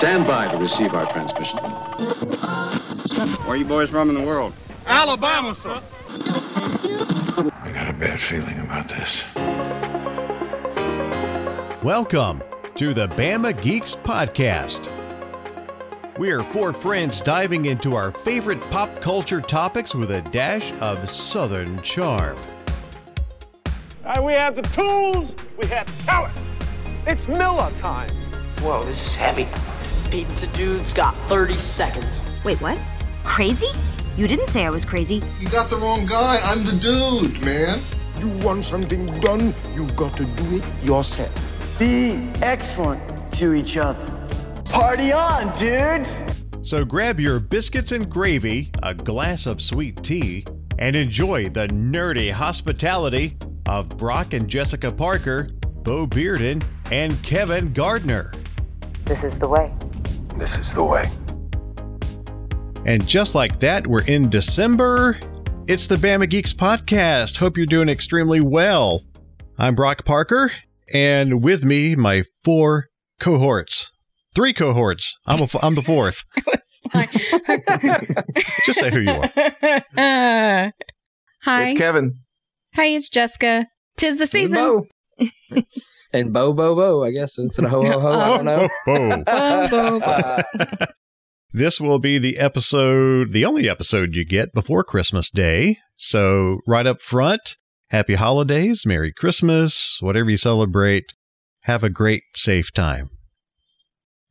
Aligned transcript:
Stand 0.00 0.26
by 0.26 0.50
to 0.50 0.56
receive 0.56 0.94
our 0.94 1.12
transmission. 1.12 1.58
Where 3.40 3.50
are 3.50 3.56
you 3.56 3.66
boys 3.66 3.90
from 3.90 4.08
in 4.08 4.14
the 4.14 4.22
world? 4.22 4.54
Alabama, 4.86 5.54
sir. 5.62 5.82
I 7.52 7.70
got 7.74 7.90
a 7.90 7.92
bad 7.92 8.18
feeling 8.18 8.58
about 8.60 8.88
this. 8.88 9.26
Welcome 11.84 12.42
to 12.76 12.94
the 12.94 13.08
Bama 13.08 13.60
Geeks 13.60 13.94
Podcast. 13.94 14.88
We 16.16 16.30
are 16.30 16.44
four 16.44 16.72
friends 16.72 17.20
diving 17.20 17.66
into 17.66 17.94
our 17.94 18.10
favorite 18.10 18.62
pop 18.70 19.02
culture 19.02 19.42
topics 19.42 19.94
with 19.94 20.12
a 20.12 20.22
dash 20.22 20.72
of 20.80 21.10
Southern 21.10 21.82
charm. 21.82 22.38
Uh, 24.02 24.22
we 24.22 24.32
have 24.32 24.56
the 24.56 24.62
tools, 24.62 25.30
we 25.62 25.68
have 25.68 25.86
talent. 26.06 26.32
It's 27.06 27.28
Miller 27.28 27.70
time. 27.82 28.08
Whoa, 28.62 28.82
this 28.84 28.98
is 28.98 29.14
heavy. 29.14 29.46
Pizza 30.10 30.48
Dude's 30.48 30.92
got 30.92 31.14
30 31.28 31.54
seconds. 31.54 32.20
Wait, 32.44 32.60
what? 32.60 32.80
Crazy? 33.22 33.68
You 34.16 34.26
didn't 34.26 34.48
say 34.48 34.66
I 34.66 34.70
was 34.70 34.84
crazy. 34.84 35.22
You 35.38 35.48
got 35.48 35.70
the 35.70 35.76
wrong 35.76 36.04
guy. 36.04 36.38
I'm 36.38 36.64
the 36.64 36.72
dude, 36.72 37.44
man. 37.44 37.80
You 38.18 38.28
want 38.44 38.64
something 38.64 39.06
done, 39.20 39.54
you've 39.72 39.94
got 39.94 40.16
to 40.16 40.24
do 40.24 40.56
it 40.56 40.84
yourself. 40.84 41.30
Be 41.78 42.28
excellent 42.42 43.00
to 43.34 43.54
each 43.54 43.76
other. 43.76 44.04
Party 44.64 45.12
on, 45.12 45.56
dudes! 45.56 46.20
So 46.62 46.84
grab 46.84 47.20
your 47.20 47.38
biscuits 47.38 47.92
and 47.92 48.10
gravy, 48.10 48.72
a 48.82 48.94
glass 48.94 49.46
of 49.46 49.62
sweet 49.62 50.02
tea, 50.02 50.44
and 50.80 50.96
enjoy 50.96 51.50
the 51.50 51.68
nerdy 51.68 52.32
hospitality 52.32 53.36
of 53.66 53.88
Brock 53.96 54.32
and 54.32 54.48
Jessica 54.48 54.90
Parker, 54.90 55.50
Bo 55.84 56.08
Bearden, 56.08 56.64
and 56.90 57.20
Kevin 57.22 57.72
Gardner. 57.72 58.32
This 59.04 59.22
is 59.22 59.38
the 59.38 59.48
way. 59.48 59.72
This 60.40 60.56
is 60.56 60.72
the 60.72 60.82
way. 60.82 61.04
And 62.86 63.06
just 63.06 63.34
like 63.34 63.58
that, 63.58 63.86
we're 63.86 64.04
in 64.04 64.30
December. 64.30 65.20
It's 65.68 65.86
the 65.86 65.96
Bama 65.96 66.30
Geeks 66.30 66.54
podcast. 66.54 67.36
Hope 67.36 67.58
you're 67.58 67.66
doing 67.66 67.90
extremely 67.90 68.40
well. 68.40 69.02
I'm 69.58 69.74
Brock 69.74 70.06
Parker, 70.06 70.50
and 70.94 71.44
with 71.44 71.62
me, 71.62 71.94
my 71.94 72.22
four 72.42 72.86
cohorts. 73.20 73.92
Three 74.34 74.54
cohorts. 74.54 75.18
I'm, 75.26 75.42
a, 75.42 75.48
I'm 75.62 75.74
the 75.74 75.82
fourth. 75.82 76.24
Just 78.64 78.80
say 78.80 78.90
who 78.90 79.00
you 79.00 79.10
are. 79.10 79.30
Uh, 79.94 80.70
hi. 81.42 81.64
It's 81.64 81.74
Kevin. 81.74 82.14
Hi, 82.76 82.86
it's 82.86 83.10
Jessica. 83.10 83.66
Tis 83.98 84.16
the 84.16 84.26
season. 84.26 84.88
Bo. 86.12 86.18
and 86.18 86.32
Bo 86.32 86.52
Bo 86.52 86.74
Bo, 86.74 87.04
I 87.04 87.10
guess 87.10 87.38
instead 87.38 87.64
of 87.66 87.70
ho 87.70 87.82
ho 87.82 88.00
ho. 88.00 88.08
I 88.10 88.36
don't 88.36 88.44
know. 88.44 88.68
Bo, 88.86 89.68
bo, 89.70 90.00
bo. 90.00 90.86
This 91.52 91.80
will 91.80 91.98
be 91.98 92.18
the 92.18 92.38
episode, 92.38 93.32
the 93.32 93.44
only 93.44 93.68
episode 93.68 94.14
you 94.14 94.24
get 94.24 94.54
before 94.54 94.84
Christmas 94.84 95.30
Day. 95.30 95.78
So, 95.96 96.60
right 96.64 96.86
up 96.86 97.02
front, 97.02 97.56
happy 97.88 98.14
holidays, 98.14 98.86
Merry 98.86 99.12
Christmas, 99.12 99.98
whatever 100.00 100.30
you 100.30 100.36
celebrate. 100.36 101.14
Have 101.64 101.82
a 101.82 101.90
great, 101.90 102.22
safe 102.36 102.72
time. 102.72 103.10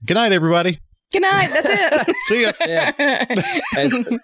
Good 0.05 0.13
night, 0.13 0.31
everybody. 0.31 0.79
Good 1.11 1.23
night. 1.23 1.49
That's 1.49 1.69
it. 1.69 2.15
See 2.27 2.41
ya. 2.43 2.53
Yeah. 2.65 3.25
as, 3.77 4.19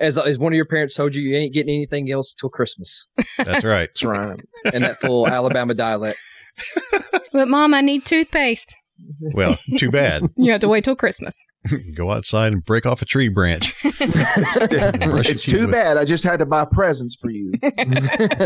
as 0.00 0.18
as 0.18 0.38
one 0.38 0.52
of 0.52 0.56
your 0.56 0.64
parents 0.64 0.96
told 0.96 1.14
you, 1.14 1.22
you 1.22 1.36
ain't 1.36 1.54
getting 1.54 1.72
anything 1.72 2.10
else 2.10 2.34
till 2.34 2.48
Christmas 2.48 3.06
That's 3.38 3.64
right. 3.64 3.90
That's 3.90 4.02
right. 4.02 4.40
in 4.72 4.82
that 4.82 5.00
full 5.00 5.28
Alabama 5.28 5.74
dialect. 5.74 6.18
But 7.32 7.48
mom, 7.48 7.74
I 7.74 7.80
need 7.80 8.04
toothpaste. 8.04 8.74
Well, 9.34 9.58
too 9.78 9.90
bad. 9.90 10.22
You 10.36 10.52
have 10.52 10.60
to 10.60 10.68
wait 10.68 10.84
till 10.84 10.96
Christmas. 10.96 11.34
Go 11.94 12.10
outside 12.10 12.52
and 12.52 12.64
break 12.64 12.86
off 12.86 13.02
a 13.02 13.04
tree 13.04 13.28
branch. 13.28 13.74
Brush 13.82 15.28
it's 15.28 15.42
too 15.44 15.62
with- 15.62 15.72
bad. 15.72 15.96
I 15.96 16.04
just 16.04 16.24
had 16.24 16.38
to 16.40 16.46
buy 16.46 16.64
presents 16.70 17.16
for 17.16 17.30
you. 17.30 17.52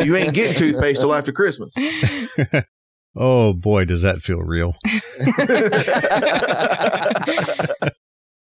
you 0.02 0.16
ain't 0.16 0.34
getting 0.34 0.54
toothpaste 0.56 1.00
till 1.00 1.14
after 1.14 1.32
Christmas. 1.32 1.74
Oh 3.16 3.52
boy, 3.52 3.84
does 3.84 4.02
that 4.02 4.20
feel 4.22 4.38
real. 4.40 4.74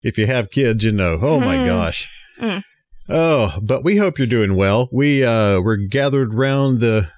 If 0.04 0.18
you 0.18 0.26
have 0.26 0.50
kids, 0.50 0.84
you 0.84 0.92
know. 0.92 1.20
Oh 1.22 1.40
my 1.40 1.58
Mm. 1.58 1.66
gosh. 1.66 2.10
Mm. 2.40 2.64
Oh, 3.10 3.58
but 3.62 3.84
we 3.84 3.98
hope 3.98 4.18
you're 4.18 4.26
doing 4.28 4.56
well. 4.56 4.90
We 4.92 5.24
uh 5.24 5.60
we're 5.60 5.76
gathered 5.78 6.34
round 6.34 6.80
the 6.80 7.10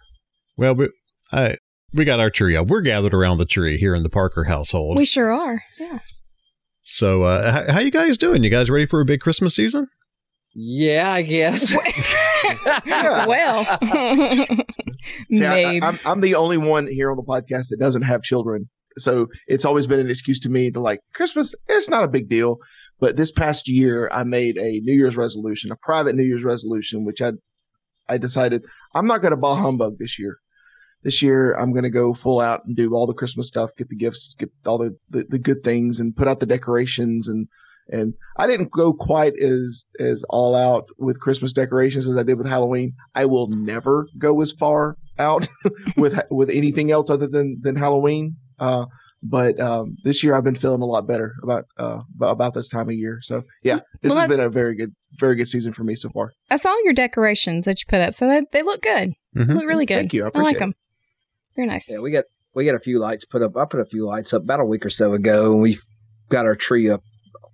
well, 0.57 0.75
we 0.75 0.89
I 1.31 1.56
we 1.93 2.05
got 2.05 2.19
our 2.19 2.29
tree 2.29 2.55
up. 2.55 2.67
We're 2.67 2.81
gathered 2.81 3.13
around 3.13 3.37
the 3.37 3.45
tree 3.45 3.77
here 3.77 3.95
in 3.95 4.03
the 4.03 4.09
Parker 4.09 4.45
household. 4.45 4.97
We 4.97 5.05
sure 5.05 5.31
are. 5.31 5.63
Yeah. 5.79 5.99
so, 6.81 7.23
uh 7.23 7.51
how, 7.65 7.73
how 7.73 7.79
you 7.79 7.91
guys 7.91 8.17
doing? 8.17 8.43
You 8.43 8.49
guys 8.49 8.69
ready 8.69 8.85
for 8.85 9.01
a 9.01 9.05
big 9.05 9.21
Christmas 9.21 9.55
season? 9.55 9.87
Yeah, 10.55 11.11
I 11.11 11.21
guess. 11.23 11.73
well, 12.85 13.63
See, 15.31 15.45
I, 15.45 15.63
maybe. 15.63 15.81
am 15.81 15.99
I'm 16.05 16.21
the 16.21 16.35
only 16.35 16.57
one 16.57 16.87
here 16.87 17.09
on 17.11 17.17
the 17.17 17.23
podcast 17.23 17.69
that 17.69 17.77
doesn't 17.79 18.03
have 18.03 18.21
children. 18.21 18.69
So 18.97 19.27
it's 19.47 19.65
always 19.65 19.87
been 19.87 19.99
an 19.99 20.09
excuse 20.09 20.39
to 20.41 20.49
me 20.49 20.69
to 20.69 20.79
like 20.79 20.99
Christmas. 21.15 21.55
It's 21.67 21.89
not 21.89 22.03
a 22.03 22.07
big 22.07 22.29
deal. 22.29 22.57
But 22.99 23.17
this 23.17 23.31
past 23.31 23.67
year, 23.67 24.07
I 24.13 24.23
made 24.23 24.57
a 24.57 24.79
New 24.83 24.93
Year's 24.93 25.17
resolution, 25.17 25.71
a 25.71 25.75
private 25.81 26.15
New 26.15 26.23
Year's 26.23 26.43
resolution, 26.43 27.03
which 27.03 27.21
I 27.21 27.31
I 28.07 28.17
decided 28.17 28.63
I'm 28.93 29.07
not 29.07 29.21
going 29.21 29.31
to 29.31 29.37
bah 29.37 29.55
humbug 29.55 29.97
this 29.97 30.19
year. 30.19 30.37
This 31.03 31.21
year, 31.21 31.53
I'm 31.53 31.71
going 31.73 31.83
to 31.83 31.89
go 31.89 32.13
full 32.13 32.39
out 32.39 32.65
and 32.65 32.75
do 32.75 32.93
all 32.93 33.05
the 33.07 33.13
Christmas 33.13 33.47
stuff, 33.47 33.71
get 33.77 33.89
the 33.89 33.95
gifts, 33.95 34.35
get 34.37 34.49
all 34.65 34.77
the, 34.77 34.95
the, 35.09 35.25
the 35.29 35.39
good 35.39 35.61
things, 35.63 35.99
and 35.99 36.15
put 36.15 36.27
out 36.27 36.39
the 36.39 36.45
decorations. 36.45 37.27
And 37.27 37.47
and 37.89 38.13
I 38.37 38.47
didn't 38.47 38.71
go 38.71 38.93
quite 38.93 39.33
as 39.41 39.87
as 39.99 40.23
all 40.29 40.55
out 40.55 40.85
with 40.97 41.19
Christmas 41.19 41.51
decorations 41.53 42.07
as 42.07 42.15
I 42.15 42.23
did 42.23 42.37
with 42.37 42.47
Halloween. 42.47 42.93
I 43.13 43.25
will 43.25 43.47
never 43.47 44.07
go 44.17 44.41
as 44.41 44.51
far 44.53 44.95
out 45.19 45.47
with 45.97 46.19
with 46.31 46.49
anything 46.49 46.91
else 46.91 47.09
other 47.09 47.27
than 47.27 47.59
than 47.61 47.75
Halloween. 47.75 48.37
Uh, 48.57 48.85
but 49.25 49.57
um, 49.59 49.95
this 50.03 50.21
year 50.23 50.35
I've 50.35 50.43
been 50.43 50.55
feeling 50.55 50.81
a 50.81 50.85
lot 50.85 51.07
better 51.07 51.33
about 51.43 51.65
uh, 51.77 51.99
about- 52.15 52.31
about 52.31 52.53
this 52.53 52.69
time 52.69 52.87
of 52.87 52.93
year. 52.95 53.19
So 53.21 53.43
yeah, 53.63 53.79
this 54.01 54.09
Well, 54.11 54.19
has 54.19 54.29
that- 54.29 54.35
been 54.37 54.45
a 54.45 54.49
very 54.49 54.75
good 54.75 54.93
very 55.19 55.35
good 55.35 55.47
season 55.49 55.73
for 55.73 55.83
me 55.83 55.95
so 55.95 56.09
far. 56.09 56.31
I 56.49 56.55
saw 56.55 56.73
your 56.85 56.93
decorations 56.93 57.65
that 57.65 57.79
you 57.81 57.85
put 57.87 58.01
up, 58.01 58.13
so 58.13 58.27
that 58.27 58.51
they 58.53 58.61
look 58.63 58.81
good. 58.81 59.11
Mhm. 59.37 59.55
Look 59.55 59.65
really 59.67 59.85
good. 59.85 59.95
Thank 59.97 60.13
you. 60.13 60.25
I 60.25 60.31
I, 60.33 60.41
like 60.41 60.55
it. 60.55 60.59
them. 60.59 60.73
Very 61.55 61.67
nice. 61.67 61.91
Yeah, 61.91 61.99
we 61.99 62.11
got 62.11 62.25
we 62.55 62.65
got 62.65 62.75
a 62.75 62.79
few 62.79 62.99
lights 62.99 63.25
put 63.25 63.41
up. 63.41 63.55
I 63.57 63.65
put 63.65 63.79
a 63.79 63.85
few 63.85 64.05
lights 64.05 64.33
up 64.33 64.43
about 64.43 64.59
a 64.59 64.65
week 64.65 64.85
or 64.85 64.89
so 64.89 65.13
ago, 65.13 65.51
and 65.53 65.61
we've 65.61 65.81
got 66.29 66.45
our 66.45 66.55
tree 66.55 66.89
up 66.89 67.01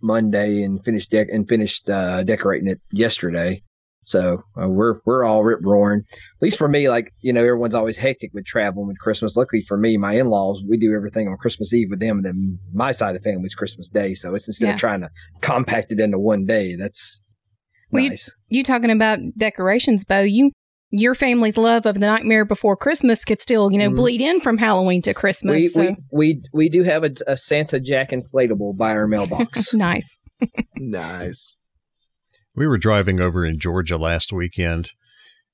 Monday 0.02 0.62
and 0.64 0.84
finished 0.84 1.12
dec- 1.12 1.34
and 1.34 1.48
finished 1.48 1.90
uh, 1.90 2.24
decorating 2.24 2.70
it 2.70 2.80
yesterday. 2.92 3.62
So 4.06 4.42
uh, 4.60 4.68
we're 4.68 5.00
we're 5.06 5.24
all 5.24 5.44
rip 5.44 5.60
roaring. 5.62 6.02
At 6.10 6.42
least 6.42 6.58
for 6.58 6.68
me, 6.68 6.90
like 6.90 7.12
you 7.22 7.32
know, 7.32 7.42
everyone's 7.42 7.76
always 7.76 7.98
hectic 7.98 8.32
with 8.34 8.46
traveling 8.46 8.88
with 8.88 8.98
Christmas. 9.00 9.36
Luckily 9.36 9.62
for 9.62 9.78
me, 9.78 9.98
my 9.98 10.14
in 10.14 10.28
laws 10.28 10.64
we 10.68 10.78
do 10.78 10.94
everything 10.96 11.28
on 11.28 11.38
Christmas 11.38 11.74
Eve 11.74 11.88
with 11.92 12.00
them, 12.00 12.18
and 12.18 12.26
then 12.26 12.60
my 12.74 12.92
side 12.92 13.16
of 13.16 13.22
the 13.22 13.30
family's 13.30 13.54
Christmas 13.56 13.88
Day. 13.90 14.14
So 14.16 14.34
it's 14.34 14.48
instead 14.48 14.66
Yeah. 14.68 14.74
of 14.74 14.80
trying 14.80 15.02
to 15.02 15.10
compact 15.42 15.92
it 15.92 16.00
into 16.00 16.18
one 16.18 16.46
day, 16.46 16.76
that's 16.76 17.22
Well, 17.92 18.04
you- 18.04 18.10
nice. 18.10 18.34
You 18.48 18.64
talking 18.64 18.90
about 18.90 19.20
decorations, 19.38 20.06
Bo? 20.06 20.22
You 20.22 20.52
your 20.92 21.16
family's 21.16 21.58
love 21.58 21.86
of 21.86 21.96
the 21.96 22.00
Nightmare 22.08 22.46
Before 22.46 22.76
Christmas 22.76 23.24
could 23.26 23.42
still, 23.42 23.72
you 23.72 23.78
know, 23.78 23.90
Mhm. 23.90 23.96
bleed 23.96 24.22
in 24.22 24.40
from 24.42 24.58
Halloween 24.58 25.02
to 25.04 25.14
Christmas. 25.14 25.54
we, 25.56 25.68
so 25.68 25.82
we 25.82 25.96
we 26.12 26.42
we 26.54 26.70
do 26.70 26.84
have 26.84 27.04
a, 27.04 27.12
a 27.28 27.38
Santa 27.38 27.80
Jack 27.80 28.12
inflatable 28.12 28.76
by 28.78 28.92
our 28.92 29.08
mailbox. 29.08 29.74
nice. 29.74 30.18
Nice. 30.78 31.60
We 32.56 32.68
were 32.68 32.78
driving 32.78 33.20
over 33.20 33.46
in 33.46 33.58
Georgia 33.60 33.98
last 33.98 34.34
weekend 34.34 34.92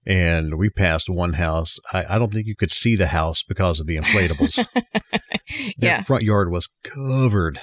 and 0.08 0.58
we 0.58 0.70
passed 0.70 1.10
one 1.10 1.34
house. 1.34 1.80
I, 1.92 2.06
I 2.16 2.18
don't 2.18 2.32
think 2.32 2.48
you 2.48 2.56
could 2.56 2.72
see 2.72 2.96
the 2.96 3.08
house 3.08 3.44
because 3.44 3.80
of 3.80 3.88
the 3.88 3.98
inflatables. 3.98 4.66
Their 5.78 5.90
yeah. 5.90 6.04
front 6.04 6.24
yard 6.24 6.52
was 6.52 6.70
covered. 6.84 7.60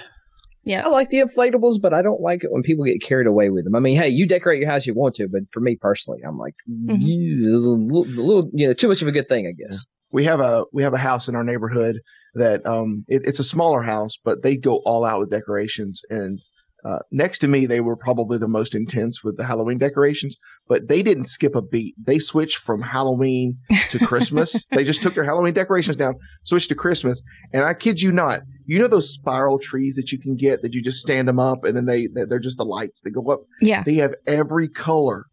Yeah. 0.64 0.84
I 0.84 0.88
like 0.88 1.08
the 1.10 1.18
inflatables, 1.20 1.80
but 1.80 1.92
I 1.92 2.02
don't 2.02 2.20
like 2.20 2.44
it 2.44 2.52
when 2.52 2.62
people 2.62 2.84
get 2.84 3.02
carried 3.02 3.26
away 3.26 3.50
with 3.50 3.64
them. 3.64 3.74
I 3.74 3.80
mean, 3.80 3.96
hey, 3.96 4.08
you 4.08 4.26
decorate 4.26 4.60
your 4.60 4.70
house 4.70 4.86
you 4.86 4.94
want 4.94 5.14
to, 5.16 5.28
but 5.28 5.42
for 5.50 5.60
me 5.60 5.76
personally, 5.80 6.20
I'm 6.26 6.38
like, 6.38 6.54
Mhm. 6.70 7.02
A 7.02 7.56
little, 7.56 8.04
a 8.04 8.22
little, 8.22 8.50
you 8.52 8.66
know, 8.66 8.72
too 8.74 8.88
much 8.88 9.02
of 9.02 9.08
a 9.08 9.12
good 9.12 9.28
thing, 9.28 9.46
I 9.46 9.52
guess. 9.52 9.84
We 10.12 10.24
have 10.24 10.40
a 10.40 10.64
we 10.72 10.82
have 10.82 10.92
a 10.92 10.98
house 10.98 11.26
in 11.28 11.34
our 11.34 11.44
neighborhood 11.44 12.00
that 12.34 12.64
um 12.66 13.04
it, 13.08 13.22
it's 13.24 13.38
a 13.40 13.44
smaller 13.44 13.82
house, 13.82 14.18
but 14.22 14.42
they 14.42 14.56
go 14.56 14.76
all 14.84 15.04
out 15.04 15.18
with 15.18 15.30
decorations. 15.30 16.02
And 16.10 16.38
uh, 16.84 16.98
next 17.12 17.38
to 17.40 17.48
me, 17.48 17.66
they 17.66 17.80
were 17.80 17.96
probably 17.96 18.38
the 18.38 18.48
most 18.48 18.74
intense 18.74 19.22
with 19.22 19.36
the 19.36 19.44
Halloween 19.44 19.78
decorations, 19.78 20.36
but 20.68 20.88
they 20.88 21.02
didn't 21.02 21.26
skip 21.26 21.54
a 21.54 21.62
beat. 21.62 21.94
They 22.02 22.18
switched 22.18 22.58
from 22.58 22.82
Halloween 22.82 23.58
to 23.90 24.04
Christmas. 24.04 24.64
they 24.72 24.82
just 24.82 25.00
took 25.00 25.14
their 25.14 25.24
Halloween 25.24 25.54
decorations 25.54 25.96
down, 25.96 26.16
switched 26.42 26.70
to 26.70 26.74
Christmas. 26.74 27.22
And 27.52 27.64
I 27.64 27.74
kid 27.74 28.00
you 28.00 28.10
not, 28.10 28.40
you 28.66 28.78
know 28.78 28.88
those 28.88 29.12
spiral 29.12 29.58
trees 29.58 29.94
that 29.94 30.10
you 30.10 30.18
can 30.18 30.34
get 30.34 30.62
that 30.62 30.74
you 30.74 30.82
just 30.82 31.00
stand 31.00 31.28
them 31.28 31.38
up 31.38 31.64
and 31.64 31.76
then 31.76 31.86
they 31.86 32.08
they're 32.12 32.38
just 32.38 32.58
the 32.58 32.64
lights 32.64 33.00
that 33.02 33.12
go 33.12 33.30
up. 33.30 33.42
Yeah. 33.60 33.82
They 33.84 33.94
have 33.94 34.14
every 34.26 34.68
color 34.68 35.26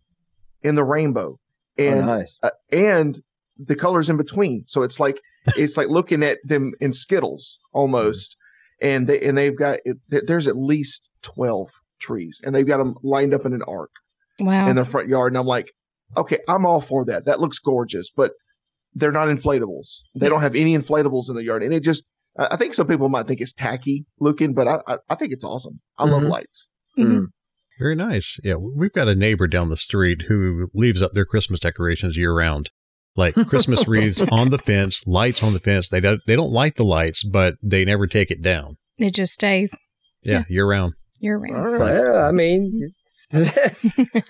in 0.62 0.76
the 0.76 0.84
rainbow, 0.84 1.40
and 1.78 2.10
oh, 2.10 2.18
nice. 2.18 2.38
uh, 2.44 2.50
and 2.72 3.20
the 3.58 3.76
colors 3.76 4.10
in 4.10 4.18
between. 4.18 4.66
So 4.66 4.84
it's 4.84 5.00
like 5.00 5.22
it's 5.58 5.78
like 5.78 5.88
looking 5.88 6.24
at 6.24 6.38
them 6.44 6.74
in 6.80 6.94
Skittles 6.94 7.60
almost. 7.74 8.36
And 8.82 9.08
they 9.08 9.20
and 9.22 9.38
they've 9.38 9.58
got 9.58 9.80
there's 10.08 10.48
at 10.48 10.56
least 10.56 11.12
twelve 11.22 11.70
trees, 12.00 12.42
and 12.44 12.56
they've 12.56 12.68
got 12.68 12.78
them 12.78 12.96
lined 13.04 13.34
up 13.34 13.46
in 13.46 13.54
an 13.54 13.62
arc 13.68 13.92
wow. 14.40 14.68
in 14.68 14.76
their 14.76 14.86
front 14.86 15.10
yard, 15.10 15.34
and 15.34 15.38
I'm 15.38 15.46
like, 15.46 15.72
okay, 16.18 16.38
I'm 16.48 16.66
all 16.66 16.82
for 16.82 17.06
that. 17.06 17.26
That 17.26 17.40
looks 17.40 17.60
gorgeous, 17.60 18.10
but 18.10 18.34
they're 18.94 19.12
not 19.12 19.28
inflatables. 19.28 20.02
They 20.16 20.30
don't 20.30 20.42
have 20.42 20.56
any 20.56 20.76
inflatables 20.76 21.30
in 21.30 21.36
the 21.36 21.44
yard, 21.44 21.64
and 21.64 21.74
it 21.74 21.84
just 21.84 22.12
I 22.38 22.56
think 22.56 22.74
some 22.74 22.88
people 22.88 23.10
might 23.10 23.28
think 23.28 23.42
it's 23.42 23.54
tacky 23.54 24.06
looking, 24.20 24.54
but 24.54 24.68
I 24.68 24.98
I, 25.10 25.16
think 25.16 25.34
it's 25.34 25.44
awesome. 25.44 25.82
I 25.98 26.04
mm-hmm. 26.04 26.14
love 26.14 26.24
lights. 26.24 26.70
Mm-hmm. 26.98 27.26
Very 27.80 27.96
nice. 27.96 28.40
Yeah, 28.44 28.56
we've 28.56 28.94
got 28.94 29.08
a 29.08 29.16
neighbor 29.16 29.48
down 29.48 29.70
the 29.70 29.78
street 29.78 30.24
who 30.24 30.70
leaves 30.74 31.02
up 31.02 31.14
their 31.14 31.26
Christmas 31.26 31.60
decorations 31.60 32.18
year 32.18 32.34
round. 32.34 32.72
Like 33.20 33.36
Christmas 33.48 33.86
wreaths 33.86 34.22
on 34.32 34.50
the 34.50 34.58
fence, 34.58 35.06
lights 35.06 35.44
on 35.44 35.52
the 35.52 35.60
fence. 35.60 35.90
They 35.90 36.00
don't 36.00 36.22
they 36.26 36.38
don't 36.38 36.52
light 36.52 36.78
the 36.78 36.86
lights, 36.86 37.22
but 37.22 37.56
they 37.62 37.84
never 37.84 38.08
take 38.08 38.32
it 38.32 38.42
down. 38.42 38.78
It 38.98 39.14
just 39.14 39.34
stays. 39.34 39.78
Yeah, 40.24 40.34
yeah. 40.34 40.44
year 40.48 40.66
round. 40.66 40.94
Year 41.20 41.38
round. 41.38 41.80
Well, 41.80 42.26
I 42.26 42.32
mean, 42.32 42.94
I, 43.34 43.76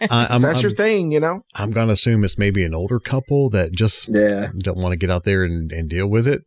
I'm, 0.10 0.42
That's 0.42 0.60
I'm, 0.60 0.64
your 0.64 0.72
thing, 0.72 1.12
you 1.12 1.20
know. 1.20 1.42
I'm 1.54 1.70
gonna 1.70 1.94
assume 1.94 2.24
it's 2.24 2.40
maybe 2.40 2.64
an 2.64 2.74
older 2.74 3.00
couple 3.00 3.52
that 3.52 3.74
just 3.74 4.08
yeah 4.10 4.50
don't 4.58 4.80
want 4.80 4.94
to 4.94 4.98
get 4.98 5.12
out 5.12 5.24
there 5.24 5.44
and, 5.44 5.72
and 5.72 5.88
deal 5.88 6.08
with 6.08 6.28
it. 6.28 6.42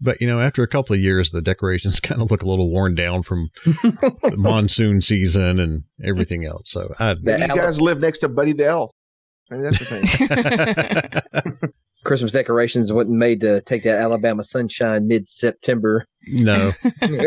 But 0.00 0.20
you 0.20 0.26
know, 0.26 0.40
after 0.40 0.64
a 0.64 0.68
couple 0.68 0.94
of 0.94 1.00
years, 1.00 1.30
the 1.30 1.40
decorations 1.40 2.00
kind 2.00 2.20
of 2.20 2.32
look 2.32 2.42
a 2.42 2.48
little 2.48 2.70
worn 2.70 2.96
down 2.96 3.22
from 3.22 3.48
the 3.64 4.34
monsoon 4.38 5.02
season 5.02 5.60
and 5.60 5.84
everything 6.02 6.44
else. 6.44 6.70
So, 6.70 6.92
I, 6.98 7.12
you 7.12 7.46
guys 7.46 7.80
live 7.80 8.00
next 8.00 8.18
to 8.18 8.28
Buddy 8.28 8.52
the 8.52 8.66
Elf. 8.66 8.90
I 9.50 9.54
mean, 9.54 9.64
that's 9.64 9.78
the 9.78 11.22
thing. 11.42 11.72
Christmas 12.04 12.30
decorations 12.32 12.92
wasn't 12.92 13.16
made 13.16 13.40
to 13.40 13.60
take 13.62 13.82
that 13.82 13.98
Alabama 13.98 14.44
sunshine 14.44 15.08
mid 15.08 15.28
September. 15.28 16.06
No, 16.28 16.72
you 17.02 17.18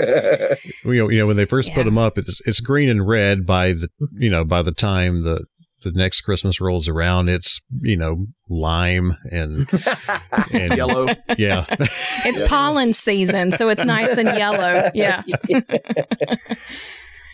know, 0.85 1.09
you 1.09 1.17
know 1.17 1.27
when 1.27 1.37
they 1.37 1.45
first 1.45 1.69
yeah. 1.69 1.75
put 1.75 1.83
them 1.83 1.97
up, 1.97 2.17
it's 2.17 2.41
it's 2.47 2.59
green 2.61 2.89
and 2.89 3.07
red. 3.07 3.45
By 3.45 3.73
the 3.73 3.89
hmm. 3.99 4.05
you 4.21 4.29
know 4.29 4.43
by 4.45 4.61
the 4.61 4.71
time 4.71 5.23
the 5.23 5.45
the 5.83 5.91
next 5.91 6.21
Christmas 6.21 6.59
rolls 6.59 6.87
around, 6.87 7.29
it's 7.29 7.61
you 7.81 7.97
know 7.97 8.25
lime 8.49 9.15
and, 9.31 9.67
and 10.51 10.75
yellow. 10.75 11.07
Yeah, 11.37 11.65
it's 11.79 12.39
yeah. 12.39 12.47
pollen 12.47 12.93
season, 12.93 13.51
so 13.51 13.69
it's 13.69 13.85
nice 13.85 14.17
and 14.17 14.29
yellow. 14.37 14.89
Yeah. 14.93 15.23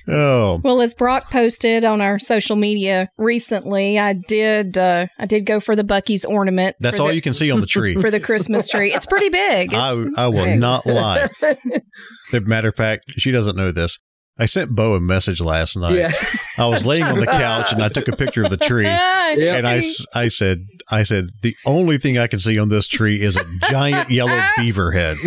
Oh. 0.08 0.62
Well, 0.64 0.82
as 0.82 0.94
Brock 0.94 1.30
posted 1.32 1.84
on 1.84 2.02
our 2.02 2.20
social 2.20 2.56
media 2.56 3.10
recently, 3.18 3.98
I 4.00 4.14
did 4.14 4.78
uh, 4.78 5.08
I 5.18 5.26
did 5.26 5.46
go 5.46 5.60
for 5.60 5.76
the 5.76 5.84
Buc-ee's 5.84 6.26
ornament. 6.26 6.76
That's 6.80 7.00
all 7.00 7.08
the, 7.08 7.16
you 7.16 7.22
can 7.22 7.34
see 7.34 7.52
on 7.52 7.62
the 7.62 7.68
tree. 7.68 7.96
For 8.06 8.12
the 8.12 8.20
Christmas 8.20 8.68
tree. 8.68 8.94
It's 8.94 9.06
pretty 9.06 9.30
big. 9.30 9.74
It's, 9.74 9.76
I, 9.76 9.94
it's 9.96 10.18
I 10.18 10.28
will 10.28 10.46
big. 10.46 10.60
not 10.60 10.86
lie. 10.86 11.28
As 12.34 12.42
matter 12.42 12.70
of 12.70 12.76
fact, 12.76 13.06
she 13.18 13.32
doesn't 13.32 13.56
know 13.56 13.72
this. 13.72 14.00
I 14.38 14.48
sent 14.48 14.76
Bo 14.76 14.96
a 14.96 15.00
message 15.00 15.40
last 15.40 15.78
night. 15.78 15.96
Yeah. 15.96 16.12
I 16.58 16.68
was 16.68 16.86
laying 16.86 17.04
on 17.04 17.20
the 17.20 17.26
couch 17.26 17.72
and 17.72 17.82
I 17.82 17.88
took 17.90 18.08
a 18.10 18.16
picture 18.16 18.44
of 18.44 18.50
the 18.50 18.58
tree. 18.58 18.84
Yep. 18.86 19.40
And 19.40 19.68
I, 19.68 19.82
I 20.14 20.28
said, 20.28 20.60
I 20.92 21.04
said, 21.04 21.28
the 21.42 21.56
only 21.66 21.98
thing 21.98 22.18
I 22.18 22.28
can 22.28 22.40
see 22.40 22.60
on 22.60 22.68
this 22.70 22.88
tree 22.88 23.22
is 23.22 23.38
a 23.38 23.46
giant 23.70 24.10
yellow 24.12 24.42
beaver 24.58 24.92
head. 24.92 25.18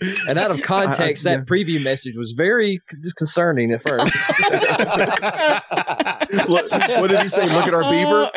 And 0.00 0.38
out 0.38 0.50
of 0.50 0.62
context, 0.62 1.26
I, 1.26 1.32
I, 1.32 1.36
that 1.36 1.40
yeah. 1.40 1.44
preview 1.44 1.82
message 1.82 2.14
was 2.16 2.32
very 2.32 2.80
disconcerting 3.00 3.72
at 3.72 3.82
first. 3.82 4.14
Look, 6.48 6.70
what 6.70 7.10
did 7.10 7.20
he 7.20 7.28
say? 7.28 7.46
Look 7.46 7.66
at 7.66 7.74
our 7.74 7.90
beaver. 7.90 8.30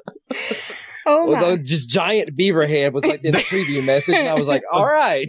Oh 1.10 1.26
well, 1.26 1.56
just 1.56 1.88
giant 1.88 2.36
beaver 2.36 2.66
head 2.66 2.92
was 2.92 3.02
like 3.02 3.24
in 3.24 3.32
the 3.32 3.38
preview 3.38 3.82
message, 3.82 4.14
and 4.14 4.28
I 4.28 4.34
was 4.34 4.46
like, 4.46 4.62
"All 4.70 4.84
right." 4.84 5.26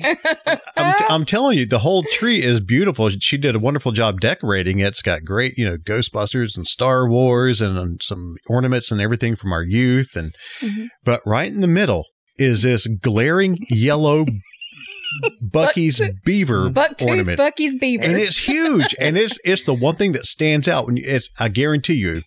I'm, 0.76 0.98
t- 0.98 1.06
I'm 1.10 1.26
telling 1.26 1.58
you, 1.58 1.66
the 1.66 1.80
whole 1.80 2.04
tree 2.04 2.44
is 2.44 2.60
beautiful. 2.60 3.10
She 3.10 3.38
did 3.38 3.56
a 3.56 3.60
wonderful 3.60 3.94
job 3.94 4.20
decorating 4.20 4.80
it. 4.80 4.88
It's 4.88 5.02
got 5.02 5.24
great, 5.24 5.58
you 5.58 5.64
know, 5.64 5.78
Ghostbusters 5.78 6.58
and 6.58 6.68
Star 6.68 7.08
Wars 7.08 7.62
and 7.62 7.78
um, 7.78 7.98
some 8.02 8.36
ornaments 8.48 8.92
and 8.92 9.00
everything 9.00 9.38
from 9.38 9.54
our 9.54 9.64
youth. 9.64 10.18
And 10.18 10.36
mm-hmm. 10.60 10.88
but 11.06 11.22
right 11.26 11.50
in 11.50 11.62
the 11.62 11.68
middle 11.68 12.04
is 12.40 12.64
this 12.64 12.88
glaring 12.88 13.58
yellow 13.70 14.26
Buc-ee's 15.44 16.00
Buck, 16.00 16.12
beaver 16.24 16.70
Buck 16.70 17.02
ornament. 17.06 17.40
Buc-ee's 17.40 17.76
beaver, 17.76 18.04
and 18.04 18.18
it's 18.18 18.38
huge, 18.38 18.96
and 19.00 19.18
it's 19.18 19.40
it's 19.44 19.64
the 19.64 19.74
one 19.74 19.96
thing 19.96 20.12
that 20.14 20.26
stands 20.26 20.68
out. 20.68 20.86
When 20.86 20.98
you, 20.98 21.04
it's, 21.06 21.30
I 21.40 21.50
guarantee 21.50 21.96
you, 21.96 22.22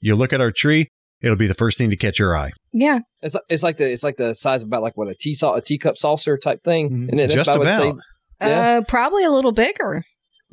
you 0.00 0.14
look 0.14 0.32
at 0.32 0.40
our 0.40 0.50
tree, 0.50 0.88
it'll 1.22 1.36
be 1.36 1.46
the 1.46 1.54
first 1.54 1.78
thing 1.78 1.90
to 1.90 1.96
catch 1.96 2.18
your 2.18 2.36
eye. 2.36 2.52
Yeah, 2.72 3.00
it's 3.20 3.36
it's 3.48 3.62
like 3.62 3.76
the 3.76 3.92
it's 3.92 4.02
like 4.02 4.16
the 4.16 4.34
size 4.34 4.62
of 4.62 4.68
about 4.68 4.82
like 4.82 4.96
what 4.96 5.08
a 5.08 5.14
tea 5.14 5.36
a 5.42 5.60
teacup 5.60 5.98
saucer 5.98 6.38
type 6.38 6.62
thing, 6.64 6.90
mm-hmm. 6.90 7.18
and 7.18 7.30
just 7.30 7.50
about. 7.50 7.62
about. 7.62 7.96
Uh, 8.40 8.82
probably 8.88 9.24
a 9.24 9.30
little 9.30 9.52
bigger. 9.52 10.04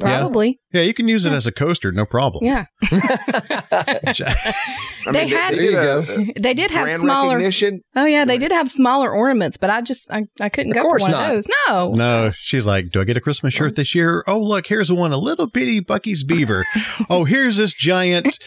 Probably. 0.01 0.59
Yeah, 0.71 0.81
yeah 0.81 0.88
you 0.88 0.94
can 0.94 1.07
use 1.07 1.25
it 1.25 1.33
as 1.33 1.48
a 1.48 1.51
coaster, 1.51 1.92
no 1.92 2.06
problem. 2.06 2.45
Yeah. 2.45 2.65
they 2.89 3.00
mean, 5.12 5.30
had 5.30 5.53
they, 5.56 5.69
they, 5.69 6.33
they 6.39 6.53
did 6.53 6.71
have 6.71 6.89
smaller. 6.89 7.42
Oh 7.95 8.06
yeah, 8.06 8.25
they 8.25 8.38
did 8.38 8.51
have 8.51 8.69
smaller 8.69 9.12
ornaments, 9.12 9.57
but 9.57 9.69
I 9.69 9.81
just 9.81 10.12
I, 10.12 10.24
I 10.39 10.50
couldn't 10.50 10.71
of 10.71 10.83
go 10.83 10.89
for 10.89 11.00
one 11.00 11.12
not. 11.12 11.30
of 11.30 11.36
those. 11.36 11.48
No. 11.68 11.92
No, 11.92 12.31
she's 12.33 12.65
like, 12.65 12.89
"Do 12.92 13.01
I 13.01 13.03
get 13.03 13.18
a 13.18 13.21
Christmas 13.21 13.53
shirt 13.53 13.74
oh. 13.74 13.75
this 13.75 13.95
year?" 13.95 14.24
Oh, 14.27 14.39
look, 14.39 14.68
here's 14.68 14.92
one, 14.92 15.12
a 15.12 15.18
little 15.18 15.48
bitty 15.48 15.81
Buc-ee's 15.81 16.24
beaver. 16.24 16.65
oh, 17.09 17.25
here's 17.25 17.57
this 17.57 17.74
giant 17.74 18.39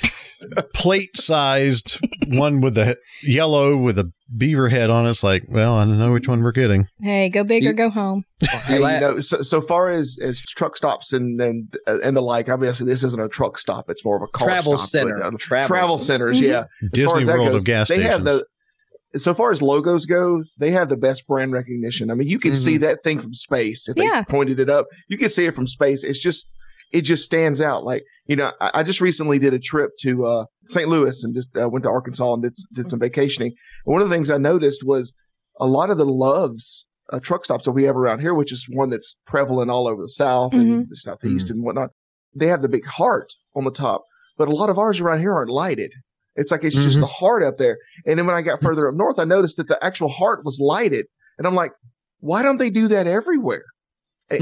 plate-sized 0.74 2.00
one 2.28 2.60
with 2.60 2.74
the 2.74 2.96
yellow 3.22 3.76
with 3.76 3.98
a 3.98 4.12
beaver 4.36 4.68
head 4.68 4.90
on 4.90 5.06
it. 5.06 5.10
It's 5.10 5.22
like, 5.22 5.44
well, 5.50 5.76
I 5.76 5.84
don't 5.84 5.98
know 5.98 6.12
which 6.12 6.28
one 6.28 6.42
we're 6.42 6.52
getting. 6.52 6.86
Hey, 7.00 7.28
go 7.28 7.44
big 7.44 7.66
or 7.66 7.72
go 7.72 7.90
home. 7.90 8.24
hey, 8.64 8.76
you 8.76 9.00
know, 9.00 9.20
so, 9.20 9.42
so 9.42 9.60
far 9.60 9.90
as 9.90 10.18
as 10.22 10.40
truck 10.40 10.76
stops 10.76 11.12
and 11.12 11.40
and 11.40 11.74
and 11.86 12.16
the 12.16 12.20
like, 12.20 12.48
obviously 12.48 12.86
this 12.86 13.02
isn't 13.02 13.20
a 13.20 13.28
truck 13.28 13.58
stop; 13.58 13.90
it's 13.90 14.04
more 14.04 14.16
of 14.16 14.22
a 14.22 14.28
car 14.28 14.48
travel 14.48 14.78
stop, 14.78 14.88
center. 14.88 15.18
But, 15.18 15.34
uh, 15.34 15.36
travel, 15.38 15.68
travel 15.68 15.98
centers, 15.98 16.40
mm-hmm. 16.40 16.52
yeah. 16.52 16.64
As 16.82 16.90
Disney 16.92 17.32
World 17.32 17.48
goes, 17.48 17.62
of 17.62 17.64
gas 17.64 17.88
they 17.88 17.96
stations. 17.96 18.12
have 18.12 18.24
the. 18.24 18.46
So 19.16 19.32
far 19.32 19.52
as 19.52 19.62
logos 19.62 20.06
go, 20.06 20.42
they 20.58 20.72
have 20.72 20.88
the 20.88 20.96
best 20.96 21.28
brand 21.28 21.52
recognition. 21.52 22.10
I 22.10 22.14
mean, 22.14 22.26
you 22.26 22.40
can 22.40 22.50
mm-hmm. 22.50 22.58
see 22.58 22.76
that 22.78 23.04
thing 23.04 23.20
from 23.20 23.32
space. 23.32 23.88
If 23.88 23.96
yeah. 23.96 24.24
they 24.26 24.32
pointed 24.32 24.58
it 24.58 24.68
up, 24.68 24.86
you 25.06 25.16
can 25.16 25.30
see 25.30 25.46
it 25.46 25.54
from 25.54 25.68
space. 25.68 26.02
It's 26.02 26.18
just 26.18 26.50
it 26.94 27.02
just 27.02 27.24
stands 27.24 27.60
out. 27.60 27.84
Like, 27.84 28.04
you 28.26 28.36
know, 28.36 28.52
I, 28.60 28.70
I 28.74 28.82
just 28.84 29.00
recently 29.00 29.40
did 29.40 29.52
a 29.52 29.58
trip 29.58 29.90
to 30.00 30.24
uh, 30.24 30.44
St. 30.64 30.88
Louis 30.88 31.24
and 31.24 31.34
just 31.34 31.50
uh, 31.60 31.68
went 31.68 31.82
to 31.82 31.90
Arkansas 31.90 32.34
and 32.34 32.42
did, 32.44 32.54
did 32.72 32.88
some 32.88 33.00
vacationing. 33.00 33.48
And 33.84 33.92
one 33.92 34.00
of 34.00 34.08
the 34.08 34.14
things 34.14 34.30
I 34.30 34.38
noticed 34.38 34.86
was 34.86 35.12
a 35.58 35.66
lot 35.66 35.90
of 35.90 35.98
the 35.98 36.04
Love's 36.04 36.86
uh, 37.12 37.18
truck 37.18 37.44
stops 37.44 37.64
that 37.64 37.72
we 37.72 37.82
have 37.82 37.96
around 37.96 38.20
here, 38.20 38.32
which 38.32 38.52
is 38.52 38.68
one 38.70 38.90
that's 38.90 39.18
prevalent 39.26 39.72
all 39.72 39.88
over 39.88 40.00
the 40.00 40.08
South 40.08 40.52
mm-hmm. 40.52 40.60
and 40.60 40.88
the 40.88 40.94
Southeast 40.94 41.48
mm-hmm. 41.48 41.54
and 41.54 41.64
whatnot. 41.64 41.90
They 42.32 42.46
have 42.46 42.62
the 42.62 42.68
big 42.68 42.86
heart 42.86 43.32
on 43.56 43.64
the 43.64 43.72
top, 43.72 44.04
but 44.38 44.48
a 44.48 44.54
lot 44.54 44.70
of 44.70 44.78
ours 44.78 45.00
around 45.00 45.18
here 45.18 45.34
aren't 45.34 45.50
lighted. 45.50 45.92
It's 46.36 46.52
like 46.52 46.62
it's 46.62 46.76
mm-hmm. 46.76 46.84
just 46.84 47.00
the 47.00 47.06
heart 47.06 47.42
up 47.42 47.56
there. 47.58 47.78
And 48.06 48.18
then 48.18 48.26
when 48.26 48.36
I 48.36 48.42
got 48.42 48.62
further 48.62 48.88
up 48.88 48.94
north, 48.94 49.18
I 49.18 49.24
noticed 49.24 49.56
that 49.56 49.68
the 49.68 49.84
actual 49.84 50.08
heart 50.08 50.44
was 50.44 50.60
lighted. 50.60 51.06
And 51.38 51.46
I'm 51.46 51.54
like, 51.56 51.72
why 52.20 52.42
don't 52.42 52.58
they 52.58 52.70
do 52.70 52.86
that 52.88 53.08
everywhere? 53.08 53.64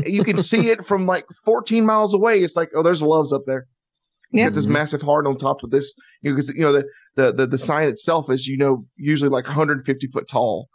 You 0.06 0.22
can 0.22 0.38
see 0.38 0.70
it 0.70 0.84
from 0.84 1.06
like 1.06 1.24
14 1.44 1.84
miles 1.84 2.14
away. 2.14 2.40
It's 2.40 2.56
like, 2.56 2.70
oh, 2.76 2.82
there's 2.82 3.02
Love's 3.02 3.32
up 3.32 3.42
there. 3.46 3.66
It's 4.30 4.40
yeah. 4.40 4.46
got 4.46 4.54
this 4.54 4.66
massive 4.66 5.02
heart 5.02 5.26
on 5.26 5.36
top 5.36 5.62
of 5.62 5.70
this. 5.70 5.94
You 6.22 6.30
know, 6.30 6.36
because 6.36 6.54
you 6.54 6.62
know 6.62 6.72
the, 6.72 6.84
the 7.16 7.32
the 7.32 7.46
the 7.46 7.58
sign 7.58 7.88
itself 7.88 8.30
is 8.30 8.46
you 8.46 8.56
know 8.56 8.86
usually 8.96 9.28
like 9.28 9.46
150 9.46 10.06
foot 10.06 10.26
tall, 10.28 10.68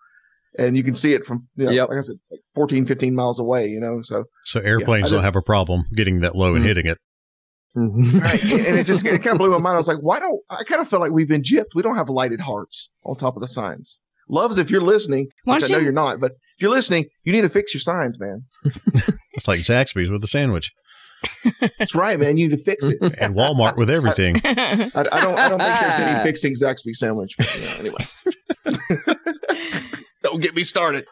and 0.59 0.77
you 0.77 0.83
can 0.83 0.93
see 0.93 1.13
it 1.13 1.25
from 1.25 1.47
you 1.55 1.65
know, 1.65 1.71
yep. 1.71 1.89
like 1.89 1.97
I 1.97 2.01
said, 2.01 2.17
like 2.29 2.41
14, 2.53 2.85
15 2.85 3.15
miles 3.15 3.39
away. 3.39 3.67
You 3.67 3.79
know, 3.79 4.01
so 4.03 4.25
so 4.43 4.59
airplanes 4.59 5.09
yeah, 5.09 5.17
don't 5.17 5.23
have 5.23 5.35
a 5.35 5.41
problem 5.41 5.85
getting 5.95 6.19
that 6.19 6.35
low 6.35 6.53
and 6.53 6.57
mm-hmm. 6.57 6.67
hitting 6.67 6.85
it. 6.85 6.99
right. 7.75 8.43
And 8.43 8.77
it 8.77 8.85
just 8.85 9.05
it 9.05 9.23
kind 9.23 9.33
of 9.33 9.37
blew 9.39 9.51
my 9.51 9.59
mind. 9.59 9.75
I 9.75 9.77
was 9.77 9.87
like, 9.87 9.99
why 9.99 10.19
don't 10.19 10.39
I 10.49 10.63
kind 10.63 10.81
of 10.81 10.87
feel 10.87 10.99
like 10.99 11.11
we've 11.11 11.27
been 11.27 11.43
gypped? 11.43 11.73
We 11.73 11.81
don't 11.81 11.95
have 11.95 12.09
lighted 12.09 12.41
hearts 12.41 12.91
on 13.03 13.15
top 13.15 13.35
of 13.35 13.41
the 13.41 13.47
signs. 13.47 13.99
Love's, 14.29 14.57
if 14.57 14.69
you're 14.69 14.81
listening, 14.81 15.27
which 15.45 15.63
I 15.63 15.67
know 15.67 15.79
you? 15.79 15.89
are 15.89 15.93
not, 15.93 16.19
but 16.19 16.31
if 16.31 16.61
you're 16.61 16.71
listening, 16.71 17.05
you 17.23 17.31
need 17.31 17.41
to 17.41 17.49
fix 17.49 17.73
your 17.73 17.81
signs, 17.81 18.19
man. 18.19 18.43
it's 19.33 19.47
like 19.47 19.61
Zaxby's 19.61 20.09
with 20.09 20.23
a 20.23 20.27
sandwich. 20.27 20.71
That's 21.79 21.95
right, 21.95 22.19
man. 22.19 22.37
You 22.37 22.47
need 22.47 22.57
to 22.57 22.63
fix 22.63 22.87
it. 22.87 22.97
And 23.19 23.35
Walmart 23.35 23.77
with 23.77 23.89
everything. 23.89 24.41
I, 24.43 24.91
I, 24.95 25.05
I 25.11 25.21
don't. 25.21 25.37
I 25.37 25.49
don't 25.49 25.59
think 25.59 25.79
there's 25.79 25.99
any 25.99 26.23
fixing 26.23 26.53
Zaxby 26.53 26.93
sandwich. 26.93 27.35
But, 27.37 27.55
you 27.55 27.61
know, 27.65 27.95
anyway, 28.99 29.15
don't 30.23 30.41
get 30.41 30.55
me 30.55 30.63
started. 30.63 31.05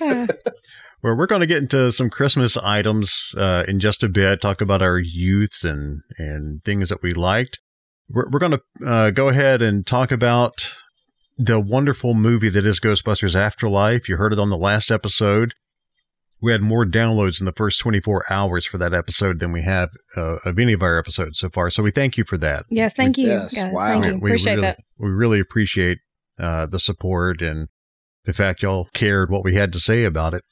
well, 0.00 1.16
we're 1.16 1.26
going 1.26 1.40
to 1.40 1.46
get 1.46 1.58
into 1.58 1.92
some 1.92 2.08
Christmas 2.08 2.56
items 2.56 3.34
uh, 3.36 3.64
in 3.68 3.80
just 3.80 4.02
a 4.02 4.08
bit. 4.08 4.40
Talk 4.40 4.60
about 4.60 4.82
our 4.82 4.98
youth 4.98 5.64
and 5.64 6.00
and 6.18 6.64
things 6.64 6.88
that 6.88 7.02
we 7.02 7.12
liked. 7.12 7.60
We're, 8.08 8.28
we're 8.30 8.40
going 8.40 8.52
to 8.52 8.86
uh, 8.86 9.10
go 9.10 9.28
ahead 9.28 9.60
and 9.62 9.86
talk 9.86 10.10
about 10.12 10.72
the 11.36 11.60
wonderful 11.60 12.14
movie 12.14 12.48
that 12.50 12.64
is 12.64 12.80
Ghostbusters 12.80 13.34
Afterlife. 13.34 14.08
You 14.08 14.16
heard 14.16 14.32
it 14.32 14.38
on 14.38 14.50
the 14.50 14.56
last 14.56 14.90
episode. 14.90 15.54
We 16.40 16.50
had 16.50 16.60
more 16.60 16.84
downloads 16.84 17.40
in 17.40 17.46
the 17.46 17.52
first 17.52 17.80
24 17.80 18.24
hours 18.28 18.66
for 18.66 18.76
that 18.78 18.92
episode 18.92 19.38
than 19.38 19.52
we 19.52 19.62
have 19.62 19.90
uh, 20.16 20.38
of 20.44 20.58
any 20.58 20.72
of 20.72 20.82
our 20.82 20.98
episodes 20.98 21.38
so 21.38 21.48
far. 21.48 21.70
So 21.70 21.84
we 21.84 21.92
thank 21.92 22.16
you 22.16 22.24
for 22.24 22.36
that. 22.38 22.64
Yes, 22.68 22.94
thank 22.94 23.16
we, 23.16 23.24
you. 23.24 23.30
Yes, 23.30 23.54
guys. 23.54 23.72
Wow. 23.72 23.84
Thank 23.84 24.06
you. 24.06 24.18
We, 24.18 24.30
appreciate 24.30 24.54
really, 24.54 24.62
that. 24.62 24.78
We 24.98 25.08
really 25.10 25.38
appreciate 25.38 25.98
uh, 26.38 26.66
the 26.66 26.80
support 26.80 27.42
and 27.42 27.68
the 28.24 28.32
fact 28.32 28.62
y'all 28.62 28.88
cared 28.92 29.30
what 29.30 29.44
we 29.44 29.54
had 29.54 29.72
to 29.72 29.80
say 29.80 30.04
about 30.04 30.34
it. 30.34 30.42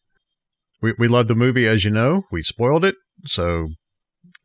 We 0.80 0.94
we 0.98 1.08
love 1.08 1.28
the 1.28 1.34
movie, 1.34 1.66
as 1.66 1.84
you 1.84 1.90
know. 1.90 2.22
We 2.30 2.42
spoiled 2.42 2.84
it, 2.84 2.94
so 3.26 3.68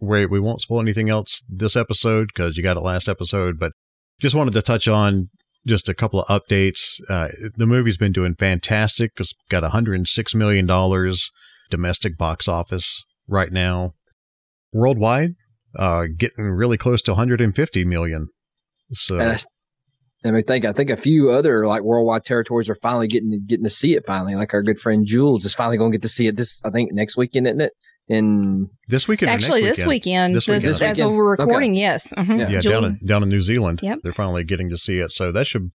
we 0.01 0.25
we 0.25 0.39
won't 0.39 0.61
spoil 0.61 0.81
anything 0.81 1.09
else 1.09 1.43
this 1.47 1.75
episode 1.75 2.29
because 2.33 2.57
you 2.57 2.63
got 2.63 2.75
it 2.75 2.81
last 2.81 3.07
episode. 3.07 3.57
But 3.59 3.71
just 4.19 4.35
wanted 4.35 4.53
to 4.53 4.61
touch 4.61 4.87
on 4.87 5.29
just 5.65 5.89
a 5.89 5.93
couple 5.93 6.21
of 6.21 6.27
updates. 6.27 6.99
Uh, 7.09 7.29
the 7.55 7.65
movie's 7.65 7.97
been 7.97 8.11
doing 8.11 8.35
fantastic. 8.35 9.11
It's 9.17 9.33
got 9.49 9.63
106 9.63 10.35
million 10.35 10.65
dollars 10.65 11.31
domestic 11.69 12.17
box 12.17 12.47
office 12.47 13.03
right 13.27 13.51
now. 13.51 13.93
Worldwide, 14.71 15.31
uh, 15.77 16.05
getting 16.15 16.45
really 16.45 16.77
close 16.77 17.01
to 17.03 17.11
150 17.11 17.85
million. 17.85 18.27
So 18.93 19.19
And 20.23 20.35
I, 20.35 20.39
I 20.39 20.41
think 20.41 20.65
I 20.65 20.73
think 20.73 20.89
a 20.89 20.97
few 20.97 21.29
other 21.31 21.65
like 21.65 21.83
worldwide 21.83 22.25
territories 22.25 22.69
are 22.69 22.75
finally 22.75 23.07
getting 23.07 23.43
getting 23.47 23.63
to 23.63 23.69
see 23.69 23.95
it. 23.95 24.05
Finally, 24.05 24.35
like 24.35 24.53
our 24.53 24.63
good 24.63 24.79
friend 24.79 25.05
Jules 25.05 25.45
is 25.45 25.55
finally 25.55 25.77
going 25.77 25.91
to 25.91 25.97
get 25.97 26.01
to 26.03 26.09
see 26.09 26.27
it. 26.27 26.35
This 26.35 26.61
I 26.63 26.69
think 26.69 26.91
next 26.91 27.17
weekend, 27.17 27.47
isn't 27.47 27.61
it? 27.61 27.73
In 28.07 28.69
this 28.87 29.07
weekend, 29.07 29.29
or 29.29 29.33
next 29.33 29.45
Actually, 29.45 29.61
this 29.61 29.83
weekend, 29.83 30.35
This 30.35 30.45
this, 30.45 30.63
weekend. 30.65 30.83
as 30.83 31.01
we're 31.01 31.31
recording, 31.37 31.73
yes. 31.73 32.13
Mhm. 32.15 32.51
yeah, 32.51 32.59
Jules- 32.61 32.65
down 32.65 32.83
in, 32.85 32.99
down 33.05 33.23
in 33.23 33.29
New 33.29 33.41
Zealand. 33.41 33.79
Yep. 33.81 33.99
They're 34.03 34.13
finally 34.13 34.43
getting 34.43 34.69
to 34.69 34.77
see 34.77 34.99
it. 34.99 35.11
So 35.11 35.31
that 35.31 35.47
should 35.47 35.71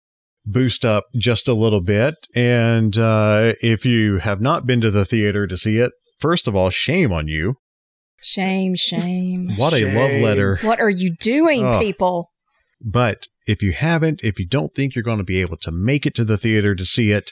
boost 0.45 0.85
up 0.85 1.05
just 1.17 1.47
a 1.47 1.55
little 1.55 1.81
bit. 1.81 2.15
And 2.35 2.97
uh, 2.99 3.53
if 3.63 3.85
you 3.87 4.19
have 4.19 4.41
not 4.41 4.67
been 4.67 4.81
to 4.81 4.91
the 4.91 5.05
theater 5.05 5.47
to 5.47 5.57
see 5.57 5.77
it, 5.79 5.93
first 6.19 6.49
of 6.49 6.57
all, 6.57 6.71
shame 6.71 7.13
on 7.13 7.29
you. 7.29 7.55
Shame, 8.21 8.75
shame. 8.75 9.57
What 9.57 9.73
a 9.73 9.85
love 9.85 10.21
letter. 10.21 10.59
What 10.63 10.81
are 10.81 10.91
you 10.91 11.15
doing, 11.21 11.65
Oh. 11.65 11.79
people? 11.81 12.31
But 12.85 13.27
if 13.47 13.63
you 13.63 13.71
haven't, 13.73 14.25
if 14.25 14.41
you 14.41 14.47
don't 14.49 14.75
think 14.75 14.97
you're 14.97 15.05
going 15.05 15.19
to 15.19 15.25
be 15.25 15.41
able 15.41 15.59
to 15.59 15.71
make 15.71 16.07
it 16.07 16.15
to 16.17 16.25
the 16.25 16.37
theater 16.37 16.75
to 16.75 16.85
see 16.85 17.13
it, 17.13 17.31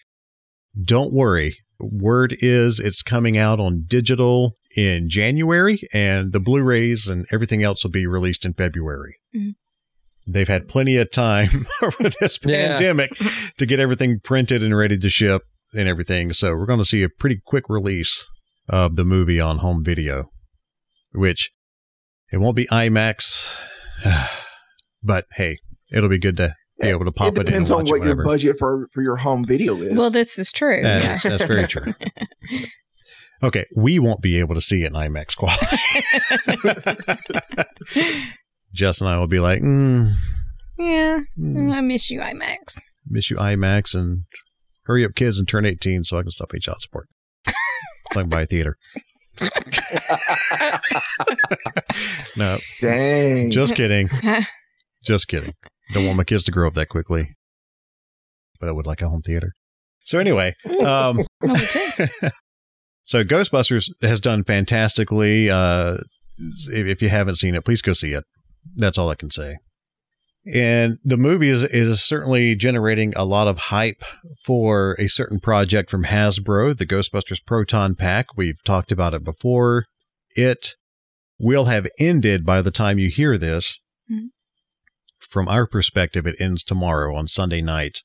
don't 0.81 1.13
worry. 1.13 1.57
Word 1.81 2.37
is 2.41 2.79
it's 2.79 3.03
coming 3.03 3.37
out 3.37 3.59
on 3.59 3.85
digital 3.89 4.53
in 4.77 5.09
January, 5.09 5.81
and 5.93 6.33
the 6.33 6.41
Blu 6.41 6.63
rays 6.63 7.07
and 7.07 7.27
everything 7.33 7.63
else 7.63 7.85
will 7.85 7.91
be 7.91 8.07
released 8.07 8.45
in 8.45 8.55
February. 8.55 9.17
Mhm. 9.35 9.55
They've 10.27 10.49
had 10.49 10.69
plenty 10.69 10.97
of 10.97 11.11
time 11.13 11.67
over 11.83 12.11
this 12.21 12.39
Yeah. 12.45 12.69
pandemic 12.77 13.11
to 13.59 13.67
get 13.67 13.79
everything 13.81 14.21
printed 14.23 14.63
and 14.63 14.77
ready 14.77 14.97
to 14.99 15.11
ship 15.11 15.43
and 15.75 15.89
everything. 15.89 16.33
So 16.33 16.55
we're 16.55 16.67
going 16.67 16.79
to 16.79 16.85
see 16.85 17.03
a 17.03 17.09
pretty 17.09 17.41
quick 17.45 17.69
release 17.69 18.27
of 18.69 18.97
the 18.97 19.05
movie 19.05 19.39
on 19.41 19.59
home 19.59 19.85
video, 19.85 20.31
which 21.13 21.51
it 22.33 22.39
won't 22.39 22.57
be 22.57 22.67
IMAX, 22.69 23.55
but 25.03 25.27
hey, 25.35 25.59
it'll 25.93 26.09
be 26.09 26.19
good 26.19 26.37
to 26.39 26.55
be 26.81 26.89
able 26.89 27.05
to 27.05 27.13
pop 27.13 27.37
it 27.37 27.37
it, 27.37 27.41
in. 27.41 27.47
depends 27.47 27.71
and 27.71 27.81
on 27.81 27.87
what 27.87 28.01
it 28.03 28.07
your 28.07 28.25
budget 28.25 28.57
for 28.59 28.89
for 28.93 29.03
your 29.03 29.17
home 29.17 29.45
video 29.45 29.77
is. 29.77 29.97
Well, 29.97 30.11
this 30.11 30.39
is 30.39 30.51
true. 30.53 30.81
That's, 30.83 31.25
yeah. 31.25 31.31
that's 31.31 31.45
very 31.45 31.67
true. 31.67 31.93
Okay, 33.43 33.67
we 33.77 33.99
won't 33.99 34.23
be 34.23 34.39
able 34.39 34.55
to 34.55 34.61
see 34.61 34.85
it 34.85 34.87
in 34.87 34.93
IMAX 34.95 35.37
quality. 35.37 35.77
Jess 38.73 39.01
and 39.01 39.09
I 39.09 39.19
will 39.19 39.27
be 39.27 39.41
like, 39.41 39.61
mm, 39.61 40.13
yeah. 40.79 41.21
Hmm. 41.37 41.71
I 41.71 41.81
miss 41.81 42.11
you, 42.11 42.21
IMAX. 42.21 42.79
miss 43.09 43.31
you 43.31 43.37
IMAX 43.37 43.95
and 43.95 44.25
hurry 44.85 45.05
up, 45.05 45.15
kids, 45.15 45.39
and 45.39 45.47
turn 45.47 45.65
18 45.67 46.05
so 46.05 46.19
I 46.19 46.23
can 46.23 46.31
stop 46.31 46.51
paying 46.51 46.61
child 46.63 46.81
support. 46.81 47.09
so 47.47 47.53
I 48.13 48.23
can 48.23 48.29
buy 48.29 48.43
a 48.43 48.47
theater. 48.47 48.77
no, 52.37 52.59
Dang. 52.81 53.51
just 53.51 53.75
kidding. 53.75 54.09
Just 55.05 55.27
kidding. 55.29 55.55
Don't 55.93 56.07
want 56.07 56.17
my 56.17 56.25
kids 56.25 56.45
to 56.45 56.53
grow 56.53 56.69
up 56.69 56.75
that 56.75 56.89
quickly. 56.89 57.35
But 58.61 58.69
I 58.69 58.73
would 58.73 58.87
like 58.87 59.03
a 59.03 59.09
home 59.09 59.23
theater. 59.23 59.53
So 60.05 60.19
anyway, 60.19 60.55
um, 60.67 61.21
I 61.21 61.25
would 61.43 61.57
too. 61.57 62.07
So 63.05 63.23
Ghostbusters 63.25 63.91
has 64.03 64.21
done 64.21 64.45
fantastically. 64.45 65.51
Uh, 65.51 65.99
if, 66.69 67.03
you 67.03 67.09
haven't 67.09 67.37
seen 67.37 67.55
it, 67.55 67.65
please 67.65 67.83
go 67.83 67.93
see 67.93 68.13
it. 68.13 68.25
That's 68.77 68.99
all 68.99 69.11
I 69.11 69.15
can 69.15 69.31
say. 69.31 69.57
And 70.53 70.99
the 71.05 71.17
movie 71.17 71.49
is, 71.49 71.63
is 71.63 72.03
certainly 72.03 72.55
generating 72.55 73.15
a 73.17 73.25
lot 73.25 73.49
of 73.49 73.57
hype 73.59 74.03
for 74.45 74.95
a 74.99 75.09
certain 75.09 75.41
project 75.41 75.91
from 75.91 76.05
Hasbro, 76.05 76.77
the 76.77 76.87
Ghostbusters 76.87 77.45
Proton 77.45 77.95
Pack. 77.95 78.27
We've 78.37 78.63
talked 78.65 78.93
about 78.93 79.15
it 79.15 79.25
before. 79.25 79.85
It 80.37 80.75
will 81.39 81.65
have 81.67 81.87
ended 81.99 82.45
by 82.45 82.61
the 82.61 82.71
time 82.71 82.99
you 82.99 83.09
hear 83.09 83.39
this. 83.39 83.81
Mhm. 84.11 84.29
From 85.19 85.49
our 85.49 85.67
perspective, 85.67 86.27
it 86.27 86.41
ends 86.41 86.63
tomorrow 86.63 87.17
on 87.17 87.27
Sunday 87.27 87.63
night. 87.63 88.03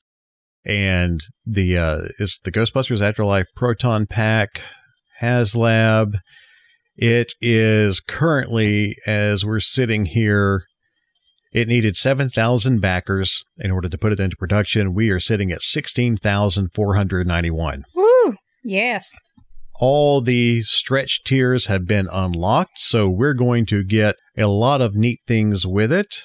And 0.64 1.20
the 1.44 1.76
uh, 1.76 2.00
it's 2.18 2.38
the 2.38 2.52
Ghostbusters 2.52 3.00
Afterlife 3.00 3.46
Proton 3.54 4.06
Pack 4.06 4.62
HasLab. 5.20 6.18
It 6.96 7.32
is 7.40 8.00
currently, 8.00 8.96
as 9.06 9.44
we're 9.44 9.60
sitting 9.60 10.06
here, 10.06 10.64
it 11.52 11.66
needed 11.66 11.96
7,000 11.96 12.80
backers 12.80 13.42
in 13.58 13.70
order 13.70 13.88
to 13.88 13.98
put 13.98 14.12
it 14.12 14.20
into 14.20 14.36
production. 14.36 14.94
We 14.94 15.10
are 15.10 15.18
sitting 15.18 15.50
at 15.50 15.62
16,491. 15.62 17.82
Woo! 17.94 18.36
Yes. 18.62 19.10
All 19.80 20.20
the 20.20 20.62
stretch 20.62 21.24
tiers 21.24 21.66
have 21.66 21.86
been 21.86 22.08
unlocked, 22.12 22.78
so 22.78 23.08
we're 23.08 23.34
going 23.34 23.66
to 23.66 23.82
get 23.82 24.14
a 24.36 24.46
lot 24.46 24.80
of 24.80 24.94
neat 24.94 25.20
things 25.26 25.66
with 25.66 25.90
it. 25.90 26.22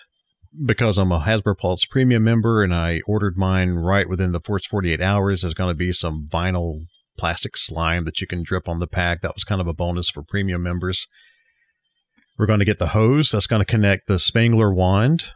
Because 0.65 0.97
I'm 0.97 1.11
a 1.11 1.19
Hasbro 1.21 1.57
Pulse 1.57 1.85
premium 1.85 2.23
member 2.23 2.63
and 2.63 2.73
I 2.73 3.01
ordered 3.07 3.37
mine 3.37 3.71
right 3.71 4.07
within 4.07 4.31
the 4.31 4.39
first 4.39 4.69
48 4.69 5.01
hours, 5.01 5.41
there's 5.41 5.53
going 5.53 5.71
to 5.71 5.75
be 5.75 5.91
some 5.91 6.27
vinyl 6.31 6.85
plastic 7.17 7.57
slime 7.57 8.05
that 8.05 8.21
you 8.21 8.27
can 8.27 8.43
drip 8.43 8.67
on 8.67 8.79
the 8.79 8.87
pack. 8.87 9.21
That 9.21 9.35
was 9.35 9.43
kind 9.43 9.61
of 9.61 9.67
a 9.67 9.73
bonus 9.73 10.09
for 10.09 10.23
premium 10.23 10.63
members. 10.63 11.07
We're 12.37 12.45
going 12.45 12.59
to 12.59 12.65
get 12.65 12.79
the 12.79 12.87
hose 12.87 13.31
that's 13.31 13.47
going 13.47 13.61
to 13.61 13.65
connect 13.65 14.07
the 14.07 14.19
Spengler 14.19 14.73
wand, 14.73 15.33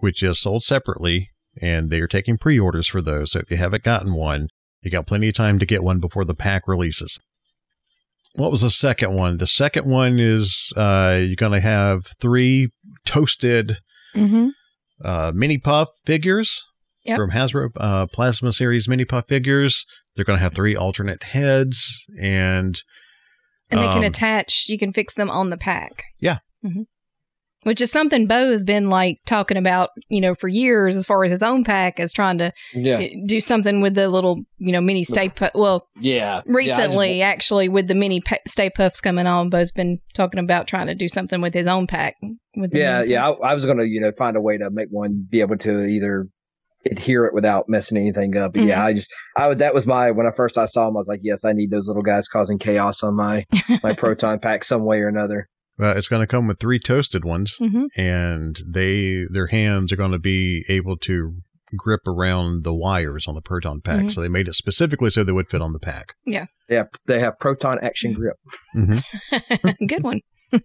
which 0.00 0.22
is 0.22 0.38
sold 0.40 0.62
separately, 0.62 1.30
and 1.60 1.90
they 1.90 2.00
are 2.00 2.08
taking 2.08 2.36
pre 2.36 2.58
orders 2.58 2.88
for 2.88 3.00
those. 3.00 3.32
So 3.32 3.38
if 3.40 3.50
you 3.50 3.56
haven't 3.56 3.84
gotten 3.84 4.14
one, 4.14 4.48
you 4.82 4.90
got 4.90 5.06
plenty 5.06 5.28
of 5.28 5.34
time 5.34 5.58
to 5.58 5.66
get 5.66 5.82
one 5.82 6.00
before 6.00 6.24
the 6.24 6.34
pack 6.34 6.68
releases. 6.68 7.18
What 8.34 8.50
was 8.50 8.62
the 8.62 8.70
second 8.70 9.14
one? 9.14 9.38
The 9.38 9.46
second 9.46 9.86
one 9.90 10.18
is 10.18 10.72
uh, 10.76 11.18
you're 11.20 11.36
going 11.36 11.52
to 11.52 11.60
have 11.60 12.06
three 12.20 12.70
toasted 13.04 13.78
Mm-hmm. 14.14 14.48
uh, 15.02 15.32
Mini-Puft 15.34 15.88
figures 16.04 16.66
Yep. 17.04 17.16
from 17.16 17.30
Hasbro 17.30 17.70
uh, 17.78 18.06
Plasma 18.06 18.52
Series 18.52 18.88
Mini-Puft 18.88 19.28
figures. 19.28 19.84
They're 20.14 20.24
going 20.24 20.38
to 20.38 20.42
have 20.42 20.54
three 20.54 20.76
alternate 20.76 21.22
heads 21.24 22.04
and 22.20 22.80
And 23.70 23.80
they 23.80 23.88
can 23.88 23.98
um, 23.98 24.04
attach, 24.04 24.66
you 24.68 24.78
can 24.78 24.92
fix 24.92 25.14
them 25.14 25.30
on 25.30 25.50
the 25.50 25.56
pack. 25.56 26.04
Yeah. 26.20 26.38
hmm 26.62 26.82
Which 27.64 27.80
is 27.80 27.90
something 27.90 28.26
Bo 28.26 28.50
has 28.50 28.62
been 28.64 28.90
like 28.90 29.18
talking 29.26 29.56
about, 29.56 29.90
you 30.08 30.20
know, 30.20 30.34
for 30.34 30.48
years 30.48 30.94
as 30.94 31.06
far 31.06 31.24
as 31.24 31.30
his 31.30 31.42
own 31.42 31.64
pack 31.64 31.98
is 31.98 32.12
trying 32.12 32.38
to 32.38 32.52
yeah, 32.74 32.98
uh, 32.98 33.06
do 33.26 33.40
something 33.40 33.80
with 33.80 33.94
the 33.94 34.08
little, 34.08 34.42
you 34.58 34.72
know, 34.72 34.80
mini 34.80 35.02
Stay 35.04 35.28
Puft. 35.28 35.52
Well, 35.54 35.86
yeah. 35.98 36.40
recently, 36.44 37.18
Yeah, 37.18 37.28
actually, 37.28 37.68
with 37.68 37.88
the 37.88 37.94
mini 37.94 38.20
pa- 38.20 38.36
Stay 38.46 38.68
Pufts 38.68 39.00
coming 39.00 39.26
on, 39.26 39.48
Bo's 39.48 39.72
been 39.72 39.98
talking 40.14 40.40
about 40.40 40.66
trying 40.68 40.88
to 40.88 40.94
do 40.94 41.08
something 41.08 41.40
with 41.40 41.54
his 41.54 41.66
own 41.66 41.86
pack. 41.86 42.14
With 42.56 42.74
yeah, 42.74 43.02
yeah. 43.02 43.28
I, 43.28 43.50
I 43.50 43.54
was 43.54 43.64
gonna, 43.64 43.84
you 43.84 44.00
know, 44.00 44.12
find 44.18 44.36
a 44.36 44.40
way 44.40 44.58
to 44.58 44.68
make 44.70 44.88
one 44.90 45.26
be 45.30 45.40
able 45.40 45.56
to 45.58 45.84
either 45.86 46.26
adhere 46.90 47.24
it 47.24 47.34
without 47.34 47.68
messing 47.68 47.96
anything 47.96 48.36
up. 48.36 48.52
But 48.54 48.62
yeah, 48.64 48.84
I 48.84 48.92
just, 48.92 49.10
I 49.36 49.48
would. 49.48 49.58
That 49.58 49.74
was 49.74 49.86
my 49.86 50.10
when 50.10 50.26
I 50.26 50.30
first 50.36 50.58
I 50.58 50.66
saw 50.66 50.86
them. 50.86 50.96
I 50.96 51.00
was 51.00 51.08
like, 51.08 51.20
yes, 51.22 51.44
I 51.44 51.52
need 51.52 51.70
those 51.70 51.86
little 51.88 52.02
guys 52.02 52.28
causing 52.28 52.58
chaos 52.58 53.02
on 53.02 53.14
my 53.16 53.44
my 53.82 53.92
proton 53.92 54.38
pack 54.40 54.64
some 54.64 54.84
way 54.84 55.00
or 55.00 55.08
another. 55.08 55.48
Well, 55.78 55.96
it's 55.96 56.08
going 56.08 56.20
to 56.22 56.26
come 56.26 56.46
with 56.46 56.60
three 56.60 56.78
toasted 56.78 57.24
ones, 57.24 57.56
Mhm. 57.60 57.86
and 57.96 58.56
they 58.68 59.24
their 59.32 59.46
hands 59.46 59.92
are 59.92 59.96
going 59.96 60.12
to 60.12 60.18
be 60.18 60.64
able 60.68 60.96
to 60.98 61.34
grip 61.74 62.00
around 62.06 62.64
the 62.64 62.74
wires 62.74 63.26
on 63.26 63.34
the 63.34 63.40
proton 63.40 63.80
pack. 63.80 64.02
Mhm. 64.04 64.12
So 64.12 64.20
they 64.20 64.28
made 64.28 64.48
it 64.48 64.54
specifically 64.54 65.08
so 65.08 65.24
they 65.24 65.32
would 65.32 65.48
fit 65.48 65.62
on 65.62 65.72
the 65.72 65.78
pack. 65.80 66.12
Yeah, 66.26 66.44
yeah, 66.68 66.84
they 67.06 67.18
have 67.20 67.38
proton 67.38 67.78
action 67.82 68.12
grip. 68.12 68.36
Mm-hmm. 68.76 69.86
Good 69.86 70.02
one. 70.02 70.20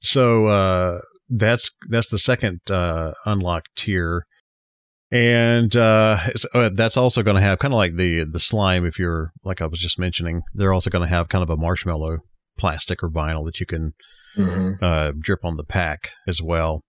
So 0.00 0.46
uh, 0.46 0.98
that's 1.30 1.70
that's 1.88 2.08
the 2.10 2.18
second 2.18 2.60
uh, 2.70 3.12
unlocked 3.24 3.70
tier, 3.76 4.26
and 5.14 5.76
uh, 5.76 6.18
uh, 6.54 6.70
that's 6.74 6.96
also 6.96 7.22
going 7.22 7.36
to 7.36 7.40
have 7.40 7.60
kind 7.60 7.72
of 7.72 7.76
like 7.76 7.94
the 7.94 8.24
the 8.24 8.40
slime. 8.40 8.84
If 8.84 8.98
you're 8.98 9.30
like 9.44 9.62
I 9.62 9.66
was 9.66 9.78
just 9.78 9.98
mentioning, 9.98 10.42
they're 10.52 10.72
also 10.72 10.90
going 10.90 11.04
to 11.04 11.14
have 11.14 11.28
kind 11.28 11.44
of 11.44 11.50
a 11.50 11.56
marshmallow 11.56 12.18
plastic 12.58 13.00
or 13.00 13.08
vinyl 13.08 13.46
that 13.46 13.60
you 13.60 13.66
can 13.66 13.92
uh, 14.82 15.12
drip 15.16 15.44
on 15.44 15.56
the 15.56 15.64
pack 15.64 16.10
as 16.26 16.42
well. 16.42 16.80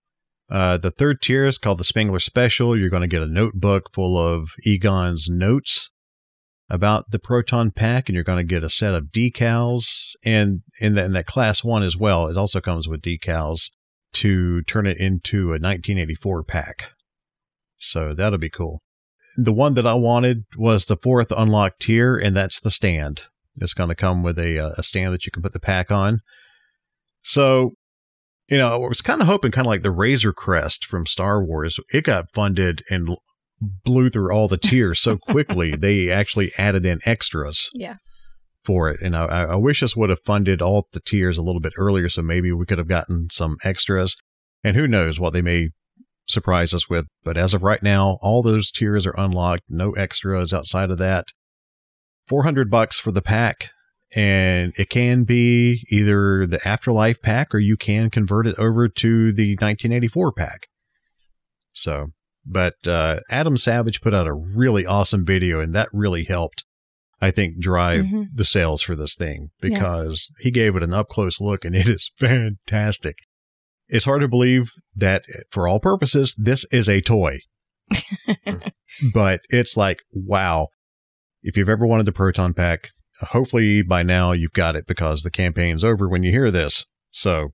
Uh, 0.50 0.76
the 0.76 0.90
third 0.90 1.22
tier 1.22 1.44
is 1.44 1.56
called 1.56 1.78
the 1.78 1.84
Spengler 1.84 2.18
Special. 2.18 2.76
You're 2.76 2.90
going 2.90 3.02
to 3.02 3.08
get 3.08 3.22
a 3.22 3.28
notebook 3.28 3.92
full 3.94 4.18
of 4.18 4.50
Egon's 4.64 5.28
notes 5.28 5.90
about 6.68 7.12
the 7.12 7.20
proton 7.20 7.70
pack, 7.70 8.08
and 8.08 8.14
you're 8.14 8.24
going 8.24 8.44
to 8.44 8.54
get 8.54 8.64
a 8.64 8.70
set 8.70 8.94
of 8.94 9.06
decals, 9.14 10.14
and 10.24 10.62
in 10.80 10.96
that, 10.96 11.04
in 11.04 11.12
that 11.12 11.26
class 11.26 11.62
one 11.62 11.84
as 11.84 11.96
well. 11.96 12.26
It 12.26 12.36
also 12.36 12.60
comes 12.60 12.88
with 12.88 13.02
decals 13.02 13.70
to 14.14 14.62
turn 14.62 14.86
it 14.86 14.98
into 14.98 15.48
a 15.48 15.62
1984 15.62 16.42
pack. 16.42 16.90
So 17.78 18.14
that'll 18.14 18.38
be 18.38 18.50
cool. 18.50 18.82
the 19.36 19.52
one 19.52 19.74
that 19.74 19.86
I 19.86 19.94
wanted 19.94 20.44
was 20.56 20.86
the 20.86 20.96
fourth 20.96 21.30
unlocked 21.30 21.82
tier, 21.82 22.16
and 22.16 22.36
that's 22.36 22.60
the 22.60 22.70
stand. 22.70 23.22
It's 23.56 23.74
going 23.74 23.88
to 23.88 23.94
come 23.94 24.22
with 24.22 24.38
a, 24.38 24.58
uh, 24.58 24.70
a 24.78 24.82
stand 24.82 25.12
that 25.14 25.26
you 25.26 25.32
can 25.32 25.42
put 25.42 25.52
the 25.52 25.60
pack 25.60 25.90
on. 25.90 26.20
So, 27.22 27.72
you 28.48 28.58
know, 28.58 28.72
I 28.72 28.76
was 28.76 29.02
kind 29.02 29.20
of 29.20 29.26
hoping, 29.26 29.50
kind 29.50 29.66
of 29.66 29.70
like 29.70 29.82
the 29.82 29.90
Razor 29.90 30.32
Crest 30.32 30.84
from 30.84 31.06
Star 31.06 31.44
Wars, 31.44 31.80
it 31.92 32.04
got 32.04 32.32
funded 32.32 32.82
and 32.90 33.16
blew 33.60 34.10
through 34.10 34.32
all 34.32 34.48
the 34.48 34.58
tiers 34.58 35.00
so 35.00 35.16
quickly. 35.18 35.74
they 35.76 36.10
actually 36.10 36.50
added 36.58 36.86
in 36.86 37.00
extras. 37.04 37.70
Yeah. 37.72 37.96
For 38.64 38.90
it, 38.90 39.00
and 39.00 39.14
I, 39.14 39.26
I 39.26 39.54
wish 39.54 39.80
this 39.80 39.94
would 39.94 40.10
have 40.10 40.24
funded 40.24 40.60
all 40.60 40.88
the 40.92 40.98
tiers 40.98 41.38
a 41.38 41.42
little 41.42 41.60
bit 41.60 41.74
earlier, 41.78 42.08
so 42.08 42.20
maybe 42.20 42.50
we 42.50 42.66
could 42.66 42.78
have 42.78 42.88
gotten 42.88 43.28
some 43.30 43.58
extras. 43.62 44.16
And 44.64 44.74
who 44.74 44.88
knows 44.88 45.20
what 45.20 45.32
they 45.32 45.40
may 45.40 45.68
surprise 46.26 46.74
us 46.74 46.88
with. 46.88 47.06
But 47.24 47.36
as 47.36 47.54
of 47.54 47.62
right 47.62 47.82
now, 47.82 48.18
all 48.22 48.42
those 48.42 48.70
tiers 48.70 49.06
are 49.06 49.14
unlocked, 49.16 49.64
no 49.68 49.92
extras 49.92 50.52
outside 50.52 50.90
of 50.90 50.98
that. 50.98 51.26
400 52.26 52.70
bucks 52.70 52.98
for 52.98 53.12
the 53.12 53.22
pack 53.22 53.70
and 54.14 54.72
it 54.76 54.88
can 54.88 55.24
be 55.24 55.84
either 55.90 56.46
the 56.46 56.60
afterlife 56.66 57.20
pack 57.22 57.54
or 57.54 57.58
you 57.58 57.76
can 57.76 58.10
convert 58.10 58.46
it 58.46 58.58
over 58.58 58.88
to 58.88 59.32
the 59.32 59.52
1984 59.52 60.32
pack. 60.32 60.66
So, 61.72 62.06
but 62.44 62.74
uh, 62.86 63.18
Adam 63.30 63.56
Savage 63.56 64.00
put 64.00 64.14
out 64.14 64.26
a 64.26 64.32
really 64.32 64.86
awesome 64.86 65.24
video 65.24 65.60
and 65.60 65.74
that 65.74 65.88
really 65.92 66.24
helped 66.24 66.64
I 67.20 67.30
think 67.30 67.58
drive 67.58 68.04
mm-hmm. 68.04 68.22
the 68.34 68.44
sales 68.44 68.82
for 68.82 68.94
this 68.94 69.14
thing 69.14 69.48
because 69.60 70.32
yeah. 70.38 70.44
he 70.44 70.50
gave 70.50 70.76
it 70.76 70.82
an 70.82 70.92
up 70.92 71.08
close 71.08 71.40
look 71.40 71.64
and 71.64 71.74
it 71.74 71.88
is 71.88 72.12
fantastic 72.18 73.16
it's 73.88 74.04
hard 74.04 74.20
to 74.20 74.28
believe 74.28 74.70
that 74.94 75.24
for 75.50 75.68
all 75.68 75.80
purposes, 75.80 76.34
this 76.36 76.64
is 76.72 76.88
a 76.88 77.00
toy. 77.00 77.38
but 79.14 79.40
it's 79.50 79.76
like, 79.76 80.00
wow. 80.12 80.68
If 81.42 81.56
you've 81.56 81.68
ever 81.68 81.86
wanted 81.86 82.06
the 82.06 82.12
Proton 82.12 82.54
Pack, 82.54 82.90
hopefully 83.20 83.82
by 83.82 84.02
now 84.02 84.32
you've 84.32 84.52
got 84.52 84.76
it 84.76 84.86
because 84.86 85.22
the 85.22 85.30
campaign's 85.30 85.84
over 85.84 86.08
when 86.08 86.22
you 86.22 86.30
hear 86.30 86.50
this. 86.50 86.84
So 87.10 87.50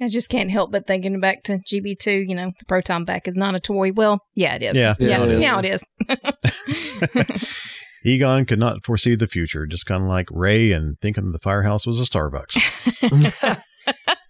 I 0.00 0.08
just 0.08 0.30
can't 0.30 0.50
help 0.50 0.70
but 0.70 0.86
thinking 0.86 1.20
back 1.20 1.42
to 1.44 1.58
GB2, 1.58 2.28
you 2.28 2.34
know, 2.34 2.52
the 2.58 2.64
Proton 2.66 3.04
Pack 3.04 3.28
is 3.28 3.36
not 3.36 3.54
a 3.54 3.60
toy. 3.60 3.92
Well, 3.92 4.20
yeah, 4.34 4.54
it 4.54 4.62
is. 4.62 4.74
Yeah, 4.74 4.94
yeah, 4.98 5.24
yeah, 5.24 5.58
it 5.58 5.64
is. 5.66 5.86
it 6.08 7.30
is. 7.30 7.54
Egon 8.04 8.46
could 8.46 8.60
not 8.60 8.84
foresee 8.84 9.16
the 9.16 9.26
future, 9.26 9.66
just 9.66 9.86
kind 9.86 10.02
of 10.02 10.08
like 10.08 10.28
Ray 10.30 10.70
and 10.72 10.96
thinking 11.00 11.32
the 11.32 11.38
firehouse 11.40 11.86
was 11.86 12.00
a 12.00 12.04
Starbucks 12.04 12.56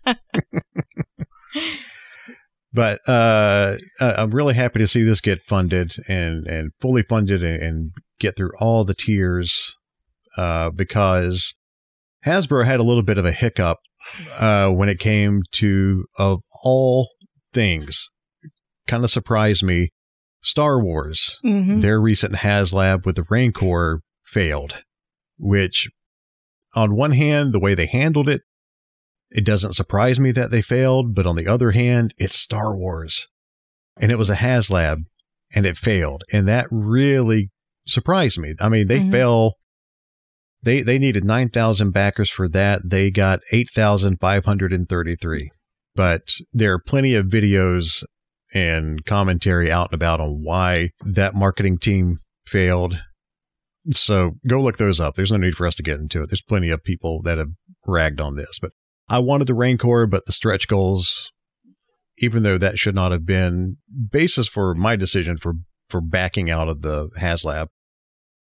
but 2.73 3.00
uh, 3.09 3.76
I'm 4.00 4.31
really 4.31 4.55
happy 4.55 4.78
to 4.78 4.87
see 4.87 5.02
this 5.02 5.21
get 5.21 5.43
funded 5.43 5.95
and 6.09 6.47
and 6.47 6.71
fully 6.81 7.02
funded 7.02 7.43
and, 7.43 7.62
and 7.62 7.90
get 8.19 8.37
through 8.37 8.52
all 8.61 8.85
the 8.85 8.95
tiers 8.95 9.76
uh, 10.37 10.71
because 10.71 11.55
Hasbro 12.26 12.64
had 12.64 12.81
a 12.81 12.85
little 12.85 13.02
bit 13.02 13.19
of 13.19 13.25
a 13.25 13.33
hiccup 13.33 13.78
uh, 14.38 14.71
when 14.71 14.88
it 14.88 14.99
came 14.99 15.43
to 15.52 16.05
of 16.19 16.40
all 16.64 17.09
things, 17.52 18.11
kind 18.87 19.05
of 19.05 19.11
surprised 19.11 19.62
me. 19.62 19.90
Star 20.40 20.81
Wars, 20.81 21.40
mm-hmm. 21.45 21.81
their 21.81 22.00
recent 22.00 22.37
HasLab 22.37 23.05
with 23.05 23.17
the 23.17 23.25
Rancor 23.28 24.02
failed, 24.25 24.85
which 25.37 25.88
on 26.76 26.95
one 26.95 27.11
hand, 27.11 27.52
the 27.52 27.59
way 27.59 27.75
they 27.75 27.87
handled 27.87 28.28
it 28.28 28.43
it 29.30 29.44
doesn't 29.44 29.75
surprise 29.75 30.18
me 30.18 30.30
that 30.32 30.50
they 30.50 30.62
failed, 30.62 31.14
but 31.14 31.26
on 31.26 31.37
the 31.37 31.47
other 31.47 31.73
hand, 31.73 32.14
it's 32.18 32.37
Star 32.37 32.75
Wars. 32.76 33.28
And 34.00 34.11
it 34.11 34.18
was 34.18 34.30
a 34.30 34.37
HasLab 34.37 35.04
and 35.54 35.66
it 35.66 35.76
failed. 35.76 36.25
And 36.32 36.49
that 36.49 36.66
really 36.70 37.50
surprised 37.87 38.38
me. 38.38 38.54
I 38.61 38.68
mean, 38.68 38.87
they 38.87 39.00
mm-hmm. 39.00 39.11
fell 39.11 39.54
they 40.62 40.82
they 40.82 40.99
needed 40.99 41.25
9,000 41.25 41.92
backers 41.92 42.31
for 42.31 42.48
that. 42.48 42.81
They 42.85 43.11
got 43.11 43.40
8,533. 43.53 45.50
But 45.94 46.33
there 46.53 46.72
are 46.72 46.81
plenty 46.81 47.14
of 47.14 47.26
videos 47.26 48.03
and 48.55 49.05
commentary 49.05 49.70
out 49.70 49.88
and 49.90 49.94
about 49.94 50.20
on 50.20 50.42
why 50.42 50.90
that 51.05 51.35
marketing 51.35 51.79
team 51.79 52.18
failed. 52.46 53.03
So 53.90 54.33
go 54.46 54.61
look 54.61 54.76
those 54.79 55.00
up. 55.00 55.14
There's 55.14 55.33
no 55.33 55.38
need 55.38 55.55
for 55.55 55.66
us 55.66 55.74
to 55.76 55.83
get 55.83 55.98
into 55.98 56.22
it. 56.22 56.29
There's 56.31 56.42
plenty 56.42 56.70
of 56.70 56.85
people 56.85 57.22
that 57.22 57.38
have 57.38 57.50
ragged 57.87 58.20
on 58.20 58.37
this, 58.37 58.59
but 58.61 58.72
I 59.09 59.18
wanted 59.21 59.47
the 59.47 59.55
Rancor, 59.55 60.07
but 60.07 60.27
the 60.27 60.33
stretch 60.33 60.68
goals, 60.68 61.33
even 62.18 62.42
though 62.42 62.59
that 62.59 62.79
should 62.79 62.94
not 62.94 63.12
have 63.12 63.25
been 63.25 63.79
basis 64.11 64.49
for 64.49 64.75
my 64.75 64.97
decision 64.97 65.37
for 65.37 65.55
for 65.88 66.01
backing 66.03 66.51
out 66.51 66.68
of 66.68 66.83
the 66.83 67.09
HasLab, 67.18 67.68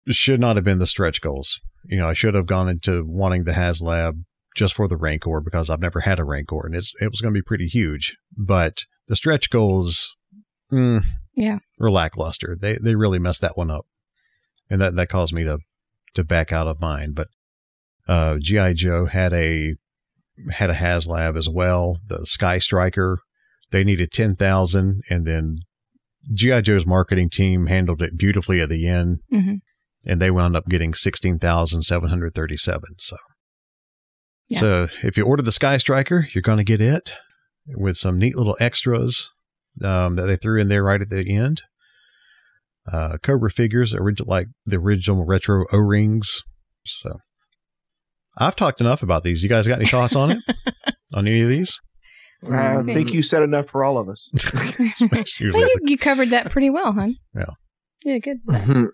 should 0.09 0.39
not 0.39 0.55
have 0.55 0.63
been 0.63 0.79
the 0.79 0.87
stretch 0.87 1.21
goals. 1.21 1.59
You 1.83 1.97
know, 1.97 2.07
I 2.07 2.13
should 2.13 2.33
have 2.33 2.45
gone 2.45 2.69
into 2.69 3.03
wanting 3.05 3.43
the 3.43 3.51
HasLab 3.51 4.23
just 4.55 4.73
for 4.73 4.87
the 4.87 4.97
Rancor 4.97 5.41
because 5.41 5.69
I've 5.69 5.81
never 5.81 5.99
had 5.99 6.19
a 6.19 6.23
Rancor 6.23 6.65
and 6.65 6.75
it's 6.75 6.93
it 7.01 7.09
was 7.09 7.21
going 7.21 7.33
to 7.33 7.37
be 7.37 7.43
pretty 7.43 7.67
huge. 7.67 8.15
But 8.37 8.85
the 9.07 9.15
stretch 9.15 9.49
goals, 9.49 10.15
mm, 10.71 11.01
yeah, 11.35 11.59
were 11.77 11.91
lackluster. 11.91 12.55
They 12.59 12.77
they 12.81 12.95
really 12.95 13.19
messed 13.19 13.41
that 13.41 13.57
one 13.57 13.69
up, 13.69 13.85
and 14.69 14.79
that 14.81 14.95
that 14.95 15.09
caused 15.09 15.33
me 15.33 15.43
to 15.43 15.59
to 16.13 16.23
back 16.23 16.51
out 16.53 16.67
of 16.67 16.79
mine. 16.79 17.11
But 17.13 17.27
uh, 18.07 18.37
GI 18.39 18.75
Joe 18.75 19.05
had 19.05 19.33
a 19.33 19.75
had 20.51 20.69
a 20.69 20.73
HasLab 20.73 21.37
as 21.37 21.49
well. 21.49 21.99
The 22.07 22.25
Sky 22.25 22.59
Striker, 22.59 23.19
they 23.71 23.83
needed 23.83 24.11
10,000 24.11 25.01
and 25.09 25.25
then 25.25 25.59
GI 26.33 26.63
Joe's 26.63 26.85
marketing 26.85 27.29
team 27.29 27.67
handled 27.67 28.01
it 28.01 28.17
beautifully 28.17 28.61
at 28.61 28.69
the 28.69 28.87
end. 28.87 29.19
Mm-hmm. 29.31 29.55
And 30.07 30.21
they 30.21 30.29
wound 30.29 30.55
up 30.55 30.67
getting 30.67 30.93
16,737. 30.93 32.89
So, 32.99 33.17
yeah. 34.47 34.59
so 34.59 34.87
if 35.03 35.17
you 35.17 35.25
order 35.25 35.41
the 35.41 35.51
Sky 35.51 35.77
Striker, 35.77 36.27
you're 36.31 36.43
going 36.43 36.59
to 36.59 36.63
get 36.63 36.81
it 36.81 37.13
with 37.67 37.97
some 37.97 38.19
neat 38.19 38.35
little 38.35 38.55
extras 38.59 39.31
um, 39.83 40.15
that 40.15 40.27
they 40.27 40.35
threw 40.35 40.61
in 40.61 40.67
there 40.67 40.83
right 40.83 41.01
at 41.01 41.09
the 41.09 41.35
end. 41.35 41.63
Uh, 42.91 43.17
Cobra 43.23 43.49
figures, 43.49 43.95
original 43.95 44.29
like 44.29 44.47
the 44.65 44.77
original 44.77 45.25
retro 45.25 45.65
O 45.71 45.77
rings. 45.79 46.43
So 46.85 47.13
I've 48.37 48.55
talked 48.55 48.81
enough 48.81 49.03
about 49.03 49.23
these. 49.23 49.43
You 49.43 49.49
guys 49.49 49.67
got 49.67 49.79
any 49.79 49.89
thoughts 49.89 50.15
on 50.15 50.31
it? 50.31 50.39
on 51.13 51.27
any 51.27 51.41
of 51.41 51.49
these? 51.49 51.79
I 52.51 52.83
think 52.83 53.13
you 53.13 53.23
said 53.23 53.43
enough 53.43 53.67
for 53.67 53.83
all 53.83 53.97
of 53.97 54.09
us. 54.09 54.29
I 54.55 54.71
think 54.71 55.27
you 55.89 55.97
covered 55.97 56.29
that 56.29 56.51
pretty 56.51 56.69
well, 56.69 56.93
hon. 56.93 57.15
Yeah. 57.33 57.45
Yeah, 58.03 58.17
good. 58.19 58.37
Mm-hmm. 58.47 58.85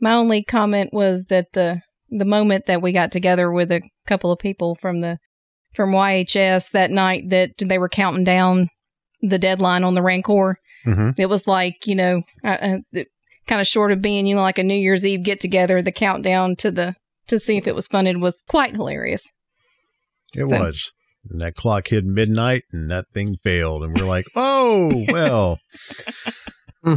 My 0.00 0.14
only 0.14 0.42
comment 0.42 0.90
was 0.92 1.26
that 1.26 1.52
the 1.52 1.80
the 2.10 2.24
moment 2.24 2.66
that 2.66 2.82
we 2.82 2.92
got 2.92 3.12
together 3.12 3.52
with 3.52 3.70
a 3.70 3.82
couple 4.06 4.32
of 4.32 4.38
people 4.38 4.74
from 4.74 5.00
the 5.00 5.18
from 5.74 5.92
YHS 5.92 6.72
that 6.72 6.90
night 6.90 7.30
that 7.30 7.50
they 7.60 7.78
were 7.78 7.88
counting 7.88 8.24
down 8.24 8.68
the 9.20 9.38
deadline 9.38 9.84
on 9.84 9.94
the 9.94 10.02
Rancor. 10.02 10.56
Mm-hmm. 10.86 11.10
It 11.18 11.26
was 11.26 11.46
like 11.46 11.86
you 11.86 11.94
know, 11.94 12.22
uh, 12.42 12.78
uh, 12.96 13.02
kind 13.46 13.60
of 13.60 13.66
short 13.66 13.92
of 13.92 14.02
being 14.02 14.26
you 14.26 14.34
know 14.34 14.42
like 14.42 14.58
a 14.58 14.64
New 14.64 14.74
Year's 14.74 15.06
Eve 15.06 15.22
get 15.24 15.40
together. 15.40 15.82
The 15.82 15.92
countdown 15.92 16.56
to 16.56 16.70
the 16.70 16.94
to 17.28 17.40
see 17.40 17.56
if 17.56 17.66
it 17.66 17.74
was 17.74 17.86
funded 17.86 18.20
was 18.20 18.42
quite 18.48 18.74
hilarious. 18.74 19.32
It 20.34 20.48
so. 20.48 20.58
was. 20.58 20.92
And 21.30 21.40
that 21.40 21.56
clock 21.56 21.88
hit 21.88 22.04
midnight 22.04 22.64
and 22.72 22.90
that 22.90 23.06
thing 23.12 23.36
failed. 23.42 23.84
And 23.84 23.98
we're 23.98 24.06
like, 24.06 24.26
oh, 24.34 25.04
well. 25.08 25.58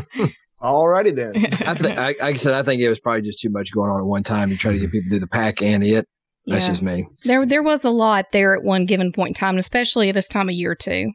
Alrighty 0.61 1.15
then. 1.15 1.45
I, 1.67 1.73
th- 1.73 1.97
I, 1.97 2.05
like 2.07 2.21
I 2.21 2.35
said, 2.35 2.53
I 2.53 2.63
think 2.63 2.81
it 2.81 2.89
was 2.89 2.99
probably 2.99 3.23
just 3.23 3.39
too 3.39 3.49
much 3.49 3.73
going 3.73 3.89
on 3.89 3.99
at 3.99 4.05
one 4.05 4.23
time 4.23 4.49
to 4.49 4.57
try 4.57 4.71
to 4.71 4.77
get 4.77 4.85
mm-hmm. 4.85 4.91
people 4.91 5.09
to 5.09 5.15
do 5.15 5.19
the 5.19 5.27
pack 5.27 5.61
and 5.61 5.83
it. 5.83 6.07
That's 6.45 6.63
yeah. 6.63 6.69
just 6.69 6.81
me. 6.81 7.07
There, 7.23 7.45
there 7.45 7.63
was 7.63 7.83
a 7.83 7.89
lot 7.89 8.31
there 8.31 8.55
at 8.55 8.63
one 8.63 8.85
given 8.85 9.11
point 9.11 9.29
in 9.29 9.33
time, 9.35 9.57
especially 9.57 10.09
at 10.09 10.15
this 10.15 10.27
time 10.27 10.49
of 10.49 10.55
year 10.55 10.75
too. 10.75 11.11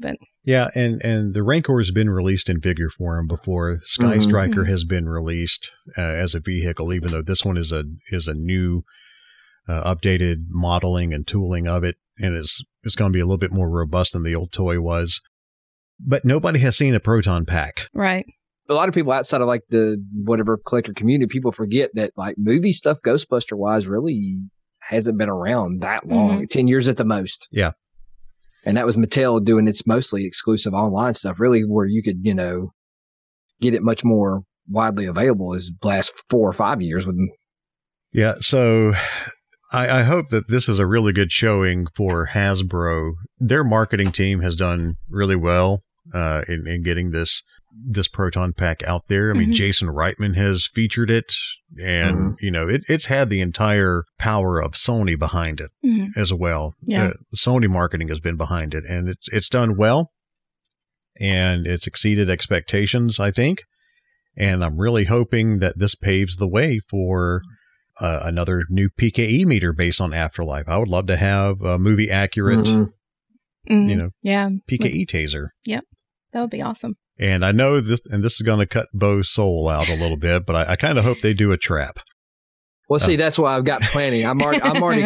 But 0.00 0.16
yeah, 0.44 0.70
and 0.74 1.00
and 1.04 1.34
the 1.34 1.42
Rancor 1.42 1.78
has 1.78 1.92
been 1.92 2.10
released 2.10 2.48
in 2.48 2.60
figure 2.60 2.90
form 2.90 3.28
before. 3.28 3.78
Sky 3.84 4.14
mm-hmm. 4.14 4.22
Striker 4.22 4.64
has 4.64 4.82
been 4.84 5.08
released 5.08 5.70
uh, 5.96 6.00
as 6.00 6.34
a 6.34 6.40
vehicle, 6.40 6.92
even 6.92 7.12
though 7.12 7.22
this 7.22 7.44
one 7.44 7.56
is 7.56 7.70
a 7.70 7.84
is 8.10 8.26
a 8.26 8.34
new, 8.34 8.82
uh, 9.68 9.94
updated 9.94 10.46
modeling 10.48 11.14
and 11.14 11.26
tooling 11.26 11.68
of 11.68 11.84
it, 11.84 11.96
and 12.18 12.36
it's 12.36 12.64
it's 12.82 12.96
going 12.96 13.12
to 13.12 13.16
be 13.16 13.20
a 13.20 13.24
little 13.24 13.38
bit 13.38 13.52
more 13.52 13.70
robust 13.70 14.14
than 14.14 14.24
the 14.24 14.34
old 14.34 14.52
toy 14.52 14.80
was. 14.80 15.20
But 16.00 16.24
nobody 16.24 16.58
has 16.58 16.76
seen 16.76 16.96
a 16.96 17.00
proton 17.00 17.44
pack, 17.44 17.88
right? 17.94 18.26
A 18.68 18.74
lot 18.74 18.88
of 18.88 18.94
people 18.94 19.12
outside 19.12 19.42
of 19.42 19.46
like 19.46 19.62
the 19.68 20.02
whatever 20.24 20.58
collector 20.66 20.92
community, 20.92 21.28
people 21.30 21.52
forget 21.52 21.90
that 21.94 22.12
like 22.16 22.34
movie 22.36 22.72
stuff, 22.72 22.98
Ghostbuster 23.06 23.56
wise, 23.56 23.86
really 23.86 24.42
hasn't 24.80 25.18
been 25.18 25.28
around 25.28 25.82
that 25.82 26.08
long, 26.08 26.30
mm-hmm. 26.30 26.44
ten 26.46 26.66
years 26.66 26.88
at 26.88 26.96
the 26.96 27.04
most. 27.04 27.46
Yeah, 27.52 27.72
and 28.64 28.76
that 28.76 28.86
was 28.86 28.96
Mattel 28.96 29.44
doing 29.44 29.68
its 29.68 29.86
mostly 29.86 30.24
exclusive 30.24 30.74
online 30.74 31.14
stuff, 31.14 31.40
really 31.40 31.62
where 31.62 31.86
you 31.86 32.02
could, 32.02 32.20
you 32.22 32.34
know, 32.34 32.72
get 33.60 33.74
it 33.74 33.82
much 33.82 34.04
more 34.04 34.42
widely 34.68 35.06
available 35.06 35.54
is 35.54 35.72
last 35.82 36.12
four 36.30 36.48
or 36.48 36.52
five 36.52 36.80
years 36.80 37.06
with 37.06 37.16
them. 37.16 37.28
Yeah, 38.12 38.34
so 38.38 38.92
I, 39.72 40.00
I, 40.00 40.02
hope 40.02 40.28
that 40.28 40.48
this 40.48 40.68
is 40.68 40.78
a 40.78 40.86
really 40.86 41.12
good 41.12 41.32
showing 41.32 41.86
for 41.96 42.28
Hasbro. 42.28 43.12
Their 43.38 43.64
marketing 43.64 44.12
team 44.12 44.40
has 44.40 44.54
done 44.54 44.96
really 45.08 45.36
well 45.36 45.82
uh, 46.12 46.42
in, 46.46 46.66
in 46.66 46.82
getting 46.82 47.10
this 47.10 47.42
this 47.86 48.06
proton 48.08 48.52
pack 48.52 48.82
out 48.84 49.08
there. 49.08 49.30
I 49.30 49.34
mean, 49.38 49.50
Mhm. 49.50 49.54
Jason 49.54 49.88
Reitman 49.88 50.34
has 50.36 50.66
featured 50.66 51.10
it, 51.10 51.32
and 51.82 52.32
Mhm. 52.32 52.36
you 52.40 52.50
know, 52.50 52.68
it, 52.68 52.84
it's 52.88 53.06
had 53.06 53.30
the 53.30 53.40
entire 53.40 54.04
power 54.18 54.60
of 54.60 54.72
Sony 54.72 55.18
behind 55.18 55.60
it 55.60 55.70
Mhm. 55.84 56.08
as 56.16 56.32
well. 56.32 56.74
Yeah. 56.82 57.06
Uh, 57.08 57.12
Sony 57.36 57.68
marketing 57.68 58.08
has 58.08 58.20
been 58.20 58.36
behind 58.36 58.74
it, 58.74 58.84
and 58.88 59.08
it's 59.08 59.26
it's 59.32 59.48
done 59.48 59.76
well, 59.76 60.10
and 61.20 61.66
it's 61.66 61.86
exceeded 61.86 62.28
expectations, 62.30 63.18
I 63.18 63.30
think. 63.30 63.62
And 64.36 64.64
I'm 64.64 64.78
really 64.78 65.04
hoping 65.04 65.58
that 65.58 65.78
this 65.78 65.94
paves 65.94 66.36
the 66.36 66.48
way 66.48 66.78
for 66.90 67.42
uh, 68.00 68.20
another 68.24 68.64
new 68.70 68.88
PKE 68.88 69.44
meter 69.44 69.74
based 69.74 70.00
on 70.00 70.14
Afterlife. 70.14 70.66
I 70.66 70.78
would 70.78 70.88
love 70.88 71.06
to 71.08 71.16
have 71.16 71.60
a 71.60 71.78
movie 71.78 72.10
accurate, 72.10 72.60
Mhm. 72.60 72.88
Mhm. 73.68 73.90
you 73.90 73.96
know, 73.96 74.10
yeah, 74.22 74.48
PKE 74.66 75.04
taser. 75.04 75.48
Yep, 75.66 75.84
that 76.32 76.40
would 76.40 76.48
be 76.50 76.62
awesome. 76.62 76.94
And 77.22 77.44
I 77.44 77.52
know 77.52 77.80
this, 77.80 78.00
and 78.06 78.24
this 78.24 78.32
is 78.34 78.42
going 78.42 78.58
to 78.58 78.66
cut 78.66 78.88
Bo's 78.92 79.30
soul 79.30 79.68
out 79.68 79.88
a 79.88 79.94
little 79.94 80.16
bit, 80.16 80.44
but 80.44 80.56
I, 80.56 80.72
I 80.72 80.76
kind 80.76 80.98
of 80.98 81.04
hope 81.04 81.20
they 81.20 81.34
do 81.34 81.52
a 81.52 81.56
trap. 81.56 82.00
Well, 82.88 82.98
see, 82.98 83.14
that's 83.14 83.38
why 83.38 83.56
I've 83.56 83.64
got 83.64 83.80
planning. 83.80 84.26
I'm 84.26 84.42
already, 84.42 84.60
I'm 84.60 84.82
already, 84.82 85.02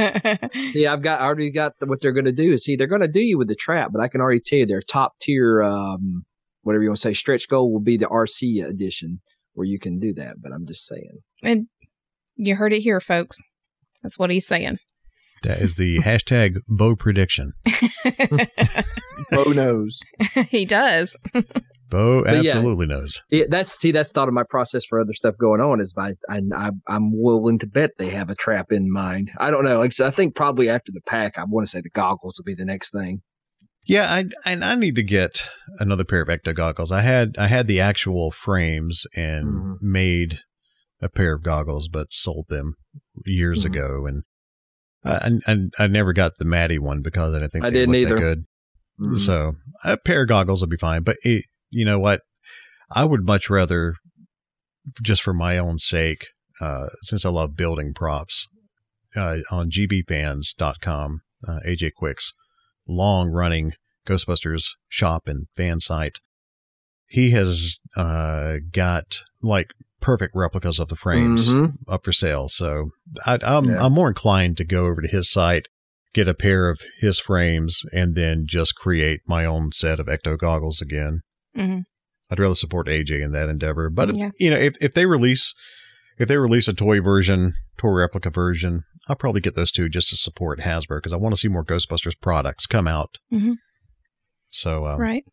yeah, 0.75 0.95
I've 0.95 1.03
got, 1.03 1.21
I 1.21 1.25
already 1.25 1.53
got 1.53 1.79
the, 1.79 1.85
what 1.85 2.01
they're 2.01 2.13
going 2.13 2.25
to 2.25 2.33
do. 2.33 2.55
Is 2.55 2.65
see, 2.65 2.75
they're 2.75 2.87
going 2.87 3.03
to 3.03 3.07
do 3.07 3.21
you 3.21 3.37
with 3.37 3.49
the 3.49 3.55
trap, 3.55 3.91
but 3.93 4.01
I 4.01 4.09
can 4.09 4.23
already 4.23 4.41
tell 4.41 4.61
you 4.61 4.67
their 4.67 4.81
top 4.81 5.13
tier, 5.21 5.63
um, 5.63 6.25
whatever 6.63 6.83
you 6.83 6.89
want 6.89 7.01
to 7.01 7.03
say, 7.03 7.13
stretch 7.13 7.51
goal 7.51 7.71
will 7.71 7.83
be 7.83 7.99
the 7.99 8.07
RC 8.07 8.67
edition 8.67 9.21
where 9.53 9.67
you 9.67 9.79
can 9.79 9.99
do 10.01 10.15
that. 10.15 10.37
But 10.43 10.53
I'm 10.53 10.67
just 10.67 10.87
saying. 10.87 11.19
and 11.43 11.67
you 12.35 12.57
heard 12.57 12.73
it 12.73 12.81
here, 12.81 12.99
folks. 12.99 13.39
That's 14.03 14.19
what 14.19 14.31
he's 14.31 14.47
saying. 14.47 14.79
That 15.43 15.59
is 15.59 15.75
the 15.75 15.99
hashtag 15.99 16.61
Bo 16.67 16.97
prediction. 16.97 17.53
Bo 19.31 19.45
knows. 19.53 20.01
he 20.49 20.65
does. 20.65 21.15
Bo 21.89 22.25
But 22.25 22.43
yeah. 22.45 22.51
absolutely 22.53 22.87
knows. 22.87 23.23
Yeah, 23.31 23.45
that's 23.49 23.73
see, 23.73 23.93
that's 23.93 24.11
thought 24.13 24.29
of 24.29 24.35
my 24.35 24.43
process 24.49 24.85
for 24.85 24.99
other 25.01 25.13
stuff 25.13 25.37
going 25.39 25.61
on 25.61 25.81
is 25.81 25.95
I, 25.97 26.15
I, 26.29 26.41
I 26.55 26.71
I'm 26.89 27.11
willing 27.21 27.59
to 27.61 27.67
bet 27.67 27.91
they 27.99 28.11
have 28.11 28.29
a 28.31 28.35
trap 28.35 28.73
in 28.73 28.93
mind. 28.93 29.31
I 29.39 29.51
don't 29.51 29.65
know. 29.65 29.79
Like 29.79 29.99
I 30.01 30.07
I 30.07 30.11
think 30.11 30.35
probably 30.35 30.69
after 30.69 30.91
the 30.93 31.01
pack, 31.07 31.39
I 31.39 31.45
want 31.45 31.67
to 31.67 31.71
say 31.71 31.81
the 31.81 31.91
goggles 31.91 32.35
will 32.39 32.45
be 32.45 32.55
the 32.55 32.65
next 32.65 32.91
thing. 32.91 33.23
Yeah, 33.85 34.13
I 34.13 34.25
and 34.45 34.65
I 34.65 34.75
need 34.75 34.97
to 34.97 35.03
get 35.05 35.49
another 35.79 36.05
pair 36.05 36.21
of 36.23 36.29
Ecto 36.29 36.53
goggles. 36.55 36.91
I 36.91 37.03
had 37.03 37.37
I 37.39 37.47
had 37.47 37.69
the 37.69 37.81
actual 37.81 38.33
frames 38.33 39.07
and 39.15 39.47
Mhm. 39.47 39.77
made 39.81 40.41
a 41.01 41.09
pair 41.09 41.35
of 41.35 41.43
goggles, 41.45 41.87
but 41.89 42.09
sold 42.11 42.47
them 42.49 42.75
years 43.27 43.63
Mhm. 43.63 43.67
ago, 43.67 44.07
and 44.07 44.23
I, 45.05 45.31
and 45.47 45.73
I 45.79 45.87
never 45.87 46.13
got 46.13 46.33
the 46.39 46.45
Matty 46.45 46.81
one 46.81 47.01
because 47.01 47.33
I 47.33 47.39
didn't 47.39 47.53
think 47.53 47.65
I 47.65 47.69
they 47.69 47.75
didn't 47.75 47.93
looked 47.95 48.09
that 48.09 48.15
either. 48.17 48.35
good. 48.35 48.45
Mhm. 49.01 49.19
So 49.19 49.53
a 49.85 49.97
pair 49.99 50.23
of 50.23 50.29
goggles 50.29 50.63
would 50.63 50.71
be 50.71 50.77
fine. 50.77 51.03
But 51.05 51.19
it, 51.23 51.45
you 51.71 51.85
know 51.85 51.99
what? 51.99 52.21
I 52.95 53.05
would 53.05 53.27
much 53.27 53.51
rather, 53.51 53.95
just 55.03 55.23
for 55.23 55.35
my 55.35 55.59
own 55.59 55.79
sake, 55.79 56.27
uh, 56.61 56.87
since 57.03 57.25
I 57.25 57.31
love 57.31 57.57
building 57.57 57.93
props, 57.95 58.47
uh, 59.17 59.39
on 59.51 59.71
gbfans.com, 59.71 61.21
uh, 61.47 61.61
AJ 61.67 61.91
Quick's 61.97 62.33
long 62.87 63.31
running 63.31 63.73
Ghostbusters 64.07 64.71
shop 64.89 65.27
and 65.27 65.47
fan 65.57 65.81
site. 65.81 66.21
He 67.09 67.31
has 67.31 67.79
uh, 67.97 68.59
got 68.73 69.23
like 69.43 69.69
perfect 70.01 70.35
replicas 70.37 70.79
of 70.79 70.89
the 70.89 70.97
frames 70.97 71.53
Mhm. 71.53 71.75
up 71.89 72.05
for 72.05 72.13
sale. 72.13 72.49
So 72.49 72.91
I, 73.25 73.39
I'm 73.43 73.65
Yeah. 73.71 73.85
I'm 73.85 73.93
more 73.93 74.09
inclined 74.09 74.57
to 74.59 74.65
go 74.65 74.87
over 74.87 75.03
to 75.03 75.09
his 75.09 75.31
site, 75.31 75.67
get 76.13 76.29
a 76.29 76.35
pair 76.35 76.69
of 76.69 76.81
his 77.01 77.19
frames, 77.19 77.83
and 77.93 78.15
then 78.15 78.45
just 78.47 78.75
create 78.77 79.21
my 79.27 79.45
own 79.45 79.73
set 79.73 79.99
of 79.99 80.07
Ecto 80.07 80.39
goggles 80.39 80.81
again. 80.81 81.21
Mhm. 81.57 81.83
I'd 82.31 82.39
rather 82.41 82.55
support 82.55 82.89
AJ 82.89 83.23
in 83.23 83.33
that 83.33 83.49
endeavor. 83.49 83.89
But 83.91 84.15
Yeah. 84.15 84.31
you 84.39 84.51
know, 84.51 84.57
if 84.59 84.75
if 84.81 84.95
they 84.95 85.07
release 85.07 85.55
if 86.19 86.29
they 86.29 86.37
release 86.37 86.67
a 86.69 86.75
toy 86.75 87.01
version, 87.01 87.55
toy 87.79 87.91
replica 87.91 88.31
version, 88.31 88.83
I'll 89.09 89.17
probably 89.17 89.41
get 89.41 89.55
those 89.55 89.71
two 89.71 89.89
just 89.89 90.09
to 90.11 90.17
support 90.17 90.61
Hasbro 90.61 90.99
because 90.99 91.13
I 91.13 91.17
want 91.17 91.35
to 91.35 91.41
see 91.41 91.49
more 91.49 91.65
Ghostbusters 91.65 92.19
products 92.21 92.67
come 92.67 92.89
out. 92.89 93.19
Mhm. 93.33 93.55
So 94.49 94.87
um, 94.87 95.01
right. 95.01 95.25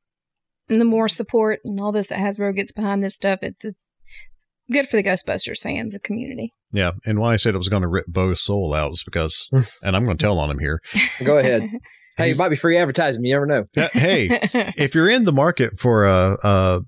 And 0.70 0.80
the 0.80 0.86
more 0.86 1.08
support 1.10 1.60
and 1.66 1.80
all 1.80 1.92
this 1.92 2.08
that 2.08 2.20
Hasbro 2.20 2.56
gets 2.56 2.72
behind 2.72 3.04
this 3.04 3.16
stuff, 3.16 3.40
it's 3.42 3.66
it's, 3.66 3.94
it's 4.36 4.48
good 4.72 4.88
for 4.88 4.98
the 4.98 5.04
Ghostbusters 5.04 5.60
fans, 5.62 5.94
the 5.94 6.00
community. 6.00 6.52
yeah, 6.72 6.92
and 7.06 7.20
why 7.20 7.34
I 7.34 7.36
said 7.38 7.54
it 7.54 7.60
was 7.60 7.70
going 7.70 7.82
to 7.82 7.88
rip 7.88 8.06
Bo's 8.08 8.42
soul 8.42 8.74
out 8.74 8.92
is 8.94 9.04
because, 9.04 9.50
and 9.84 9.96
I'm 9.96 10.06
going 10.06 10.18
to 10.18 10.24
tell 10.24 10.40
on 10.40 10.50
him 10.50 10.60
here. 10.60 10.80
Go 11.24 11.38
ahead. 11.38 11.64
hey, 12.18 12.32
it 12.32 12.38
might 12.38 12.50
be 12.50 12.56
free 12.56 12.78
advertising. 12.78 13.24
You 13.26 13.34
never 13.34 13.46
know. 13.46 13.66
Yeah, 13.76 13.90
hey, 13.94 14.28
if 14.78 14.96
you're 14.96 15.10
in 15.10 15.24
the 15.26 15.32
market 15.34 15.78
for 15.80 16.06
a, 16.06 16.36
a, 16.44 16.82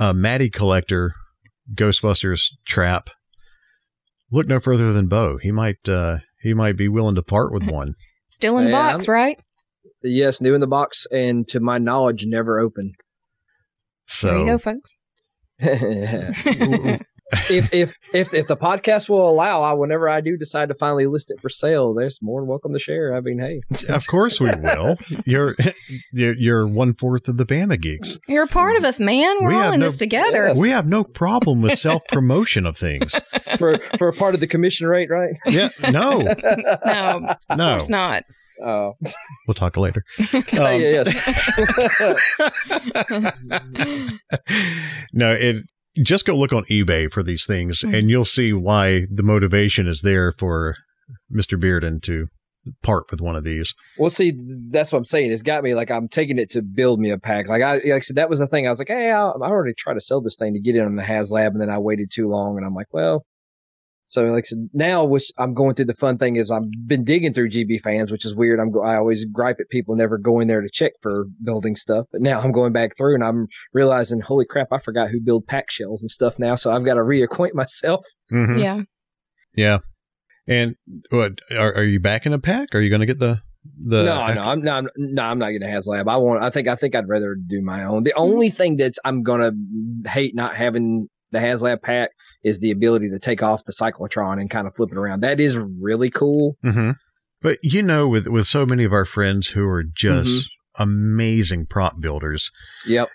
a 0.00 0.14
Matty 0.14 0.50
collector 0.50 1.14
Ghostbusters 1.74 2.50
trap, 2.64 3.10
look 4.30 4.46
no 4.46 4.60
further 4.60 4.92
than 4.92 5.08
Bo. 5.08 5.38
He 5.38 5.50
might 5.52 5.88
uh, 5.88 6.18
he 6.40 6.54
might 6.54 6.76
be 6.76 6.88
willing 6.88 7.14
to 7.16 7.22
part 7.22 7.52
with 7.52 7.62
one. 7.68 7.94
Still 8.28 8.58
in 8.58 8.64
the 8.64 8.70
Yeah, 8.70 8.92
box, 8.92 9.08
I'm- 9.08 9.12
right? 9.12 9.40
Yes, 10.04 10.40
new 10.40 10.54
in 10.54 10.60
the 10.60 10.66
box, 10.66 11.06
and 11.12 11.46
to 11.48 11.60
my 11.60 11.78
knowledge, 11.78 12.24
never 12.26 12.58
open. 12.58 12.92
There 14.20 14.36
you 14.36 14.46
go, 14.46 14.58
folks. 14.58 14.98
if, 17.50 17.72
if 17.72 17.96
if 18.14 18.34
if 18.34 18.46
the 18.46 18.56
podcast 18.56 19.08
will 19.08 19.28
allow, 19.28 19.62
I 19.62 19.72
whenever 19.74 20.08
I 20.08 20.20
do 20.20 20.36
decide 20.36 20.68
to 20.68 20.74
finally 20.74 21.06
list 21.06 21.30
it 21.30 21.40
for 21.40 21.48
sale, 21.48 21.94
there's 21.94 22.20
more 22.22 22.40
than 22.40 22.48
welcome 22.48 22.72
to 22.72 22.78
share. 22.78 23.14
I 23.16 23.20
mean, 23.20 23.38
hey, 23.38 23.60
of 23.88 24.06
course 24.06 24.40
we 24.40 24.50
will. 24.54 24.96
You're 25.26 25.54
you're, 26.12 26.34
you're 26.36 26.66
one 26.66 26.94
fourth 26.94 27.28
of 27.28 27.36
the 27.36 27.46
Bama 27.46 27.80
geeks. 27.80 28.18
You're 28.28 28.44
a 28.44 28.48
part 28.48 28.76
of 28.76 28.84
us, 28.84 29.00
man. 29.00 29.36
We're 29.42 29.48
We 29.48 29.54
all 29.54 29.62
have 29.62 29.74
in 29.74 29.80
no- 29.80 29.86
this 29.86 29.98
together. 29.98 30.48
Yes. 30.48 30.58
We 30.58 30.70
have 30.70 30.86
no 30.86 31.04
problem 31.04 31.62
with 31.62 31.78
self 31.78 32.02
promotion 32.08 32.66
of 32.66 32.76
things. 32.76 33.18
for 33.58 33.78
for 33.98 34.08
a 34.08 34.12
part 34.12 34.34
of 34.34 34.40
the 34.40 34.46
commission 34.46 34.86
rate, 34.86 35.10
right? 35.10 35.34
Yeah, 35.46 35.68
no, 35.90 36.20
No, 36.84 37.36
of 37.48 37.58
no. 37.58 37.70
course 37.72 37.88
not. 37.88 38.24
Oh, 38.64 38.92
We'll 39.48 39.54
talk 39.54 39.76
later. 39.76 40.04
Um, 40.32 40.44
yeah, 40.52 41.02
yes. 41.04 41.50
no, 45.12 45.32
it 45.32 45.64
just 45.98 46.24
go 46.26 46.34
look 46.36 46.52
on 46.52 46.64
eBay 46.64 47.10
for 47.10 47.22
these 47.22 47.44
things, 47.46 47.80
Mhm. 47.80 47.98
and 47.98 48.10
you'll 48.10 48.24
see 48.24 48.52
why 48.52 49.06
the 49.12 49.22
motivation 49.22 49.86
is 49.86 50.00
there 50.02 50.32
for 50.32 50.76
Mister 51.28 51.58
Bearden 51.58 52.00
to 52.02 52.26
part 52.82 53.10
with 53.10 53.20
one 53.20 53.34
of 53.34 53.42
these. 53.44 53.74
Well, 53.98 54.08
see, 54.10 54.32
that's 54.70 54.92
what 54.92 54.98
I'm 54.98 55.04
saying. 55.04 55.32
It's 55.32 55.42
got 55.42 55.64
me 55.64 55.74
like 55.74 55.90
I'm 55.90 56.06
taking 56.08 56.38
it 56.38 56.48
to 56.50 56.62
build 56.62 57.00
me 57.00 57.10
a 57.10 57.18
pack. 57.18 57.48
Like 57.48 57.62
I, 57.62 57.74
like 57.74 57.84
I 57.92 58.00
said, 58.00 58.16
that 58.16 58.30
was 58.30 58.38
the 58.38 58.46
thing. 58.46 58.66
I 58.66 58.70
was 58.70 58.78
like, 58.78 58.88
hey, 58.88 59.10
I'll, 59.10 59.36
I 59.42 59.48
already 59.48 59.74
tried 59.74 59.94
to 59.94 60.00
sell 60.00 60.20
this 60.20 60.36
thing 60.36 60.54
to 60.54 60.60
get 60.60 60.76
it 60.76 60.84
on 60.84 60.94
the 60.96 61.02
HasLab, 61.02 61.48
and 61.48 61.60
then 61.60 61.70
I 61.70 61.78
waited 61.78 62.10
too 62.14 62.28
long, 62.28 62.56
and 62.56 62.64
I'm 62.64 62.74
like, 62.74 62.86
well. 62.92 63.24
So 64.12 64.24
like 64.24 64.44
I 64.44 64.48
said, 64.48 64.68
now, 64.74 65.04
which 65.04 65.32
I'm 65.38 65.54
going 65.54 65.74
through 65.74 65.86
the 65.86 65.94
fun 65.94 66.18
thing 66.18 66.36
is 66.36 66.50
I've 66.50 66.70
been 66.86 67.02
digging 67.02 67.32
through 67.32 67.48
GB 67.48 67.80
fans, 67.80 68.12
which 68.12 68.26
is 68.26 68.34
weird. 68.34 68.60
I'm 68.60 68.70
I 68.84 68.96
always 68.96 69.24
gripe 69.24 69.56
at 69.58 69.70
people 69.70 69.96
never 69.96 70.18
going 70.18 70.48
there 70.48 70.60
to 70.60 70.68
check 70.70 70.92
for 71.00 71.24
building 71.42 71.76
stuff, 71.76 72.04
but 72.12 72.20
now 72.20 72.38
I'm 72.38 72.52
going 72.52 72.74
back 72.74 72.94
through 72.98 73.14
and 73.14 73.24
I'm 73.24 73.46
realizing, 73.72 74.20
holy 74.20 74.44
crap, 74.44 74.68
I 74.70 74.76
forgot 74.76 75.08
who 75.08 75.18
build 75.18 75.46
pack 75.46 75.70
shells 75.70 76.02
and 76.02 76.10
stuff 76.10 76.38
now. 76.38 76.56
So 76.56 76.70
I've 76.70 76.84
got 76.84 76.94
to 76.94 77.00
reacquaint 77.00 77.54
myself. 77.54 78.04
Mhm. 78.30 78.58
Yeah. 78.58 78.82
Yeah. 79.54 79.78
And 80.46 80.76
what 81.08 81.40
are, 81.50 81.74
are 81.74 81.84
you 81.84 81.98
back 81.98 82.26
in 82.26 82.34
a 82.34 82.38
pack? 82.38 82.74
Are 82.74 82.80
you 82.80 82.90
going 82.90 83.00
to 83.00 83.06
get 83.06 83.18
the 83.18 83.40
the? 83.82 84.04
no, 84.04 84.34
no, 84.34 84.42
I'm 84.42 84.60
not. 84.60 84.84
No, 84.98 85.22
I'm 85.22 85.38
not 85.38 85.52
getting 85.52 85.66
a 85.66 85.72
HasLab. 85.72 86.06
I 86.06 86.18
want. 86.18 86.42
I 86.42 86.50
think. 86.50 86.68
I 86.68 86.76
think 86.76 86.94
I'd 86.94 87.08
rather 87.08 87.34
do 87.34 87.62
my 87.62 87.84
own. 87.84 88.02
The 88.02 88.12
only 88.12 88.50
thing 88.50 88.76
that's 88.76 88.98
I'm 89.06 89.22
gonna 89.22 89.52
hate 90.06 90.34
not 90.34 90.54
having 90.54 91.08
the 91.30 91.38
HasLab 91.38 91.80
pack 91.80 92.10
is 92.44 92.60
the 92.60 92.70
ability 92.70 93.08
to 93.10 93.18
take 93.18 93.42
off 93.42 93.64
the 93.64 93.72
cyclotron 93.72 94.40
and 94.40 94.50
kind 94.50 94.66
of 94.66 94.74
flip 94.74 94.90
it 94.92 94.98
around. 94.98 95.20
That 95.20 95.40
is 95.40 95.56
really 95.58 96.10
cool. 96.10 96.56
hmm 96.62 96.90
But 97.40 97.58
you 97.62 97.82
know, 97.82 98.08
with 98.08 98.26
with 98.26 98.46
so 98.46 98.66
many 98.66 98.84
of 98.84 98.92
our 98.92 99.04
friends 99.04 99.48
who 99.48 99.66
are 99.68 99.82
just 99.84 100.48
Mm-hmm. 100.78 100.82
amazing 100.82 101.66
prop 101.66 102.00
builders, 102.00 102.50
Yep. 102.86 103.10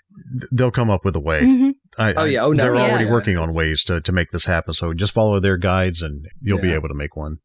they'll 0.51 0.69
come 0.71 0.89
up 0.91 1.03
with 1.03 1.15
a 1.15 1.19
way. 1.19 1.41
Mhm. 1.41 1.73
I, 1.97 2.13
Oh, 2.13 2.23
yeah. 2.25 2.43
Oh, 2.43 2.51
no, 2.51 2.63
they're 2.63 2.75
yeah. 2.75 2.81
already 2.89 3.05
Yeah. 3.05 3.11
working 3.11 3.37
on 3.37 3.53
ways 3.55 3.83
to 3.85 3.99
to 4.01 4.11
make 4.11 4.29
this 4.31 4.45
happen. 4.45 4.73
So 4.75 4.93
just 4.93 5.11
follow 5.11 5.39
their 5.39 5.57
guides, 5.57 6.01
and 6.01 6.25
you'll 6.41 6.59
be 6.61 6.71
able 6.73 6.87
to 6.89 6.93
make 6.93 7.15
one. 7.15 7.37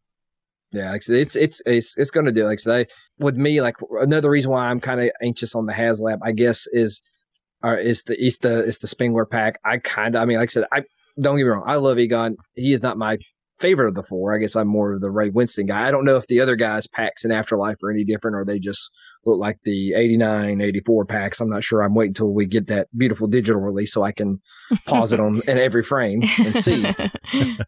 Yeah, 0.71 0.91
like 0.91 1.03
it's 1.09 1.35
it's 1.37 1.63
it's 1.67 1.95
it's 1.97 2.11
going 2.11 2.27
to 2.27 2.33
do. 2.33 2.45
Like 2.45 2.59
I 2.61 2.63
say, 2.63 2.87
with 3.19 3.37
me, 3.37 3.61
like 3.61 3.77
another 4.01 4.31
reason 4.31 4.51
why 4.51 4.67
I'm 4.69 4.81
kind 4.81 5.01
of 5.01 5.11
anxious 5.23 5.55
on 5.55 5.67
the 5.67 5.73
HasLab, 5.73 6.19
I 6.23 6.33
guess, 6.33 6.67
is 6.73 7.03
or 7.63 7.77
is 7.77 8.05
the 8.05 8.23
is 8.23 8.39
the 8.39 8.65
is 8.65 8.79
the 8.81 8.89
Spengler 8.89 9.27
pack. 9.27 9.59
I 9.65 9.79
kind 9.79 10.15
of, 10.17 10.23
I 10.23 10.25
mean, 10.25 10.39
like 10.39 10.49
I 10.51 10.53
said, 10.53 10.65
I 10.73 10.83
don't 11.21 11.37
get 11.37 11.45
me 11.45 11.51
wrong, 11.51 11.65
I 11.67 11.77
love 11.77 11.99
Egon. 11.99 12.37
He 12.55 12.73
is 12.73 12.83
not 12.83 12.99
my 12.99 13.19
favorite 13.63 13.89
of 13.89 13.95
the 13.95 14.03
four. 14.03 14.35
I 14.35 14.39
guess 14.39 14.57
I'm 14.57 14.69
more 14.69 14.93
of 14.93 15.01
the 15.01 15.11
Ray 15.11 15.31
Winston 15.31 15.67
guy. 15.67 15.87
I 15.87 15.91
don't 15.91 16.05
know 16.05 16.17
if 16.17 16.27
the 16.27 16.41
other 16.41 16.57
guys' 16.57 16.87
packs 16.89 17.25
in 17.25 17.31
Afterlife 17.31 17.83
are 17.83 17.91
any 17.91 18.05
different, 18.05 18.37
or 18.37 18.45
they 18.45 18.59
just 18.59 18.91
look 19.25 19.39
like 19.39 19.59
the 19.65 19.95
89, 19.95 20.61
84 20.61 21.05
packs. 21.07 21.41
I'm 21.41 21.49
not 21.49 21.63
sure. 21.63 21.83
I'm 21.83 21.95
waiting 21.95 22.11
until 22.11 22.35
we 22.35 22.45
get 22.45 22.67
that 22.67 22.89
beautiful 22.97 23.29
digital 23.29 23.61
release 23.61 23.93
so 23.93 24.03
I 24.03 24.13
can 24.13 24.43
pause 24.87 25.13
it 25.13 25.21
on 25.21 25.43
in 25.47 25.59
every 25.59 25.85
frame 25.85 26.23
and 26.39 26.57
see. 26.57 26.85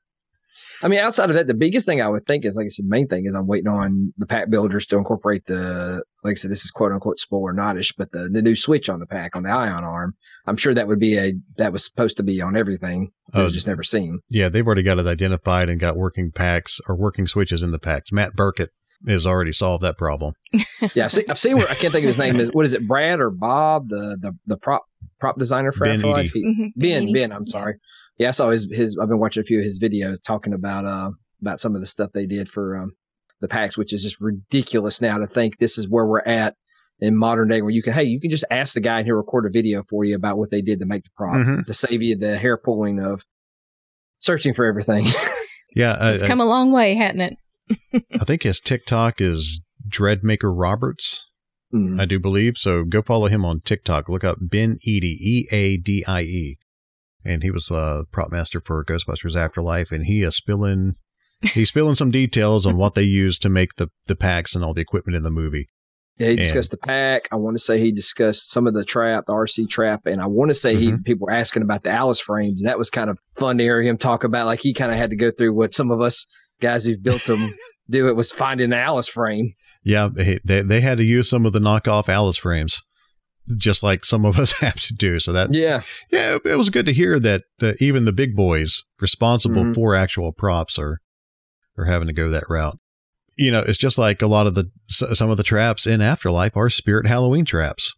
I 0.82 0.88
mean, 0.88 1.00
outside 1.00 1.30
of 1.30 1.36
that, 1.36 1.46
the 1.46 1.54
biggest 1.54 1.86
thing 1.86 2.00
I 2.02 2.08
would 2.08 2.26
think 2.26 2.44
is, 2.44 2.56
like 2.56 2.66
I 2.66 2.68
said, 2.68 2.84
the 2.86 2.90
main 2.90 3.06
thing 3.08 3.26
is 3.26 3.34
I'm 3.34 3.46
waiting 3.46 3.68
on 3.68 4.12
the 4.18 4.26
pack 4.26 4.50
builders 4.50 4.86
to 4.86 4.96
incorporate 4.96 5.46
the, 5.46 6.02
like 6.22 6.32
I 6.32 6.34
said, 6.34 6.50
this 6.50 6.64
is 6.64 6.70
quote 6.70 6.92
unquote 6.92 7.18
spoiler 7.20 7.52
notish, 7.52 7.92
but 7.96 8.12
the, 8.12 8.28
the 8.30 8.42
new 8.42 8.54
switch 8.56 8.88
on 8.88 9.00
the 9.00 9.06
pack 9.06 9.36
on 9.36 9.42
the 9.44 9.50
ion 9.50 9.84
arm. 9.84 10.14
I'm 10.46 10.56
sure 10.56 10.74
that 10.74 10.88
would 10.88 10.98
be 11.00 11.16
a, 11.18 11.32
that 11.56 11.72
was 11.72 11.84
supposed 11.84 12.16
to 12.18 12.22
be 12.22 12.40
on 12.42 12.56
everything. 12.56 13.10
It 13.34 13.38
was 13.38 13.52
Oh, 13.52 13.54
just 13.54 13.66
never 13.66 13.82
seen. 13.82 14.20
Yeah, 14.28 14.48
they've 14.50 14.66
already 14.66 14.82
got 14.82 14.98
it 14.98 15.06
identified 15.06 15.70
and 15.70 15.80
got 15.80 15.96
working 15.96 16.30
packs 16.32 16.80
or 16.86 16.96
working 16.96 17.26
switches 17.26 17.62
in 17.62 17.70
the 17.70 17.78
packs. 17.78 18.12
Matt 18.12 18.34
Burkett 18.34 18.68
has 19.06 19.26
already 19.26 19.52
solved 19.52 19.82
that 19.84 19.96
problem. 19.98 20.34
Yeah. 20.94 21.06
I've 21.06 21.12
seen, 21.12 21.24
I've 21.30 21.38
seen 21.38 21.56
where 21.56 21.66
I 21.66 21.74
can't 21.74 21.92
think 21.92 22.04
of 22.04 22.08
his 22.08 22.18
name 22.18 22.38
is, 22.38 22.50
what 22.52 22.66
is 22.66 22.74
it? 22.74 22.86
Brad 22.86 23.20
or 23.20 23.30
Bob, 23.30 23.88
the, 23.88 24.18
the, 24.20 24.32
the 24.46 24.58
prop, 24.58 24.82
prop 25.18 25.38
designer 25.38 25.72
for 25.72 25.84
Ben 25.84 25.96
Afterlife? 25.96 26.30
Eadie. 26.30 26.32
He- 26.34 26.44
Mhm, 26.44 26.72
Ben, 26.76 27.12
Ben, 27.12 27.32
I'm 27.32 27.46
sorry. 27.46 27.76
Yeah, 28.18 28.28
I 28.28 28.30
saw 28.32 28.50
his, 28.50 28.68
his, 28.70 28.96
I've 29.00 29.08
been 29.08 29.18
watching 29.18 29.40
a 29.40 29.44
few 29.44 29.58
of 29.58 29.64
his 29.64 29.80
videos 29.80 30.22
talking 30.24 30.52
about, 30.52 30.84
uh, 30.84 31.10
about 31.42 31.60
some 31.60 31.74
of 31.74 31.80
the 31.80 31.86
stuff 31.86 32.10
they 32.12 32.26
did 32.26 32.48
for, 32.48 32.76
um, 32.76 32.92
the 33.40 33.48
packs, 33.48 33.76
which 33.76 33.92
is 33.92 34.02
just 34.02 34.20
ridiculous 34.20 35.00
now 35.00 35.18
to 35.18 35.26
think 35.26 35.58
this 35.58 35.76
is 35.78 35.88
where 35.88 36.06
we're 36.06 36.20
at 36.20 36.54
in 37.00 37.16
modern 37.16 37.48
day 37.48 37.60
where 37.60 37.72
you 37.72 37.82
can, 37.82 37.92
hey, 37.92 38.04
you 38.04 38.20
can 38.20 38.30
just 38.30 38.44
ask 38.50 38.74
the 38.74 38.80
guy 38.80 38.98
and 38.98 39.06
he'll 39.06 39.16
record 39.16 39.44
a 39.46 39.50
video 39.50 39.82
for 39.90 40.04
you 40.04 40.14
about 40.14 40.38
what 40.38 40.50
they 40.50 40.62
did 40.62 40.78
to 40.78 40.86
make 40.86 41.02
the 41.02 41.10
prop 41.16 41.34
Mhm. 41.34 41.66
to 41.66 41.74
save 41.74 42.00
you 42.02 42.16
the 42.16 42.38
hair 42.38 42.56
pulling 42.56 43.00
of 43.00 43.24
searching 44.18 44.54
for 44.54 44.64
everything. 44.64 45.06
Yeah, 45.76 45.94
I, 45.98 46.12
It's 46.12 46.22
come 46.22 46.40
a 46.40 46.44
long 46.44 46.70
way, 46.70 46.94
hasn't 46.94 47.20
it? 47.20 47.36
I 48.20 48.24
think 48.24 48.44
his 48.44 48.60
TikTok 48.60 49.20
is 49.20 49.60
Dreadmaker 49.88 50.52
Roberts, 50.56 51.26
Mm. 51.74 52.00
I 52.00 52.04
do 52.04 52.20
believe. 52.20 52.56
So 52.56 52.84
go 52.84 53.02
follow 53.02 53.26
him 53.26 53.44
on 53.44 53.58
TikTok. 53.58 54.08
Look 54.08 54.22
up 54.22 54.38
Ben 54.40 54.76
Eady, 54.84 55.18
E 55.20 55.48
A 55.50 55.76
D 55.78 56.04
I 56.06 56.20
E. 56.22 56.58
And 57.24 57.42
he 57.42 57.50
was 57.50 57.70
uh, 57.70 58.02
prop 58.12 58.30
master 58.30 58.60
for 58.60 58.84
Ghostbusters 58.84 59.36
Afterlife, 59.36 59.90
and 59.92 60.06
he 60.06 60.22
is 60.22 60.36
spilling 60.36 60.94
he's 61.42 61.68
spilling 61.68 61.94
some 61.94 62.10
details 62.10 62.64
on 62.66 62.76
what 62.78 62.94
they 62.94 63.02
used 63.02 63.42
to 63.42 63.48
make 63.48 63.74
the 63.76 63.88
the 64.06 64.16
packs 64.16 64.54
and 64.54 64.64
all 64.64 64.74
the 64.74 64.80
equipment 64.82 65.16
in 65.16 65.22
the 65.22 65.30
movie. 65.30 65.68
Yeah, 66.18 66.26
he 66.28 66.30
And- 66.34 66.38
discussed 66.40 66.70
the 66.70 66.76
pack. 66.76 67.28
I 67.32 67.36
want 67.36 67.56
to 67.58 67.62
say 67.62 67.80
he 67.80 67.90
discussed 67.92 68.50
some 68.50 68.66
of 68.68 68.74
the 68.74 68.84
trap, 68.84 69.24
the 69.26 69.32
RC 69.32 69.68
trap, 69.68 70.02
and 70.06 70.20
I 70.22 70.26
want 70.26 70.50
to 70.50 70.54
say 70.54 70.76
he 70.76 70.92
Mhm. 70.92 71.04
people 71.04 71.26
were 71.26 71.32
asking 71.32 71.62
about 71.62 71.82
the 71.82 71.90
ALICE 71.90 72.20
frames, 72.20 72.60
and 72.62 72.68
that 72.68 72.78
was 72.78 72.88
kind 72.88 73.10
of 73.10 73.18
fun 73.36 73.58
to 73.58 73.64
hear 73.64 73.82
him 73.82 73.98
talk 73.98 74.22
about. 74.22 74.46
Like 74.46 74.60
he 74.60 74.72
kind 74.74 74.92
of 74.92 74.96
had 74.98 75.10
to 75.10 75.16
go 75.16 75.30
through 75.36 75.54
what 75.54 75.74
some 75.74 75.90
of 75.90 76.00
us 76.00 76.26
guys 76.62 76.84
who've 76.84 77.02
built 77.02 77.24
them 77.24 77.40
do. 77.90 78.06
It 78.08 78.14
was 78.16 78.30
finding 78.30 78.70
the 78.70 78.76
ALICE 78.80 79.08
frame. 79.08 79.50
Yeah, 79.82 80.08
they, 80.14 80.38
they 80.44 80.60
they 80.62 80.80
had 80.82 80.98
to 80.98 81.04
use 81.04 81.28
some 81.28 81.44
of 81.46 81.52
the 81.52 81.58
knockoff 81.58 82.08
Alice 82.08 82.36
frames, 82.38 82.80
just 83.58 83.82
like 83.82 84.04
some 84.04 84.24
of 84.24 84.38
us 84.38 84.52
have 84.60 84.80
to 84.80 84.94
do. 84.94 85.18
So 85.20 85.32
that 85.32 85.52
Yeah, 85.52 85.82
yeah, 86.10 86.38
it 86.44 86.56
was 86.56 86.70
good 86.70 86.86
to 86.86 86.92
hear 86.92 87.18
that 87.20 87.42
uh, 87.62 87.72
even 87.80 88.04
the 88.04 88.12
big 88.12 88.34
boys 88.34 88.82
responsible 89.00 89.62
Mhm. 89.64 89.74
for 89.74 89.94
actual 89.94 90.32
props 90.32 90.78
are 90.78 90.98
are 91.76 91.84
having 91.86 92.06
to 92.08 92.14
go 92.14 92.30
that 92.30 92.44
route. 92.48 92.78
You 93.36 93.50
know, 93.50 93.60
it's 93.66 93.78
just 93.78 93.98
like 93.98 94.22
a 94.22 94.26
lot 94.28 94.46
of 94.46 94.54
the 94.54 94.66
some 94.88 95.30
of 95.30 95.36
the 95.36 95.42
traps 95.42 95.86
in 95.86 96.00
Afterlife 96.00 96.56
are 96.56 96.70
Spirit 96.70 97.06
Halloween 97.06 97.44
traps. 97.44 97.92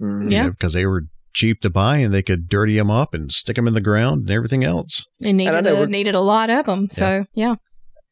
Mhm. 0.00 0.30
Yeah. 0.30 0.48
because 0.50 0.72
they 0.72 0.84
were 0.86 1.04
cheap 1.34 1.60
to 1.62 1.70
buy 1.70 1.96
and 1.98 2.12
they 2.12 2.22
could 2.22 2.46
dirty 2.48 2.76
them 2.76 2.90
up 2.90 3.14
and 3.14 3.32
stick 3.32 3.56
them 3.56 3.66
in 3.66 3.72
the 3.74 3.80
ground 3.80 4.22
and 4.22 4.30
everything 4.30 4.64
else. 4.64 5.06
It 5.20 5.28
I 5.28 5.32
needed 5.32 5.64
know 5.64 5.82
a, 5.82 5.86
needed 5.86 6.14
a 6.14 6.20
lot 6.20 6.50
of 6.50 6.66
them. 6.66 6.88
So 6.90 7.24
yeah, 7.34 7.54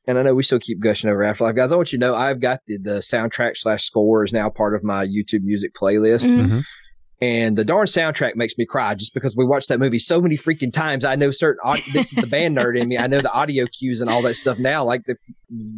And 0.06 0.18
I 0.18 0.22
know 0.22 0.34
we 0.34 0.42
still 0.42 0.58
keep 0.58 0.80
gushing 0.80 1.10
over 1.10 1.22
Afterlife, 1.22 1.54
guys. 1.54 1.70
I 1.70 1.76
want 1.76 1.92
you 1.92 1.98
to 1.98 2.06
know 2.06 2.14
I've 2.14 2.40
got 2.40 2.60
the, 2.66 2.78
the 2.78 2.90
soundtrack 3.00 3.56
slash 3.58 3.84
score 3.84 4.24
is 4.24 4.32
now 4.32 4.48
part 4.48 4.74
of 4.74 4.82
my 4.82 5.04
YouTube 5.04 5.42
music 5.42 5.72
playlist. 5.80 6.26
Mhm. 6.26 6.62
And 7.22 7.58
the 7.58 7.64
darn 7.66 7.86
soundtrack 7.86 8.34
makes 8.34 8.54
me 8.56 8.64
cry 8.64 8.94
just 8.94 9.12
because 9.12 9.36
we 9.36 9.44
watched 9.44 9.68
that 9.68 9.78
movie 9.78 9.98
so 9.98 10.20
many 10.22 10.38
freaking 10.38 10.72
times. 10.72 11.04
I 11.04 11.16
know 11.16 11.30
certain, 11.30 11.60
aud- 11.64 11.82
this 11.92 12.06
is 12.12 12.14
the 12.14 12.26
band 12.26 12.56
nerd 12.56 12.80
in 12.80 12.88
me. 12.88 12.96
I 12.96 13.08
know 13.08 13.20
the 13.20 13.30
audio 13.30 13.66
cues 13.66 14.00
and 14.00 14.08
all 14.08 14.22
that 14.22 14.36
stuff 14.36 14.58
now. 14.58 14.84
Like, 14.84 15.02
the, 15.06 15.16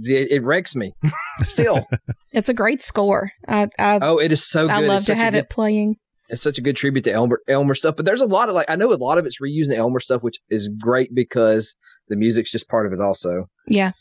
it, 0.04 0.30
it 0.30 0.44
wrecks 0.44 0.76
me 0.76 0.92
still. 1.40 1.84
it's 2.32 2.48
a 2.48 2.54
great 2.54 2.80
score. 2.80 3.32
I 3.48 3.68
I, 3.78 3.98
Oh, 4.00 4.18
it 4.18 4.30
is 4.30 4.48
so 4.48 4.66
good. 4.68 4.72
I 4.72 4.78
love 4.80 5.04
to 5.06 5.14
have 5.16 5.32
good- 5.32 5.40
it 5.40 5.50
playing. 5.50 5.96
It's 6.28 6.42
such 6.42 6.56
a 6.58 6.62
good 6.62 6.76
tribute 6.76 7.02
to 7.04 7.12
Elmer, 7.12 7.40
Elmer 7.48 7.74
stuff. 7.74 7.96
But 7.96 8.06
there's 8.06 8.22
a 8.22 8.26
lot 8.26 8.48
of 8.48 8.54
like, 8.54 8.70
I 8.70 8.76
know 8.76 8.90
a 8.90 8.94
lot 8.94 9.18
of 9.18 9.26
it's 9.26 9.38
reusing 9.42 9.74
Elmer 9.76 10.00
stuff, 10.00 10.22
which 10.22 10.38
is 10.48 10.68
great 10.80 11.14
because 11.14 11.74
the 12.08 12.16
music's 12.16 12.50
just 12.52 12.68
part 12.68 12.86
of 12.86 12.92
it 12.92 13.00
also. 13.02 13.50
Yeah, 13.66 13.92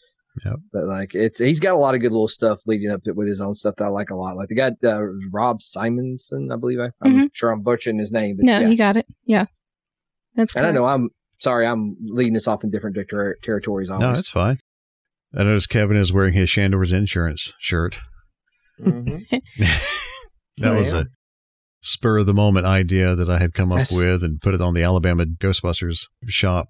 But 0.72 0.86
like, 0.86 1.14
it's, 1.14 1.40
he's 1.40 1.60
got 1.60 1.74
a 1.74 1.78
lot 1.78 1.94
of 1.96 2.02
good 2.02 2.12
little 2.12 2.28
stuff 2.28 2.62
leading 2.66 2.90
up 2.92 3.04
to 3.04 3.12
it 3.12 3.16
with 3.18 3.28
his 3.28 3.42
own 3.42 3.56
stuff 3.56 3.76
that 3.78 3.86
I 3.86 3.88
like 3.90 4.10
a 4.10 4.16
lot. 4.16 4.38
Like 4.38 4.48
the 4.50 4.56
guy, 4.56 4.72
uh, 4.84 5.02
Rob 5.32 5.60
Simonsen, 5.60 6.52
I 6.54 6.56
believe. 6.58 6.80
I, 6.80 6.90
I'm 7.04 7.30
sure 7.34 7.52
I'm 7.52 7.62
butchering 7.62 8.00
his 8.00 8.12
name. 8.12 8.38
But 8.38 8.46
no, 8.46 8.60
yeah. 8.60 8.68
you 8.68 8.78
got 8.78 8.96
it. 8.98 9.06
Yeah, 9.26 9.46
that's 10.36 10.56
And 10.56 10.66
I 10.66 10.70
correct. 10.70 10.76
know 10.76 10.86
I'm 10.86 11.10
sorry, 11.40 11.66
I'm 11.68 11.96
leading 12.02 12.36
us 12.36 12.48
off 12.48 12.64
in 12.64 12.72
different 12.72 12.98
ter- 13.10 13.36
territories. 13.44 13.90
Always. 13.90 14.04
No, 14.06 14.12
it's 14.14 14.30
fine. 14.32 14.60
I 15.36 15.44
noticed 15.44 15.70
Kevin 15.70 15.98
is 15.98 16.12
wearing 16.14 16.34
his 16.34 16.50
Shandor's 16.50 16.92
insurance 16.94 17.54
shirt. 17.60 18.00
Mhm. 18.80 19.24
that 19.60 19.82
Oh, 20.64 20.76
was 20.76 20.88
yeah. 20.88 21.00
a 21.02 21.06
spur 21.82 22.20
of 22.20 22.26
the 22.26 22.34
moment 22.34 22.66
idea 22.66 23.16
that 23.16 23.30
I 23.30 23.40
had 23.40 23.54
come 23.54 23.72
up 23.72 23.78
That's- 23.80 23.96
with 23.98 24.24
and 24.24 24.40
put 24.42 24.54
it 24.54 24.62
on 24.62 24.74
the 24.74 24.84
Alabama 24.84 25.26
Ghostbusters 25.26 26.06
shop 26.28 26.68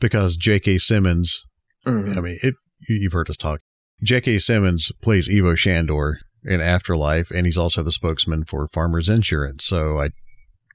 because 0.00 0.36
J.K. 0.36 0.78
Simmons, 0.78 1.44
Mhm. 1.86 2.16
I 2.16 2.20
mean, 2.20 2.38
it, 2.42 2.54
you- 2.54 2.54
you've 2.88 3.12
heard 3.12 3.30
us 3.30 3.36
talk. 3.36 3.60
J.K. 4.02 4.38
Simmons 4.38 4.92
plays 5.02 5.28
Ivo 5.28 5.54
Shandor 5.54 6.18
in 6.44 6.60
Afterlife, 6.60 7.30
and 7.30 7.46
he's 7.46 7.58
also 7.58 7.82
the 7.82 7.90
spokesman 7.92 8.44
for 8.44 8.68
Farmers 8.68 9.08
Insurance. 9.08 9.64
So 9.64 9.98
I 9.98 10.10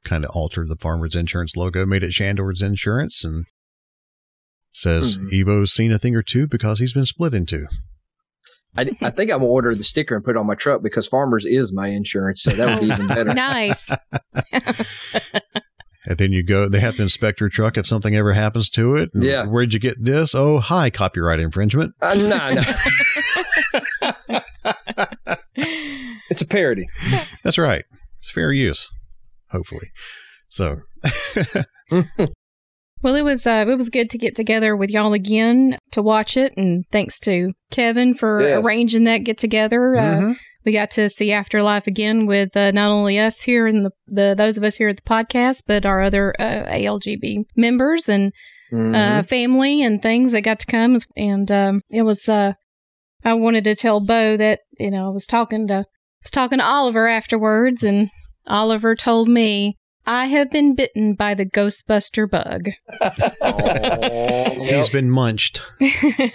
kind 0.03 0.25
of 0.25 0.31
altered 0.31 0.67
the 0.67 0.75
Farmers 0.75 1.15
Insurance 1.15 1.55
logo, 1.55 1.85
made 1.85 2.03
it 2.03 2.11
Shandor's 2.13 2.61
Insurance, 2.61 3.23
and 3.23 3.45
says 4.73 5.17
Mhm. 5.17 5.39
Ivo's 5.41 5.71
seen 5.71 5.91
a 5.93 5.99
thing 5.99 6.15
or 6.15 6.23
two 6.23 6.47
because 6.47 6.79
he's 6.79 6.93
been 6.93 7.05
split 7.05 7.33
into. 7.33 7.67
I, 8.75 8.81
I 9.01 9.11
think 9.11 9.31
I'm 9.31 9.37
gonna 9.37 9.45
order 9.45 9.75
the 9.75 9.83
sticker 9.83 10.15
and 10.15 10.25
put 10.25 10.31
it 10.35 10.39
on 10.39 10.47
my 10.47 10.55
truck 10.55 10.81
because 10.81 11.07
Farmers 11.07 11.45
is 11.45 11.71
my 11.71 11.89
insurance, 11.89 12.41
so 12.41 12.51
that 12.51 12.81
would 12.81 12.87
be 12.87 12.93
even 12.93 13.07
better. 13.07 13.33
nice. 13.35 13.95
And 16.07 16.17
then 16.17 16.31
you 16.33 16.43
go, 16.43 16.67
they 16.67 16.79
have 16.81 16.97
to 16.97 17.01
inspect 17.01 17.39
your 17.39 17.49
truck 17.49 17.77
if 17.77 17.87
something 17.87 18.15
ever 18.15 18.33
happens 18.33 18.69
to 18.71 18.95
it. 18.97 19.09
And 19.13 19.23
Yeah. 19.23 19.45
Where'd 19.45 19.73
you 19.73 19.79
get 19.79 19.95
this? 20.03 20.35
Oh, 20.35 20.57
hi, 20.59 20.89
copyright 20.89 21.39
infringement. 21.39 21.93
Uh, 22.01 22.13
no, 22.15 22.53
no, 22.53 22.61
it's 26.29 26.41
a 26.41 26.47
parody. 26.47 26.87
That's 27.43 27.57
right. 27.57 27.85
It's 28.17 28.29
fair 28.31 28.51
use, 28.51 28.89
hopefully. 29.49 29.89
So, 30.49 30.81
Well, 33.01 33.15
it 33.17 33.23
was 33.23 33.45
uh, 33.45 33.65
it 33.67 33.75
was 33.75 33.89
good 33.89 34.09
to 34.11 34.17
get 34.17 34.33
together 34.33 34.77
with 34.77 34.89
y'all 34.89 35.11
again 35.11 35.77
to 35.91 36.01
watch 36.01 36.37
it, 36.37 36.53
and 36.55 36.85
thanks 36.89 37.19
to 37.21 37.51
Kevin 37.69 38.13
for 38.13 38.41
Yes. 38.41 38.63
arranging 38.65 39.03
that 39.03 39.25
get 39.25 39.37
together. 39.37 39.97
Uh, 39.97 40.01
Mhm. 40.21 40.35
We 40.65 40.71
got 40.73 40.91
to 40.91 41.09
see 41.09 41.31
Afterlife 41.31 41.87
again 41.87 42.25
with 42.25 42.55
uh, 42.55 42.71
not 42.71 42.91
only 42.91 43.19
us 43.19 43.41
here 43.41 43.67
and 43.67 43.85
the, 43.85 43.91
the 44.07 44.35
those 44.37 44.57
of 44.57 44.63
us 44.63 44.75
here 44.77 44.89
at 44.89 44.95
the 44.97 45.01
podcast, 45.03 45.63
but 45.67 45.85
our 45.85 46.01
other 46.01 46.33
uh, 46.39 46.65
ALGB 46.67 47.45
members 47.55 48.07
and 48.09 48.31
Mhm. 48.71 48.95
uh, 48.95 49.21
family 49.21 49.83
and 49.83 50.01
things 50.01 50.31
that 50.31 50.41
got 50.41 50.59
to 50.61 50.65
come. 50.65 50.97
And 51.15 51.51
um, 51.51 51.81
it 51.91 52.01
was 52.01 52.27
uh, 52.27 52.53
I 53.23 53.33
wanted 53.35 53.65
to 53.65 53.75
tell 53.75 53.99
Bo 53.99 54.35
that 54.37 54.61
you 54.79 54.89
know 54.89 55.07
I 55.07 55.09
was 55.11 55.27
talking 55.27 55.67
to 55.67 55.73
I 55.73 55.85
was 56.23 56.31
talking 56.31 56.57
to 56.57 56.65
Oliver 56.65 57.07
afterwards, 57.07 57.83
and 57.83 58.09
Oliver 58.47 58.95
told 58.95 59.27
me. 59.29 59.77
I 60.05 60.25
have 60.25 60.51
been 60.51 60.75
bitten 60.75 61.15
by 61.15 61.33
the 61.33 61.45
Ghostbuster 61.45 62.29
bug. 62.29 62.71
Aw, 63.41 64.49
he's 64.49 64.69
yep. 64.71 64.91
been 64.91 65.09
munched. 65.09 65.61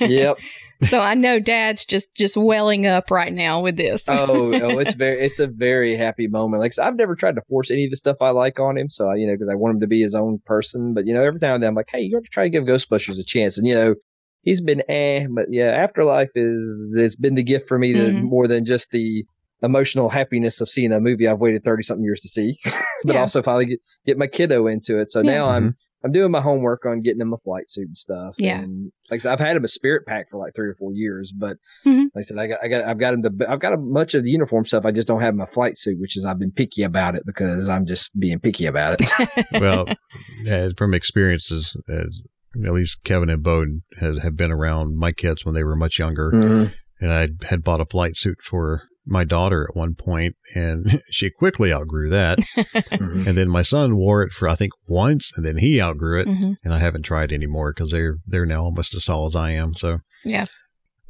yep. 0.01 0.39
so 0.83 1.01
I 1.01 1.15
know 1.15 1.39
Dad's 1.41 1.85
just 1.85 2.15
just 2.15 2.37
welling 2.37 2.87
up 2.87 3.11
right 3.11 3.33
now 3.33 3.61
with 3.63 3.77
this. 3.77 4.09
Oh, 4.09 4.55
oh, 4.55 4.79
it's 4.79 4.95
very, 4.97 5.21
it's 5.25 5.39
a 5.41 5.47
very 5.47 5.97
happy 5.97 6.29
moment. 6.29 6.61
Like 6.61 6.71
I 6.71 6.75
said, 6.75 6.85
I've 6.87 6.97
never 6.97 7.15
tried 7.15 7.35
to 7.35 7.43
force 7.49 7.71
any 7.71 7.85
of 7.85 7.91
the 7.91 7.97
stuff 7.97 8.19
I 8.21 8.31
like 8.31 8.59
on 8.61 8.79
him, 8.79 8.89
so 8.89 9.11
I, 9.11 9.17
you 9.17 9.27
know, 9.27 9.35
because 9.35 9.49
I 9.49 9.55
want 9.55 9.75
him 9.77 9.81
to 9.81 9.87
be 9.87 10.01
his 10.01 10.15
own 10.15 10.41
person. 10.45 10.95
But 10.95 11.07
you 11.07 11.15
know, 11.15 11.25
every 11.25 11.39
now 11.43 11.55
and 11.55 11.63
then 11.63 11.69
I'm 11.69 11.75
like, 11.75 11.91
hey, 11.91 12.01
you 12.01 12.13
got 12.13 12.23
to 12.25 12.31
try 12.31 12.45
to 12.45 12.51
give 12.51 12.65
Ghostbusters 12.65 13.19
a 13.19 13.25
chance, 13.25 13.59
and 13.59 13.67
you 13.67 13.75
know, 13.75 13.95
he's 14.43 14.61
been 14.61 14.83
eh, 14.89 15.27
but 15.29 15.47
yeah, 15.51 15.71
Afterlife 15.71 16.31
is 16.35 16.95
it's 16.99 17.17
been 17.17 17.35
the 17.35 17.43
gift 17.43 17.67
for 17.69 17.79
me 17.79 17.93
to 17.95 17.99
Mhm. 18.13 18.23
more 18.23 18.47
than 18.47 18.65
just 18.65 18.91
the 18.91 19.25
emotional 19.63 20.09
happiness 20.09 20.61
of 20.61 20.69
seeing 20.69 20.93
a 20.93 21.01
movie 21.01 21.27
I've 21.27 21.41
waited 21.41 21.65
thirty 21.65 21.83
something 21.83 22.05
years 22.05 22.21
to 22.21 22.29
see, 22.29 22.59
but 23.05 23.15
Yeah. 23.15 23.21
also 23.21 23.43
finally 23.43 23.67
get 23.67 23.79
get 24.07 24.19
my 24.19 24.27
kiddo 24.29 24.67
into 24.69 25.01
it. 25.01 25.11
So 25.11 25.21
Yeah. 25.21 25.33
now 25.33 25.49
I'm. 25.49 25.77
I'm 26.05 26.13
doing 26.13 26.31
my 26.31 26.41
homework 26.41 26.87
on 26.87 27.03
getting 27.03 27.21
him 27.21 27.33
a 27.33 27.39
flight 27.39 27.69
suit 27.69 27.89
and 27.89 27.97
stuff. 27.97 28.37
Yeah. 28.39 28.61
And 28.61 28.93
like 29.11 29.19
I 29.19 29.23
said, 29.23 29.33
I've 29.33 29.41
had 29.41 29.57
him 29.57 29.65
a 29.65 29.69
spirit 29.69 30.07
pack 30.07 30.31
for 30.31 30.39
like 30.39 30.55
three 30.55 30.69
or 30.69 30.75
four 30.79 30.93
years, 30.93 31.33
but 31.33 31.57
Mhm. 31.85 32.05
like 32.15 32.21
I 32.21 32.23
said, 32.23 32.39
I 32.39 32.47
got, 32.47 32.59
I 32.63 32.69
got, 32.69 32.85
I've 32.85 32.99
got 33.01 33.15
him 33.15 33.23
the, 33.23 33.47
I've 33.49 33.61
got 33.61 33.73
a 33.73 33.77
much 33.79 34.15
of 34.15 34.23
the 34.23 34.31
uniform 34.31 34.65
stuff. 34.65 34.85
I 34.85 34.93
just 34.93 35.09
don't 35.09 35.21
have 35.23 35.35
my 35.35 35.47
flight 35.47 35.77
suit, 35.77 35.99
which 35.99 36.17
is 36.17 36.25
I've 36.25 36.39
been 36.39 36.53
picky 36.53 36.83
about 36.85 37.15
it 37.17 37.25
because 37.27 37.69
I'm 37.69 37.85
just 37.87 38.17
being 38.19 38.39
picky 38.39 38.67
about 38.67 39.01
it. 39.01 39.11
Well, 39.61 39.87
from 40.77 40.95
experiences, 40.95 41.77
uh, 41.89 42.05
at 42.65 42.73
least 42.73 43.03
Kevin 43.05 43.31
and 43.31 43.43
Bode 43.43 43.83
have, 44.01 44.19
have 44.19 44.37
been 44.37 44.53
around 44.53 44.97
my 44.97 45.13
kids 45.13 45.45
when 45.45 45.55
they 45.55 45.65
were 45.65 45.77
much 45.77 45.99
younger. 45.99 46.31
Mhm. 46.33 46.73
And 47.01 47.13
I 47.13 47.29
had 47.47 47.63
bought 47.63 47.81
a 47.81 47.87
flight 47.87 48.17
suit 48.17 48.39
for 48.43 48.83
my 49.09 49.25
daughter 49.25 49.67
at 49.69 49.77
one 49.77 49.95
point, 49.95 50.37
and 50.55 51.03
she 51.11 51.31
quickly 51.31 51.73
outgrew 51.73 52.09
that. 52.11 52.39
mm-hmm. 52.39 53.27
And 53.27 53.37
then 53.37 53.49
my 53.49 53.63
son 53.63 53.97
wore 53.97 54.23
it 54.23 54.33
for 54.33 54.49
I 54.49 54.55
think 54.55 54.73
once, 54.89 55.33
and 55.37 55.45
then 55.45 55.59
he 55.59 55.81
outgrew 55.81 56.21
it, 56.21 56.29
mm-hmm. 56.29 56.53
and 56.65 56.75
I 56.75 56.79
haven't 56.79 57.03
tried 57.03 57.33
anymore 57.33 57.73
because 57.73 57.91
they're 57.91 58.17
they're 58.27 58.47
now 58.47 58.63
almost 58.63 58.95
as 58.95 59.05
tall 59.05 59.27
as 59.27 59.35
I 59.35 59.53
am. 59.53 59.75
So 59.75 59.99
yeah, 60.25 60.47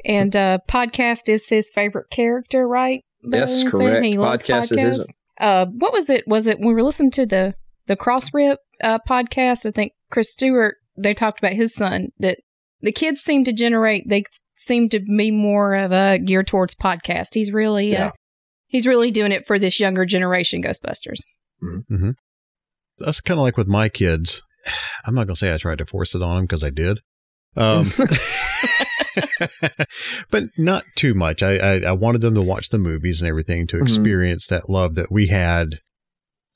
and 0.04 0.34
uh, 0.34 0.58
podcast 0.68 1.28
is 1.28 1.48
his 1.48 1.70
favorite 1.70 2.10
character, 2.10 2.68
right? 2.68 3.04
Yes, 3.22 3.64
correct. 3.68 4.04
He 4.04 4.16
loves 4.16 4.42
podcast, 4.42 4.72
podcast. 4.72 4.94
Is 4.94 5.12
uh, 5.40 5.66
what 5.66 5.92
was 5.92 6.08
it? 6.08 6.26
Was 6.26 6.46
it 6.46 6.58
when 6.58 6.68
we 6.68 6.74
were 6.74 6.82
listening 6.82 7.10
to 7.12 7.26
the 7.26 7.54
the 7.86 7.96
cross 7.96 8.32
rip 8.32 8.60
uh, 8.82 8.98
podcast? 9.08 9.66
I 9.66 9.70
think 9.70 9.92
Chris 10.10 10.32
Stewart 10.32 10.76
they 10.96 11.14
talked 11.14 11.40
about 11.40 11.52
his 11.52 11.74
son 11.74 12.08
that 12.18 12.38
the 12.80 12.92
kids 12.92 13.20
seem 13.20 13.44
to 13.44 13.52
generate. 13.52 14.08
They 14.08 14.24
seem 14.56 14.88
to 14.90 15.00
be 15.00 15.30
more 15.30 15.74
of 15.74 15.92
a 15.92 16.18
geared 16.18 16.46
towards 16.46 16.74
podcast. 16.74 17.34
He's 17.34 17.52
really 17.52 17.96
uh, 17.96 17.98
yeah. 17.98 18.06
uh, 18.08 18.12
he's 18.66 18.86
really 18.86 19.10
doing 19.10 19.32
it 19.32 19.46
for 19.46 19.58
this 19.58 19.80
younger 19.80 20.04
generation 20.04 20.62
Ghostbusters. 20.62 21.20
Mm-hmm. 21.62 21.94
mm-hmm. 21.94 22.10
That's 22.98 23.20
kind 23.20 23.38
of 23.38 23.44
like 23.44 23.56
with 23.56 23.68
my 23.68 23.88
kids. 23.88 24.42
I'm 25.06 25.14
not 25.14 25.26
gonna 25.26 25.36
say 25.36 25.54
I 25.54 25.58
tried 25.58 25.78
to 25.78 25.86
force 25.86 26.14
it 26.14 26.22
on 26.22 26.36
them 26.36 26.44
because 26.44 26.64
I 26.64 26.70
did. 26.70 27.00
Um, 27.56 27.92
but 30.30 30.44
not 30.56 30.84
too 30.96 31.14
much. 31.14 31.42
I, 31.42 31.56
I, 31.56 31.80
I 31.80 31.92
wanted 31.92 32.20
them 32.20 32.34
to 32.34 32.42
watch 32.42 32.68
the 32.68 32.78
movies 32.78 33.20
and 33.20 33.28
everything 33.28 33.66
to 33.68 33.76
mm-hmm. 33.76 33.84
experience 33.84 34.46
mm-hmm. 34.46 34.56
that 34.56 34.70
love 34.70 34.94
that 34.96 35.10
we 35.10 35.28
had 35.28 35.80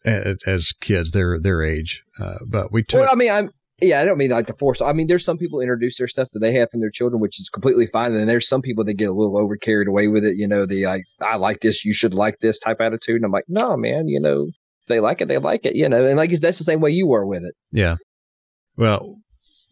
as, 0.05 0.37
as 0.47 0.73
kids, 0.73 1.13
their 1.13 1.39
their 1.41 1.63
age. 1.63 2.03
Uh, 2.21 2.39
but 2.47 2.73
we 2.73 2.83
took. 2.83 3.01
Well, 3.01 3.11
I 3.11 3.15
mean, 3.15 3.33
I'm 3.33 3.51
yeah, 3.83 4.01
I 4.01 4.05
don't 4.05 4.19
mean 4.19 4.31
like 4.31 4.47
the 4.47 4.55
force. 4.55 4.81
I 4.81 4.93
mean, 4.93 5.07
there's 5.07 5.25
some 5.25 5.39
people 5.39 5.61
introduce 5.61 5.99
their 5.99 6.09
stuff 6.09 6.29
that 6.33 6.39
they 6.39 6.53
have 6.55 6.71
from 6.71 6.81
their 6.81 6.91
children, 6.91 7.21
which 7.21 7.41
is 7.41 7.49
completely 7.49 7.87
fine. 7.87 8.15
And 8.15 8.29
there's 8.29 8.49
some 8.49 8.63
people 8.63 8.85
that 8.85 8.95
get 8.95 9.09
a 9.09 9.13
little 9.13 9.39
over 9.39 9.57
carried 9.57 9.89
away 9.89 10.09
with 10.09 10.25
it. 10.25 10.37
You 10.37 10.49
know, 10.49 10.67
the 10.67 10.87
like, 10.87 11.05
I 11.21 11.37
like 11.37 11.61
this, 11.61 11.85
you 11.85 11.95
should 11.95 12.15
like 12.15 12.37
this 12.41 12.59
type 12.59 12.81
attitude. 12.81 13.17
And 13.17 13.25
I'm 13.25 13.33
like, 13.33 13.45
no, 13.49 13.77
man, 13.77 14.09
you 14.09 14.21
know, 14.21 14.49
they 14.89 15.01
like 15.01 15.21
it, 15.21 15.29
they 15.29 15.39
like 15.39 15.65
it, 15.65 15.77
you 15.77 15.89
know. 15.89 16.07
And 16.07 16.17
like 16.17 16.31
that's 16.41 16.59
the 16.59 16.65
same 16.65 16.81
way 16.81 16.91
you 16.91 17.07
were 17.07 17.27
with 17.27 17.45
it. 17.45 17.55
Yeah. 17.71 17.97
Well, 18.77 19.17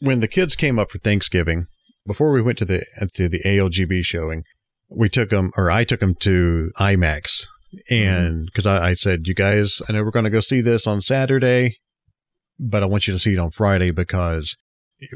when 0.01 0.21
the 0.21 0.29
kids 0.29 0.57
came 0.57 0.79
up 0.79 0.91
for 0.91 0.99
Thanksgiving, 0.99 1.67
before 2.07 2.33
we 2.33 2.43
went 2.43 2.59
to 2.59 2.65
the 2.65 2.85
to 3.15 3.29
the 3.29 3.41
ALGB 3.41 4.05
showing, 4.05 4.45
we 4.89 5.09
took 5.09 5.31
them, 5.31 5.53
or 5.57 5.71
I 5.71 5.85
took 5.85 6.01
them 6.01 6.15
to 6.21 6.71
IMAX, 6.79 7.47
and 7.91 8.47
because 8.47 8.67
mm-hmm. 8.67 8.83
I, 8.83 8.89
I 8.89 8.95
said, 8.95 9.21
you 9.27 9.35
guys, 9.35 9.81
I 9.89 9.93
know 9.93 10.03
we're 10.03 10.11
going 10.11 10.25
to 10.25 10.31
go 10.31 10.41
see 10.41 10.61
this 10.61 10.87
on 10.87 11.01
Saturday, 11.01 11.77
but 12.61 12.83
I 12.83 12.87
want 12.87 13.07
you 13.07 13.13
to 13.13 13.19
see 13.19 13.33
it 13.33 13.39
on 13.39 13.51
Friday 13.51 13.91
because 13.91 14.57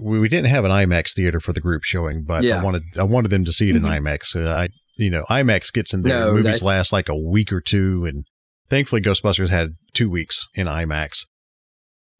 we, 0.00 0.18
we 0.18 0.28
didn't 0.28 0.50
have 0.50 0.64
an 0.64 0.70
IMAX 0.70 1.14
theater 1.14 1.40
for 1.40 1.52
the 1.52 1.60
group 1.60 1.84
showing, 1.84 2.24
but 2.24 2.42
yeah. 2.42 2.58
I 2.58 2.62
wanted 2.62 2.82
I 2.98 3.04
wanted 3.04 3.30
them 3.30 3.44
to 3.44 3.52
see 3.52 3.70
it 3.70 3.76
mm-hmm. 3.76 3.86
in 3.86 4.04
IMAX. 4.04 4.34
Uh, 4.34 4.50
I 4.50 4.68
you 4.96 5.10
know 5.10 5.24
IMAX 5.28 5.72
gets 5.72 5.92
in 5.92 6.02
there. 6.02 6.20
No, 6.20 6.32
movies 6.32 6.62
last 6.62 6.92
like 6.92 7.08
a 7.08 7.16
week 7.16 7.52
or 7.52 7.60
two, 7.60 8.04
and 8.04 8.24
thankfully 8.70 9.02
Ghostbusters 9.02 9.50
had 9.50 9.74
two 9.92 10.08
weeks 10.08 10.46
in 10.54 10.66
IMAX, 10.66 11.26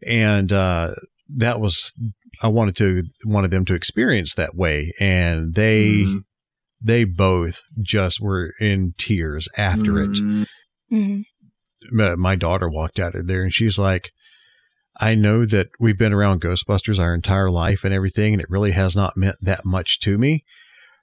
and 0.06 0.52
uh, 0.52 0.90
that 1.37 1.60
was 1.60 1.92
I 2.42 2.48
wanted 2.48 2.76
to 2.76 3.04
wanted 3.24 3.50
them 3.50 3.64
to 3.66 3.74
experience 3.74 4.34
that 4.34 4.54
way, 4.54 4.92
and 5.00 5.54
they 5.54 6.02
mm-hmm. 6.04 6.18
they 6.82 7.04
both 7.04 7.62
just 7.80 8.20
were 8.20 8.52
in 8.60 8.94
tears 8.98 9.48
after 9.56 9.92
mm-hmm. 9.92 10.42
it. 10.42 10.48
Mm-hmm. 10.92 12.20
My 12.20 12.34
daughter 12.34 12.68
walked 12.68 12.98
out 12.98 13.14
of 13.14 13.26
there, 13.26 13.42
and 13.42 13.52
she's 13.52 13.78
like, 13.78 14.10
"I 15.00 15.14
know 15.14 15.44
that 15.46 15.68
we've 15.80 15.98
been 15.98 16.12
around 16.12 16.40
Ghostbusters 16.40 16.98
our 16.98 17.14
entire 17.14 17.50
life 17.50 17.85
and 17.85 17.94
everything, 17.94 18.35
and 18.35 18.42
it 18.42 18.50
really 18.50 18.72
has 18.72 18.94
not 18.94 19.16
meant 19.16 19.37
that 19.42 19.64
much 19.64 20.00
to 20.00 20.18
me, 20.18 20.44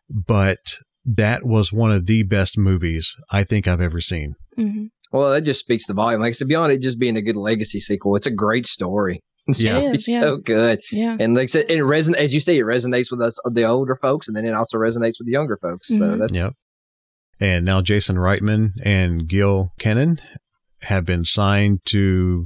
but." 0.09 0.57
That 1.03 1.43
was 1.43 1.73
one 1.73 1.91
of 1.91 2.05
the 2.05 2.21
best 2.21 2.59
movies 2.59 3.15
I 3.31 3.43
think 3.43 3.67
I've 3.67 3.81
ever 3.81 3.99
seen. 3.99 4.35
Mm-hmm. 4.55 4.85
Well, 5.11 5.31
that 5.31 5.41
just 5.41 5.59
speaks 5.59 5.87
the 5.87 5.95
volume. 5.95 6.21
Like 6.21 6.29
I 6.29 6.33
said, 6.33 6.47
beyond 6.47 6.71
it 6.71 6.81
just 6.81 6.99
being 6.99 7.17
a 7.17 7.23
good 7.23 7.35
legacy 7.35 7.79
sequel, 7.79 8.15
it's 8.15 8.27
a 8.27 8.31
great 8.31 8.67
story. 8.67 9.19
Yeah, 9.47 9.79
it's 9.79 10.07
yeah. 10.07 10.21
so 10.21 10.37
good. 10.37 10.79
Yeah, 10.91 11.17
and 11.19 11.35
like 11.35 11.45
I 11.45 11.47
said, 11.47 11.71
it 11.71 11.79
reson 11.79 12.15
as 12.15 12.33
you 12.33 12.39
say, 12.39 12.59
it 12.59 12.65
resonates 12.65 13.09
with 13.09 13.21
us, 13.21 13.39
the 13.51 13.63
older 13.63 13.95
folks, 13.95 14.27
and 14.27 14.37
then 14.37 14.45
it 14.45 14.53
also 14.53 14.77
resonates 14.77 15.15
with 15.19 15.25
the 15.25 15.31
younger 15.31 15.57
folks. 15.59 15.89
Mm-hmm. 15.89 16.11
So 16.11 16.17
that's 16.17 16.33
yep. 16.33 16.53
And 17.39 17.65
now 17.65 17.81
Jason 17.81 18.17
Reitman 18.17 18.73
and 18.83 19.27
Gil 19.27 19.71
Kenan 19.79 20.19
have 20.83 21.05
been 21.05 21.25
signed 21.25 21.79
to 21.85 22.45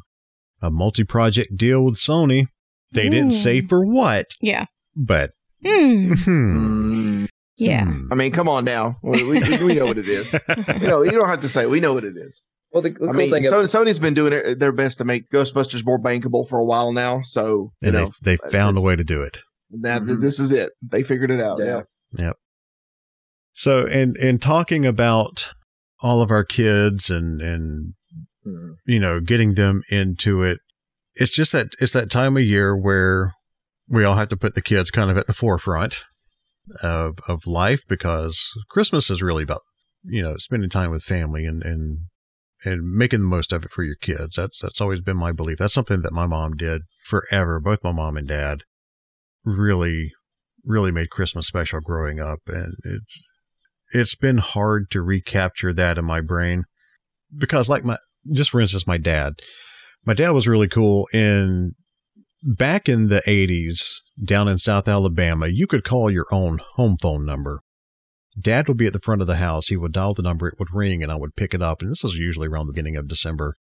a 0.61 0.69
multi-project 0.69 1.55
deal 1.57 1.83
with 1.83 1.95
Sony. 1.95 2.47
They 2.91 3.05
mm. 3.05 3.11
didn't 3.11 3.31
say 3.31 3.61
for 3.61 3.85
what. 3.85 4.35
Yeah, 4.41 4.65
but. 4.95 5.31
Mm. 5.63 7.27
Yeah. 7.57 7.85
I 8.11 8.15
mean, 8.15 8.31
come 8.31 8.49
on 8.49 8.65
now. 8.65 8.97
We, 9.01 9.23
we, 9.23 9.39
we 9.39 9.75
know 9.75 9.85
what 9.85 9.97
it 9.97 10.09
is. 10.09 10.33
you 10.67 10.87
know, 10.87 11.03
you 11.03 11.11
don't 11.11 11.29
have 11.29 11.39
to 11.41 11.49
say. 11.49 11.65
We 11.65 11.79
know 11.79 11.93
what 11.93 12.03
it 12.03 12.17
is. 12.17 12.43
Well, 12.71 12.81
the, 12.81 12.89
the 12.89 13.05
I 13.05 13.11
cool 13.11 13.13
mean, 13.13 13.31
Sony, 13.31 13.63
of- 13.63 13.87
Sony's 13.87 13.99
been 13.99 14.13
doing 14.13 14.57
their 14.59 14.73
best 14.73 14.97
to 14.97 15.05
make 15.05 15.29
Ghostbusters 15.29 15.85
more 15.85 15.99
bankable 15.99 16.47
for 16.47 16.59
a 16.59 16.65
while 16.65 16.91
now. 16.91 17.21
So 17.21 17.71
you 17.81 17.87
and 17.87 17.93
know 17.93 18.11
they, 18.21 18.35
they 18.35 18.49
found 18.49 18.77
a 18.77 18.81
way 18.81 18.97
to 18.97 19.03
do 19.03 19.21
it. 19.21 19.37
Now 19.71 19.99
mm-hmm. 19.99 20.19
this 20.19 20.39
is 20.39 20.51
it. 20.51 20.73
They 20.81 21.01
figured 21.01 21.31
it 21.31 21.39
out. 21.39 21.59
Yeah. 21.59 21.83
Yep. 22.17 22.35
So, 23.53 23.85
in 23.85 24.15
in 24.17 24.39
talking 24.39 24.85
about 24.85 25.53
all 26.01 26.21
of 26.21 26.31
our 26.31 26.43
kids 26.43 27.09
and 27.09 27.41
and 27.41 27.93
mm-hmm. 28.45 28.73
you 28.85 28.99
know 28.99 29.19
getting 29.19 29.55
them 29.55 29.83
into 29.89 30.41
it, 30.43 30.59
it's 31.15 31.33
just 31.33 31.51
that 31.51 31.67
it's 31.79 31.93
that 31.93 32.11
time 32.11 32.37
of 32.37 32.43
year 32.43 32.75
where 32.75 33.33
we 33.87 34.03
all 34.03 34.15
have 34.15 34.29
to 34.29 34.37
put 34.37 34.55
the 34.55 34.61
kids 34.61 34.91
kind 34.91 35.11
of 35.11 35.17
at 35.17 35.27
the 35.27 35.33
forefront 35.33 36.03
of 36.81 37.17
of 37.27 37.45
life 37.45 37.83
because 37.87 38.51
Christmas 38.69 39.09
is 39.09 39.21
really 39.21 39.43
about 39.43 39.61
you 40.03 40.21
know 40.21 40.35
spending 40.37 40.69
time 40.69 40.91
with 40.91 41.03
family 41.03 41.45
and 41.45 41.63
and 41.63 41.99
and 42.63 42.95
making 42.95 43.19
the 43.19 43.27
most 43.27 43.51
of 43.51 43.63
it 43.63 43.71
for 43.71 43.83
your 43.83 43.95
kids. 43.95 44.35
That's 44.35 44.59
that's 44.59 44.81
always 44.81 45.01
been 45.01 45.17
my 45.17 45.31
belief. 45.31 45.57
That's 45.59 45.73
something 45.73 46.01
that 46.01 46.13
my 46.13 46.25
mom 46.25 46.55
did 46.55 46.83
forever. 47.03 47.59
Both 47.59 47.83
my 47.83 47.91
mom 47.91 48.17
and 48.17 48.27
dad 48.27 48.63
really 49.43 50.11
really 50.63 50.91
made 50.91 51.11
Christmas 51.11 51.47
special 51.47 51.79
growing 51.79 52.19
up 52.19 52.39
and 52.47 52.73
it's 52.83 53.23
it's 53.93 54.15
been 54.15 54.39
hard 54.39 54.89
to 54.91 55.01
recapture 55.01 55.71
that 55.73 55.97
in 55.99 56.05
my 56.05 56.21
brain 56.21 56.63
because 57.35 57.69
like 57.69 57.83
my 57.83 57.97
just 58.31 58.49
for 58.49 58.61
instance 58.61 58.87
my 58.87 58.97
dad 58.97 59.33
my 60.05 60.13
dad 60.13 60.31
was 60.31 60.47
really 60.47 60.67
cool 60.67 61.07
in 61.13 61.73
back 62.43 62.87
in 62.87 63.07
the 63.07 63.21
80s 63.21 63.95
down 64.23 64.47
in 64.47 64.57
South 64.57 64.87
Alabama 64.87 65.47
you 65.47 65.67
could 65.67 65.83
call 65.83 66.11
your 66.11 66.27
own 66.31 66.59
home 66.75 66.97
phone 67.01 67.25
number 67.25 67.61
Dad 68.39 68.67
would 68.67 68.77
be 68.77 68.87
at 68.87 68.93
the 68.93 68.99
front 68.99 69.21
of 69.21 69.27
the 69.27 69.37
house. 69.37 69.67
He 69.67 69.77
would 69.77 69.93
dial 69.93 70.13
the 70.13 70.21
number, 70.21 70.47
it 70.47 70.59
would 70.59 70.73
ring, 70.73 71.01
and 71.01 71.11
I 71.11 71.15
would 71.15 71.35
pick 71.35 71.53
it 71.53 71.61
up. 71.61 71.81
And 71.81 71.89
this 71.89 72.03
is 72.03 72.15
usually 72.15 72.47
around 72.47 72.67
the 72.67 72.73
beginning 72.73 72.97
of 72.97 73.07
December. 73.07 73.55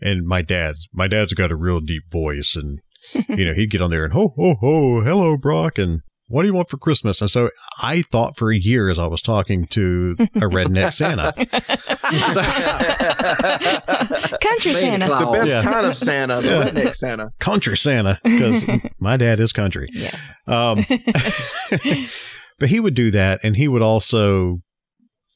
And 0.00 0.26
my 0.26 0.42
dad's 0.42 0.88
my 0.92 1.08
dad's 1.08 1.32
got 1.32 1.50
a 1.50 1.56
real 1.56 1.80
deep 1.80 2.10
voice, 2.10 2.54
and 2.56 2.80
you 3.28 3.46
know 3.46 3.54
he'd 3.54 3.70
get 3.70 3.80
on 3.80 3.90
there 3.90 4.04
and 4.04 4.12
ho 4.12 4.34
ho 4.36 4.56
ho, 4.60 5.00
hello 5.00 5.36
Brock, 5.36 5.78
and 5.78 6.02
what 6.28 6.42
do 6.42 6.48
you 6.48 6.54
want 6.54 6.70
for 6.70 6.78
Christmas? 6.78 7.20
And 7.20 7.30
so 7.30 7.50
I 7.82 8.02
thought 8.02 8.38
for 8.38 8.50
years 8.50 8.98
I 8.98 9.06
was 9.06 9.20
talking 9.20 9.66
to 9.68 10.16
a 10.18 10.48
redneck 10.48 10.92
Santa. 10.94 11.32
Country 14.40 14.72
Santa. 14.72 15.06
The 15.06 15.30
best 15.32 15.52
yeah. 15.52 15.62
kind 15.62 15.86
of 15.86 15.96
Santa, 15.96 16.40
the 16.40 16.48
yeah. 16.48 16.64
redneck 16.64 16.94
Santa. 16.94 17.30
Country 17.40 17.76
Santa, 17.76 18.18
because 18.24 18.64
my 19.00 19.16
dad 19.16 19.38
is 19.38 19.52
country. 19.52 19.88
Yes. 19.92 20.18
Um, 20.46 20.86
but 22.58 22.68
he 22.68 22.80
would 22.80 22.94
do 22.94 23.10
that, 23.10 23.40
and 23.42 23.56
he 23.56 23.68
would 23.68 23.82
also. 23.82 24.60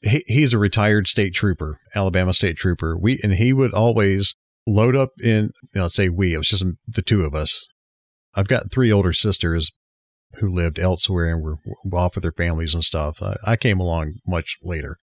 He, 0.01 0.23
he's 0.27 0.53
a 0.53 0.57
retired 0.57 1.07
state 1.07 1.33
trooper, 1.33 1.77
Alabama 1.93 2.33
state 2.33 2.55
trooper. 2.55 2.97
We 2.97 3.19
and 3.21 3.33
he 3.33 3.51
would 3.53 3.73
always 3.73 4.35
load 4.65 4.95
up 4.95 5.11
in. 5.21 5.51
You 5.75 5.81
know, 5.81 5.87
say 5.87 6.09
we. 6.09 6.33
It 6.33 6.37
was 6.39 6.47
just 6.47 6.65
the 6.87 7.01
two 7.01 7.23
of 7.23 7.35
us. 7.35 7.67
I've 8.35 8.47
got 8.47 8.71
three 8.71 8.91
older 8.91 9.11
sisters 9.11 9.71
who 10.35 10.47
lived 10.47 10.79
elsewhere 10.79 11.33
and 11.33 11.43
were 11.43 11.57
off 11.93 12.15
with 12.15 12.23
their 12.23 12.31
families 12.31 12.73
and 12.73 12.83
stuff. 12.83 13.21
I, 13.21 13.35
I 13.45 13.55
came 13.55 13.79
along 13.79 14.15
much 14.27 14.57
later. 14.61 14.99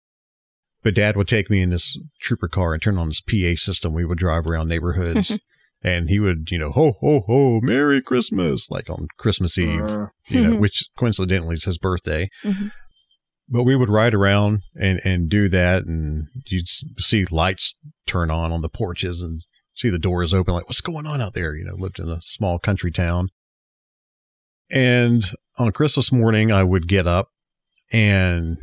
But 0.83 0.94
dad 0.94 1.16
would 1.16 1.28
take 1.28 1.50
me 1.50 1.61
in 1.61 1.70
this 1.70 1.98
trooper 2.22 2.48
car 2.48 2.72
and 2.72 2.83
turn 2.83 2.96
on 2.96 3.09
this 3.09 3.20
PA 3.20 3.54
system. 3.54 3.92
We 3.92 4.06
would 4.06 4.18
drive 4.18 4.46
around 4.46 4.68
neighborhoods 4.68 5.38
and 5.83 6.09
he 6.09 6.18
would, 6.18 6.50
you 6.50 6.59
know, 6.59 6.70
ho 6.72 6.94
ho 7.00 7.20
ho, 7.26 7.61
Merry 7.62 8.00
Christmas, 8.00 8.70
like 8.70 8.88
on 8.88 9.06
Christmas 9.18 9.59
Eve, 9.59 9.80
uh, 9.83 10.06
you 10.28 10.40
know, 10.40 10.56
which 10.56 10.88
coincidentally 10.98 11.54
is 11.54 11.64
his 11.64 11.78
birthday. 11.78 12.28
Mm-hmm. 12.42 12.68
But 13.48 13.64
we 13.64 13.76
would 13.76 13.90
ride 13.90 14.14
around 14.14 14.62
and 14.78 15.00
and 15.04 15.28
do 15.28 15.48
that, 15.48 15.85
and 15.85 16.28
you'd 16.46 16.68
see 16.68 17.26
lights 17.30 17.76
turn 18.06 18.30
on 18.30 18.52
on 18.52 18.62
the 18.62 18.68
porches 18.68 19.23
and 19.23 19.44
see 19.75 19.88
the 19.88 19.98
doors 19.98 20.35
open, 20.35 20.54
like 20.54 20.68
what's 20.68 20.81
going 20.81 21.06
on 21.06 21.21
out 21.21 21.35
there? 21.35 21.54
You 21.56 21.64
know, 21.64 21.75
lived 21.77 21.98
in 21.98 22.08
a 22.08 22.21
small 22.21 22.58
country 22.58 22.92
town. 22.92 23.29
And 24.71 25.25
on 25.58 25.73
Christmas 25.73 26.12
morning, 26.12 26.52
I 26.52 26.62
would 26.62 26.88
get 26.88 27.06
up 27.06 27.29
and 27.92 28.58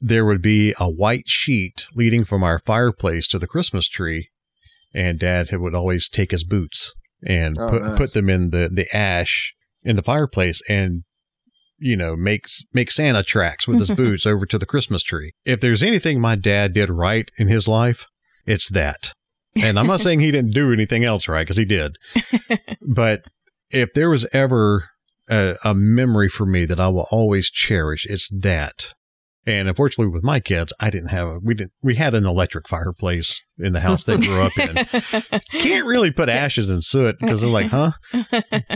there 0.00 0.24
would 0.24 0.40
be 0.40 0.74
a 0.78 0.88
white 0.88 1.28
sheet 1.28 1.86
leading 1.94 2.24
from 2.24 2.42
our 2.42 2.58
fireplace 2.60 3.26
to 3.28 3.38
the 3.38 3.46
Christmas 3.46 3.88
tree 3.88 4.30
and 4.94 5.18
dad 5.18 5.48
would 5.52 5.74
always 5.74 6.08
take 6.08 6.30
his 6.30 6.44
boots 6.44 6.94
and 7.22 7.58
oh, 7.58 7.66
put 7.66 7.82
nice. 7.82 7.98
put 7.98 8.12
them 8.14 8.30
in 8.30 8.50
the 8.50 8.70
the 8.72 8.86
ash 8.96 9.54
in 9.82 9.96
the 9.96 10.02
fireplace 10.02 10.62
and 10.68 11.04
you 11.80 11.96
know, 11.96 12.14
make 12.14 12.46
make 12.72 12.90
Santa 12.90 13.24
tracks 13.24 13.66
with 13.66 13.78
his 13.78 13.90
boots 13.96 14.26
over 14.26 14.46
to 14.46 14.58
the 14.58 14.66
Christmas 14.66 15.02
tree. 15.02 15.32
If 15.44 15.60
there's 15.60 15.82
anything 15.82 16.20
my 16.20 16.36
dad 16.36 16.74
did 16.74 16.90
right 16.90 17.28
in 17.38 17.48
his 17.48 17.66
life, 17.66 18.06
it's 18.46 18.68
that. 18.68 19.12
And 19.56 19.78
I'm 19.78 19.86
not 19.86 20.00
saying 20.02 20.20
he 20.20 20.30
didn't 20.30 20.52
do 20.52 20.72
anything 20.72 21.04
else 21.04 21.26
right 21.26 21.42
because 21.42 21.56
he 21.56 21.64
did. 21.64 21.96
but 22.86 23.24
if 23.70 23.92
there 23.94 24.10
was 24.10 24.26
ever 24.32 24.90
a, 25.30 25.56
a 25.64 25.74
memory 25.74 26.28
for 26.28 26.44
me 26.44 26.64
that 26.66 26.80
I 26.80 26.88
will 26.88 27.06
always 27.10 27.50
cherish, 27.50 28.06
it's 28.06 28.28
that. 28.28 28.94
And 29.46 29.68
unfortunately, 29.68 30.12
with 30.12 30.22
my 30.22 30.38
kids, 30.38 30.72
I 30.80 30.90
didn't 30.90 31.08
have 31.08 31.26
a, 31.26 31.38
we 31.38 31.54
didn't, 31.54 31.72
we 31.82 31.94
had 31.94 32.14
an 32.14 32.26
electric 32.26 32.68
fireplace 32.68 33.42
in 33.58 33.72
the 33.72 33.80
house 33.80 34.04
they 34.04 34.18
grew 34.18 34.42
up 34.42 34.56
in. 34.58 34.84
Can't 35.50 35.86
really 35.86 36.10
put 36.10 36.28
ashes 36.28 36.68
in 36.68 36.82
soot 36.82 37.18
because 37.18 37.40
they're 37.40 37.48
like, 37.48 37.68
huh? 37.68 37.92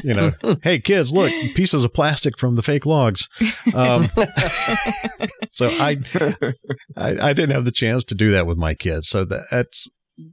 You 0.03 0.15
know, 0.15 0.33
hey, 0.63 0.79
kids, 0.79 1.13
look, 1.13 1.31
pieces 1.55 1.85
of 1.85 1.93
plastic 1.93 2.39
from 2.39 2.57
the 2.57 2.63
fake 2.63 2.87
logs. 2.87 3.29
Um, 3.75 4.09
so 5.53 5.69
I, 5.69 5.99
I, 6.97 7.29
I 7.29 7.33
didn't 7.35 7.51
have 7.51 7.67
the 7.67 7.73
chance 7.73 8.03
to 8.05 8.15
do 8.15 8.31
that 8.31 8.47
with 8.47 8.57
my 8.57 8.73
kids. 8.73 9.09
So 9.09 9.27
that, 9.27 9.45
that's, 9.51 9.87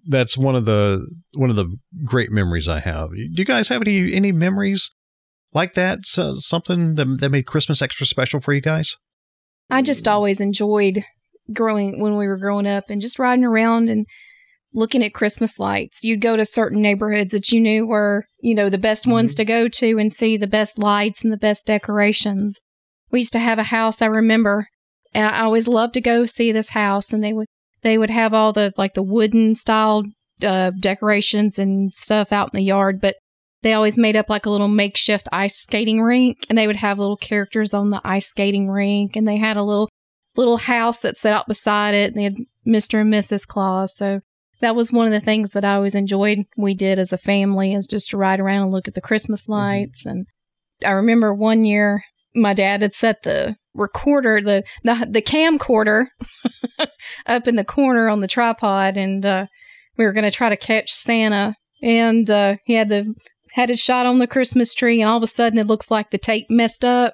that's 0.07 0.37
one 0.37 0.55
of 0.55 0.63
the, 0.63 1.05
one 1.35 1.49
of 1.49 1.57
the 1.57 1.75
great 2.05 2.31
memories 2.31 2.69
I 2.69 2.79
have. 2.79 3.09
Do 3.09 3.17
you 3.17 3.45
guys 3.45 3.67
have 3.67 3.81
any, 3.81 4.13
any 4.13 4.31
memories 4.31 4.95
like 5.53 5.73
that? 5.73 5.99
So, 6.03 6.35
something 6.35 6.95
that, 6.95 7.19
that 7.19 7.29
made 7.29 7.45
Christmas 7.45 7.81
extra 7.81 8.05
special 8.05 8.39
for 8.39 8.53
you 8.53 8.61
guys? 8.61 8.95
I 9.69 9.81
just 9.81 10.07
always 10.07 10.41
enjoyed 10.41 11.05
growing 11.53 12.01
when 12.01 12.17
we 12.17 12.27
were 12.27 12.37
growing 12.37 12.67
up 12.67 12.85
and 12.89 13.01
just 13.01 13.19
riding 13.19 13.45
around 13.45 13.89
and 13.89 14.05
looking 14.73 15.03
at 15.03 15.13
Christmas 15.13 15.59
lights. 15.59 16.03
You'd 16.03 16.21
go 16.21 16.35
to 16.35 16.45
certain 16.45 16.81
neighborhoods 16.81 17.33
that 17.33 17.51
you 17.51 17.59
knew 17.59 17.85
were, 17.85 18.25
you 18.39 18.55
know, 18.55 18.69
the 18.69 18.77
best 18.77 19.03
mm-hmm. 19.03 19.13
ones 19.13 19.33
to 19.35 19.45
go 19.45 19.67
to 19.67 19.97
and 19.97 20.11
see 20.11 20.37
the 20.37 20.47
best 20.47 20.77
lights 20.77 21.23
and 21.23 21.31
the 21.31 21.37
best 21.37 21.65
decorations. 21.65 22.59
We 23.11 23.19
used 23.19 23.33
to 23.33 23.39
have 23.39 23.59
a 23.59 23.63
house 23.63 24.01
I 24.01 24.05
remember, 24.05 24.67
and 25.13 25.25
I 25.25 25.41
always 25.41 25.67
loved 25.67 25.93
to 25.95 26.01
go 26.01 26.25
see 26.25 26.51
this 26.51 26.69
house 26.69 27.11
and 27.11 27.23
they 27.23 27.33
would 27.33 27.47
they 27.81 27.97
would 27.97 28.09
have 28.09 28.33
all 28.33 28.53
the 28.53 28.73
like 28.77 28.93
the 28.93 29.03
wooden 29.03 29.55
style 29.55 30.03
uh, 30.43 30.71
decorations 30.79 31.59
and 31.59 31.93
stuff 31.93 32.31
out 32.31 32.53
in 32.53 32.57
the 32.57 32.63
yard, 32.63 33.01
but 33.01 33.15
they 33.63 33.73
always 33.73 33.97
made 33.97 34.15
up 34.15 34.29
like 34.29 34.45
a 34.45 34.49
little 34.49 34.67
makeshift 34.67 35.27
ice 35.31 35.55
skating 35.55 36.01
rink 36.01 36.45
and 36.49 36.57
they 36.57 36.67
would 36.67 36.77
have 36.77 36.99
little 36.99 37.17
characters 37.17 37.73
on 37.73 37.89
the 37.89 38.01
ice 38.03 38.27
skating 38.27 38.69
rink 38.69 39.15
and 39.15 39.27
they 39.27 39.37
had 39.37 39.57
a 39.57 39.63
little 39.63 39.89
little 40.35 40.57
house 40.57 40.99
that 40.99 41.17
set 41.17 41.33
out 41.33 41.47
beside 41.47 41.93
it 41.93 42.13
and 42.13 42.15
they 42.15 42.23
had 42.23 42.35
Mr. 42.65 43.01
and 43.01 43.13
Mrs. 43.13 43.45
Claus. 43.45 43.95
So 43.95 44.21
that 44.61 44.75
was 44.75 44.91
one 44.91 45.05
of 45.05 45.11
the 45.11 45.19
things 45.19 45.51
that 45.51 45.65
I 45.65 45.75
always 45.75 45.95
enjoyed 45.95 46.39
we 46.57 46.73
did 46.73 46.99
as 46.99 47.11
a 47.11 47.17
family 47.17 47.73
is 47.73 47.87
just 47.87 48.11
to 48.11 48.17
ride 48.17 48.39
around 48.39 48.63
and 48.63 48.71
look 48.71 48.87
at 48.87 48.93
the 48.93 49.01
Christmas 49.01 49.43
mm-hmm. 49.43 49.53
lights. 49.53 50.05
Mm-hmm. 50.05 50.17
And 50.17 50.27
I 50.85 50.91
remember 50.91 51.33
one 51.33 51.63
year 51.63 52.03
my 52.33 52.53
dad 52.53 52.81
had 52.81 52.93
set 52.93 53.23
the 53.23 53.57
recorder, 53.73 54.41
the 54.41 54.63
the, 54.83 55.07
the 55.09 55.21
camcorder 55.21 56.05
up 57.25 57.47
in 57.47 57.55
the 57.55 57.65
corner 57.65 58.07
on 58.07 58.21
the 58.21 58.27
tripod 58.27 58.97
and 58.97 59.25
uh, 59.25 59.47
we 59.97 60.05
were 60.05 60.13
going 60.13 60.23
to 60.23 60.31
try 60.31 60.49
to 60.49 60.57
catch 60.57 60.91
Santa 60.91 61.55
and 61.81 62.29
uh, 62.29 62.55
he 62.63 62.73
had 62.73 62.89
the 62.89 63.13
had 63.53 63.69
it 63.69 63.79
shot 63.79 64.05
on 64.05 64.19
the 64.19 64.27
Christmas 64.27 64.73
tree, 64.73 65.01
and 65.01 65.09
all 65.09 65.17
of 65.17 65.23
a 65.23 65.27
sudden 65.27 65.59
it 65.59 65.67
looks 65.67 65.91
like 65.91 66.09
the 66.09 66.17
tape 66.17 66.47
messed 66.49 66.85
up. 66.85 67.13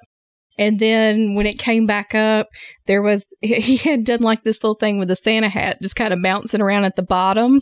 And 0.58 0.78
then 0.80 1.34
when 1.34 1.46
it 1.46 1.58
came 1.58 1.86
back 1.86 2.14
up, 2.14 2.48
there 2.86 3.02
was, 3.02 3.26
he 3.40 3.76
had 3.76 4.04
done 4.04 4.20
like 4.20 4.42
this 4.42 4.62
little 4.62 4.74
thing 4.74 4.98
with 4.98 5.08
the 5.08 5.16
Santa 5.16 5.48
hat 5.48 5.78
just 5.80 5.96
kind 5.96 6.12
of 6.12 6.22
bouncing 6.22 6.60
around 6.60 6.84
at 6.84 6.96
the 6.96 7.02
bottom. 7.02 7.60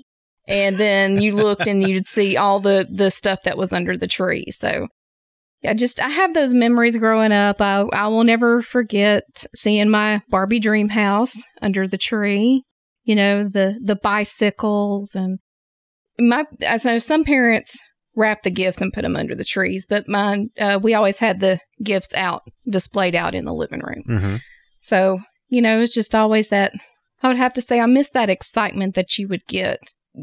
And 0.49 0.77
then 0.77 1.21
you 1.21 1.35
looked 1.35 1.67
and 1.67 1.87
you'd 1.87 2.07
see 2.07 2.37
all 2.37 2.61
the, 2.61 2.87
the 2.89 3.11
stuff 3.11 3.43
that 3.43 3.59
was 3.59 3.73
under 3.73 3.97
the 3.97 4.07
tree. 4.07 4.47
So 4.51 4.87
yeah, 5.61 5.75
just, 5.75 6.01
I 6.01 6.09
have 6.09 6.35
those 6.35 6.55
memories 6.55 6.97
growing 6.97 7.33
up. 7.33 7.61
I, 7.61 7.85
I 7.93 8.07
will 8.07 8.23
never 8.23 8.63
forget 8.63 9.25
seeing 9.55 9.91
my 9.91 10.23
Barbie 10.29 10.61
dream 10.61 10.89
house 10.89 11.35
under 11.63 11.89
the 11.89 11.99
tree, 11.99 12.63
you 13.03 13.17
know, 13.17 13.49
the, 13.49 13.77
the 13.83 13.97
bicycles 13.97 15.17
and 15.17 15.41
my, 16.19 16.47
I 16.67 16.79
know 16.85 17.01
some 17.01 17.25
parents 17.25 17.77
wrap 18.17 18.43
the 18.43 18.51
gifts 18.51 18.81
and 18.81 18.93
put 18.93 19.03
them 19.03 19.15
under 19.15 19.35
the 19.35 19.45
trees. 19.45 19.87
But 19.89 20.09
mine, 20.09 20.51
uh, 20.59 20.81
we 20.83 20.95
always 20.95 21.21
had 21.21 21.41
the 21.41 21.61
gifts 21.83 22.13
out, 22.15 22.43
displayed 22.69 23.15
out 23.15 23.35
in 23.35 23.45
the 23.45 23.55
living 23.55 23.81
room. 23.81 24.03
Mm-hmm. 24.09 24.37
So, 24.81 25.21
you 25.49 25.63
know, 25.63 25.81
it's 25.81 25.95
just 25.95 26.15
always 26.15 26.49
that. 26.49 26.73
I 27.23 27.29
would 27.29 27.37
have 27.39 27.55
to 27.55 27.63
say, 27.63 27.81
I 27.81 27.87
miss 27.87 28.11
that 28.11 28.29
excitement 28.29 28.95
that 28.95 29.17
you 29.17 29.27
would 29.29 29.47
get 29.47 29.79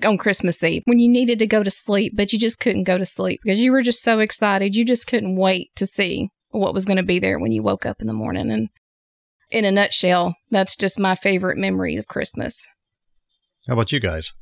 on 0.05 0.17
Christmas 0.17 0.63
Eve 0.63 0.83
when 0.85 0.99
you 0.99 1.09
needed 1.09 1.39
to 1.39 1.47
go 1.47 1.63
to 1.63 1.71
sleep, 1.71 2.13
but 2.15 2.31
you 2.33 2.39
just 2.39 2.59
couldn't 2.59 2.83
go 2.83 2.97
to 2.97 3.05
sleep 3.05 3.41
because 3.43 3.59
you 3.59 3.71
were 3.71 3.81
just 3.81 4.03
so 4.03 4.19
excited. 4.19 4.75
You 4.75 4.85
just 4.85 5.07
couldn't 5.07 5.35
wait 5.35 5.69
to 5.75 5.85
see 5.85 6.29
what 6.49 6.73
was 6.73 6.85
going 6.85 6.97
to 6.97 7.03
be 7.03 7.19
there 7.19 7.39
when 7.39 7.51
you 7.51 7.63
woke 7.63 7.85
up 7.85 7.99
in 7.99 8.07
the 8.07 8.13
morning. 8.13 8.51
And 8.51 8.69
in 9.49 9.65
a 9.65 9.71
nutshell, 9.71 10.35
that's 10.49 10.75
just 10.75 10.99
my 10.99 11.15
favorite 11.15 11.57
memory 11.57 11.95
of 11.95 12.07
Christmas. 12.07 12.67
How 13.67 13.73
about 13.73 13.91
you 13.91 13.99
guys? 13.99 14.33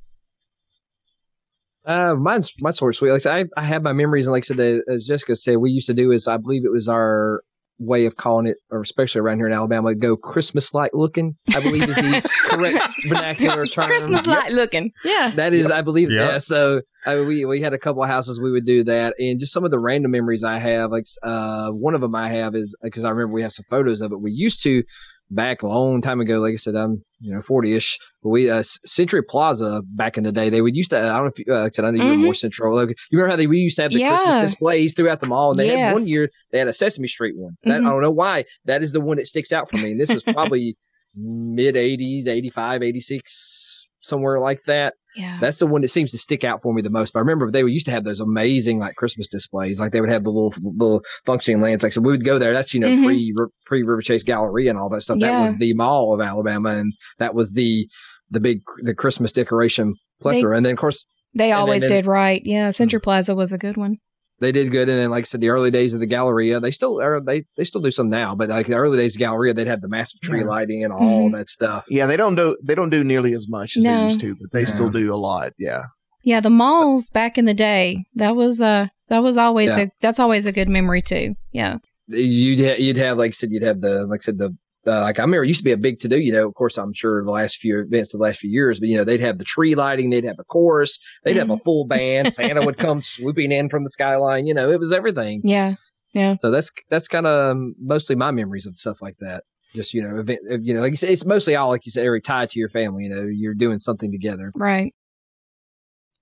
Uh, 1.86 2.16
mine's 2.16 2.54
mine's 2.60 2.78
sort 2.78 2.94
of 2.94 2.98
sweet. 2.98 3.12
Like 3.12 3.26
I, 3.26 3.46
I 3.58 3.66
have 3.66 3.82
my 3.84 3.94
memories, 3.94 4.28
and 4.28 4.34
like 4.34 4.44
I 4.44 4.54
said, 4.54 4.82
as 4.88 5.06
Jessica 5.06 5.36
said, 5.36 5.58
we 5.58 5.72
used 5.72 5.88
to 5.88 5.94
do 5.94 6.12
is 6.12 6.28
I 6.28 6.38
believe 6.38 6.64
it 6.66 6.72
was 6.72 6.88
our 6.88 7.42
way 7.82 8.06
of 8.06 8.16
calling 8.16 8.46
it, 8.46 8.58
or 8.70 8.82
especially 8.82 9.20
around 9.20 9.38
here 9.38 9.48
in 9.48 9.54
Alabama, 9.54 9.96
go 9.96 10.16
Christmas 10.16 10.74
light 10.74 10.94
looking. 10.94 11.36
I 11.54 11.60
believe 11.60 11.84
is 11.84 11.96
the 11.96 12.30
correct 12.46 12.94
vernacular 13.10 13.66
term. 13.66 13.88
Christmas 13.88 14.28
light 14.28 14.52
looking. 14.52 14.92
Yeah, 15.04 15.32
that 15.36 15.54
is, 15.54 15.72
I 15.72 15.82
believe. 15.82 16.12
Yeah. 16.12 16.34
yeah 16.34 16.38
so 16.38 16.82
I, 17.06 17.20
we 17.22 17.46
we 17.46 17.62
had 17.62 17.74
a 17.74 17.80
couple 17.80 18.04
of 18.04 18.10
houses 18.10 18.40
we 18.40 18.52
would 18.52 18.66
do 18.66 18.84
that, 18.84 19.16
and 19.18 19.40
just 19.40 19.52
some 19.52 19.66
of 19.66 19.72
the 19.72 19.80
random 19.80 20.12
memories 20.12 20.44
I 20.44 20.60
have. 20.60 20.92
Like 20.92 21.06
uh, 21.24 21.70
one 21.70 21.96
of 21.96 22.02
them 22.02 22.16
I 22.16 22.30
have 22.30 22.56
is 22.56 22.76
because 22.84 23.04
I 23.04 23.10
remember 23.10 23.34
we 23.34 23.42
have 23.42 23.54
some 23.54 23.66
photos 23.70 24.02
of 24.02 24.12
it. 24.12 24.22
We 24.22 24.32
used 24.32 24.62
to 24.64 24.84
back 25.32 25.64
a 25.64 25.68
long 25.68 26.02
time 26.02 26.20
ago. 26.20 26.40
Like 26.40 26.54
I 26.54 26.58
said, 26.58 26.76
I'm 26.76 27.04
you 27.20 27.34
know 27.34 27.42
40 27.42 27.74
ish. 27.74 27.98
We 28.22 28.50
uh, 28.50 28.64
Century 28.86 29.24
Plaza 29.24 29.82
back 29.86 30.18
in 30.18 30.24
the 30.24 30.32
day, 30.32 30.50
they 30.50 30.62
would 30.62 30.76
used 30.76 30.92
to. 30.92 31.00
I 31.00 31.14
don't 31.14 31.24
know 31.24 31.32
if 31.36 31.40
you, 31.40 31.46
uh, 31.50 31.66
I 31.66 31.70
said 31.70 31.86
I 31.86 31.92
know 31.92 32.00
mm-hmm. 32.00 32.12
you 32.12 32.20
were 32.20 32.26
more 32.26 32.34
central. 32.34 32.76
Like, 32.76 32.90
you 33.10 33.18
remember 33.18 33.32
how 33.32 33.38
they 33.38 33.48
we 33.48 33.60
used 33.60 33.78
to 33.78 33.84
have 33.84 33.92
the 33.92 34.00
yeah. 34.00 34.16
Christmas 34.16 34.52
displays 34.52 34.94
throughout 34.94 35.22
the 35.22 35.28
mall. 35.28 35.52
And 35.52 35.60
they 35.60 35.68
yes. 35.68 35.80
had 35.80 35.94
one 35.94 36.08
year 36.08 36.30
they 36.52 36.60
had 36.60 36.68
a 36.68 36.74
Sesame 36.74 37.08
Street 37.08 37.36
one. 37.38 37.58
That, 37.64 37.78
mm-hmm. 37.78 37.88
I 37.88 37.90
don't 37.90 38.02
know 38.02 38.12
why. 38.12 38.46
That 38.66 38.84
is 38.84 38.92
the 38.92 39.02
one 39.02 39.18
that 39.18 39.28
sticks 39.28 39.52
out 39.52 39.70
for 39.70 39.78
me. 39.78 39.92
And 39.92 40.00
this 40.00 40.10
is 40.10 40.24
probably 40.34 40.78
mid 41.16 41.76
80s, 41.76 42.28
85, 42.28 42.84
86, 42.84 43.71
somewhere 44.02 44.40
like 44.40 44.62
that. 44.68 44.96
Yeah. 45.16 45.38
That's 45.42 45.60
the 45.60 45.68
one 45.68 45.82
that 45.82 45.90
seems 45.90 46.12
to 46.12 46.18
stick 46.18 46.44
out 46.44 46.62
for 46.62 46.74
me 46.74 46.82
the 46.82 46.90
most. 46.90 47.14
But 47.14 47.20
I 47.20 47.22
remember 47.22 47.52
they 47.52 47.62
used 47.62 47.86
to 47.86 47.92
have 47.92 48.04
those 48.04 48.20
amazing 48.20 48.80
like 48.80 48.96
Christmas 48.96 49.28
displays. 49.28 49.80
Like 49.80 49.92
they 49.92 50.02
would 50.02 50.10
have 50.10 50.24
the 50.24 50.32
little 50.32 50.54
little 50.64 51.04
functioning 51.26 51.62
lands. 51.62 51.84
Like 51.84 51.94
so 51.94 52.02
we 52.02 52.12
would 52.12 52.26
go 52.26 52.40
there. 52.40 52.54
That's 52.54 52.74
you 52.74 52.80
know 52.80 52.88
mm-hmm. 52.88 53.06
pre 53.06 53.34
pre 53.66 53.84
Riverchase 53.84 54.26
Galleria 54.26 54.70
and 54.70 54.80
all 54.80 54.90
that 54.90 55.02
stuff. 55.02 55.18
Yeah. 55.20 55.32
That 55.32 55.42
was 55.42 55.58
the 55.58 55.74
mall 55.74 56.14
of 56.14 56.22
Alabama, 56.22 56.72
and 56.72 56.94
that 57.20 57.36
was 57.36 57.54
the 57.54 57.88
the 58.30 58.40
big 58.40 58.62
the 58.84 58.94
Christmas 58.94 59.32
decoration 59.32 59.96
plethora. 60.22 60.54
They, 60.54 60.58
and 60.58 60.66
then 60.66 60.74
of 60.74 60.80
course 60.80 61.06
they 61.34 61.52
always 61.52 61.82
then, 61.82 61.90
did 61.90 62.06
right. 62.06 62.42
Yeah, 62.46 62.70
Century 62.70 63.00
mm-hmm. 63.00 63.04
Plaza 63.04 63.36
was 63.36 63.52
a 63.52 63.58
good 63.58 63.78
one 63.78 63.98
they 64.42 64.52
did 64.52 64.72
good. 64.72 64.90
And 64.90 65.00
then, 65.00 65.10
like 65.12 65.24
I 65.24 65.26
said, 65.26 65.40
the 65.40 65.50
early 65.50 65.72
days 65.72 65.94
of 65.94 66.02
the 66.02 66.08
Galleria, 66.08 66.60
they 66.60 66.72
still 66.72 67.00
are, 67.00 67.22
they, 67.22 67.46
they 67.56 67.64
still 67.64 67.80
do 67.80 67.92
some 67.92 68.10
now, 68.10 68.36
but 68.36 68.50
like 68.50 68.68
the 68.68 68.74
early 68.74 68.98
days 68.98 69.16
of 69.16 69.20
Galleria, 69.20 69.54
they'd 69.54 69.68
have 69.68 69.82
the 69.82 69.88
massive 69.88 70.20
tree 70.20 70.40
yeah. 70.40 70.48
lighting 70.48 70.84
and 70.84 70.92
all 70.92 71.28
mm-hmm. 71.28 71.36
that 71.36 71.48
stuff. 71.48 71.86
Yeah. 71.88 72.08
They 72.08 72.18
don't 72.18 72.36
do, 72.36 72.58
they 72.62 72.76
don't 72.76 72.90
do 72.90 73.04
nearly 73.04 73.34
as 73.34 73.48
much 73.48 73.78
as 73.78 73.86
no. 73.86 73.96
they 73.96 74.06
used 74.08 74.20
to, 74.20 74.36
but 74.36 74.52
they 74.52 74.62
yeah. 74.62 74.66
still 74.66 74.90
do 74.90 75.14
a 75.14 75.16
lot. 75.16 75.54
Yeah. 75.58 75.84
Yeah. 76.24 76.42
The 76.42 76.50
malls 76.50 77.10
back 77.10 77.38
in 77.38 77.46
the 77.46 77.54
day, 77.54 78.04
that 78.16 78.36
was, 78.36 78.60
uh, 78.60 78.88
that 79.08 79.20
was 79.20 79.38
always 79.38 79.70
yeah. 79.70 79.80
a, 79.80 79.88
that's 80.02 80.20
always 80.20 80.46
a 80.46 80.52
good 80.52 80.68
memory 80.68 81.02
too. 81.02 81.36
Yeah. 81.52 81.78
You'd, 82.08 82.60
ha- 82.60 82.82
you'd 82.82 82.98
have, 82.98 83.18
like 83.18 83.30
I 83.30 83.34
said, 83.34 83.52
you'd 83.52 83.64
have 83.64 83.80
the, 83.80 84.06
like 84.08 84.22
I 84.22 84.26
said, 84.26 84.38
the 84.38 84.56
uh, 84.88 85.02
like 85.02 85.20
I 85.20 85.22
remember 85.22 85.44
it 85.44 85.48
used 85.48 85.60
to 85.60 85.64
be 85.64 85.72
a 85.72 85.78
big 85.78 86.00
to 86.00 86.08
do, 86.08 86.18
you 86.18 86.32
know, 86.32 86.48
of 86.48 86.56
course, 86.56 86.78
I'm 86.78 86.94
sure 86.94 87.24
the 87.24 87.32
last 87.32 87.58
few 87.58 87.80
events, 87.80 88.14
of 88.14 88.20
the 88.20 88.24
last 88.24 88.40
few 88.40 88.50
years, 88.50 88.80
but 88.80 88.90
you 88.90 88.98
know, 88.98 89.04
they'd 89.04 89.22
have 89.22 89.38
the 89.38 89.46
tree 89.46 89.76
lighting, 89.76 90.10
they'd 90.10 90.24
have 90.24 90.40
a 90.40 90.44
chorus, 90.44 91.00
they'd 91.24 91.38
have 91.38 91.50
a 91.50 91.54
mm-hmm. 91.54 91.64
full 91.64 91.86
band. 91.86 92.34
Santa 92.34 92.66
would 92.66 92.78
come 92.78 93.02
swooping 93.02 93.52
in 93.52 93.70
from 93.70 93.84
the 93.84 93.90
skyline, 93.90 94.48
you 94.48 94.54
know, 94.54 94.72
it 94.72 94.80
was 94.80 94.92
everything. 94.92 95.42
Yeah. 95.44 95.76
Yeah. 96.14 96.36
So 96.42 96.52
that's, 96.52 96.72
that's 96.90 97.08
kind 97.08 97.28
of 97.28 97.58
mostly 97.80 98.16
my 98.16 98.32
memories 98.32 98.66
of 98.66 98.76
stuff 98.76 99.02
like 99.02 99.18
that. 99.20 99.44
Just, 99.74 99.94
you 99.94 100.02
know, 100.02 100.20
event, 100.20 100.40
you 100.64 100.74
know, 100.74 100.82
like 100.82 100.92
you 100.92 100.98
said, 100.98 101.12
it's 101.12 101.26
mostly 101.26 101.56
all, 101.56 101.70
like 101.70 101.86
you 101.86 101.92
said, 101.92 102.06
every 102.06 102.20
tied 102.20 102.50
to 102.50 102.60
your 102.60 102.68
family, 102.68 103.04
you 103.04 103.10
know, 103.10 103.22
you're 103.22 103.54
doing 103.54 103.80
something 103.80 104.12
together. 104.12 104.52
Right. 104.56 104.94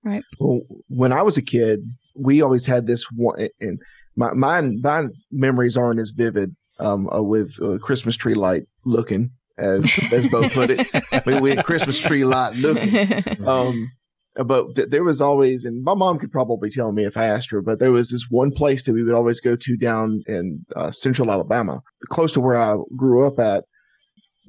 Right. 0.04 0.22
Well, 0.38 0.60
when 0.88 1.12
I 1.12 1.22
was 1.22 1.36
a 1.36 1.42
kid, 1.42 1.80
we 2.14 2.40
always 2.40 2.66
had 2.66 2.86
this 2.86 3.10
one, 3.10 3.48
and 3.60 3.80
my, 4.16 4.32
my, 4.32 4.60
my 4.60 5.08
memories 5.30 5.76
aren't 5.76 6.00
as 6.00 6.10
vivid 6.10 6.54
um, 6.80 7.08
uh, 7.12 7.22
with 7.22 7.56
uh, 7.62 7.78
Christmas 7.78 8.16
tree 8.16 8.34
light 8.34 8.64
looking, 8.84 9.30
as 9.58 9.90
as 10.12 10.26
Bo 10.28 10.48
put 10.48 10.70
it. 10.70 10.86
we, 11.26 11.40
we 11.40 11.50
had 11.50 11.64
Christmas 11.64 11.98
tree 12.00 12.24
light 12.24 12.54
looking. 12.56 13.24
Um, 13.46 13.90
but 14.36 14.76
th- 14.76 14.90
there 14.90 15.02
was 15.02 15.20
always, 15.20 15.64
and 15.64 15.82
my 15.82 15.94
mom 15.94 16.18
could 16.18 16.30
probably 16.30 16.70
tell 16.70 16.92
me 16.92 17.04
if 17.04 17.16
I 17.16 17.24
asked 17.24 17.50
her, 17.50 17.60
but 17.60 17.80
there 17.80 17.90
was 17.90 18.10
this 18.10 18.28
one 18.30 18.52
place 18.52 18.84
that 18.84 18.92
we 18.92 19.02
would 19.02 19.14
always 19.14 19.40
go 19.40 19.56
to 19.56 19.76
down 19.76 20.22
in 20.26 20.64
uh, 20.76 20.90
central 20.92 21.30
Alabama, 21.30 21.82
close 22.08 22.32
to 22.32 22.40
where 22.40 22.56
I 22.56 22.76
grew 22.96 23.26
up 23.26 23.38
at. 23.40 23.64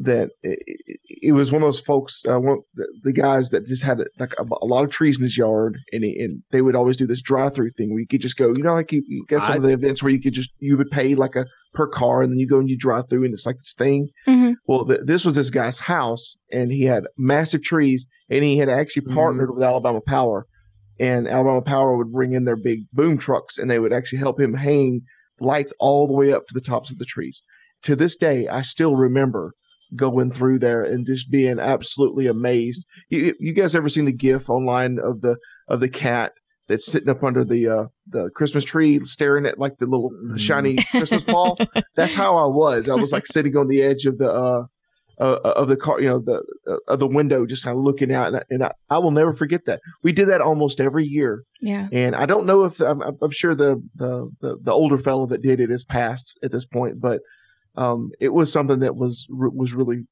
That 0.03 0.29
it, 0.41 0.59
it 1.07 1.31
was 1.33 1.51
one 1.51 1.61
of 1.61 1.67
those 1.67 1.79
folks, 1.79 2.23
uh, 2.27 2.39
one 2.39 2.61
the, 2.73 2.87
the, 3.03 3.13
guys 3.13 3.51
that 3.51 3.67
just 3.67 3.83
had 3.83 3.99
like 4.17 4.33
a, 4.39 4.43
a, 4.43 4.65
lot 4.65 4.83
of 4.83 4.89
trees 4.89 5.17
in 5.17 5.23
his 5.23 5.37
yard, 5.37 5.77
and, 5.93 6.03
he, 6.03 6.17
and 6.19 6.41
they 6.51 6.61
would 6.61 6.75
always 6.75 6.97
do 6.97 7.05
this 7.05 7.21
drive-through 7.21 7.69
thing 7.69 7.91
where 7.91 7.99
you 7.99 8.07
could 8.07 8.21
just 8.21 8.37
go, 8.37 8.53
you 8.57 8.63
know, 8.63 8.73
like 8.73 8.91
you, 8.91 9.03
you 9.07 9.23
get 9.27 9.43
some 9.43 9.53
I, 9.53 9.55
of 9.57 9.61
the 9.61 9.73
events 9.73 10.01
where 10.01 10.11
you 10.11 10.19
could 10.19 10.33
just 10.33 10.51
you 10.57 10.75
would 10.77 10.89
pay 10.89 11.13
like 11.13 11.35
a 11.35 11.45
per 11.73 11.87
car, 11.87 12.21
and 12.21 12.31
then 12.31 12.39
you 12.39 12.47
go 12.47 12.59
and 12.59 12.69
you 12.69 12.77
drive 12.77 13.09
through, 13.09 13.25
and 13.25 13.33
it's 13.33 13.45
like 13.45 13.57
this 13.57 13.75
thing. 13.77 14.09
Mhm. 14.27 14.55
Well, 14.67 14.85
th- 14.85 15.01
this 15.05 15.23
was 15.23 15.35
this 15.35 15.49
guy's 15.49 15.79
house, 15.79 16.35
and 16.51 16.71
he 16.71 16.85
had 16.85 17.03
massive 17.17 17.63
trees, 17.63 18.07
and 18.29 18.43
he 18.43 18.57
had 18.57 18.69
actually 18.69 19.13
partnered 19.13 19.53
with 19.53 19.63
Alabama 19.63 20.01
Power, 20.01 20.47
and 20.99 21.27
Alabama 21.27 21.61
Power 21.61 21.95
would 21.95 22.11
bring 22.11 22.33
in 22.33 22.45
their 22.45 22.57
big 22.57 22.79
boom 22.91 23.17
trucks, 23.17 23.57
and 23.57 23.69
they 23.69 23.79
would 23.79 23.93
actually 23.93 24.19
help 24.19 24.39
him 24.39 24.53
hang 24.53 25.01
lights 25.39 25.73
all 25.79 26.07
the 26.07 26.13
way 26.13 26.31
up 26.31 26.47
to 26.47 26.53
the 26.53 26.61
tops 26.61 26.91
of 26.91 26.97
the 26.97 27.05
trees. 27.05 27.43
To 27.83 27.95
this 27.95 28.15
day, 28.15 28.47
I 28.47 28.61
still 28.61 28.95
remember 28.95 29.53
going 29.95 30.31
through 30.31 30.59
there 30.59 30.83
and 30.83 31.05
just 31.05 31.31
being 31.31 31.59
absolutely 31.59 32.27
amazed. 32.27 32.85
You, 33.09 33.33
you 33.39 33.53
guys 33.53 33.75
ever 33.75 33.89
seen 33.89 34.05
the 34.05 34.13
GIF 34.13 34.49
online 34.49 34.99
of 34.99 35.21
the 35.21 35.37
of 35.67 35.79
the 35.79 35.89
cat 35.89 36.33
that's 36.67 36.85
sitting 36.85 37.09
up 37.09 37.23
under 37.23 37.43
the 37.43 37.67
uh, 37.67 37.85
the 38.07 38.29
Christmas 38.31 38.63
tree, 38.63 38.99
staring 39.01 39.45
at 39.45 39.59
like 39.59 39.77
the 39.77 39.85
little 39.85 40.11
shiny 40.37 40.77
Christmas 40.91 41.23
ball? 41.23 41.57
That's 41.95 42.15
how 42.15 42.37
I 42.37 42.47
was. 42.47 42.89
I 42.89 42.95
was 42.95 43.11
like 43.11 43.27
sitting 43.31 43.57
on 43.57 43.67
the 43.67 43.81
edge 43.81 44.05
of 44.05 44.17
the 44.17 44.31
uh, 44.31 44.63
uh, 45.19 45.53
of 45.55 45.67
the 45.67 45.77
car, 45.77 46.01
you 46.01 46.07
know, 46.07 46.19
the 46.19 46.43
uh, 46.67 46.77
of 46.87 46.99
the 46.99 47.07
window, 47.07 47.45
just 47.45 47.63
kind 47.63 47.77
of 47.77 47.83
looking 47.83 48.13
out, 48.13 48.29
and, 48.29 48.37
I, 48.37 48.43
and 48.49 48.63
I, 48.63 48.71
I 48.89 48.97
will 48.97 49.11
never 49.11 49.33
forget 49.33 49.65
that. 49.65 49.81
We 50.01 50.11
did 50.11 50.27
that 50.29 50.41
almost 50.41 50.79
every 50.79 51.03
year. 51.03 51.43
Yeah. 51.61 51.87
And 51.91 52.15
I 52.15 52.25
don't 52.25 52.47
know 52.47 52.63
if 52.63 52.79
I'm, 52.79 53.01
I'm 53.01 53.31
sure 53.31 53.53
the, 53.53 53.83
the 53.95 54.31
the 54.41 54.57
the 54.61 54.71
older 54.71 54.97
fellow 54.97 55.27
that 55.27 55.43
did 55.43 55.59
it 55.59 55.69
is 55.69 55.83
passed 55.83 56.39
at 56.43 56.51
this 56.51 56.65
point, 56.65 56.99
but 56.99 57.21
um, 57.75 58.11
it 58.19 58.29
was 58.29 58.51
something 58.51 58.79
that 58.79 58.95
was 58.95 59.27
was 59.29 59.73
really 59.73 60.05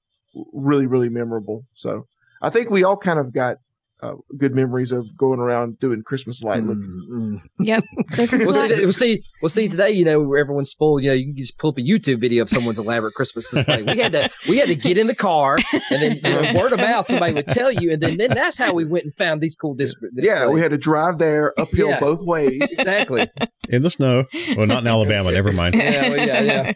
really 0.53 0.85
really 0.85 1.09
memorable. 1.09 1.65
So 1.73 2.05
I 2.41 2.49
think 2.49 2.69
we 2.69 2.83
all 2.83 2.97
kind 2.97 3.19
of 3.19 3.33
got 3.33 3.57
uh, 4.01 4.13
good 4.37 4.55
memories 4.55 4.91
of 4.93 5.17
going 5.17 5.39
around 5.39 5.77
doing 5.79 6.01
Christmas 6.03 6.41
light 6.41 6.63
looking. 6.63 7.41
Yep. 7.59 7.83
Christmas 8.11 8.45
Well, 8.45 8.57
light. 8.57 8.71
see, 8.75 8.83
well, 8.83 8.91
see, 8.93 9.23
well, 9.41 9.49
see, 9.49 9.67
today, 9.67 9.91
you 9.91 10.05
know, 10.05 10.21
where 10.21 10.39
everyone's 10.39 10.69
spoiled. 10.69 11.03
You 11.03 11.09
know, 11.09 11.15
you 11.15 11.25
can 11.25 11.35
just 11.35 11.57
pull 11.57 11.71
up 11.71 11.77
a 11.77 11.81
YouTube 11.81 12.21
video 12.21 12.43
of 12.43 12.49
someone's 12.49 12.79
elaborate 12.79 13.13
Christmas 13.13 13.49
display. 13.49 13.83
We 13.83 13.97
had 13.99 14.13
to, 14.13 14.29
we 14.47 14.57
had 14.57 14.67
to 14.69 14.75
get 14.75 14.97
in 14.97 15.07
the 15.07 15.15
car, 15.15 15.57
and 15.91 16.01
then 16.01 16.15
you 16.15 16.21
know, 16.53 16.53
word 16.61 16.71
of 16.71 16.79
mouth, 16.79 17.07
somebody 17.07 17.33
would 17.33 17.47
tell 17.47 17.71
you, 17.71 17.91
and 17.91 18.01
then, 18.01 18.15
then 18.17 18.29
that's 18.29 18.57
how 18.57 18.73
we 18.73 18.85
went 18.85 19.03
and 19.03 19.15
found 19.15 19.41
these 19.41 19.55
cool 19.55 19.73
dis- 19.75 19.93
displays. 19.93 20.25
Yeah, 20.25 20.47
we 20.47 20.61
had 20.61 20.71
to 20.71 20.77
drive 20.77 21.17
there 21.17 21.53
uphill 21.59 21.89
Yeah. 21.89 21.99
both 21.99 22.21
ways. 22.25 22.61
exactly. 22.61 23.29
In 23.67 23.83
the 23.83 23.89
snow. 23.89 24.23
Well, 24.55 24.65
not 24.65 24.83
in 24.83 24.87
Alabama. 24.87 25.31
Never 25.31 25.51
mind. 25.51 25.75
Yeah, 25.75 26.09
well, 26.09 26.17
yeah, 26.27 26.41
yeah. 26.41 26.73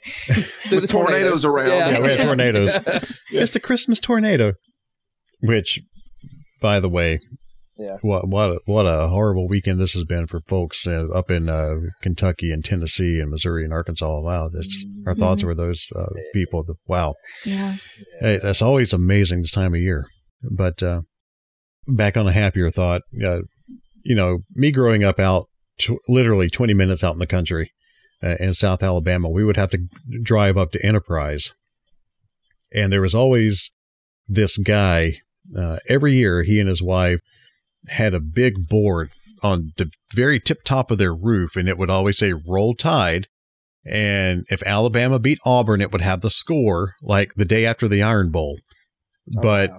Through 0.67 0.81
With 0.81 0.89
tornadoes 0.89 1.45
around. 1.45 1.67
Yeah, 1.69 1.99
we 2.01 2.07
had 2.09 2.21
tornadoes. 2.21 2.77
It's 3.31 3.53
the 3.53 3.59
Christmas 3.59 3.99
tornado, 3.99 4.53
which, 5.41 5.79
by 6.63 6.79
the 6.79 6.89
way, 6.89 7.19
Yeah. 7.77 7.97
what 8.01 8.27
what 8.27 8.49
a, 8.51 8.59
what 8.65 8.85
a 8.85 9.07
horrible 9.09 9.47
weekend 9.47 9.79
this 9.79 9.93
has 9.93 10.05
been 10.05 10.25
for 10.27 10.39
folks 10.47 10.87
uh, 10.87 11.07
up 11.13 11.29
in 11.29 11.49
uh, 11.49 11.75
Kentucky 12.01 12.51
and 12.51 12.63
Tennessee 12.65 13.19
and 13.19 13.29
Missouri 13.29 13.63
and 13.63 13.73
Arkansas. 13.73 14.19
Wow, 14.21 14.49
that's 14.49 14.75
our 15.05 15.13
thoughts 15.13 15.43
are 15.43 15.47
with 15.47 15.57
those 15.57 15.85
uh, 15.95 16.07
people. 16.33 16.63
The, 16.63 16.75
wow, 16.87 17.13
Yeah. 17.45 17.75
Hey, 18.19 18.39
that's 18.41 18.61
always 18.61 18.93
amazing 18.93 19.41
this 19.41 19.51
time 19.51 19.73
of 19.75 19.79
year. 19.81 20.07
But 20.49 20.81
uh, 20.81 21.01
back 21.87 22.17
on 22.17 22.27
a 22.27 22.31
happier 22.31 22.71
thought, 22.71 23.01
uh, 23.23 23.41
you 24.05 24.15
know, 24.15 24.39
me 24.55 24.71
growing 24.71 25.03
up 25.03 25.19
out 25.19 25.47
tw- 25.79 25.99
literally 26.07 26.49
20 26.49 26.73
minutes 26.73 27.03
out 27.03 27.13
in 27.13 27.19
the 27.19 27.27
country 27.27 27.71
uh, 28.23 28.35
in 28.39 28.53
South 28.53 28.83
Alabama, 28.83 29.29
we 29.29 29.43
would 29.43 29.57
have 29.57 29.71
to 29.71 29.79
drive 30.23 30.57
up 30.57 30.71
to 30.71 30.85
Enterprise. 30.85 31.53
And 32.73 32.91
there 32.91 33.01
was 33.01 33.15
always 33.15 33.71
this 34.27 34.57
guy, 34.57 35.13
uh, 35.57 35.79
every 35.87 36.13
year, 36.13 36.43
he 36.43 36.59
and 36.59 36.69
his 36.69 36.81
wife 36.81 37.19
had 37.89 38.13
a 38.13 38.19
big 38.19 38.53
board 38.69 39.11
on 39.41 39.73
the 39.77 39.91
very 40.15 40.39
tip 40.39 40.63
top 40.63 40.89
of 40.89 40.97
their 40.97 41.13
roof, 41.13 41.55
and 41.55 41.67
it 41.67 41.77
would 41.77 41.89
always 41.89 42.17
say 42.17 42.33
Roll 42.33 42.73
Tide. 42.73 43.27
And 43.85 44.45
if 44.49 44.63
Alabama 44.63 45.19
beat 45.19 45.39
Auburn, 45.45 45.81
it 45.81 45.91
would 45.91 46.01
have 46.01 46.21
the 46.21 46.29
score 46.29 46.93
like 47.01 47.33
the 47.35 47.45
day 47.45 47.65
after 47.65 47.87
the 47.89 48.01
Iron 48.01 48.31
Bowl. 48.31 48.57
But, 49.41 49.71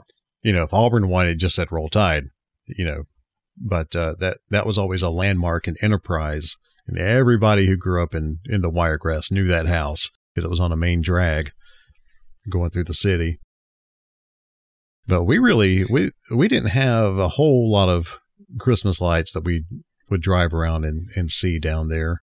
you 0.42 0.52
know, 0.52 0.64
if 0.64 0.74
Auburn 0.74 1.08
won, 1.08 1.26
it 1.26 1.36
just 1.36 1.54
said 1.54 1.72
Roll 1.72 1.88
Tide, 1.88 2.24
you 2.66 2.84
know. 2.84 3.04
But 3.56 3.94
uh, 3.94 4.16
that 4.18 4.38
that 4.50 4.66
was 4.66 4.76
always 4.76 5.00
a 5.00 5.10
landmark 5.10 5.68
in 5.68 5.76
Enterprise, 5.80 6.56
and 6.88 6.98
everybody 6.98 7.66
who 7.66 7.76
grew 7.76 8.02
up 8.02 8.14
in 8.14 8.38
in 8.46 8.62
the 8.62 8.70
Wiregrass 8.70 9.30
knew 9.30 9.46
that 9.46 9.66
house 9.66 10.10
because 10.34 10.44
it 10.44 10.50
was 10.50 10.60
on 10.60 10.72
a 10.72 10.76
main 10.76 11.00
drag 11.00 11.52
going 12.50 12.70
through 12.70 12.84
the 12.84 12.94
city. 12.94 13.38
But 15.06 15.24
we 15.24 15.38
really 15.38 15.84
we 15.84 16.10
we 16.34 16.48
didn't 16.48 16.70
have 16.70 17.18
a 17.18 17.28
whole 17.28 17.70
lot 17.70 17.88
of 17.88 18.18
Christmas 18.58 19.00
lights 19.00 19.32
that 19.32 19.44
we 19.44 19.64
would 20.10 20.22
drive 20.22 20.54
around 20.54 20.84
and, 20.84 21.08
and 21.16 21.30
see 21.30 21.58
down 21.58 21.88
there. 21.88 22.22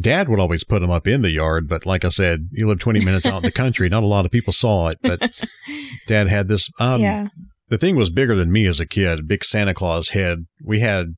Dad 0.00 0.28
would 0.28 0.38
always 0.38 0.64
put 0.64 0.80
them 0.80 0.90
up 0.90 1.06
in 1.08 1.22
the 1.22 1.30
yard, 1.30 1.68
but 1.68 1.84
like 1.84 2.04
I 2.04 2.10
said, 2.10 2.48
you 2.52 2.68
live 2.68 2.78
20 2.78 3.04
minutes 3.04 3.26
out 3.26 3.38
in 3.38 3.42
the 3.42 3.50
country. 3.50 3.88
Not 3.88 4.04
a 4.04 4.06
lot 4.06 4.24
of 4.24 4.30
people 4.30 4.52
saw 4.52 4.88
it, 4.88 4.98
but 5.02 5.30
Dad 6.06 6.28
had 6.28 6.48
this. 6.48 6.70
Um, 6.78 7.00
yeah. 7.00 7.28
the 7.68 7.78
thing 7.78 7.96
was 7.96 8.10
bigger 8.10 8.36
than 8.36 8.52
me 8.52 8.66
as 8.66 8.78
a 8.78 8.86
kid, 8.86 9.26
big 9.26 9.44
Santa 9.44 9.74
Claus 9.74 10.10
head. 10.10 10.46
We 10.64 10.80
had, 10.80 11.16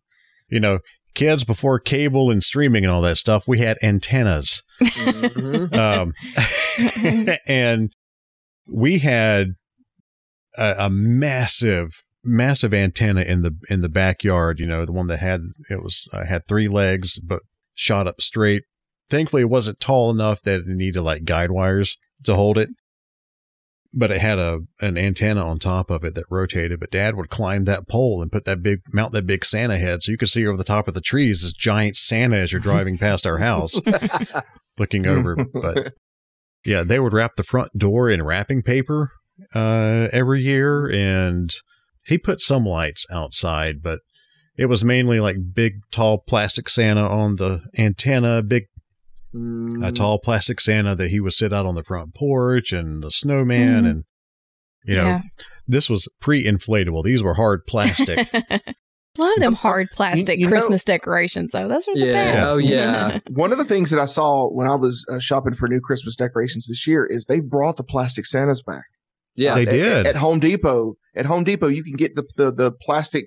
you 0.49 0.61
know, 0.61 0.79
kids 1.15 1.45
before 1.45 1.79
cable 1.79 2.31
and 2.31 2.43
streaming 2.43 2.85
and 2.85 2.93
all 2.93 3.03
that 3.03 3.17
stuff. 3.17 3.47
We 3.47 3.59
had 3.59 3.77
antennas, 3.83 4.63
um, 5.73 6.15
and 7.47 7.93
we 8.67 8.99
had 9.01 9.49
a, 10.61 10.87
a 10.87 10.91
massive, 10.91 12.05
massive 12.23 12.73
antenna 12.73 13.23
in 13.23 13.43
the 13.43 13.57
in 13.69 13.81
the 13.81 13.89
backyard. 13.89 14.61
You 14.61 14.67
know, 14.67 14.85
the 14.85 14.93
one 14.93 15.09
that 15.09 15.19
had 15.19 15.41
it 15.69 15.83
was 15.83 16.09
uh, 16.13 16.25
had 16.27 16.47
three 16.47 16.69
legs 16.69 17.19
but 17.19 17.43
shot 17.75 18.07
up 18.07 18.21
straight. 18.21 18.63
Thankfully, 19.09 19.43
it 19.43 19.51
wasn't 19.51 19.81
tall 19.81 20.11
enough 20.11 20.43
that 20.43 20.61
it 20.61 20.67
needed 20.69 21.03
like 21.03 21.25
guide 21.25 21.51
wires 21.51 21.99
to 22.25 22.35
hold 22.35 22.59
it 22.59 22.69
but 23.93 24.11
it 24.11 24.21
had 24.21 24.39
a 24.39 24.61
an 24.81 24.97
antenna 24.97 25.45
on 25.45 25.59
top 25.59 25.91
of 25.91 26.05
it 26.05 26.15
that 26.15 26.25
rotated. 26.31 26.81
But 26.81 26.91
Dad 26.91 27.17
would 27.17 27.31
climb 27.31 27.65
that 27.65 27.89
pole 27.89 28.23
and 28.23 28.31
put 28.31 28.45
that 28.45 28.63
big 28.63 28.83
mount 28.93 29.13
that 29.13 29.27
big 29.27 29.45
Santa 29.45 29.77
head, 29.77 30.03
so 30.03 30.13
you 30.13 30.19
could 30.19 30.29
see 30.29 30.47
over 30.47 30.57
the 30.57 30.65
top 30.65 30.89
of 30.89 30.95
the 30.95 31.01
trees 31.01 31.43
this 31.43 31.53
giant 31.53 31.97
Santa 31.97 32.37
as 32.37 32.53
you're 32.53 32.61
driving 32.61 32.99
past 32.99 33.27
our 33.27 33.39
house, 33.39 33.81
looking 34.79 35.07
over. 35.07 35.37
But 35.37 35.95
yeah, 36.65 36.85
they 36.85 37.01
would 37.01 37.13
wrap 37.13 37.37
the 37.37 37.43
front 37.43 37.77
door 37.77 38.09
in 38.09 38.23
wrapping 38.23 38.63
paper 38.63 39.13
uh, 39.55 40.09
every 40.13 40.43
year, 40.43 40.89
and 40.91 41.51
he 42.07 42.19
put 42.19 42.41
some 42.41 42.65
lights 42.65 43.07
outside, 43.13 43.83
but 43.83 44.01
it 44.57 44.67
was 44.67 44.85
mainly 44.85 45.21
like 45.21 45.37
big, 45.55 45.75
tall 45.91 46.19
plastic 46.27 46.69
Santa 46.69 47.07
on 47.07 47.37
the 47.37 47.61
antenna, 47.79 48.43
big 48.43 48.65
Mm. 49.33 49.87
a 49.87 49.93
tall 49.93 50.19
plastic 50.19 50.61
Santa 50.61 50.97
that 50.97 51.11
he 51.13 51.21
would 51.21 51.33
sit 51.35 51.53
out 51.53 51.65
on 51.65 51.77
the 51.77 51.85
front 51.85 52.17
porch 52.17 52.73
and 52.73 53.01
the 53.01 53.13
snowman 53.13 53.85
Mhm. 53.85 53.89
and 53.91 54.05
you 54.85 54.97
know 54.97 55.05
Yeah. 55.05 55.21
this 55.69 55.89
was 55.89 56.09
pre-inflatable 56.21 57.05
these 57.05 57.23
were 57.23 57.35
hard 57.35 57.61
plastic 57.69 58.29
Love 59.19 59.39
them 59.39 59.55
hard 59.55 59.87
plastic 59.95 60.41
you 60.41 60.47
know- 60.47 60.51
Christmas 60.51 60.83
decorations, 60.83 61.53
though. 61.53 61.69
Those 61.69 61.87
are 61.87 61.95
the 61.95 62.07
Yeah. 62.07 62.33
best. 62.33 62.51
Oh, 62.53 62.59
yeah. 62.59 63.19
One 63.29 63.53
of 63.53 63.59
the 63.59 63.65
things 63.65 63.91
that 63.91 64.01
I 64.01 64.05
saw 64.07 64.49
when 64.51 64.67
I 64.67 64.75
was 64.75 65.05
uh, 65.09 65.21
shopping 65.21 65.55
for 65.55 65.69
new 65.69 65.81
Christmas 65.81 66.17
decorations 66.17 66.67
this 66.67 66.87
year 66.89 67.07
is 67.07 67.27
they 67.27 67.41
brought 67.41 67.77
the 67.77 67.85
plastic 67.85 68.27
Santas 68.27 68.63
back. 68.63 68.85
Yeah. 69.37 69.55
They 69.55 69.63
At- 69.63 69.71
did. 69.71 69.93
At, 69.93 70.07
at 70.07 70.17
Home 70.17 70.39
Depot. 70.41 70.95
At 71.17 71.27
Home 71.27 71.45
Depot, 71.45 71.69
you 71.69 71.83
can 71.83 71.97
get 71.97 72.15
the, 72.17 72.25
the, 72.37 72.53
the 72.53 72.73
plastic 72.73 73.27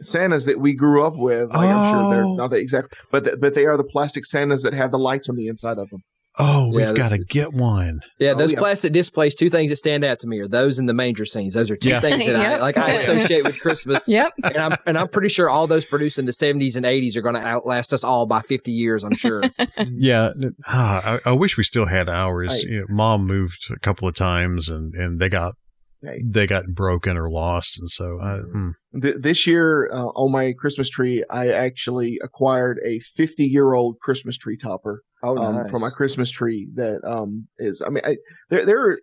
Santas 0.00 0.44
that 0.44 0.58
we 0.60 0.74
grew 0.74 1.02
up 1.02 1.14
with. 1.16 1.48
Like 1.50 1.68
I'm 1.70 1.92
sure 1.94 2.04
Oh. 2.04 2.10
they're 2.10 2.36
not 2.36 2.50
the 2.50 2.58
exact, 2.58 2.94
but 3.10 3.24
th- 3.24 3.36
but 3.40 3.54
they 3.54 3.66
are 3.66 3.76
the 3.76 3.84
plastic 3.84 4.24
Santas 4.26 4.62
that 4.62 4.74
have 4.74 4.90
the 4.92 4.98
lights 4.98 5.28
on 5.28 5.36
the 5.36 5.48
inside 5.48 5.78
of 5.78 5.88
them. 5.90 6.02
Oh 6.38 6.68
we've 6.68 6.86
Yeah, 6.86 6.92
got 6.92 7.08
to 7.10 7.18
get 7.18 7.52
one 7.52 8.00
Yeah, 8.18 8.32
Oh, 8.32 8.38
those 8.38 8.52
yeah. 8.52 8.58
plastic 8.58 8.92
displays. 8.92 9.34
Two 9.34 9.48
things 9.50 9.70
that 9.70 9.76
stand 9.76 10.04
out 10.04 10.18
to 10.20 10.26
me 10.26 10.38
are 10.40 10.48
those 10.48 10.78
and 10.78 10.88
the 10.88 10.94
manger 10.94 11.24
scenes. 11.24 11.54
Those 11.54 11.70
are 11.70 11.76
two 11.76 11.88
Yeah. 11.90 12.00
things 12.00 12.26
that 12.26 12.36
I 12.36 12.58
like. 12.60 12.76
I 12.76 12.90
associate 12.92 13.44
with 13.44 13.58
Christmas, 13.60 14.06
Yep. 14.08 14.32
and 14.44 14.56
I'm 14.56 14.76
and 14.86 14.98
I'm 14.98 15.08
pretty 15.08 15.28
sure 15.28 15.48
all 15.48 15.66
those 15.66 15.84
produced 15.84 16.18
in 16.18 16.26
the 16.26 16.32
70s 16.32 16.76
and 16.76 16.84
80s 16.86 17.16
are 17.16 17.22
going 17.22 17.34
to 17.36 17.40
outlast 17.46 17.92
us 17.92 18.04
all 18.04 18.26
by 18.26 18.40
50 18.42 18.72
years. 18.72 19.04
I'm 19.04 19.14
sure. 19.16 19.42
yeah 19.92 20.30
ah, 20.66 21.18
I, 21.24 21.30
I 21.30 21.32
wish 21.32 21.56
we 21.56 21.62
still 21.64 21.86
had 21.86 22.08
ours 22.08 22.48
Right. 22.50 22.62
You 22.64 22.80
know, 22.80 22.86
mom 22.88 23.26
moved 23.26 23.66
a 23.70 23.78
couple 23.78 24.06
of 24.08 24.14
times 24.14 24.68
and 24.68 24.94
and 24.94 25.18
they 25.20 25.28
got 25.28 25.54
Right. 26.02 26.20
they 26.24 26.46
got 26.46 26.66
broken 26.66 27.16
or 27.16 27.30
lost 27.30 27.78
and 27.80 27.88
so 27.90 28.20
I, 28.20 28.40
mm, 28.54 28.72
Th- 29.02 29.14
this 29.18 29.46
year 29.46 29.88
uh, 29.90 30.04
on 30.08 30.30
my 30.30 30.52
Christmas 30.52 30.90
tree, 30.90 31.24
I 31.30 31.48
actually 31.48 32.18
acquired 32.22 32.78
a 32.84 33.00
50 33.00 33.42
year 33.44 33.72
old 33.72 33.98
Christmas 34.00 34.36
tree 34.36 34.58
topper 34.58 35.02
Oh, 35.26 35.36
um, 35.36 35.54
nice. 35.56 35.70
for 35.70 35.78
my 35.78 35.90
Christmas 35.90 36.30
tree. 36.30 36.70
That 36.74 37.00
um, 37.04 37.48
is, 37.58 37.82
I 37.84 37.90
mean, 37.90 38.02
I, 38.04 38.16
there, 38.50 38.64
there. 38.64 38.90
Are, 38.90 38.98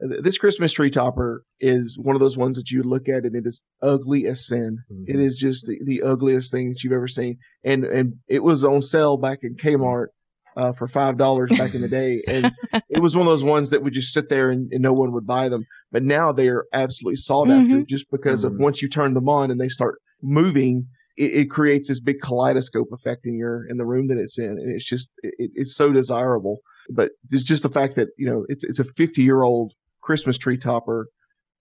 this 0.00 0.38
Christmas 0.38 0.72
tree 0.72 0.90
topper 0.90 1.44
is 1.60 1.96
one 1.98 2.16
of 2.16 2.20
those 2.20 2.36
ones 2.36 2.56
that 2.56 2.70
you 2.70 2.82
look 2.82 3.08
at 3.08 3.24
and 3.24 3.36
it 3.36 3.46
is 3.46 3.64
ugly 3.80 4.26
as 4.26 4.44
sin. 4.46 4.78
Mhm. 4.92 5.04
It 5.06 5.20
is 5.20 5.36
just 5.36 5.66
the, 5.66 5.78
the 5.84 6.02
ugliest 6.02 6.50
thing 6.50 6.68
that 6.70 6.82
you've 6.82 6.92
ever 6.92 7.08
seen, 7.08 7.38
and 7.62 7.84
and 7.84 8.14
it 8.28 8.42
was 8.42 8.64
on 8.64 8.82
sale 8.82 9.16
back 9.16 9.38
in 9.42 9.54
Kmart. 9.56 10.08
Uh, 10.56 10.70
for 10.72 10.86
five 10.86 11.16
dollars 11.16 11.50
back 11.58 11.74
in 11.74 11.80
the 11.80 11.88
day, 11.88 12.22
and 12.28 12.52
it 12.88 13.00
was 13.00 13.16
one 13.16 13.26
of 13.26 13.32
those 13.32 13.42
ones 13.42 13.70
that 13.70 13.82
would 13.82 13.92
just 13.92 14.12
sit 14.12 14.28
there 14.28 14.50
and, 14.52 14.72
and 14.72 14.80
no 14.82 14.92
one 14.92 15.10
would 15.10 15.26
buy 15.26 15.48
them. 15.48 15.64
But 15.90 16.04
now 16.04 16.30
they 16.30 16.48
are 16.48 16.64
absolutely 16.72 17.16
sought 17.16 17.50
after 17.50 17.78
Mhm. 17.78 17.88
just 17.88 18.08
because 18.08 18.44
of 18.44 18.52
Mhm. 18.52 18.60
once 18.60 18.80
you 18.80 18.88
turn 18.88 19.14
them 19.14 19.28
on 19.28 19.50
and 19.50 19.60
they 19.60 19.68
start 19.68 20.00
moving, 20.22 20.86
it, 21.16 21.32
it, 21.34 21.50
creates 21.50 21.88
this 21.88 22.00
big 22.00 22.20
kaleidoscope 22.20 22.88
effect 22.92 23.26
in 23.26 23.36
your 23.36 23.66
in 23.68 23.76
the 23.76 23.86
room 23.86 24.08
that 24.08 24.18
it's 24.18 24.38
in, 24.38 24.50
and 24.50 24.72
it's 24.72 24.84
just 24.84 25.12
it, 25.22 25.50
it's 25.54 25.74
so 25.74 25.92
desirable. 25.92 26.58
But 26.90 27.12
it's 27.30 27.42
just 27.42 27.62
the 27.62 27.68
fact 27.68 27.96
that 27.96 28.08
you 28.16 28.26
know 28.26 28.44
it's 28.48 28.64
it's 28.64 28.78
a 28.78 28.84
50 28.84 29.22
year 29.22 29.42
old 29.42 29.72
Christmas 30.00 30.36
tree 30.36 30.58
topper 30.58 31.08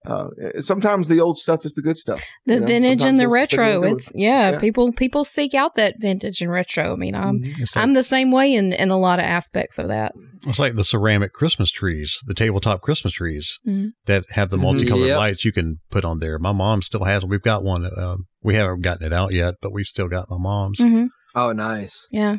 uh, 0.05 0.27
sometimes 0.59 1.07
the 1.07 1.19
old 1.19 1.37
stuff 1.37 1.65
is 1.65 1.73
the 1.73 1.81
good 1.81 1.97
stuff. 1.97 2.21
The 2.45 2.55
you 2.55 2.59
know? 2.59 2.67
vintage 2.67 3.01
sometimes 3.01 3.19
and 3.19 3.19
the 3.19 3.33
retro. 3.33 3.83
It's 3.83 4.11
yeah, 4.15 4.51
yeah, 4.51 4.59
people 4.59 4.91
people 4.91 5.23
seek 5.23 5.53
out 5.53 5.75
that 5.75 5.95
vintage 5.99 6.41
and 6.41 6.51
retro. 6.51 6.93
I 6.93 6.95
mean, 6.95 7.15
I'm 7.15 7.39
mm-hmm. 7.39 7.61
like, 7.61 7.77
I'm 7.77 7.93
the 7.93 8.03
same 8.03 8.31
way 8.31 8.53
in 8.53 8.73
in 8.73 8.91
a 8.91 8.97
lot 8.97 9.19
of 9.19 9.25
aspects 9.25 9.79
of 9.79 9.87
that. 9.87 10.13
It's 10.45 10.59
like 10.59 10.75
the 10.75 10.83
ceramic 10.83 11.33
Christmas 11.33 11.71
trees, 11.71 12.19
the 12.25 12.33
tabletop 12.33 12.81
Christmas 12.81 13.13
trees 13.13 13.59
mm-hmm. 13.65 13.89
that 14.05 14.25
have 14.31 14.49
the 14.49 14.57
multicolored 14.57 15.07
yep. 15.07 15.17
lights 15.17 15.45
you 15.45 15.53
can 15.53 15.79
put 15.89 16.03
on 16.03 16.19
there. 16.19 16.37
My 16.37 16.51
mom 16.51 16.81
still 16.81 17.05
has. 17.05 17.23
We've 17.23 17.41
got 17.41 17.63
one. 17.63 17.85
Uh, 17.85 18.17
we 18.41 18.55
haven't 18.55 18.81
gotten 18.81 19.05
it 19.05 19.13
out 19.13 19.31
yet, 19.31 19.55
but 19.61 19.71
we've 19.71 19.85
still 19.85 20.09
got 20.09 20.25
my 20.29 20.37
mom's. 20.37 20.79
Mm-hmm. 20.79 21.05
Oh, 21.35 21.51
nice. 21.51 22.07
Yeah. 22.11 22.37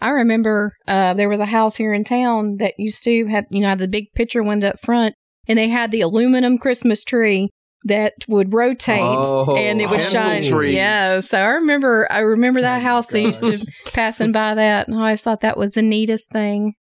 I 0.00 0.10
remember 0.10 0.72
uh, 0.86 1.14
there 1.14 1.28
was 1.28 1.40
a 1.40 1.46
house 1.46 1.76
here 1.76 1.92
in 1.92 2.04
town 2.04 2.56
that 2.58 2.74
used 2.78 3.04
to 3.04 3.26
have, 3.26 3.46
you 3.50 3.60
know, 3.60 3.68
have 3.68 3.78
the 3.78 3.88
big 3.88 4.12
picture 4.14 4.42
ones 4.42 4.64
up 4.64 4.80
front, 4.80 5.14
and 5.48 5.58
they 5.58 5.68
had 5.68 5.90
the 5.90 6.00
aluminum 6.00 6.58
Christmas 6.58 7.04
tree 7.04 7.50
that 7.84 8.14
would 8.28 8.52
rotate 8.52 9.00
oh, 9.00 9.56
and 9.56 9.80
it 9.80 9.88
would 9.88 10.02
shine. 10.02 10.42
Trees. 10.42 10.74
Yeah. 10.74 11.20
So 11.20 11.38
I 11.38 11.48
remember 11.50 12.06
I 12.10 12.20
remember 12.20 12.60
that 12.60 12.80
oh 12.80 12.84
house. 12.84 13.14
I 13.14 13.18
used 13.18 13.44
to 13.44 13.64
passing 13.86 14.32
by 14.32 14.54
that 14.54 14.86
and 14.86 14.96
I 14.96 15.00
always 15.00 15.22
thought 15.22 15.40
that 15.40 15.56
was 15.56 15.72
the 15.72 15.82
neatest 15.82 16.30
thing. 16.30 16.74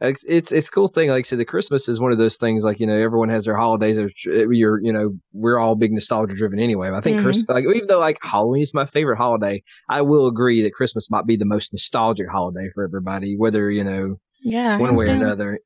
It's, 0.00 0.24
it's 0.28 0.52
it's 0.52 0.68
cool 0.68 0.88
thing. 0.88 1.08
Like 1.08 1.24
I 1.24 1.28
said, 1.28 1.38
the 1.38 1.46
Christmas 1.46 1.88
is 1.88 1.98
one 1.98 2.12
of 2.12 2.18
those 2.18 2.36
things. 2.36 2.62
Like 2.62 2.80
you 2.80 2.86
know, 2.86 2.96
everyone 2.96 3.30
has 3.30 3.46
their 3.46 3.56
holidays. 3.56 3.96
You're 4.24 4.78
you 4.82 4.92
know, 4.92 5.12
we're 5.32 5.58
all 5.58 5.74
big 5.74 5.92
nostalgia 5.92 6.34
driven 6.34 6.58
anyway. 6.58 6.90
I 6.90 7.00
think 7.00 7.16
mm-hmm. 7.16 7.24
Christmas, 7.24 7.48
like 7.48 7.64
even 7.74 7.86
though 7.88 8.00
like 8.00 8.18
Halloween 8.22 8.62
is 8.62 8.74
my 8.74 8.84
favorite 8.84 9.16
holiday, 9.16 9.62
I 9.88 10.02
will 10.02 10.26
agree 10.26 10.62
that 10.62 10.74
Christmas 10.74 11.10
might 11.10 11.26
be 11.26 11.36
the 11.36 11.46
most 11.46 11.72
nostalgic 11.72 12.28
holiday 12.28 12.68
for 12.74 12.84
everybody. 12.84 13.36
Whether 13.38 13.70
you 13.70 13.84
know, 13.84 14.16
yeah, 14.42 14.76
one 14.76 14.96
way 14.96 15.06
or 15.06 15.12
another. 15.12 15.60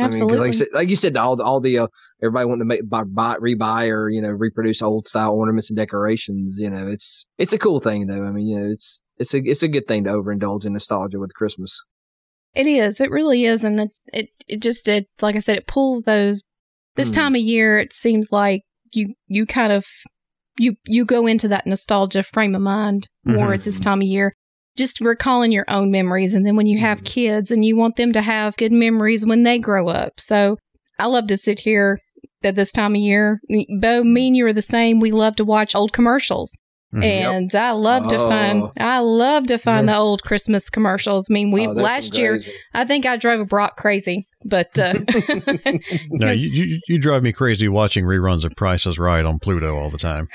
Absolutely. 0.00 0.48
I 0.48 0.50
mean, 0.50 0.58
like, 0.58 0.68
like, 0.74 0.88
you 0.88 0.96
said, 0.96 1.16
all 1.16 1.36
the, 1.36 1.44
all 1.44 1.60
the 1.60 1.78
uh, 1.78 1.86
everybody 2.22 2.46
wanting 2.46 2.60
to 2.60 2.64
make 2.64 2.88
buy, 2.88 3.04
buy, 3.04 3.36
rebuy 3.36 3.90
or 3.90 4.08
you 4.08 4.20
know 4.20 4.30
reproduce 4.30 4.82
old 4.82 5.08
style 5.08 5.32
ornaments 5.32 5.70
and 5.70 5.76
decorations. 5.76 6.58
You 6.58 6.70
know, 6.70 6.88
it's 6.88 7.26
it's 7.38 7.52
a 7.52 7.58
cool 7.58 7.80
thing 7.80 8.06
though. 8.06 8.24
I 8.24 8.30
mean, 8.30 8.46
you 8.46 8.58
know, 8.58 8.70
it's 8.70 9.02
it's 9.18 9.34
a 9.34 9.38
it's 9.38 9.62
a 9.62 9.68
good 9.68 9.86
thing 9.86 10.04
to 10.04 10.10
overindulge 10.10 10.64
in 10.64 10.72
nostalgia 10.72 11.18
with 11.18 11.34
Christmas. 11.34 11.80
It 12.54 12.66
is. 12.66 13.00
It 13.00 13.10
really 13.10 13.44
is, 13.44 13.62
and 13.64 13.80
it 13.80 13.90
it, 14.12 14.28
it 14.48 14.62
just 14.62 14.88
it 14.88 15.08
like 15.20 15.36
I 15.36 15.40
said, 15.40 15.56
it 15.56 15.66
pulls 15.66 16.02
those. 16.02 16.42
This 16.96 17.10
mm. 17.10 17.14
time 17.14 17.34
of 17.34 17.40
year, 17.40 17.78
it 17.78 17.92
seems 17.92 18.28
like 18.32 18.62
you 18.92 19.14
you 19.28 19.46
kind 19.46 19.72
of 19.72 19.86
you 20.58 20.76
you 20.86 21.04
go 21.04 21.26
into 21.26 21.48
that 21.48 21.66
nostalgia 21.66 22.22
frame 22.22 22.54
of 22.54 22.62
mind 22.62 23.08
more 23.24 23.46
mm-hmm. 23.46 23.54
at 23.54 23.64
this 23.64 23.78
time 23.78 24.00
of 24.00 24.06
year 24.06 24.34
just 24.80 25.00
recalling 25.00 25.52
your 25.52 25.66
own 25.68 25.90
memories. 25.90 26.32
And 26.32 26.46
then 26.46 26.56
when 26.56 26.66
you 26.66 26.78
have 26.78 26.98
mm-hmm. 26.98 27.04
kids 27.04 27.50
and 27.50 27.64
you 27.64 27.76
want 27.76 27.96
them 27.96 28.12
to 28.14 28.22
have 28.22 28.56
good 28.56 28.72
memories 28.72 29.26
when 29.26 29.42
they 29.42 29.58
grow 29.58 29.88
up. 29.88 30.18
So 30.18 30.56
I 30.98 31.06
love 31.06 31.26
to 31.26 31.36
sit 31.36 31.60
here 31.60 31.98
at 32.42 32.56
this 32.56 32.72
time 32.72 32.94
of 32.94 33.00
year. 33.00 33.40
Bo, 33.78 34.02
me 34.02 34.28
and 34.28 34.36
you 34.36 34.46
are 34.46 34.54
the 34.54 34.62
same. 34.62 34.98
We 34.98 35.12
love 35.12 35.36
to 35.36 35.44
watch 35.44 35.74
old 35.74 35.92
commercials. 35.92 36.56
Mm-hmm. 36.92 37.02
And 37.04 37.52
yep. 37.52 37.62
I 37.62 37.70
love 37.70 38.08
to 38.08 38.18
find 38.18 38.62
oh. 38.64 38.72
I 38.76 38.98
love 38.98 39.46
to 39.46 39.58
find 39.58 39.88
the 39.88 39.96
old 39.98 40.24
Christmas 40.24 40.68
commercials. 40.68 41.30
I 41.30 41.34
mean, 41.34 41.52
we 41.52 41.68
oh, 41.68 41.72
last 41.72 42.18
year 42.18 42.42
I 42.74 42.84
think 42.84 43.06
I 43.06 43.16
drove 43.16 43.48
Brock 43.48 43.76
crazy, 43.76 44.26
but 44.44 44.76
uh, 44.76 44.94
no, 46.10 46.32
you, 46.32 46.48
you, 46.48 46.80
you 46.88 46.98
drive 46.98 47.22
me 47.22 47.32
crazy 47.32 47.68
watching 47.68 48.04
reruns 48.04 48.44
of 48.44 48.56
Price 48.56 48.86
is 48.86 48.98
Right 48.98 49.24
on 49.24 49.38
Pluto 49.38 49.76
all 49.76 49.88
the 49.88 49.98
time. 49.98 50.26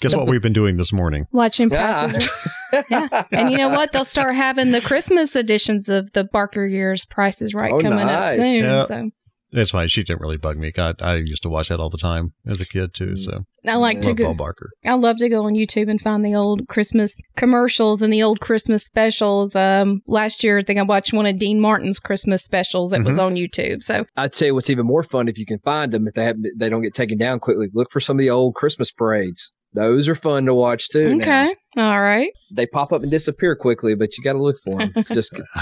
Guess 0.00 0.14
what 0.14 0.28
we've 0.28 0.42
been 0.42 0.52
doing 0.52 0.76
this 0.76 0.92
morning? 0.92 1.26
Watching 1.32 1.70
Prices. 1.70 2.48
Yeah. 2.72 2.82
yeah. 2.88 3.24
And 3.32 3.50
you 3.50 3.58
know 3.58 3.70
what? 3.70 3.90
They'll 3.90 4.04
start 4.04 4.36
having 4.36 4.70
the 4.70 4.82
Christmas 4.82 5.34
editions 5.34 5.88
of 5.88 6.12
the 6.12 6.22
Barker 6.22 6.66
Years 6.66 7.04
Prices 7.04 7.52
Right 7.52 7.72
oh, 7.72 7.80
coming 7.80 8.06
nice. 8.06 8.32
up 8.32 8.36
soon. 8.36 8.62
Yep. 8.62 8.86
So 8.86 9.10
it's 9.52 9.70
fine. 9.70 9.88
She 9.88 10.02
didn't 10.02 10.20
really 10.20 10.36
bug 10.36 10.58
me. 10.58 10.72
God, 10.72 11.00
I 11.00 11.16
used 11.16 11.42
to 11.42 11.48
watch 11.48 11.68
that 11.68 11.78
all 11.78 11.90
the 11.90 11.98
time 11.98 12.32
as 12.46 12.60
a 12.60 12.66
kid 12.66 12.92
too. 12.94 13.16
So 13.16 13.44
I 13.66 13.76
like 13.76 14.00
to 14.02 14.12
go. 14.12 14.34
Barker. 14.34 14.70
I 14.84 14.94
love 14.94 15.18
to 15.18 15.28
go 15.28 15.44
on 15.44 15.54
YouTube 15.54 15.88
and 15.88 16.00
find 16.00 16.24
the 16.24 16.34
old 16.34 16.68
Christmas 16.68 17.14
commercials 17.36 18.02
and 18.02 18.12
the 18.12 18.22
old 18.22 18.40
Christmas 18.40 18.84
specials. 18.84 19.54
Um, 19.54 20.02
last 20.06 20.42
year 20.42 20.58
I 20.58 20.62
think 20.62 20.78
I 20.78 20.82
watched 20.82 21.12
one 21.12 21.26
of 21.26 21.38
Dean 21.38 21.60
Martin's 21.60 21.98
Christmas 21.98 22.42
specials 22.42 22.90
that 22.90 22.98
mm-hmm. 22.98 23.06
was 23.06 23.18
on 23.18 23.34
YouTube. 23.34 23.82
So 23.82 24.04
I'd 24.16 24.34
say 24.34 24.50
what's 24.50 24.70
even 24.70 24.86
more 24.86 25.02
fun 25.02 25.28
if 25.28 25.38
you 25.38 25.46
can 25.46 25.58
find 25.60 25.92
them 25.92 26.08
if 26.08 26.14
they 26.14 26.24
have 26.24 26.36
they 26.56 26.68
don't 26.68 26.82
get 26.82 26.94
taken 26.94 27.18
down 27.18 27.38
quickly. 27.38 27.68
Look 27.72 27.90
for 27.90 28.00
some 28.00 28.16
of 28.16 28.20
the 28.20 28.30
old 28.30 28.54
Christmas 28.54 28.90
parades. 28.90 29.52
Those 29.72 30.08
are 30.08 30.14
fun 30.14 30.46
to 30.46 30.54
watch 30.54 30.88
too. 30.88 31.18
Okay, 31.20 31.54
now. 31.76 31.92
all 31.92 32.00
right. 32.00 32.32
They 32.50 32.66
pop 32.66 32.92
up 32.92 33.02
and 33.02 33.10
disappear 33.10 33.54
quickly, 33.54 33.94
but 33.94 34.16
you 34.16 34.24
got 34.24 34.32
to 34.32 34.42
look 34.42 34.56
for 34.64 34.78
them. 34.78 34.92
Just. 35.12 35.38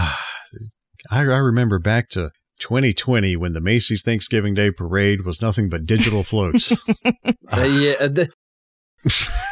I, 1.10 1.20
I 1.20 1.36
remember 1.36 1.78
back 1.78 2.08
to 2.10 2.30
2020 2.58 3.36
when 3.36 3.52
the 3.52 3.60
Macy's 3.60 4.02
Thanksgiving 4.02 4.54
Day 4.54 4.70
parade 4.70 5.24
was 5.24 5.42
nothing 5.42 5.68
but 5.68 5.86
digital 5.86 6.22
floats. 6.22 6.72
uh, 7.04 7.62
yeah. 7.62 8.06
The- 8.06 8.30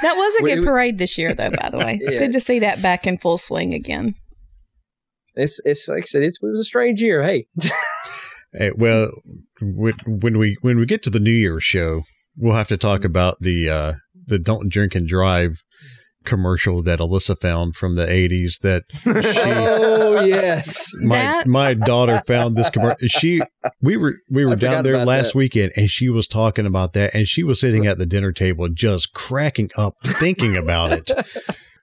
that 0.03 0.15
was 0.17 0.35
a 0.37 0.43
good 0.43 0.65
parade 0.65 0.99
this 0.99 1.19
year, 1.19 1.35
though. 1.35 1.51
By 1.51 1.71
the 1.71 1.79
way, 1.79 2.01
yeah. 2.01 2.19
good 2.19 2.33
to 2.33 2.41
see 2.41 2.61
that 2.61 2.81
back 2.81 3.07
in 3.07 3.19
full 3.19 3.37
swing 3.37 3.75
again. 3.75 4.15
It's 5.35 5.61
it's 5.65 5.89
like 5.89 6.05
I 6.05 6.07
said, 6.07 6.23
it 6.23 6.39
was 6.41 6.61
a 6.61 6.65
strange 6.65 7.03
year. 7.03 7.23
Hey, 7.23 7.47
hey 8.53 8.73
well, 8.75 9.11
when 9.61 10.39
we 10.39 10.57
when 10.63 10.79
we 10.79 10.87
get 10.87 11.03
to 11.03 11.11
the 11.11 11.21
New 11.21 11.31
Year's 11.31 11.65
show, 11.65 12.03
we'll 12.37 12.57
have 12.57 12.69
to 12.69 12.79
talk 12.79 13.01
mm-hmm. 13.01 13.07
about 13.07 13.37
the 13.41 13.69
uh, 13.69 13.93
the 14.27 14.39
don't 14.39 14.71
drink 14.71 14.95
and 14.95 15.07
drive 15.07 15.63
commercial 16.25 16.83
that 16.83 16.99
Alyssa 16.99 17.39
found 17.41 17.77
from 17.77 17.95
the 17.95 18.07
80s 18.07 18.61
that 18.61 18.83
she 18.93 19.03
Oh 19.51 20.25
yes. 20.25 20.93
My 21.01 21.17
that? 21.17 21.47
my 21.47 21.75
daughter 21.75 22.23
found 22.27 22.57
this 22.57 22.71
commercial. 22.71 23.09
She 23.09 23.41
we 23.81 23.97
were 23.97 24.17
we 24.31 24.45
were 24.45 24.53
I 24.53 24.57
down 24.57 24.85
there 24.85 25.05
last 25.05 25.33
that. 25.33 25.39
weekend 25.39 25.73
and 25.77 25.91
she 25.91 26.09
was 26.09 26.27
talking 26.27 26.67
about 26.67 26.93
that 26.95 27.15
and 27.15 27.27
she 27.29 27.43
was 27.43 27.61
sitting 27.61 27.87
at 27.87 27.99
the 27.99 28.07
dinner 28.07 28.33
table 28.33 28.69
just 28.69 29.13
cracking 29.13 29.71
up 29.77 29.97
thinking 30.05 30.57
about 30.57 30.93
it. 30.93 31.11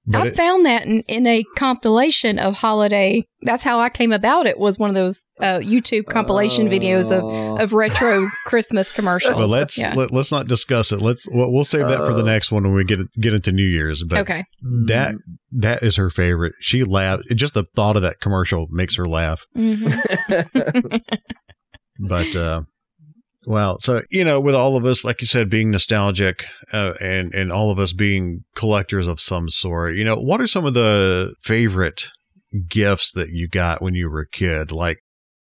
But 0.09 0.21
I 0.21 0.27
it, 0.27 0.35
found 0.35 0.65
that 0.65 0.85
in, 0.85 1.03
in 1.07 1.27
a 1.27 1.43
compilation 1.55 2.39
of 2.39 2.55
holiday. 2.55 3.23
That's 3.43 3.63
how 3.63 3.79
I 3.79 3.89
came 3.89 4.11
about 4.11 4.47
it. 4.47 4.57
Was 4.57 4.79
one 4.79 4.89
of 4.89 4.95
those 4.95 5.25
uh, 5.39 5.59
YouTube 5.59 6.07
compilation 6.07 6.67
uh, 6.67 6.71
videos 6.71 7.15
of, 7.15 7.23
oh. 7.23 7.57
of 7.57 7.73
retro 7.73 8.27
Christmas 8.45 8.91
commercials. 8.91 9.35
But 9.35 9.49
let's 9.49 9.77
yeah. 9.77 9.93
let, 9.93 10.11
us 10.11 10.31
not 10.31 10.47
discuss 10.47 10.91
it. 10.91 10.99
Let's 10.99 11.27
we'll, 11.29 11.51
we'll 11.51 11.63
save 11.63 11.87
that 11.89 12.01
uh, 12.01 12.05
for 12.05 12.13
the 12.13 12.23
uh. 12.23 12.25
next 12.25 12.51
one 12.51 12.63
when 12.63 12.73
we 12.73 12.83
get 12.83 12.99
get 13.19 13.33
into 13.33 13.51
New 13.51 13.67
Year's. 13.67 14.03
But 14.03 14.19
okay, 14.19 14.45
that 14.87 15.13
that 15.51 15.83
is 15.83 15.95
her 15.97 16.09
favorite. 16.09 16.53
She 16.59 16.83
laughs. 16.83 17.23
Just 17.35 17.53
the 17.53 17.65
thought 17.75 17.95
of 17.95 18.01
that 18.01 18.19
commercial 18.19 18.65
makes 18.71 18.95
her 18.95 19.07
laugh. 19.07 19.45
Mm-hmm. 19.55 20.97
but 22.07 22.35
well, 23.49 23.79
so 23.79 24.03
you 24.11 24.23
know, 24.23 24.39
with 24.39 24.53
all 24.53 24.77
of 24.77 24.85
us, 24.85 25.03
like 25.03 25.21
you 25.21 25.27
said, 25.27 25.49
being 25.49 25.71
nostalgic, 25.71 26.45
uh, 26.71 26.93
and 27.01 27.33
and 27.33 27.51
all 27.51 27.71
of 27.71 27.79
us 27.79 27.93
being 27.93 28.43
collectors 28.55 29.07
of 29.07 29.19
some 29.19 29.49
sort, 29.49 29.95
you 29.95 30.03
know, 30.03 30.17
what 30.17 30.39
are 30.39 30.45
some 30.45 30.67
of 30.67 30.75
the 30.75 31.33
favorite 31.41 32.09
gifts 32.67 33.11
that 33.13 33.29
you 33.31 33.47
got 33.47 33.81
when 33.81 33.95
you 33.95 34.07
were 34.07 34.19
a 34.19 34.29
kid? 34.29 34.71
Like, 34.71 34.99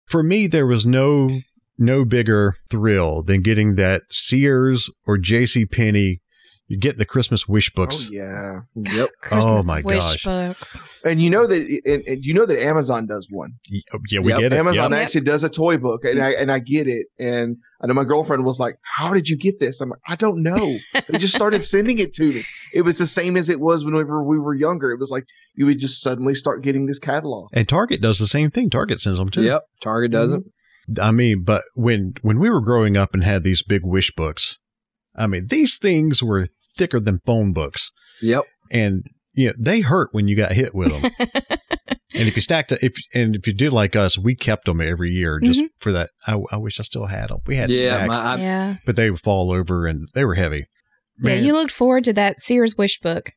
for 0.05 0.21
me, 0.21 0.45
there 0.45 0.67
was 0.67 0.85
no 0.85 1.39
no 1.79 2.05
bigger 2.05 2.53
thrill 2.69 3.23
than 3.23 3.41
getting 3.41 3.77
that 3.77 4.03
Sears 4.11 4.91
or 5.07 5.17
J.C. 5.17 5.65
Penney 5.65 6.21
you 6.67 6.77
get 6.77 6.97
the 6.97 7.05
Christmas 7.05 7.47
wish 7.47 7.73
books. 7.73 8.07
Oh 8.09 8.13
yeah. 8.13 8.59
Yep. 8.75 9.09
Christmas 9.21 9.45
oh 9.45 9.63
my 9.63 9.81
gosh. 9.81 10.23
Books. 10.23 10.79
And 11.05 11.21
you 11.21 11.29
know 11.29 11.47
that 11.47 11.81
and, 11.85 12.03
and, 12.05 12.25
you 12.25 12.33
know 12.33 12.45
that 12.45 12.61
Amazon 12.61 13.05
does 13.05 13.29
one. 13.31 13.53
Oh, 13.93 13.99
yeah, 14.09 14.19
we 14.19 14.31
yep. 14.31 14.39
get 14.39 14.53
it. 14.53 14.57
Amazon 14.57 14.91
yep. 14.91 14.99
actually 14.99 15.21
does 15.21 15.45
a 15.45 15.49
toy 15.49 15.77
book 15.77 16.03
and 16.03 16.21
I 16.21 16.31
and 16.31 16.51
I 16.51 16.59
get 16.59 16.87
it. 16.87 17.07
And 17.17 17.57
I 17.81 17.87
know 17.87 17.93
my 17.93 18.03
girlfriend 18.03 18.43
was 18.43 18.59
like, 18.59 18.77
How 18.81 19.13
did 19.13 19.29
you 19.29 19.37
get 19.37 19.59
this? 19.59 19.79
I'm 19.79 19.89
like, 19.89 19.99
I 20.07 20.15
don't 20.15 20.43
know. 20.43 20.77
they 21.07 21.17
just 21.17 21.33
started 21.33 21.63
sending 21.63 21.99
it 21.99 22.13
to 22.15 22.33
me. 22.33 22.43
It 22.73 22.81
was 22.81 22.97
the 22.97 23.07
same 23.07 23.37
as 23.37 23.47
it 23.47 23.61
was 23.61 23.85
whenever 23.85 24.21
we 24.21 24.37
were 24.37 24.53
younger. 24.53 24.91
It 24.91 24.99
was 24.99 25.09
like 25.09 25.25
you 25.55 25.65
would 25.67 25.79
just 25.79 26.01
suddenly 26.01 26.35
start 26.35 26.63
getting 26.63 26.85
this 26.85 26.99
catalog. 26.99 27.49
And 27.53 27.67
Target 27.67 28.01
does 28.01 28.19
the 28.19 28.27
same 28.27 28.51
thing. 28.51 28.69
Target 28.69 28.99
sends 28.99 29.19
them 29.19 29.29
too. 29.29 29.43
Yep. 29.43 29.63
Target 29.81 30.11
doesn't. 30.11 30.41
Mm-hmm. 30.41 31.01
I 31.01 31.11
mean, 31.11 31.43
but 31.43 31.63
when 31.75 32.13
when 32.21 32.39
we 32.39 32.49
were 32.49 32.61
growing 32.61 32.97
up 32.97 33.13
and 33.13 33.23
had 33.23 33.43
these 33.43 33.61
big 33.61 33.85
wish 33.85 34.13
books, 34.15 34.57
I 35.17 35.27
mean, 35.27 35.47
these 35.47 35.77
things 35.77 36.21
were 36.21 36.47
thicker 36.75 36.99
than 36.99 37.21
phone 37.25 37.53
books. 37.53 37.91
Yep. 38.21 38.45
And 38.71 39.03
you 39.33 39.47
know, 39.47 39.53
they 39.57 39.81
hurt 39.81 40.09
when 40.11 40.27
you 40.27 40.35
got 40.35 40.51
hit 40.51 40.73
with 40.73 40.89
them. 40.89 41.11
and 41.19 42.27
if 42.27 42.35
you 42.35 42.41
stacked 42.41 42.71
it, 42.71 42.83
if 42.83 42.95
and 43.13 43.35
if 43.35 43.45
you 43.47 43.53
did 43.53 43.71
like 43.71 43.95
us, 43.95 44.17
we 44.17 44.35
kept 44.35 44.65
them 44.65 44.81
every 44.81 45.11
year 45.11 45.39
just 45.39 45.61
mm-hmm. 45.61 45.67
for 45.79 45.91
that. 45.91 46.09
I, 46.25 46.37
I, 46.51 46.57
wish 46.57 46.79
I 46.79 46.83
still 46.83 47.05
had 47.05 47.29
them. 47.29 47.39
We 47.45 47.55
had 47.55 47.69
yeah, 47.69 48.05
stacks, 48.05 48.19
my, 48.19 48.35
yeah. 48.37 48.75
but 48.85 48.95
they 48.95 49.11
would 49.11 49.21
fall 49.21 49.51
over 49.51 49.85
and 49.85 50.07
they 50.13 50.25
were 50.25 50.35
heavy. 50.35 50.65
Man. 51.19 51.37
Yeah, 51.37 51.45
you 51.45 51.53
looked 51.53 51.71
forward 51.71 52.03
to 52.05 52.13
that 52.13 52.41
Sears 52.41 52.75
wish 52.77 52.99
book. 52.99 53.31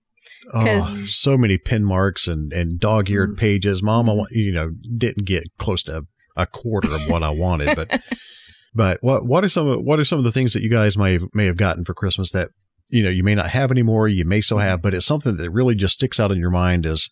Oh, 0.55 1.05
so 1.05 1.37
many 1.37 1.59
pin 1.59 1.85
marks 1.85 2.27
and 2.27 2.53
and 2.53 2.81
dog 2.81 3.11
eared 3.11 3.31
mm-hmm. 3.31 3.41
pages. 3.41 3.83
Mama, 3.83 4.25
you 4.31 4.53
know, 4.53 4.71
didn't 4.97 5.27
get 5.27 5.45
close 5.59 5.83
to 5.85 6.07
a 6.37 6.47
quarter 6.47 6.93
of 6.95 7.09
what 7.09 7.23
I 7.23 7.31
wanted, 7.31 7.77
but 7.77 8.03
But 8.75 8.99
what 9.03 9.27
what 9.27 9.45
are 9.45 9.49
some 9.49 9.67
of, 9.67 9.81
what 9.83 9.99
are 9.99 10.05
some 10.05 10.19
of 10.19 10.25
the 10.25 10.33
things 10.33 10.53
that 10.53 10.63
you 10.63 10.71
guys 10.71 10.97
may 10.97 11.15
have, 11.15 11.25
may 11.35 11.47
have 11.47 11.57
gotten 11.57 11.85
for 11.85 11.95
Christmas 11.95 12.31
that 12.33 12.51
you 12.93 13.03
know, 13.05 13.11
you 13.11 13.23
may 13.23 13.37
not 13.37 13.51
have 13.51 13.71
anymore, 13.71 14.09
you 14.09 14.25
may 14.25 14.41
still 14.41 14.59
have, 14.59 14.83
but 14.83 14.95
it's 14.95 15.07
something 15.07 15.37
that 15.37 15.51
really 15.51 15.77
just 15.77 15.95
sticks 15.95 16.19
out 16.19 16.33
in 16.33 16.39
your 16.39 16.51
mind 16.51 16.85
as 16.85 17.09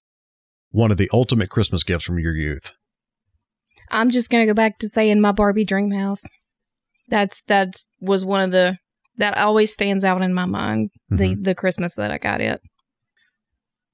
one 0.70 0.90
of 0.90 0.96
the 0.96 1.09
ultimate 1.12 1.50
Christmas 1.50 1.84
gifts 1.84 2.04
from 2.04 2.18
your 2.18 2.34
youth? 2.34 2.72
I'm 3.90 4.11
just 4.11 4.28
gonna 4.28 4.46
go 4.46 4.54
back 4.54 4.78
to 4.80 4.88
saying 4.88 5.20
my 5.20 5.32
Barbie 5.32 5.64
dream 5.64 5.92
house. 5.92 6.24
That's 7.09 7.42
that 7.44 7.74
was 8.00 8.24
one 8.24 8.40
of 8.40 8.50
the 8.50 8.76
that 9.16 9.36
always 9.36 9.72
stands 9.72 10.04
out 10.04 10.22
in 10.22 10.34
my 10.34 10.46
mind. 10.46 10.90
The 11.09 11.34
Mhm. 11.36 11.44
the 11.44 11.54
Christmas 11.54 11.94
that 11.96 12.11
I 12.11 12.18
got 12.18 12.40
it. 12.40 12.61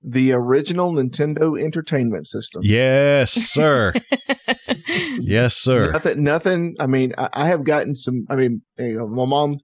The 0.07 0.33
original 0.33 0.93
Nintendo 0.93 1.61
Entertainment 1.61 2.27
System. 2.27 2.61
Yes, 2.63 3.33
sir. 3.33 3.95
yes, 5.19 5.57
sir. 5.57 5.93
Nothing. 5.93 6.23
Nothing. 6.23 6.77
I 6.79 6.87
mean, 6.87 7.15
I, 7.17 7.29
I 7.33 7.47
have 7.47 7.65
gotten 7.65 7.95
some. 7.95 8.27
I 8.29 8.37
mean, 8.37 8.63
you 8.79 8.99
know, 8.99 9.09
my 9.09 9.25
mom 9.25 9.57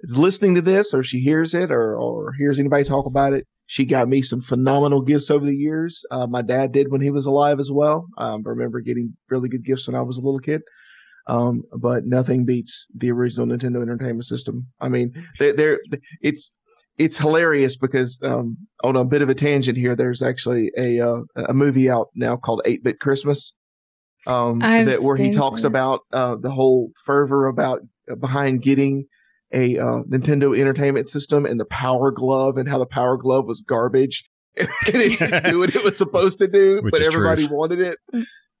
is 0.00 0.16
listening 0.16 0.54
to 0.54 0.62
this, 0.62 0.94
or 0.94 1.04
she 1.04 1.20
hears 1.20 1.52
it, 1.52 1.70
or 1.70 1.94
or 1.94 2.32
hears 2.38 2.58
anybody 2.58 2.84
talk 2.84 3.06
about 3.06 3.34
it. 3.34 3.46
She 3.66 3.84
got 3.84 4.08
me 4.08 4.22
some 4.22 4.40
phenomenal 4.40 5.02
gifts 5.02 5.30
over 5.30 5.44
the 5.44 5.56
years. 5.56 6.04
Uh, 6.10 6.26
my 6.26 6.42
dad 6.42 6.72
did 6.72 6.90
when 6.90 7.02
he 7.02 7.10
was 7.10 7.26
alive 7.26 7.60
as 7.60 7.70
well. 7.70 8.06
Um, 8.18 8.42
I 8.46 8.50
remember 8.50 8.80
getting 8.80 9.16
really 9.28 9.48
good 9.48 9.64
gifts 9.64 9.86
when 9.86 9.94
I 9.94 10.02
was 10.02 10.18
a 10.18 10.22
little 10.22 10.40
kid. 10.40 10.62
Um, 11.28 11.62
but 11.78 12.04
nothing 12.06 12.44
beats 12.44 12.88
the 12.96 13.12
original 13.12 13.46
Nintendo 13.46 13.82
Entertainment 13.82 14.24
System. 14.24 14.66
I 14.80 14.88
mean, 14.88 15.12
they're, 15.38 15.52
they're 15.52 15.80
it's 16.20 16.56
it's 17.00 17.16
hilarious 17.18 17.76
because 17.76 18.22
um, 18.22 18.56
on 18.84 18.94
a 18.94 19.04
bit 19.06 19.22
of 19.22 19.28
a 19.30 19.34
tangent 19.34 19.78
here, 19.78 19.96
there's 19.96 20.20
actually 20.22 20.70
a 20.76 21.00
uh, 21.00 21.22
a 21.48 21.54
movie 21.54 21.90
out 21.90 22.08
now 22.14 22.36
called 22.36 22.60
Eight 22.66 22.84
Bit 22.84 23.00
Christmas, 23.00 23.54
um, 24.26 24.58
that 24.60 25.02
where 25.02 25.16
he 25.16 25.32
talks 25.32 25.62
that. 25.62 25.68
about 25.68 26.00
uh, 26.12 26.36
the 26.40 26.50
whole 26.50 26.90
fervor 27.06 27.46
about 27.46 27.80
uh, 28.10 28.16
behind 28.16 28.62
getting 28.62 29.06
a 29.52 29.78
uh, 29.78 30.02
Nintendo 30.08 30.56
Entertainment 30.56 31.08
System 31.08 31.46
and 31.46 31.58
the 31.58 31.64
Power 31.66 32.10
Glove 32.10 32.56
and 32.58 32.68
how 32.68 32.78
the 32.78 32.86
Power 32.86 33.16
Glove 33.16 33.46
was 33.46 33.62
garbage 33.62 34.22
and 34.58 34.68
it 34.86 35.18
didn't 35.18 35.44
do 35.50 35.58
what 35.58 35.74
it 35.74 35.82
was 35.82 35.96
supposed 35.96 36.38
to 36.38 36.48
do, 36.48 36.80
Which 36.82 36.92
but 36.92 37.02
everybody 37.02 37.46
truth. 37.46 37.50
wanted 37.58 37.80
it. 37.80 37.98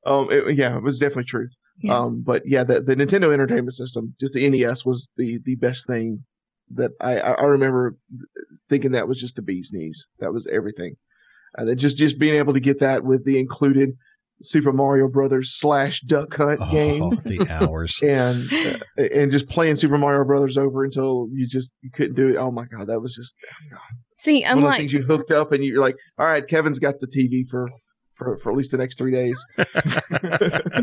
Um, 0.06 0.28
it- 0.30 0.54
yeah, 0.56 0.76
it 0.78 0.82
was 0.82 0.98
definitely 0.98 1.24
truth. 1.24 1.54
Yeah. 1.82 1.98
Um, 1.98 2.22
but 2.26 2.42
yeah, 2.46 2.64
the, 2.64 2.80
the 2.80 2.96
Nintendo 2.96 3.32
Entertainment 3.32 3.74
System, 3.74 4.14
just 4.18 4.34
the 4.34 4.48
NES, 4.48 4.84
was 4.84 5.10
the 5.16 5.38
the 5.44 5.56
best 5.56 5.86
thing 5.86 6.24
that 6.74 6.92
I 7.00 7.20
I 7.20 7.32
I 7.32 7.44
remember 7.44 7.96
thinking 8.68 8.92
that 8.92 9.08
was 9.08 9.20
just 9.20 9.36
the 9.36 9.42
bee's 9.42 9.72
knees. 9.72 10.06
That 10.18 10.32
was 10.32 10.46
everything. 10.46 10.96
And 11.56 11.68
then 11.68 11.76
just 11.76 11.98
just 11.98 12.18
being 12.18 12.36
able 12.36 12.52
to 12.52 12.60
get 12.60 12.78
that 12.80 13.04
with 13.04 13.24
the 13.24 13.38
included 13.38 13.96
Super 14.42 14.72
Mario 14.72 15.08
Brothers 15.08 15.52
slash 15.52 16.00
Duck 16.02 16.34
Hunt 16.34 16.60
Oh, 16.62 16.70
game, 16.70 17.10
the 17.24 17.46
hours. 17.50 18.00
and 18.02 18.50
uh, 18.52 19.02
and 19.12 19.30
just 19.30 19.48
playing 19.48 19.76
Super 19.76 19.98
Mario 19.98 20.24
Brothers 20.24 20.56
over 20.56 20.84
until 20.84 21.28
you 21.32 21.46
just 21.46 21.74
you 21.82 21.90
couldn't 21.90 22.14
do 22.14 22.28
it. 22.30 22.36
Oh 22.36 22.50
my 22.50 22.64
god, 22.64 22.86
that 22.86 23.00
was 23.00 23.14
just 23.14 23.36
See, 24.16 24.42
one 24.42 24.50
of 24.52 24.56
those 24.56 24.62
unlike 24.64 24.78
things 24.78 24.92
you 24.92 25.02
hooked 25.02 25.30
up 25.30 25.52
and 25.52 25.64
you're 25.64 25.80
like, 25.80 25.96
all 26.18 26.26
right, 26.26 26.46
Kevin's 26.46 26.78
got 26.78 27.00
the 27.00 27.06
TV 27.06 27.48
for 27.48 27.68
for, 28.20 28.36
for 28.36 28.50
at 28.52 28.56
least 28.56 28.70
the 28.70 28.76
next 28.78 28.98
three 28.98 29.10
days. 29.10 29.42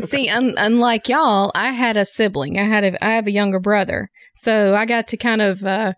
See, 0.00 0.28
un- 0.28 0.54
unlike 0.56 1.08
y'all, 1.08 1.52
I 1.54 1.70
had 1.70 1.96
a 1.96 2.04
sibling. 2.04 2.58
I 2.58 2.64
had 2.64 2.84
a 2.84 3.04
I 3.04 3.12
have 3.12 3.26
a 3.26 3.32
younger 3.32 3.60
brother, 3.60 4.10
so 4.34 4.74
I 4.74 4.84
got 4.86 5.08
to 5.08 5.16
kind 5.16 5.40
of, 5.40 5.62
uh, 5.62 5.92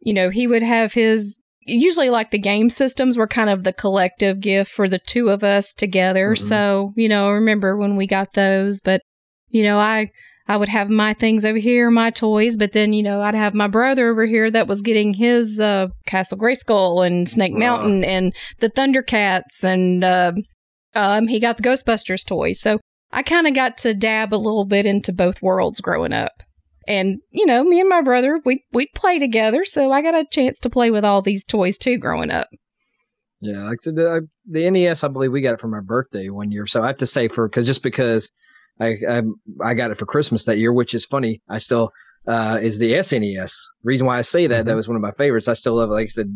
you 0.00 0.12
know, 0.14 0.30
he 0.30 0.46
would 0.46 0.62
have 0.62 0.92
his. 0.92 1.40
Usually, 1.68 2.10
like 2.10 2.30
the 2.30 2.38
game 2.38 2.70
systems 2.70 3.16
were 3.18 3.26
kind 3.26 3.50
of 3.50 3.64
the 3.64 3.72
collective 3.72 4.38
gift 4.40 4.70
for 4.70 4.88
the 4.88 5.00
two 5.00 5.30
of 5.30 5.42
us 5.42 5.74
together. 5.74 6.34
Mhm. 6.34 6.38
So, 6.38 6.92
you 6.94 7.08
know, 7.08 7.26
I 7.28 7.32
remember 7.32 7.76
when 7.76 7.96
we 7.96 8.06
got 8.06 8.34
those, 8.34 8.80
but 8.80 9.00
you 9.48 9.64
know, 9.64 9.76
I 9.78 10.10
I 10.46 10.56
would 10.58 10.68
have 10.68 10.88
my 10.90 11.12
things 11.12 11.44
over 11.44 11.58
here, 11.58 11.90
my 11.90 12.10
toys, 12.10 12.54
but 12.54 12.70
then 12.72 12.92
you 12.92 13.02
know, 13.02 13.20
I'd 13.20 13.34
have 13.34 13.52
my 13.52 13.66
brother 13.66 14.08
over 14.08 14.26
here 14.26 14.48
that 14.48 14.68
was 14.68 14.80
getting 14.80 15.14
his 15.14 15.58
uh, 15.58 15.88
Castle 16.06 16.38
Grayskull 16.38 17.04
and 17.04 17.28
Snake 17.28 17.52
Right. 17.54 17.58
Mountain 17.58 18.04
and 18.04 18.32
the 18.60 18.70
Thundercats 18.70 19.64
and 19.64 20.04
uh, 20.04 20.32
um, 20.96 21.28
he 21.28 21.38
got 21.38 21.58
the 21.58 21.62
Ghostbusters 21.62 22.26
toys. 22.26 22.60
So 22.60 22.80
I 23.12 23.22
kind 23.22 23.46
of 23.46 23.54
got 23.54 23.78
to 23.78 23.94
dab 23.94 24.34
a 24.34 24.36
little 24.36 24.64
bit 24.64 24.86
into 24.86 25.12
both 25.12 25.42
worlds 25.42 25.80
growing 25.80 26.12
up. 26.12 26.42
And, 26.88 27.18
you 27.30 27.46
know, 27.46 27.64
me 27.64 27.80
and 27.80 27.88
my 27.88 28.00
brother, 28.00 28.40
we, 28.44 28.64
we'd 28.72 28.94
play 28.94 29.18
together. 29.18 29.64
So 29.64 29.92
I 29.92 30.02
got 30.02 30.14
a 30.14 30.24
chance 30.30 30.58
to 30.60 30.70
play 30.70 30.90
with 30.90 31.04
all 31.04 31.20
these 31.20 31.44
toys 31.44 31.78
too 31.78 31.98
growing 31.98 32.30
up. 32.30 32.48
Yeah, 33.40 33.64
like 33.64 33.80
the, 33.82 33.92
the 33.92 34.28
the 34.46 34.70
NES, 34.70 35.04
I 35.04 35.08
believe 35.08 35.30
we 35.30 35.42
got 35.42 35.54
it 35.54 35.60
for 35.60 35.68
my 35.68 35.80
birthday 35.80 36.30
one 36.30 36.50
year. 36.50 36.66
So 36.66 36.82
I 36.82 36.86
have 36.86 36.98
to 36.98 37.06
say 37.06 37.28
for 37.28 37.48
because 37.48 37.66
just 37.66 37.82
because 37.82 38.30
I, 38.80 38.94
I 39.08 39.22
I 39.62 39.74
got 39.74 39.90
it 39.90 39.98
for 39.98 40.06
Christmas 40.06 40.44
that 40.44 40.58
year, 40.58 40.72
which 40.72 40.94
is 40.94 41.04
funny. 41.04 41.42
I 41.48 41.58
still 41.58 41.90
uh 42.26 42.58
is 42.60 42.78
the 42.78 42.92
SNES. 42.92 43.52
Reason 43.84 44.06
why 44.06 44.18
I 44.18 44.22
say 44.22 44.46
that 44.46 44.66
that 44.66 44.74
was 44.74 44.88
one 44.88 44.96
of 44.96 45.02
my 45.02 45.12
favorites. 45.12 45.48
I 45.48 45.54
still 45.54 45.74
love 45.76 45.90
it. 45.90 45.92
Like 45.92 46.04
I 46.04 46.08
said, 46.08 46.28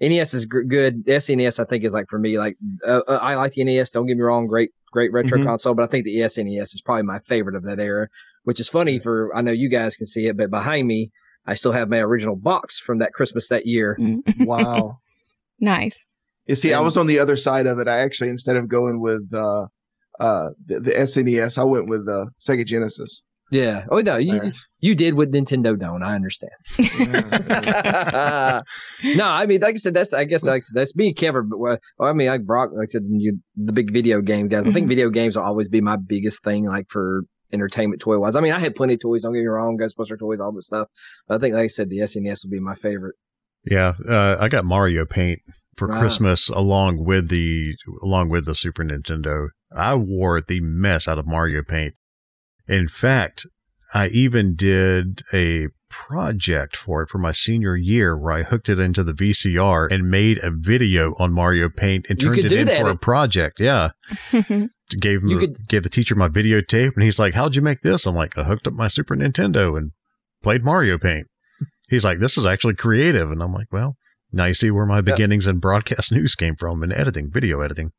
NES 0.00 0.34
is 0.34 0.46
gr- 0.46 0.62
good. 0.62 1.04
SNES 1.06 1.60
I 1.60 1.64
think 1.64 1.84
is 1.84 1.92
like 1.94 2.06
for 2.08 2.18
me 2.18 2.38
like 2.38 2.56
uh, 2.86 3.00
uh, 3.08 3.18
I 3.22 3.34
like 3.36 3.52
the 3.52 3.64
NES. 3.64 3.90
Don't 3.90 4.06
get 4.06 4.16
me 4.16 4.22
wrong, 4.22 4.46
great 4.46 4.70
great 4.92 5.12
retro 5.12 5.38
Mhm. 5.38 5.44
console, 5.44 5.74
but 5.74 5.82
I 5.82 5.86
think 5.88 6.04
the 6.04 6.18
SNES 6.20 6.74
is 6.74 6.82
probably 6.84 7.02
my 7.02 7.18
favorite 7.20 7.56
of 7.56 7.64
that 7.64 7.78
era. 7.80 8.08
Which 8.44 8.60
is 8.60 8.68
funny 8.68 8.98
for 8.98 9.34
I 9.36 9.40
know 9.42 9.52
you 9.52 9.68
guys 9.68 9.96
can 9.96 10.06
see 10.06 10.26
it, 10.26 10.36
but 10.36 10.50
behind 10.50 10.86
me. 10.88 11.10
I 11.48 11.54
still 11.54 11.70
have 11.70 11.88
my 11.88 11.98
original 12.00 12.34
box 12.34 12.76
from 12.76 12.98
that 12.98 13.12
Christmas 13.12 13.48
that 13.50 13.66
year. 13.66 13.96
Wow. 14.40 14.98
nice. 15.60 16.04
You 16.46 16.56
see, 16.56 16.72
I 16.74 16.80
was 16.80 16.96
on 16.96 17.06
the 17.06 17.20
other 17.20 17.36
side 17.36 17.66
of 17.68 17.78
it. 17.78 17.86
I 17.86 17.98
actually, 17.98 18.30
instead 18.30 18.56
of 18.56 18.66
going 18.68 19.00
with 19.00 19.32
uh, 19.32 19.66
uh, 20.18 20.50
the, 20.66 20.80
the 20.80 20.90
SNES, 20.90 21.56
I 21.56 21.62
went 21.62 21.88
with 21.88 22.08
uh, 22.08 22.26
Sega 22.40 22.66
Genesis. 22.66 23.22
Yeah. 23.50 23.84
Oh 23.90 24.00
no, 24.00 24.16
you 24.16 24.32
There. 24.32 24.52
you 24.80 24.94
did 24.96 25.14
what 25.14 25.30
Nintendo 25.30 25.78
don't. 25.78 26.02
I 26.02 26.14
understand. 26.16 26.50
no, 29.16 29.26
I 29.26 29.46
mean, 29.46 29.60
like 29.60 29.74
I 29.74 29.78
said, 29.78 29.94
that's 29.94 30.12
I 30.12 30.24
guess 30.24 30.44
like 30.44 30.56
I 30.56 30.60
said, 30.60 30.74
that's 30.74 30.96
me, 30.96 31.12
Kevin. 31.14 31.48
But 31.48 31.58
well, 31.58 31.78
I 32.00 32.12
mean, 32.12 32.28
like 32.28 32.44
Brock, 32.44 32.70
like 32.76 32.88
I 32.88 32.92
said, 32.92 33.02
you 33.08 33.38
the 33.56 33.72
big 33.72 33.92
video 33.92 34.20
game 34.20 34.48
guys. 34.48 34.66
I 34.66 34.72
think 34.72 34.86
Mhm. 34.86 34.90
video 34.90 35.10
games 35.10 35.36
will 35.36 35.44
always 35.44 35.68
be 35.68 35.80
my 35.80 35.96
biggest 35.96 36.42
thing, 36.42 36.64
like 36.66 36.86
for 36.88 37.22
entertainment 37.52 38.00
toy 38.02 38.18
wise. 38.18 38.36
I 38.36 38.40
mean, 38.40 38.52
I 38.52 38.58
had 38.58 38.74
plenty 38.74 38.94
of 38.94 39.00
toys. 39.00 39.22
Don't 39.22 39.32
get 39.32 39.40
me 39.40 39.46
wrong, 39.46 39.78
Ghostbuster 39.78 40.18
toys, 40.18 40.40
all 40.40 40.52
this 40.52 40.66
stuff. 40.66 40.88
But 41.28 41.36
I 41.36 41.38
think, 41.38 41.54
like 41.54 41.64
I 41.64 41.68
said, 41.68 41.88
the 41.88 41.98
SNES 42.00 42.44
will 42.44 42.50
be 42.50 42.60
my 42.60 42.74
favorite. 42.74 43.14
Yeah, 43.64 43.94
uh, 44.08 44.36
I 44.40 44.48
got 44.48 44.64
Mario 44.64 45.04
Paint 45.04 45.40
for 45.76 45.88
Wow. 45.88 46.00
Christmas 46.00 46.48
along 46.48 47.04
with 47.04 47.28
the 47.28 47.74
along 48.02 48.28
with 48.28 48.46
the 48.46 48.54
Super 48.54 48.82
Nintendo. 48.84 49.48
I 49.76 49.94
wore 49.94 50.40
the 50.40 50.60
mess 50.60 51.06
out 51.08 51.18
of 51.18 51.26
Mario 51.26 51.62
Paint. 51.62 51.94
In 52.68 52.88
fact, 52.88 53.46
I 53.94 54.08
even 54.08 54.54
did 54.54 55.22
a 55.32 55.68
project 55.88 56.76
for 56.76 57.02
it 57.02 57.08
for 57.08 57.18
my 57.18 57.32
senior 57.32 57.76
year 57.76 58.18
where 58.18 58.32
I 58.32 58.42
hooked 58.42 58.68
it 58.68 58.78
into 58.78 59.02
the 59.04 59.12
VCR 59.12 59.90
and 59.90 60.10
made 60.10 60.42
a 60.42 60.50
video 60.50 61.14
on 61.18 61.32
Mario 61.32 61.68
Paint 61.70 62.06
and 62.10 62.20
You 62.20 62.28
turned 62.34 62.38
it 62.46 62.52
in 62.52 62.66
that. 62.66 62.80
for 62.82 62.90
a 62.90 62.96
project. 62.96 63.60
Yeah. 63.60 63.90
Gave 65.00 65.22
him 65.22 65.28
You 65.28 65.40
the, 65.40 65.46
could- 65.48 65.68
gave 65.68 65.82
the 65.82 65.88
teacher 65.88 66.14
my 66.14 66.28
videotape 66.28 66.94
and 66.94 67.02
he's 67.02 67.18
like, 67.18 67.34
How'd 67.34 67.56
you 67.56 67.62
make 67.62 67.80
this? 67.80 68.06
I'm 68.06 68.14
like, 68.14 68.36
I 68.38 68.44
hooked 68.44 68.66
up 68.68 68.72
my 68.74 68.86
Super 68.88 69.16
Nintendo 69.16 69.76
and 69.76 69.90
played 70.42 70.64
Mario 70.64 70.96
Paint. 70.98 71.26
He's 71.88 72.04
like, 72.04 72.18
This 72.20 72.36
is 72.38 72.46
actually 72.46 72.74
creative. 72.74 73.30
And 73.32 73.42
I'm 73.42 73.52
like, 73.52 73.66
Well, 73.72 73.96
now 74.32 74.44
you 74.44 74.54
see 74.54 74.70
where 74.70 74.86
my 74.86 75.00
beginnings 75.00 75.46
in 75.48 75.58
broadcast 75.58 76.12
news 76.12 76.34
came 76.36 76.54
from 76.56 76.82
and 76.84 76.92
editing, 76.92 77.30
video 77.32 77.60
editing. 77.62 77.90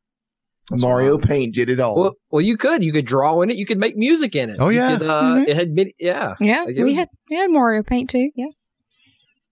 Mario 0.72 1.18
Paint 1.18 1.54
did 1.54 1.70
it 1.70 1.80
all. 1.80 2.00
Well, 2.00 2.14
well, 2.30 2.42
you 2.42 2.58
could 2.58 2.84
you 2.84 2.92
could 2.92 3.06
draw 3.06 3.42
in 3.42 3.50
it. 3.50 3.58
You 3.58 3.66
could 3.66 3.78
make 3.78 3.96
music 3.96 4.36
in 4.36 4.50
it. 4.50 4.58
Oh, 4.60 4.70
yeah. 4.70 4.98
could, 4.98 5.08
uh, 5.08 5.22
Mhm. 5.22 5.48
it 5.48 5.56
had 5.56 5.72
mid- 5.72 5.94
yeah. 6.00 6.36
Yeah, 6.40 6.64
Like, 6.64 6.76
we 6.76 6.84
was- 6.84 6.96
had 6.96 7.08
we 7.30 7.36
had 7.38 7.50
Mario 7.52 7.84
Paint 7.84 8.10
too. 8.10 8.32
Yeah. 8.36 8.48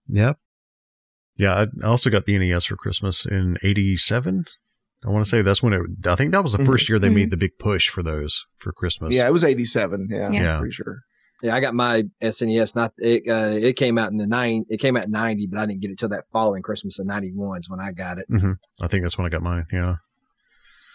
Yep. 0.08 0.38
Yeah, 1.36 1.54
I- 1.54 1.84
I 1.84 1.86
also 1.88 2.10
got 2.10 2.26
the 2.26 2.34
NES 2.38 2.64
for 2.66 2.76
Christmas 2.76 3.26
in 3.26 3.56
'87. 3.62 4.44
I 5.04 5.10
want 5.10 5.24
to 5.24 5.28
say 5.28 5.42
that's 5.42 5.62
when 5.62 5.72
it. 5.72 5.82
I 6.06 6.16
think 6.16 6.32
that 6.32 6.42
was 6.42 6.52
the 6.52 6.58
Mhm. 6.58 6.66
1st 6.66 6.88
year 6.88 6.98
they 6.98 7.08
Mhm. 7.08 7.14
made 7.14 7.30
the 7.30 7.36
big 7.36 7.58
push 7.58 7.88
for 7.88 8.02
those 8.02 8.44
for 8.56 8.72
Christmas. 8.72 9.12
yeah, 9.14 9.26
it 9.28 9.32
was 9.32 9.44
87. 9.44 10.08
Yeah, 10.10 10.30
Yeah. 10.30 10.52
I'm 10.54 10.58
pretty 10.60 10.72
sure. 10.74 11.00
Yeah, 11.42 11.54
I 11.54 11.60
got 11.60 11.74
my 11.74 12.04
SNES. 12.22 12.74
Not 12.74 12.92
it. 12.96 13.24
Uh, 13.28 13.58
it 13.60 13.74
came 13.76 13.98
out 13.98 14.10
in 14.10 14.16
the 14.16 14.26
nine. 14.26 14.64
It 14.70 14.80
came 14.80 14.96
out 14.96 15.04
in 15.04 15.10
ninety, 15.10 15.46
but 15.46 15.58
I 15.60 15.66
didn't 15.66 15.82
get 15.82 15.90
it 15.90 15.98
till 15.98 16.08
that 16.08 16.24
following 16.32 16.62
Christmas 16.62 16.98
of 16.98 17.06
ninety 17.06 17.30
one 17.34 17.60
is 17.60 17.68
when 17.68 17.78
I 17.80 17.92
got 17.92 18.18
it. 18.18 18.24
hmm 18.30 18.52
I 18.82 18.86
think 18.86 19.02
that's 19.02 19.18
when 19.18 19.26
I 19.26 19.30
got 19.30 19.42
mine. 19.42 19.66
Yeah. 19.70 19.96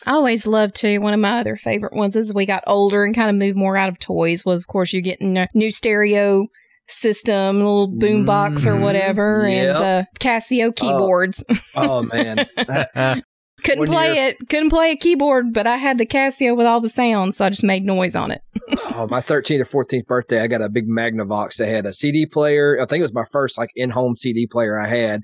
I 0.05 0.13
always 0.13 0.47
loved 0.47 0.75
to. 0.77 0.97
One 0.99 1.13
of 1.13 1.19
my 1.19 1.39
other 1.39 1.55
favorite 1.55 1.93
ones 1.93 2.15
as 2.15 2.33
we 2.33 2.45
got 2.45 2.63
older 2.67 3.03
and 3.03 3.15
kind 3.15 3.29
of 3.29 3.35
moved 3.35 3.57
more 3.57 3.77
out 3.77 3.89
of 3.89 3.99
toys 3.99 4.45
was, 4.45 4.61
of 4.61 4.67
course, 4.67 4.93
you're 4.93 5.01
getting 5.01 5.37
a 5.37 5.47
new 5.53 5.71
stereo 5.71 6.47
system, 6.87 7.57
little 7.57 7.87
boom 7.87 8.25
box 8.25 8.65
or 8.65 8.77
whatever, 8.79 9.45
and 9.45 9.77
uh, 9.77 10.03
Casio 10.19 10.75
keyboards. 10.75 11.43
Oh 11.73 12.03
man, 12.03 12.45
couldn't 13.63 13.79
one 13.79 13.87
play 13.87 14.27
it, 14.27 14.37
couldn't 14.49 14.69
play 14.71 14.91
a 14.91 14.97
keyboard, 14.97 15.53
but 15.53 15.65
I 15.65 15.77
had 15.77 15.97
the 15.97 16.05
Casio 16.05 16.55
with 16.57 16.65
all 16.65 16.81
the 16.81 16.89
sounds, 16.89 17.37
so 17.37 17.45
I 17.45 17.49
just 17.49 17.63
made 17.63 17.85
noise 17.85 18.13
on 18.13 18.31
it. 18.31 18.41
oh, 18.95 19.07
my 19.09 19.21
13th 19.21 19.73
or 19.73 19.85
14th 19.85 20.05
birthday, 20.07 20.41
I 20.41 20.47
got 20.47 20.61
a 20.61 20.69
big 20.69 20.87
Magnavox 20.87 21.57
that 21.57 21.67
had 21.67 21.85
a 21.85 21.93
CD 21.93 22.25
player. 22.25 22.77
I 22.81 22.85
think 22.85 22.99
it 22.99 23.03
was 23.03 23.13
my 23.13 23.25
first 23.31 23.57
like 23.57 23.69
in-home 23.75 24.15
CD 24.15 24.47
player 24.47 24.77
I 24.77 24.87
had. 24.87 25.21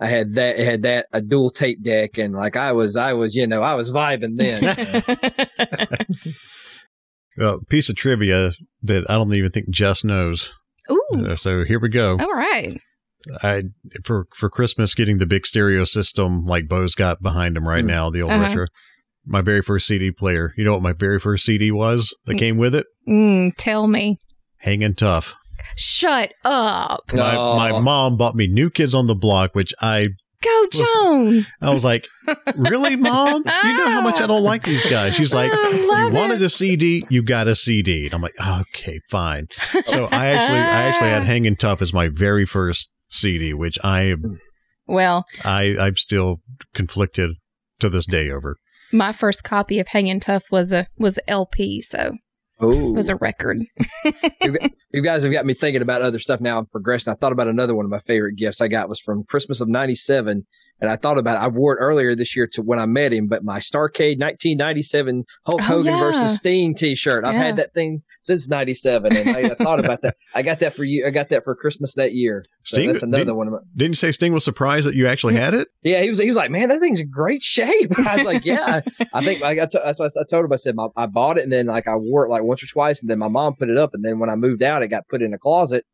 I 0.00 0.06
had 0.06 0.34
that, 0.34 0.58
it 0.58 0.64
had 0.64 0.82
that, 0.82 1.06
a 1.12 1.20
dual 1.20 1.50
tape 1.50 1.82
deck, 1.82 2.16
and 2.18 2.32
like 2.34 2.56
I 2.56 2.72
was, 2.72 2.96
I 2.96 3.12
was, 3.12 3.34
you 3.34 3.46
know, 3.46 3.62
I 3.62 3.74
was 3.74 3.90
vibing 3.92 4.36
then. 4.36 5.96
Uh, 7.40 7.58
piece 7.68 7.88
of 7.88 7.96
trivia 7.96 8.50
that 8.82 9.08
I 9.08 9.14
don't 9.14 9.32
even 9.32 9.50
think 9.50 9.70
Jess 9.70 10.04
knows. 10.04 10.52
Ooh, 10.90 11.00
Uh, 11.14 11.36
So 11.36 11.64
here 11.64 11.78
we 11.80 11.88
go. 11.88 12.18
all 12.18 12.34
right. 12.34 12.76
I 13.42 13.62
for 14.04 14.26
for 14.34 14.50
Christmas 14.50 14.94
getting 14.94 15.18
the 15.18 15.26
big 15.26 15.46
stereo 15.46 15.84
system 15.84 16.44
like 16.44 16.68
Bo's 16.68 16.94
got 16.94 17.22
behind 17.22 17.56
him 17.56 17.66
right 17.68 17.84
Mm. 17.84 17.88
now, 17.88 18.10
the 18.10 18.22
old 18.22 18.32
Uh-huh. 18.32 18.42
retro. 18.42 18.66
My 19.24 19.42
very 19.42 19.62
first 19.62 19.86
CD 19.86 20.10
player. 20.10 20.52
You 20.56 20.64
know 20.64 20.72
what 20.72 20.82
my 20.82 20.92
very 20.92 21.20
first 21.20 21.44
CD 21.46 21.70
was 21.70 22.14
that 22.26 22.34
Mm. 22.34 22.38
came 22.38 22.56
with 22.58 22.74
it? 22.74 22.86
Mm, 23.08 23.52
tell 23.56 23.86
me. 23.86 24.18
Hanging 24.58 24.94
Tough. 24.94 25.34
Shut 25.76 26.32
up. 26.44 27.12
My 27.12 27.36
Oh. 27.36 27.56
my 27.56 27.78
mom 27.80 28.16
bought 28.16 28.34
me 28.34 28.46
New 28.46 28.70
Kids 28.70 28.94
on 28.94 29.06
the 29.06 29.14
Block, 29.14 29.54
which 29.54 29.72
I 29.80 30.08
Go, 30.42 30.66
Joan. 30.72 31.44
I 31.60 31.74
was 31.74 31.84
like, 31.84 32.08
really, 32.56 32.96
mom? 32.96 33.42
You 33.44 33.76
know 33.76 33.90
how 33.90 34.00
much 34.00 34.22
I 34.22 34.26
don't 34.26 34.42
like 34.42 34.62
these 34.62 34.86
guys. 34.86 35.14
She's 35.14 35.34
like, 35.34 35.52
I 35.52 35.70
you 35.70 35.90
love 35.90 36.14
wanted 36.14 36.40
it. 36.40 36.44
a 36.46 36.48
CD, 36.48 37.04
you 37.10 37.22
got 37.22 37.46
a 37.46 37.54
CD. 37.54 38.06
And 38.06 38.14
I'm 38.14 38.22
like, 38.22 38.36
okay, 38.40 39.00
fine. 39.10 39.48
So 39.84 40.06
I 40.06 40.28
actually, 40.28 40.58
I 40.60 40.82
actually 40.88 41.10
had 41.10 41.24
Hanging 41.32 41.56
Tough 41.56 41.82
as 41.82 41.92
my 41.92 42.08
very 42.08 42.46
first 42.46 42.90
CD, 43.10 43.52
which 43.52 43.78
I 43.84 44.04
am, 44.04 44.40
Well, 44.86 45.26
I, 45.44 45.76
I'm 45.78 45.96
still 45.96 46.40
conflicted 46.74 47.32
to 47.80 47.90
this 47.90 48.06
day 48.06 48.30
over. 48.30 48.56
my 48.92 49.12
first 49.12 49.44
copy 49.44 49.78
of 49.78 49.88
Hanging 49.88 50.20
Tough 50.20 50.44
was 50.50 50.72
a 50.72 50.86
was 50.96 51.18
a 51.18 51.28
LP, 51.30 51.82
so 51.82 52.12
Oh, 52.60 52.90
it 52.90 52.96
was 52.96 53.08
a 53.08 53.16
record. 53.16 53.64
you, 54.42 54.58
you 54.92 55.02
guys 55.02 55.22
have 55.22 55.32
got 55.32 55.46
me 55.46 55.54
thinking 55.54 55.82
about 55.82 56.02
other 56.02 56.18
stuff 56.18 56.40
now. 56.40 56.58
I'm 56.58 56.66
progressing. 56.66 57.12
I 57.12 57.16
thought 57.16 57.32
about 57.32 57.48
another 57.48 57.74
one 57.74 57.86
of 57.86 57.90
my 57.90 58.00
favorite 58.00 58.36
gifts 58.36 58.60
I 58.60 58.68
got 58.68 58.88
was 58.88 59.00
from 59.00 59.24
Christmas 59.24 59.60
of 59.60 59.68
'97, 59.68 60.46
and 60.80 60.90
I 60.90 60.96
thought 60.96 61.18
about 61.18 61.36
it. 61.36 61.44
I 61.44 61.48
wore 61.48 61.74
it 61.76 61.80
earlier 61.80 62.14
this 62.14 62.34
year 62.36 62.46
to 62.54 62.62
when 62.62 62.78
I 62.78 62.86
met 62.86 63.12
him, 63.12 63.26
but 63.26 63.44
my 63.44 63.58
Starcade 63.58 64.18
1997 64.20 65.24
Hulk 65.46 65.60
Oh, 65.60 65.64
Hogan 65.64 65.92
yeah. 65.94 66.00
versus 66.00 66.36
Sting 66.36 66.74
T-shirt. 66.74 67.24
I've 67.24 67.34
Yeah. 67.34 67.42
had 67.42 67.56
that 67.56 67.74
thing 67.74 68.02
since 68.22 68.48
'97, 68.48 69.16
and 69.16 69.30
I, 69.36 69.40
I 69.40 69.54
thought 69.54 69.80
about 69.80 70.02
that. 70.02 70.14
I 70.34 70.42
got 70.42 70.58
that 70.60 70.74
for 70.74 70.84
you. 70.84 71.06
I 71.06 71.10
got 71.10 71.28
that 71.30 71.44
for 71.44 71.54
Christmas 71.54 71.94
that 71.94 72.12
year. 72.12 72.44
So 72.64 72.76
Sting- 72.76 72.90
that's 72.92 73.02
another 73.02 73.24
didn't- 73.24 73.36
one 73.36 73.46
of 73.48 73.52
my. 73.54 73.58
Didn't 73.76 73.92
you 73.92 73.96
say 73.96 74.12
Sting 74.12 74.32
was 74.32 74.44
surprised 74.44 74.86
that 74.86 74.94
you 74.94 75.06
actually 75.06 75.34
had 75.34 75.54
it? 75.54 75.68
Yeah, 75.82 76.02
he 76.02 76.08
was. 76.10 76.18
He 76.18 76.28
was 76.28 76.36
like, 76.36 76.50
"Man, 76.50 76.68
that 76.68 76.80
thing's 76.80 77.00
in 77.00 77.10
great 77.10 77.42
shape." 77.42 77.90
I 78.06 78.16
was 78.18 78.26
like, 78.26 78.44
"Yeah." 78.44 78.80
I 79.14 79.24
think 79.24 79.40
like 79.40 79.58
I 79.58 79.66
t- 79.66 79.78
that's 79.84 79.98
what 79.98 80.10
I 80.18 80.24
told 80.30 80.44
him. 80.44 80.52
I 80.52 80.56
said, 80.56 80.74
my, 80.74 80.88
"I 80.96 81.06
bought 81.06 81.38
it, 81.38 81.44
and 81.44 81.52
then 81.52 81.66
like 81.66 81.88
I 81.88 81.96
wore 81.96 82.26
it 82.26 82.30
like 82.30 82.42
once 82.42 82.62
or 82.62 82.66
twice, 82.66 83.00
and 83.00 83.10
then 83.10 83.18
my 83.18 83.28
mom 83.28 83.54
put 83.56 83.70
it 83.70 83.76
up, 83.76 83.90
and 83.94 84.04
then 84.04 84.18
when 84.18 84.30
I 84.30 84.36
moved 84.36 84.62
out, 84.62 84.82
it 84.82 84.88
got 84.88 85.08
put 85.08 85.22
in 85.22 85.32
a 85.34 85.38
closet, 85.38 85.84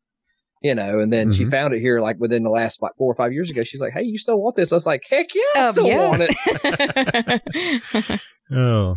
you 0.61 0.73
know. 0.75 0.99
And 0.99 1.11
then 1.13 1.31
she 1.31 1.45
Mhm. 1.45 1.51
found 1.51 1.73
it 1.73 1.79
here 1.79 1.99
like 2.01 2.19
within 2.19 2.43
the 2.43 2.49
last 2.49 2.81
like 2.81 2.93
four 2.97 3.11
or 3.11 3.15
five 3.15 3.33
years 3.33 3.49
ago. 3.49 3.63
She's 3.63 3.79
like, 3.81 3.93
"Hey, 3.93 4.03
you 4.03 4.17
still 4.17 4.39
want 4.41 4.55
this?" 4.55 4.71
I 4.71 4.75
was 4.75 4.85
like, 4.85 5.03
"Heck 5.09 5.27
yeah, 5.33 5.41
I 5.55 5.59
Um, 5.67 5.71
still 5.73 5.87
yeah. 5.87 6.07
want 6.09 6.23
it." 6.29 8.21
Oh, 8.51 8.95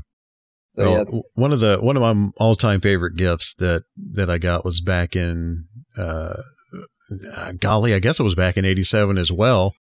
So 0.71 0.83
Well, 0.83 1.05
yeah, 1.13 1.21
one 1.35 1.53
of 1.53 1.59
the 1.61 1.79
one 1.81 1.97
of 1.97 2.03
my 2.03 2.31
all 2.37 2.55
time 2.55 2.81
favorite 2.81 3.17
gifts 3.17 3.53
that 3.55 3.83
that 4.15 4.31
I 4.31 4.39
got 4.39 4.65
was 4.65 4.81
back 4.81 5.17
in 5.17 5.65
uh, 5.99 6.35
uh, 7.35 7.53
golly, 7.59 7.93
I 7.95 7.99
guess 7.99 8.21
it 8.21 8.23
was 8.23 8.37
back 8.37 8.57
in 8.57 8.65
'87 8.65 9.19
as 9.19 9.33
well. 9.33 9.75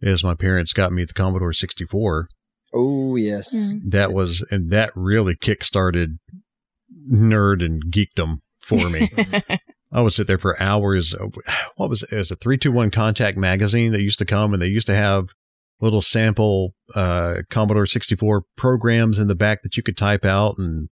Is 0.00 0.22
my 0.22 0.34
parents 0.34 0.72
got 0.72 0.92
me 0.92 1.04
the 1.04 1.12
Commodore 1.14 1.52
64. 1.52 2.28
oh 2.74 3.16
yes, 3.16 3.52
Mm. 3.74 3.90
That 3.90 4.12
was 4.12 4.46
and 4.50 4.70
that 4.70 4.90
really 4.94 5.34
kick-started 5.34 6.18
nerd 7.10 7.64
and 7.64 7.82
geekdom 7.90 8.40
for 8.60 8.88
me. 8.90 9.08
I 9.96 10.02
would 10.02 10.12
sit 10.12 10.26
there 10.26 10.38
for 10.38 10.62
hours. 10.62 11.14
What 11.76 11.90
was 11.90 12.04
it? 12.04 12.12
It 12.12 12.16
was 12.16 12.30
a 12.30 12.36
three 12.36 12.58
two 12.58 12.70
one 12.70 12.90
contact 12.90 13.36
magazine 13.36 13.92
that 13.92 14.02
used 14.02 14.18
to 14.20 14.24
come, 14.24 14.52
and 14.52 14.62
they 14.62 14.68
used 14.68 14.86
to 14.86 14.94
have 14.94 15.30
little 15.80 16.02
sample 16.02 16.74
uh, 16.94 17.42
Commodore 17.50 17.86
sixty 17.86 18.14
four 18.14 18.44
programs 18.56 19.18
in 19.18 19.28
the 19.28 19.34
back 19.34 19.62
that 19.62 19.76
you 19.76 19.82
could 19.82 19.96
type 19.96 20.24
out 20.24 20.56
and 20.58 20.88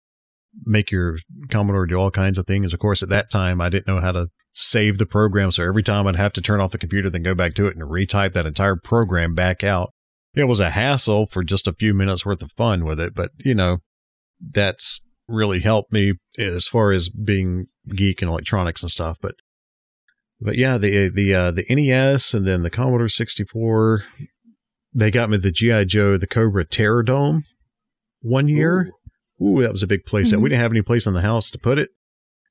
make 0.65 0.91
your 0.91 1.17
Commodore 1.49 1.85
do 1.85 1.95
all 1.95 2.11
kinds 2.11 2.37
of 2.37 2.47
things. 2.47 2.73
Of 2.73 2.79
course, 2.79 3.03
at 3.03 3.09
that 3.09 3.29
time, 3.29 3.61
I 3.61 3.69
didn't 3.69 3.87
know 3.87 4.01
how 4.01 4.13
to 4.13 4.29
save 4.53 4.97
the 4.97 5.05
program, 5.05 5.51
so 5.51 5.63
every 5.63 5.83
time 5.83 6.07
I'd 6.07 6.15
have 6.15 6.33
to 6.33 6.41
turn 6.41 6.59
off 6.59 6.71
the 6.71 6.77
computer, 6.77 7.09
then 7.09 7.23
go 7.23 7.35
back 7.35 7.53
to 7.55 7.65
it 7.67 7.75
and 7.75 7.89
retype 7.89 8.33
that 8.33 8.45
entire 8.45 8.75
program 8.75 9.35
back 9.35 9.63
out. 9.63 9.91
It 10.35 10.45
was 10.45 10.59
a 10.59 10.71
hassle 10.71 11.27
for 11.27 11.43
just 11.43 11.67
a 11.67 11.73
few 11.73 11.93
minutes 11.93 12.25
worth 12.25 12.41
of 12.41 12.51
fun 12.53 12.85
with 12.85 12.99
it, 12.99 13.15
but 13.15 13.31
you 13.43 13.55
know, 13.55 13.79
that's 14.39 15.01
really 15.27 15.59
helped 15.59 15.91
me 15.91 16.13
as 16.37 16.67
far 16.67 16.91
as 16.91 17.09
being 17.09 17.65
geek 17.89 18.21
and 18.21 18.29
electronics 18.29 18.81
and 18.81 18.91
stuff. 18.91 19.17
But 19.21 19.35
but 20.41 20.57
yeah, 20.57 20.77
the 20.77 21.09
the 21.09 21.33
uh, 21.33 21.51
the 21.51 21.65
NES 21.69 22.33
and 22.33 22.45
then 22.45 22.63
the 22.63 22.69
Commodore 22.69 23.09
64, 23.09 24.03
they 24.93 25.11
got 25.11 25.29
me 25.29 25.37
the 25.37 25.51
GI 25.51 25.85
Joe, 25.85 26.17
the 26.17 26.27
Cobra 26.27 26.65
Terrordrome 26.65 27.41
one 28.21 28.47
year. 28.47 28.91
Ooh, 29.41 29.61
that 29.61 29.71
was 29.71 29.83
a 29.83 29.87
big 29.87 30.05
place. 30.05 30.31
That 30.31 30.39
we 30.39 30.49
didn't 30.49 30.61
have 30.61 30.71
any 30.71 30.81
place 30.81 31.05
in 31.05 31.13
the 31.13 31.21
house 31.21 31.49
to 31.51 31.57
put 31.57 31.79
it, 31.79 31.89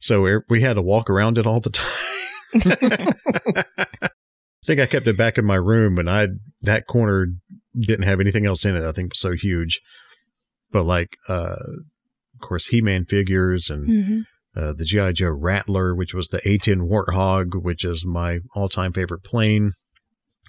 so 0.00 0.24
er- 0.24 0.44
we 0.48 0.60
had 0.60 0.74
to 0.74 0.82
walk 0.82 1.08
around 1.08 1.38
it 1.38 1.46
all 1.46 1.60
the 1.60 1.70
time. 1.70 3.64
I 4.02 4.66
think 4.66 4.80
I 4.80 4.86
kept 4.86 5.08
it 5.08 5.16
back 5.16 5.38
in 5.38 5.44
my 5.44 5.54
room, 5.54 5.98
and 5.98 6.08
I 6.08 6.28
that 6.62 6.86
corner 6.86 7.28
didn't 7.78 8.04
have 8.04 8.20
anything 8.20 8.46
else 8.46 8.64
in 8.64 8.76
it. 8.76 8.84
I 8.84 8.92
think 8.92 9.06
it 9.06 9.12
was 9.12 9.20
so 9.20 9.32
huge. 9.32 9.80
But 10.70 10.84
like, 10.84 11.16
uh, 11.28 11.56
of 12.42 12.48
course, 12.48 12.66
He-Man 12.66 13.04
figures 13.06 13.70
and 13.70 13.88
Mhm. 13.88 14.22
uh, 14.56 14.72
the 14.72 14.84
GI 14.84 15.12
Joe 15.14 15.30
Rattler, 15.30 15.94
which 15.94 16.12
was 16.14 16.28
the 16.28 16.40
A10 16.46 16.88
Warthog, 16.88 17.62
which 17.62 17.84
is 17.84 18.04
my 18.04 18.40
all-time 18.54 18.92
favorite 18.92 19.22
plane. 19.22 19.72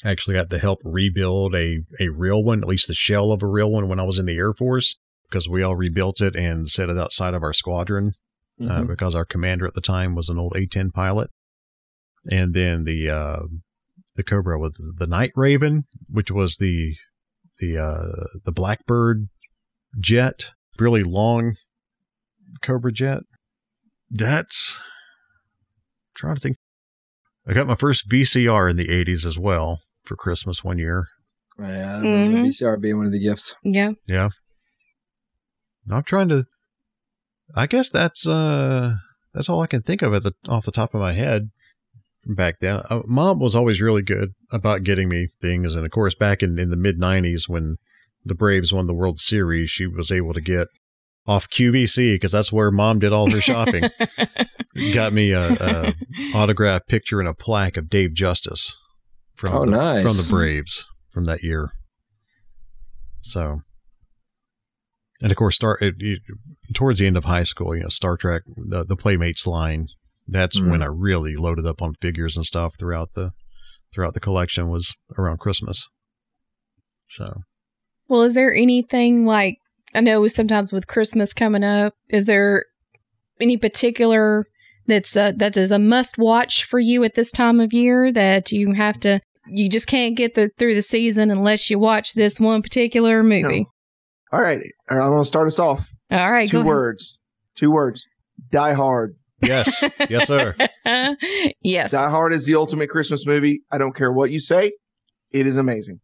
I 0.03 0.11
actually 0.11 0.33
got 0.33 0.49
to 0.49 0.57
help 0.59 0.79
rebuild 0.83 1.55
a 1.55 1.79
a 1.99 2.09
real 2.09 2.43
one, 2.43 2.61
at 2.61 2.67
least 2.67 2.87
the 2.87 2.93
shell 2.93 3.31
of 3.31 3.41
a 3.43 3.47
real 3.47 3.71
one, 3.71 3.87
when 3.87 3.99
I 3.99 4.03
was 4.03 4.19
in 4.19 4.25
the 4.25 4.37
Air 4.37 4.53
Force, 4.53 4.95
because 5.29 5.47
we 5.47 5.61
all 5.63 5.75
rebuilt 5.75 6.19
it 6.19 6.35
and 6.35 6.67
set 6.69 6.89
it 6.89 6.97
outside 6.97 7.33
of 7.33 7.43
our 7.43 7.53
squadron 7.53 8.13
uh, 8.61 8.81
Mhm. 8.81 8.87
because 8.87 9.15
our 9.15 9.25
commander 9.25 9.65
at 9.65 9.73
the 9.73 9.81
time 9.81 10.13
was 10.15 10.29
an 10.29 10.37
old 10.37 10.53
A10 10.55 10.91
pilot. 10.91 11.29
And 12.29 12.53
then 12.53 12.83
the 12.83 13.09
uh, 13.09 13.39
the 14.15 14.23
Cobra 14.23 14.59
with 14.59 14.75
the 14.97 15.07
Night 15.07 15.31
Raven, 15.35 15.83
which 16.09 16.31
was 16.31 16.57
the 16.57 16.95
the 17.59 17.77
uh, 17.77 18.25
the 18.45 18.51
Blackbird 18.51 19.27
jet, 19.99 20.51
really 20.79 21.03
long 21.03 21.55
Cobra 22.61 22.91
jet. 22.91 23.21
That's 24.09 24.79
trying 26.15 26.35
to 26.35 26.41
think. 26.41 26.57
I 27.47 27.53
got 27.53 27.67
my 27.67 27.75
first 27.75 28.09
VCR 28.09 28.69
in 28.69 28.77
the 28.77 28.87
'80s 28.87 29.25
as 29.25 29.37
well 29.37 29.79
for 30.05 30.15
Christmas 30.15 30.63
one 30.63 30.77
year. 30.77 31.07
yeah. 31.59 31.65
I 31.65 31.99
remember 31.99 32.37
Mhm. 32.39 32.43
the 32.43 32.49
VCR 32.49 32.77
being 32.81 32.97
one 32.97 33.05
of 33.05 33.11
the 33.11 33.19
gifts. 33.23 33.55
Yeah. 33.63 33.91
Yeah. 34.07 34.29
I'm 35.89 36.03
trying 36.03 36.29
to 36.29 36.45
I 37.55 37.67
guess 37.67 37.89
that's 37.89 38.25
uh 38.27 38.95
that's 39.33 39.49
all 39.49 39.61
I 39.61 39.67
can 39.67 39.81
think 39.81 40.01
of 40.01 40.13
at 40.13 40.23
the 40.23 40.33
off 40.47 40.65
the 40.65 40.71
top 40.71 40.93
of 40.93 41.01
my 41.01 41.11
head 41.13 41.49
from 42.23 42.35
back 42.35 42.59
then. 42.61 42.81
Uh, 42.89 43.01
Mom 43.05 43.39
was 43.39 43.53
always 43.55 43.81
really 43.81 44.01
good 44.01 44.29
about 44.51 44.83
getting 44.83 45.09
me 45.09 45.27
things 45.41 45.75
and 45.75 45.85
of 45.85 45.91
course 45.91 46.15
back 46.15 46.41
in, 46.41 46.57
in 46.57 46.69
the 46.69 46.77
mid 46.77 46.99
90s 46.99 47.49
when 47.49 47.75
the 48.23 48.35
Braves 48.35 48.71
won 48.71 48.87
the 48.87 48.93
World 48.93 49.19
Series, 49.19 49.69
she 49.69 49.85
was 49.85 50.09
able 50.09 50.33
to 50.33 50.39
get 50.41 50.67
off 51.25 51.49
QVC 51.49 52.15
because 52.15 52.31
that's 52.31 52.51
where 52.51 52.69
mom 52.71 52.99
did 52.99 53.13
all 53.13 53.29
her 53.31 53.39
shopping. 53.41 53.83
Got 54.93 55.13
me 55.13 55.31
a, 55.31 55.51
a 55.53 55.93
autograph 56.35 56.85
picture 56.87 57.19
and 57.19 57.29
a 57.29 57.33
plaque 57.33 57.77
of 57.77 57.89
Dave 57.89 58.13
Justice 58.13 58.77
from 59.35 59.53
Oh, 59.53 59.65
the, 59.65 59.71
nice. 59.71 60.03
from 60.03 60.17
the 60.17 60.27
Braves 60.29 60.85
from 61.11 61.23
that 61.25 61.41
year. 61.43 61.71
So, 63.21 63.59
and 65.21 65.31
of 65.31 65.37
course, 65.37 65.55
Star 65.55 65.77
it, 65.79 65.95
it, 65.99 66.21
towards 66.73 66.99
the 66.99 67.07
end 67.07 67.15
of 67.17 67.25
high 67.25 67.43
school, 67.43 67.75
you 67.75 67.83
know, 67.83 67.89
Star 67.89 68.17
Trek, 68.17 68.41
the 68.47 68.83
the 68.85 68.95
Playmates 68.97 69.47
line. 69.47 69.87
That's 70.27 70.57
Mm. 70.59 70.71
when 70.71 70.81
I 70.81 70.85
really 70.87 71.35
loaded 71.35 71.65
up 71.65 71.81
on 71.81 71.95
figures 72.01 72.35
and 72.37 72.45
stuff 72.45 72.75
throughout 72.79 73.13
the 73.13 73.31
throughout 73.93 74.13
the 74.13 74.19
collection 74.19 74.69
was 74.71 74.95
around 75.17 75.39
Christmas. 75.39 75.87
So, 77.07 77.41
Well, 78.07 78.23
is 78.23 78.33
there 78.33 78.53
anything 78.53 79.25
like 79.25 79.57
I 79.95 80.01
know 80.01 80.27
sometimes 80.27 80.73
with 80.73 80.87
Christmas 80.87 81.33
coming 81.33 81.63
up, 81.63 81.93
is 82.09 82.25
there 82.25 82.65
any 83.39 83.57
particular 83.57 84.45
that's 84.87 85.15
a, 85.15 85.33
that 85.37 85.55
is 85.55 85.71
a 85.71 85.79
must 85.79 86.17
watch 86.17 86.63
for 86.63 86.79
you 86.79 87.03
at 87.03 87.15
this 87.15 87.31
time 87.31 87.59
of 87.59 87.73
year 87.73 88.11
that 88.11 88.51
you 88.51 88.73
have 88.73 88.99
to 89.01 89.21
you 89.47 89.69
just 89.69 89.87
can't 89.87 90.15
get 90.15 90.35
the, 90.35 90.49
through 90.57 90.75
the 90.75 90.81
season 90.81 91.29
unless 91.29 91.69
you 91.69 91.79
watch 91.79 92.13
this 92.13 92.39
one 92.39 92.61
particular 92.61 93.23
movie? 93.23 93.67
All 94.31 94.41
right. 94.41 94.59
All 94.89 94.97
right, 94.97 95.03
I'm 95.03 95.11
going 95.11 95.21
to 95.21 95.27
start 95.27 95.47
us 95.47 95.59
off. 95.59 95.91
All 96.11 96.31
right, 96.31 96.49
Two 96.49 96.61
go 96.61 96.67
words. 96.67 97.19
Two 97.55 97.71
words. 97.71 98.05
Die 98.51 98.73
Hard. 98.73 99.15
yes, 99.41 99.83
yes, 100.09 100.27
sir. 100.27 100.55
yes. 101.61 101.91
Die 101.91 102.09
Hard 102.09 102.33
is 102.33 102.45
the 102.45 102.55
ultimate 102.55 102.89
Christmas 102.89 103.25
movie. 103.25 103.61
I 103.71 103.77
don't 103.77 103.95
care 103.95 104.11
what 104.11 104.31
you 104.31 104.39
say. 104.39 104.71
It 105.31 105.45
is 105.47 105.57
amazing. 105.57 105.99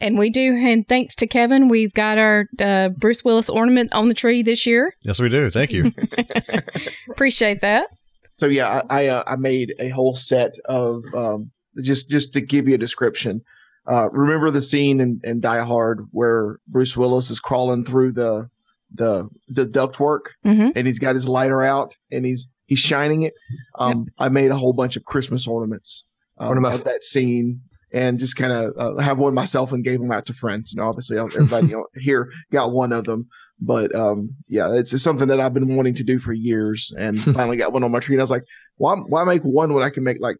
And 0.00 0.18
we 0.18 0.30
do, 0.30 0.54
and 0.54 0.86
thanks 0.86 1.14
to 1.16 1.26
Kevin, 1.26 1.68
we've 1.68 1.94
got 1.94 2.18
our 2.18 2.46
uh, 2.58 2.90
Bruce 2.90 3.24
Willis 3.24 3.48
ornament 3.48 3.92
on 3.94 4.08
the 4.08 4.14
tree 4.14 4.42
this 4.42 4.66
year. 4.66 4.94
Yes, 5.02 5.18
we 5.20 5.28
do. 5.28 5.48
Thank 5.50 5.72
you. 5.72 5.92
Appreciate 7.10 7.60
that. 7.62 7.88
So 8.34 8.46
yeah, 8.46 8.82
I 8.90 9.04
I, 9.04 9.06
uh, 9.08 9.22
I 9.26 9.36
made 9.36 9.74
a 9.78 9.88
whole 9.88 10.14
set 10.14 10.54
of 10.66 11.02
um, 11.14 11.50
just 11.82 12.10
just 12.10 12.32
to 12.34 12.40
give 12.40 12.68
you 12.68 12.74
a 12.74 12.78
description. 12.78 13.40
Uh, 13.88 14.10
remember 14.10 14.50
the 14.50 14.60
scene 14.60 15.00
in, 15.00 15.20
in 15.24 15.40
Die 15.40 15.64
Hard 15.64 16.06
where 16.10 16.58
Bruce 16.66 16.96
Willis 16.96 17.30
is 17.30 17.40
crawling 17.40 17.84
through 17.84 18.12
the 18.12 18.48
the 18.92 19.28
the 19.48 19.64
ductwork 19.64 20.32
Mhm. 20.44 20.72
and 20.76 20.86
he's 20.86 20.98
got 20.98 21.14
his 21.14 21.28
lighter 21.28 21.62
out 21.62 21.96
and 22.12 22.24
he's 22.26 22.48
he's 22.66 22.78
shining 22.78 23.22
it. 23.22 23.32
Um, 23.78 24.06
I 24.18 24.28
made 24.28 24.50
a 24.50 24.56
whole 24.56 24.72
bunch 24.72 24.96
of 24.96 25.04
Christmas 25.04 25.46
ornaments 25.46 26.06
um, 26.38 26.64
of 26.64 26.84
that 26.84 27.02
scene 27.02 27.62
and 27.92 28.18
just 28.18 28.36
kind 28.36 28.52
of 28.52 28.72
uh, 28.76 29.00
have 29.00 29.18
one 29.18 29.34
myself 29.34 29.72
and 29.72 29.84
gave 29.84 30.00
them 30.00 30.10
out 30.12 30.26
to 30.26 30.32
friends. 30.32 30.72
You 30.72 30.80
know, 30.80 30.88
obviously 30.88 31.18
everybody 31.18 31.66
you 31.68 31.76
know, 31.76 31.86
here 31.94 32.30
got 32.52 32.72
one 32.72 32.92
of 32.92 33.04
them, 33.04 33.28
but 33.60 33.94
um, 33.94 34.30
yeah, 34.48 34.72
it's, 34.74 34.92
it's, 34.92 35.02
something 35.02 35.28
that 35.28 35.40
I've 35.40 35.54
been 35.54 35.76
wanting 35.76 35.94
to 35.94 36.04
do 36.04 36.18
for 36.18 36.32
years, 36.32 36.92
and 36.98 37.20
finally 37.34 37.56
got 37.56 37.72
one 37.72 37.84
on 37.84 37.92
my 37.92 38.00
tree. 38.00 38.14
And 38.16 38.20
I 38.20 38.24
was 38.24 38.30
like, 38.30 38.44
why 38.76 38.94
why 38.96 39.24
make 39.24 39.42
one 39.42 39.72
when 39.72 39.82
I 39.82 39.90
can 39.90 40.04
make 40.04 40.18
like 40.20 40.36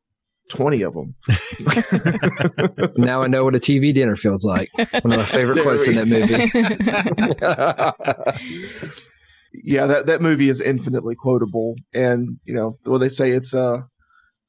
20 0.49 0.83
of 0.83 0.95
them. 0.95 1.15
now 2.97 3.23
I 3.23 3.27
know 3.27 3.45
what 3.45 3.57
a 3.57 3.61
TV 3.61 3.93
dinner 3.93 4.17
feels 4.17 4.45
like. 4.45 4.71
One 4.77 5.13
of 5.13 5.19
my 5.19 5.25
favorite 5.25 5.63
quotes 5.63 5.89
in 5.89 5.97
that 5.97 6.07
movie. 6.07 6.35
yeah, 9.65 9.87
that, 9.87 10.07
that 10.07 10.23
movie 10.23 10.49
is 10.49 10.61
infinitely 10.61 11.17
quotable. 11.17 11.75
And, 11.95 12.39
you 12.45 12.55
know, 12.55 12.77
what 12.85 12.99
they 12.99 13.09
say 13.09 13.33
it's 13.33 13.55
uh, 13.55 13.81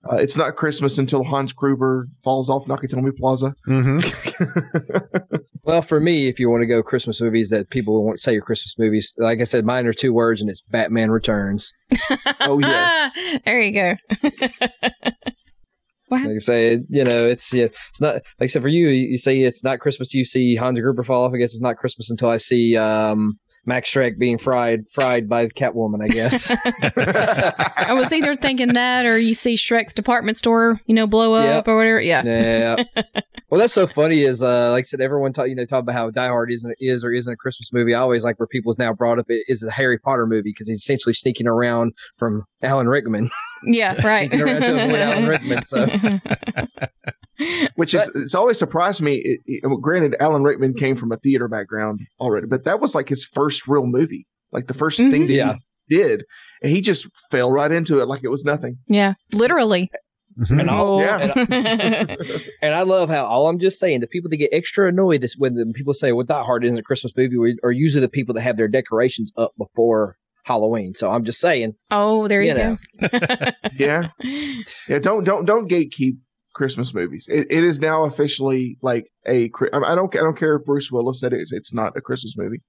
uh, 0.06 0.18
it's 0.18 0.38
not 0.38 0.56
Christmas 0.56 0.98
until 0.98 1.24
Hans 1.24 1.54
Gruber 1.54 2.08
falls 2.24 2.50
off 2.50 2.66
Nakatomi 2.66 3.16
Plaza. 3.18 3.54
Mm-hmm. 3.68 5.36
well, 5.66 5.82
for 5.82 6.00
me, 6.00 6.28
if 6.28 6.40
you 6.40 6.50
want 6.50 6.62
to 6.62 6.68
go 6.68 6.84
Christmas 6.84 7.20
movies 7.20 7.50
that 7.50 7.70
people 7.70 8.06
won't 8.06 8.20
say 8.20 8.38
are 8.38 8.42
Christmas 8.42 8.76
movies, 8.78 9.14
like 9.18 9.42
I 9.42 9.44
said, 9.44 9.66
mine 9.66 9.86
are 9.88 9.94
two 9.94 10.14
words, 10.14 10.40
and 10.40 10.50
it's 10.50 10.62
Batman 10.62 11.12
Returns. 11.12 11.74
oh 12.42 12.60
yes, 12.60 13.18
there 13.46 13.62
you 13.62 13.98
go. 14.22 14.30
What? 16.10 16.22
Like 16.22 16.38
I 16.38 16.40
say, 16.40 16.80
you 16.88 17.04
know, 17.04 17.28
it's 17.28 17.54
yeah, 17.54 17.66
it's 17.66 18.00
not 18.00 18.14
like 18.14 18.24
I 18.44 18.48
said 18.48 18.62
for 18.62 18.70
you. 18.70 18.88
You 18.88 19.18
say 19.18 19.42
it's 19.42 19.62
not 19.62 19.82
Christmas. 19.82 20.14
You 20.14 20.24
see 20.24 20.56
Hans 20.56 20.80
Gruber 20.80 21.04
fall 21.04 21.26
off. 21.26 21.34
I 21.34 21.38
guess 21.38 21.52
it's 21.52 21.62
not 21.62 21.76
Christmas 21.76 22.10
until 22.10 22.30
I 22.30 22.38
see 22.38 22.78
um, 22.78 23.38
Max 23.68 23.92
Shreck 23.92 24.18
being 24.18 24.38
fried 24.38 24.90
fried 24.90 25.28
by 25.28 25.48
Catwoman. 25.48 26.02
I 26.02 26.08
guess. 26.08 26.50
I 27.78 27.94
was 27.94 28.12
either 28.14 28.34
thinking 28.34 28.70
that, 28.70 29.06
or 29.06 29.18
you 29.18 29.34
see 29.34 29.56
Shreck's 29.56 29.94
department 29.94 30.38
store, 30.38 30.80
you 30.86 30.96
know, 30.96 31.06
blow 31.06 31.34
up 31.34 31.46
yep. 31.46 31.68
or 31.68 31.76
whatever. 31.76 32.02
Yeah. 32.02 32.24
Yeah. 32.24 32.84
well, 33.50 33.60
that's 33.60 33.74
so 33.74 33.86
funny. 33.86 34.22
Is 34.22 34.42
uh, 34.42 34.72
like 34.72 34.86
I 34.86 34.88
said, 34.88 35.02
everyone 35.02 35.34
talk 35.34 35.50
you 35.50 35.56
know 35.56 35.66
talk 35.66 35.82
about 35.82 35.96
how 35.96 36.10
Die 36.10 36.28
Hard 36.28 36.52
isn't 36.52 36.74
is 36.80 37.04
or 37.04 37.12
isn't 37.12 37.32
a 37.32 37.38
Christmas 37.38 37.74
movie. 37.74 37.94
I 37.94 38.00
always 38.00 38.24
like 38.24 38.40
where 38.40 38.48
people's 38.48 38.78
now 38.78 38.94
brought 38.94 39.20
up 39.20 39.26
it 39.30 39.44
is 39.48 39.64
a 39.64 39.72
Harry 39.72 40.00
Potter 40.00 40.26
movie 40.26 40.52
because 40.54 40.68
he's 40.68 40.80
essentially 40.80 41.14
sneaking 41.14 41.48
around 41.48 41.92
from 42.18 42.46
Alan 42.64 42.88
Rickman. 42.88 43.30
Yeah, 43.64 43.96
right. 44.06 44.34
Alan 44.34 45.28
Rickman, 45.28 45.64
so. 45.64 45.86
Which 47.76 47.94
is 47.94 48.10
it's 48.16 48.34
always 48.34 48.58
surprised 48.58 49.02
me. 49.02 49.18
It, 49.18 49.42
it, 49.46 49.82
granted, 49.82 50.16
Alan 50.20 50.44
Rickman 50.44 50.74
came 50.74 50.96
from 50.96 51.12
a 51.12 51.18
theater 51.18 51.48
background 51.48 52.02
already, 52.20 52.48
but 52.48 52.64
that 52.64 52.80
was 52.80 52.96
like 52.96 53.10
his 53.10 53.24
first 53.24 53.68
real 53.68 53.86
movie, 53.86 54.26
like 54.52 54.68
the 54.68 54.74
1st 54.74 55.00
mm-hmm. 55.00 55.12
thing 55.12 55.28
that 55.28 55.34
yeah. 55.34 55.56
he 55.88 55.98
did, 55.98 56.26
and 56.64 56.72
he 56.72 56.82
just 56.82 57.08
fell 57.30 57.52
right 57.52 57.72
into 57.72 58.00
it 58.00 58.08
like 58.08 58.24
it 58.24 58.30
was 58.30 58.44
nothing. 58.44 58.80
Yeah, 58.88 59.14
literally. 59.34 59.92
Mm-hmm. 60.40 60.60
And, 60.60 60.70
all, 60.70 61.02
yeah. 61.02 61.18
and, 61.18 61.32
I, 61.32 62.18
and, 62.62 62.76
I, 62.76 62.84
love 62.84 63.10
how 63.10 63.26
all 63.26 63.48
I'm 63.50 63.58
just 63.58 63.80
saying 63.80 64.02
the 64.02 64.08
people 64.08 64.30
that 64.30 64.38
get 64.38 64.52
extra 64.54 64.88
annoyed 64.88 65.22
this 65.22 65.36
when 65.36 65.56
the 65.56 65.66
people 65.74 65.96
say 65.96 66.12
well 66.12 66.26
Die 66.26 66.44
Hard 66.44 66.64
isn't 66.64 66.78
a 66.78 66.84
Christmas 66.84 67.12
movie 67.18 67.58
are 67.64 67.72
usually 67.72 68.02
the 68.02 68.10
people 68.10 68.36
that 68.36 68.42
have 68.42 68.56
their 68.56 68.68
decorations 68.68 69.32
up 69.36 69.54
before 69.58 70.16
Halloween. 70.48 70.94
So 70.94 71.12
I'm 71.12 71.26
just 71.26 71.40
saying. 71.40 71.74
Oh, 71.92 72.28
there 72.28 72.42
you, 72.42 72.50
you 72.50 72.58
know. 72.58 72.78
go. 73.02 73.52
yeah, 73.74 74.10
yeah. 74.88 75.00
Don't 75.00 75.26
don't 75.26 75.46
don't 75.46 75.70
gatekeep 75.70 76.18
Christmas 76.56 76.94
movies. 76.94 77.28
It, 77.30 77.48
it 77.52 77.64
is 77.64 77.82
now 77.82 78.06
officially 78.06 78.78
like 78.82 79.10
a. 79.28 79.52
I 79.74 79.94
don't 79.94 80.16
I 80.16 80.22
don't 80.22 80.38
care 80.38 80.56
if 80.56 80.66
Bruce 80.66 80.90
Willis 80.92 81.20
said 81.20 81.34
it 81.34 81.42
is. 81.42 81.52
It's 81.52 81.74
not 81.74 81.98
a 81.98 82.02
Christmas 82.02 82.36
movie. 82.38 82.62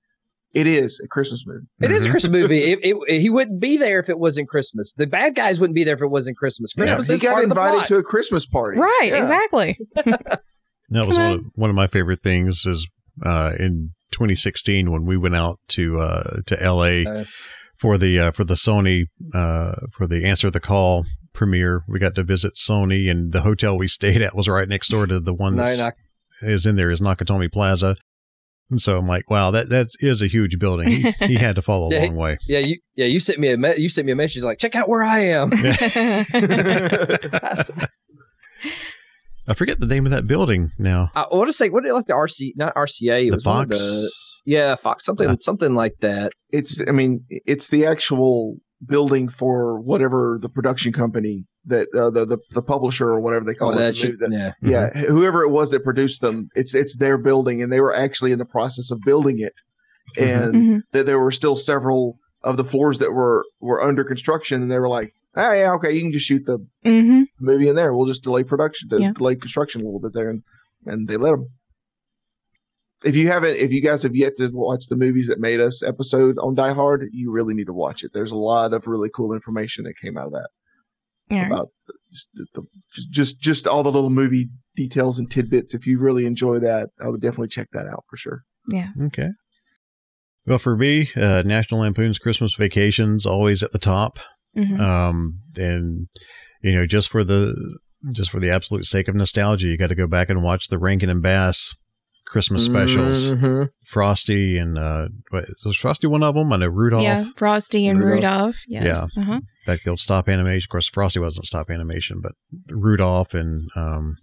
It 0.55 0.67
is 0.67 0.99
a 1.05 1.09
Christmas 1.09 1.45
movie. 1.47 1.67
It 1.81 1.91
is 1.91 2.07
a 2.07 2.11
Christmas 2.11 2.33
movie. 2.33 2.59
It, 2.69 2.79
it, 2.83 3.21
he 3.21 3.31
wouldn't 3.31 3.61
be 3.61 3.77
there 3.77 4.01
if 4.01 4.09
it 4.09 4.19
wasn't 4.19 4.49
Christmas. 4.49 4.95
The 4.95 5.07
bad 5.07 5.35
guys 5.35 5.61
wouldn't 5.61 5.75
be 5.75 5.85
there 5.85 5.95
if 5.95 6.01
it 6.01 6.09
wasn't 6.09 6.37
Christmas. 6.37 6.73
Christmas 6.73 7.09
yeah, 7.09 7.15
he 7.17 7.21
got 7.21 7.43
invited 7.43 7.85
to 7.87 7.97
a 7.97 8.03
Christmas 8.03 8.47
party. 8.47 8.81
Right, 8.81 9.09
yeah. 9.11 9.19
exactly. 9.19 9.79
that 9.95 11.07
was 11.07 11.17
one 11.19 11.33
of, 11.33 11.45
one 11.55 11.71
of 11.71 11.77
my 11.77 11.87
favorite 11.87 12.23
things 12.23 12.65
is 12.67 12.89
uh, 13.25 13.53
in 13.59 13.93
2016 14.13 14.91
when 14.91 15.05
we 15.05 15.17
went 15.17 15.37
out 15.37 15.61
to 15.69 15.99
uh, 16.01 16.41
to 16.47 16.57
LA. 16.57 17.11
Uh, 17.11 17.25
for 17.79 17.97
the 17.97 18.19
uh, 18.19 18.31
for 18.33 18.45
the 18.45 18.55
Sony 18.55 19.07
uh, 19.35 19.73
for 19.93 20.07
the 20.07 20.25
Answer 20.25 20.51
the 20.51 20.61
Call 20.61 21.07
premiere. 21.33 21.83
We 21.89 21.99
got 21.99 22.15
to 22.17 22.23
visit 22.23 22.55
Sony, 22.55 23.11
and 23.11 23.33
the 23.33 23.43
hotel 23.43 23.79
we 23.79 23.89
stayed 23.89 24.21
at 24.21 24.35
was 24.37 24.49
right 24.49 24.69
next 24.69 24.89
door 24.89 25.07
to 25.07 25.21
the 25.21 25.35
one 25.35 25.57
that 25.57 25.95
is 26.43 26.67
in 26.67 26.77
there 26.77 26.91
is 26.91 27.01
Nakatomi 27.01 27.51
Plaza. 27.51 27.97
And 28.71 28.81
so 28.81 28.99
I'm 28.99 29.07
like, 29.07 29.31
wow, 29.31 29.51
that 29.53 29.71
that 29.71 29.87
is 30.01 30.21
a 30.21 30.27
huge 30.27 30.59
building. 30.59 30.91
He, 30.91 31.11
he 31.27 31.35
had 31.37 31.55
to 31.55 31.63
fall 31.63 31.91
a 31.91 31.95
yeah, 31.95 32.03
long 32.03 32.17
way. 32.17 32.37
Yeah, 32.47 32.59
you 32.59 32.79
yeah 32.97 33.07
you 33.07 33.19
sent 33.19 33.39
me 33.39 33.51
a 33.51 33.57
me- 33.57 33.77
you 33.79 33.89
sent 33.89 34.05
me 34.07 34.13
a 34.13 34.17
message 34.17 34.43
like, 34.43 34.59
check 34.59 34.77
out 34.77 34.89
where 34.89 35.03
I 35.03 35.21
am. 35.21 35.51
I 39.51 39.55
forget 39.55 39.81
the 39.81 39.87
name 39.87 40.05
of 40.05 40.11
that 40.11 40.27
building 40.27 40.73
now. 40.79 41.11
I 41.15 41.25
want 41.31 41.47
to 41.47 41.55
say 41.55 41.71
what 41.71 41.83
did 41.83 41.91
it 41.91 41.95
like 41.95 42.05
the 42.05 42.13
RC 42.13 42.53
not 42.57 42.75
RCA. 42.75 43.29
It 43.29 43.31
the 43.31 43.41
Fox. 43.41 43.71
The, 43.71 44.13
yeah, 44.45 44.77
Fox 44.77 45.05
something 45.05 45.39
something 45.39 45.75
like 45.75 45.95
that. 46.01 46.33
It's 46.51 46.81
I 46.89 46.93
mean 46.93 47.25
it's 47.29 47.69
the 47.69 47.87
actual 47.87 48.57
building 48.85 49.29
for 49.29 49.81
whatever 49.81 50.39
the 50.41 50.49
production 50.49 50.93
company 50.93 51.45
that 51.67 51.89
uh, 51.95 52.11
the, 52.11 52.25
the 52.25 52.39
the 52.51 52.63
publisher 52.63 53.09
or 53.09 53.21
whatever 53.21 53.45
they 53.45 53.55
call 53.55 53.75
oh, 53.75 53.79
it. 53.79 53.95
The, 53.97 54.29
yeah, 54.31 54.53
yeah. 54.63 54.91
Mm-hmm. 54.91 55.13
Whoever 55.13 55.43
it 55.43 55.51
was 55.51 55.71
that 55.71 55.85
produced 55.85 56.21
them, 56.21 56.49
it's 56.55 56.75
it's 56.75 56.97
their 56.97 57.19
building, 57.19 57.63
and 57.63 57.73
they 57.73 57.81
were 57.81 57.95
actually 57.95 58.33
in 58.33 58.39
the 58.39 58.45
process 58.45 58.91
of 58.91 59.01
building 59.05 59.39
it, 59.39 59.61
mm-hmm. 60.17 60.45
and 60.45 60.55
mm-hmm. 60.55 60.79
that 60.93 61.07
there 61.07 61.21
were 61.21 61.33
still 61.33 61.57
several 61.57 62.19
of 62.43 62.57
the 62.57 62.65
floors 62.65 62.99
that 62.99 63.13
were 63.13 63.45
were 63.61 63.83
under 63.83 64.05
construction, 64.05 64.63
and 64.63 64.71
they 64.71 64.79
were 64.79 64.89
like, 64.89 65.13
"Oh 65.37 65.53
yeah, 65.53 65.73
okay, 65.75 65.93
you 65.93 66.03
can 66.03 66.13
just 66.13 66.27
shoot 66.27 66.47
the 66.47 66.59
mm-hmm. 66.85 67.23
movie 67.39 67.69
in 67.69 67.77
there. 67.77 67.95
We'll 67.95 68.07
just 68.07 68.25
delay 68.25 68.45
production, 68.45 68.89
yeah. 68.93 69.13
delay 69.13 69.37
construction 69.37 69.83
a 69.83 69.85
little 69.85 70.01
bit 70.01 70.15
there," 70.15 70.31
and 70.31 70.43
and 70.87 71.09
they 71.09 71.17
let 71.17 71.33
them 71.33 71.49
if 73.05 73.15
you 73.17 73.29
haven't, 73.29 73.57
if 73.57 73.73
you 73.73 73.81
guys 73.81 74.03
have 74.03 74.17
yet 74.17 74.37
to 74.37 74.49
watch 74.53 74.87
the 74.89 74.97
movies 74.97 75.29
that 75.29 75.41
made 75.41 75.61
us 75.61 75.83
episode 75.83 76.37
on 76.39 76.55
Die 76.55 76.73
Hard, 76.73 77.09
you 77.13 77.31
really 77.31 77.55
need 77.55 77.67
to 77.67 77.73
watch 77.73 78.03
it. 78.03 78.13
There's 78.13 78.33
a 78.33 78.37
lot 78.37 78.73
of 78.73 78.87
really 78.87 79.11
cool 79.15 79.33
information 79.33 79.85
that 79.85 79.97
came 79.97 80.17
out 80.17 80.27
of 80.27 80.33
that 80.33 80.49
yeah. 81.31 81.47
about 81.47 81.69
just, 82.13 82.31
the, 82.55 82.63
just 83.11 83.41
just 83.41 83.67
all 83.67 83.83
the 83.83 83.93
little 83.93 84.11
movie 84.11 84.49
details 84.75 85.19
and 85.19 85.31
tidbits. 85.31 85.75
If 85.75 85.87
you 85.87 85.99
really 85.99 86.27
enjoy 86.27 86.59
that, 86.59 86.91
I 87.03 87.09
would 87.09 87.21
definitely 87.21 87.49
check 87.49 87.69
that 87.73 87.87
out 87.87 88.05
for 88.09 88.17
sure. 88.17 88.43
Yeah. 88.69 88.89
Okay. 89.07 89.31
Well, 90.47 90.59
for 90.59 90.77
me, 90.77 91.09
uh, 91.15 91.43
National 91.45 91.81
Lampoon's 91.81 92.19
Christmas 92.19 92.55
Vacations 92.55 93.27
always 93.27 93.63
at 93.63 93.73
the 93.73 93.79
top, 93.79 94.19
mm-hmm. 94.57 94.81
um, 94.81 95.41
and 95.57 96.09
you 96.63 96.73
know, 96.73 96.87
just 96.87 97.11
for 97.11 97.23
the 97.23 97.55
just 98.13 98.31
for 98.31 98.41
the 98.41 98.51
absolute 98.51 98.87
sake 98.87 99.09
of 99.09 99.15
nostalgia, 99.15 99.67
you 99.67 99.77
got 99.77 99.89
to 99.89 99.95
go 99.95 100.07
back 100.07 100.31
and 100.31 100.43
watch 100.43 100.69
the 100.69 100.79
Rankin 100.79 101.11
and 101.11 101.23
Bass 101.23 101.75
Christmas 102.29 102.65
specials. 102.65 103.31
Mm-hmm. 103.31 103.65
Frosty 103.87 104.59
and 104.59 104.79
uh, 104.79 105.09
what, 105.31 105.45
was 105.65 105.77
Frosty 105.77 106.07
one 106.07 106.23
of 106.23 106.35
them? 106.35 106.53
I 106.53 106.57
know 106.57 106.69
Rudolph. 106.69 107.03
Yeah, 107.03 107.25
Frosty 107.37 107.87
and 107.89 107.99
Rudolph. 107.99 108.17
Rudolph 108.23 108.65
yes. 108.69 109.11
Yeah. 109.17 109.23
Uh-huh. 109.23 109.41
Back 109.67 109.83
the 109.85 109.91
old 109.91 110.01
stop 110.01 110.29
animation. 110.29 110.67
Of 110.67 110.71
course, 110.71 110.89
Frosty 110.89 111.21
wasn't 111.21 111.47
stop 111.47 111.71
animation, 111.71 112.21
but 112.23 112.33
Rudolph 112.69 113.35
and 113.35 113.71
um, 113.77 114.17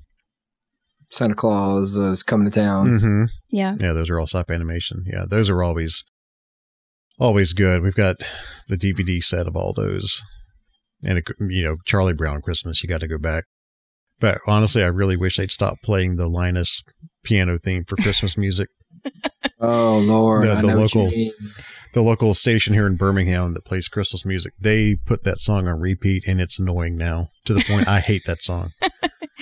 Santa 1.09 1.35
Claus 1.35 1.97
uh, 1.97 2.11
is 2.11 2.23
coming 2.23 2.49
to 2.49 2.59
town. 2.59 2.87
Mm-hmm. 2.87 3.23
Yeah. 3.49 3.75
Yeah, 3.79 3.93
those 3.93 4.09
are 4.09 4.19
all 4.19 4.27
stop 4.27 4.51
animation. 4.51 5.03
Yeah, 5.07 5.25
those 5.27 5.49
are 5.49 5.63
always 5.63 6.03
always 7.19 7.53
good. 7.53 7.81
We've 7.81 7.95
got 7.95 8.17
the 8.67 8.77
DVD 8.77 9.23
set 9.23 9.47
of 9.47 9.55
all 9.55 9.73
those, 9.73 10.21
and 11.03 11.21
you 11.39 11.63
know 11.63 11.77
Charlie 11.85 12.13
Brown 12.13 12.41
Christmas. 12.41 12.83
You 12.83 12.89
got 12.89 13.01
to 13.01 13.07
go 13.07 13.17
back. 13.17 13.45
But 14.19 14.39
honestly, 14.47 14.83
I 14.83 14.87
really 14.87 15.17
wish 15.17 15.37
they'd 15.37 15.51
stop 15.51 15.81
playing 15.83 16.15
the 16.15 16.27
Linus 16.27 16.83
piano 17.23 17.57
theme 17.57 17.83
for 17.85 17.95
Christmas 17.95 18.37
music. 18.37 18.69
oh 19.59 19.99
Lord, 19.99 20.47
the, 20.47 20.55
the 20.55 20.75
local 20.75 21.11
the 21.93 22.01
local 22.01 22.33
station 22.33 22.73
here 22.73 22.87
in 22.87 22.95
Birmingham 22.95 23.53
that 23.53 23.65
plays 23.65 23.87
Christmas 23.87 24.25
music. 24.25 24.53
They 24.59 24.95
put 24.95 25.23
that 25.23 25.39
song 25.39 25.67
on 25.67 25.79
repeat, 25.79 26.27
and 26.27 26.41
it's 26.41 26.59
annoying 26.59 26.97
now 26.97 27.27
to 27.45 27.53
the 27.53 27.63
point 27.63 27.87
I 27.87 27.99
hate 27.99 28.25
that 28.25 28.41
song. 28.41 28.71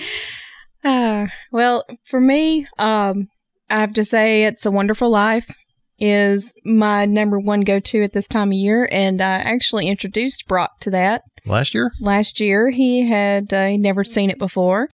uh, 0.84 1.26
well, 1.50 1.84
for 2.04 2.20
me, 2.20 2.66
um, 2.78 3.28
I 3.70 3.80
have 3.80 3.92
to 3.94 4.04
say 4.04 4.44
it's 4.44 4.66
a 4.66 4.70
wonderful 4.70 5.10
life 5.10 5.50
is 5.98 6.54
my 6.64 7.06
number 7.06 7.38
one 7.38 7.60
go 7.60 7.80
to 7.80 8.02
at 8.02 8.12
this 8.12 8.28
time 8.28 8.48
of 8.48 8.54
year, 8.54 8.88
and 8.90 9.20
I 9.20 9.38
actually 9.38 9.88
introduced 9.88 10.46
Brock 10.48 10.80
to 10.80 10.90
that 10.90 11.22
last 11.46 11.74
year. 11.74 11.90
Last 12.00 12.40
year, 12.40 12.70
he 12.70 13.06
had 13.06 13.52
uh, 13.52 13.76
never 13.76 14.04
seen 14.04 14.30
it 14.30 14.38
before, 14.38 14.88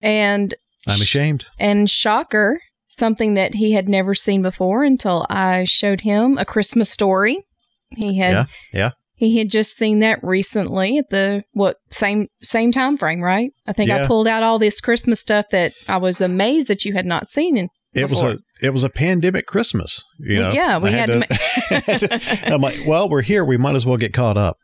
and 0.00 0.54
I'm 0.86 1.00
ashamed. 1.00 1.46
And 1.58 1.88
shocker, 1.88 2.60
something 2.88 3.34
that 3.34 3.54
he 3.54 3.72
had 3.72 3.88
never 3.88 4.14
seen 4.14 4.42
before 4.42 4.84
until 4.84 5.26
I 5.30 5.64
showed 5.64 6.02
him 6.02 6.38
a 6.38 6.44
Christmas 6.44 6.90
story. 6.90 7.44
He 7.90 8.18
had, 8.18 8.32
yeah, 8.32 8.44
yeah. 8.72 8.90
He 9.14 9.38
had 9.38 9.50
just 9.50 9.76
seen 9.76 10.00
that 10.00 10.18
recently 10.22 10.98
at 10.98 11.10
the 11.10 11.44
what 11.52 11.76
same 11.90 12.26
same 12.42 12.72
time 12.72 12.96
frame, 12.96 13.20
right? 13.20 13.52
I 13.66 13.72
think 13.72 13.88
yeah. 13.88 14.02
I 14.02 14.06
pulled 14.06 14.26
out 14.26 14.42
all 14.42 14.58
this 14.58 14.80
Christmas 14.80 15.20
stuff 15.20 15.46
that 15.52 15.72
I 15.86 15.98
was 15.98 16.20
amazed 16.20 16.68
that 16.68 16.84
you 16.84 16.94
had 16.94 17.06
not 17.06 17.28
seen. 17.28 17.56
In 17.56 17.68
it 17.94 18.10
was 18.10 18.22
a 18.22 18.38
it 18.62 18.70
was 18.72 18.84
a 18.84 18.88
pandemic 18.90 19.46
Christmas. 19.46 20.02
You 20.18 20.38
know, 20.38 20.50
yeah, 20.52 20.78
we 20.78 20.90
had, 20.92 21.10
had, 21.10 21.28
to. 21.28 22.08
to 22.08 22.46
I'm 22.54 22.60
like, 22.68 22.80
well, 22.86 23.08
we're 23.08 23.22
here. 23.22 23.44
We 23.44 23.56
might 23.56 23.74
as 23.74 23.84
well 23.84 23.96
get 23.96 24.12
caught 24.12 24.36
up. 24.36 24.56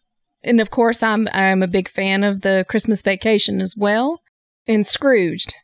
And 0.45 0.61
of 0.61 0.71
course, 0.71 1.03
I'm 1.03 1.29
I'm 1.33 1.63
a 1.63 1.67
big 1.69 1.89
fan 1.89 2.23
of 2.25 2.43
the 2.43 2.65
Christmas 2.69 3.03
Vacation 3.03 3.61
as 3.61 3.75
well. 3.77 4.21
and 4.67 4.87
Scrooged. 4.87 5.55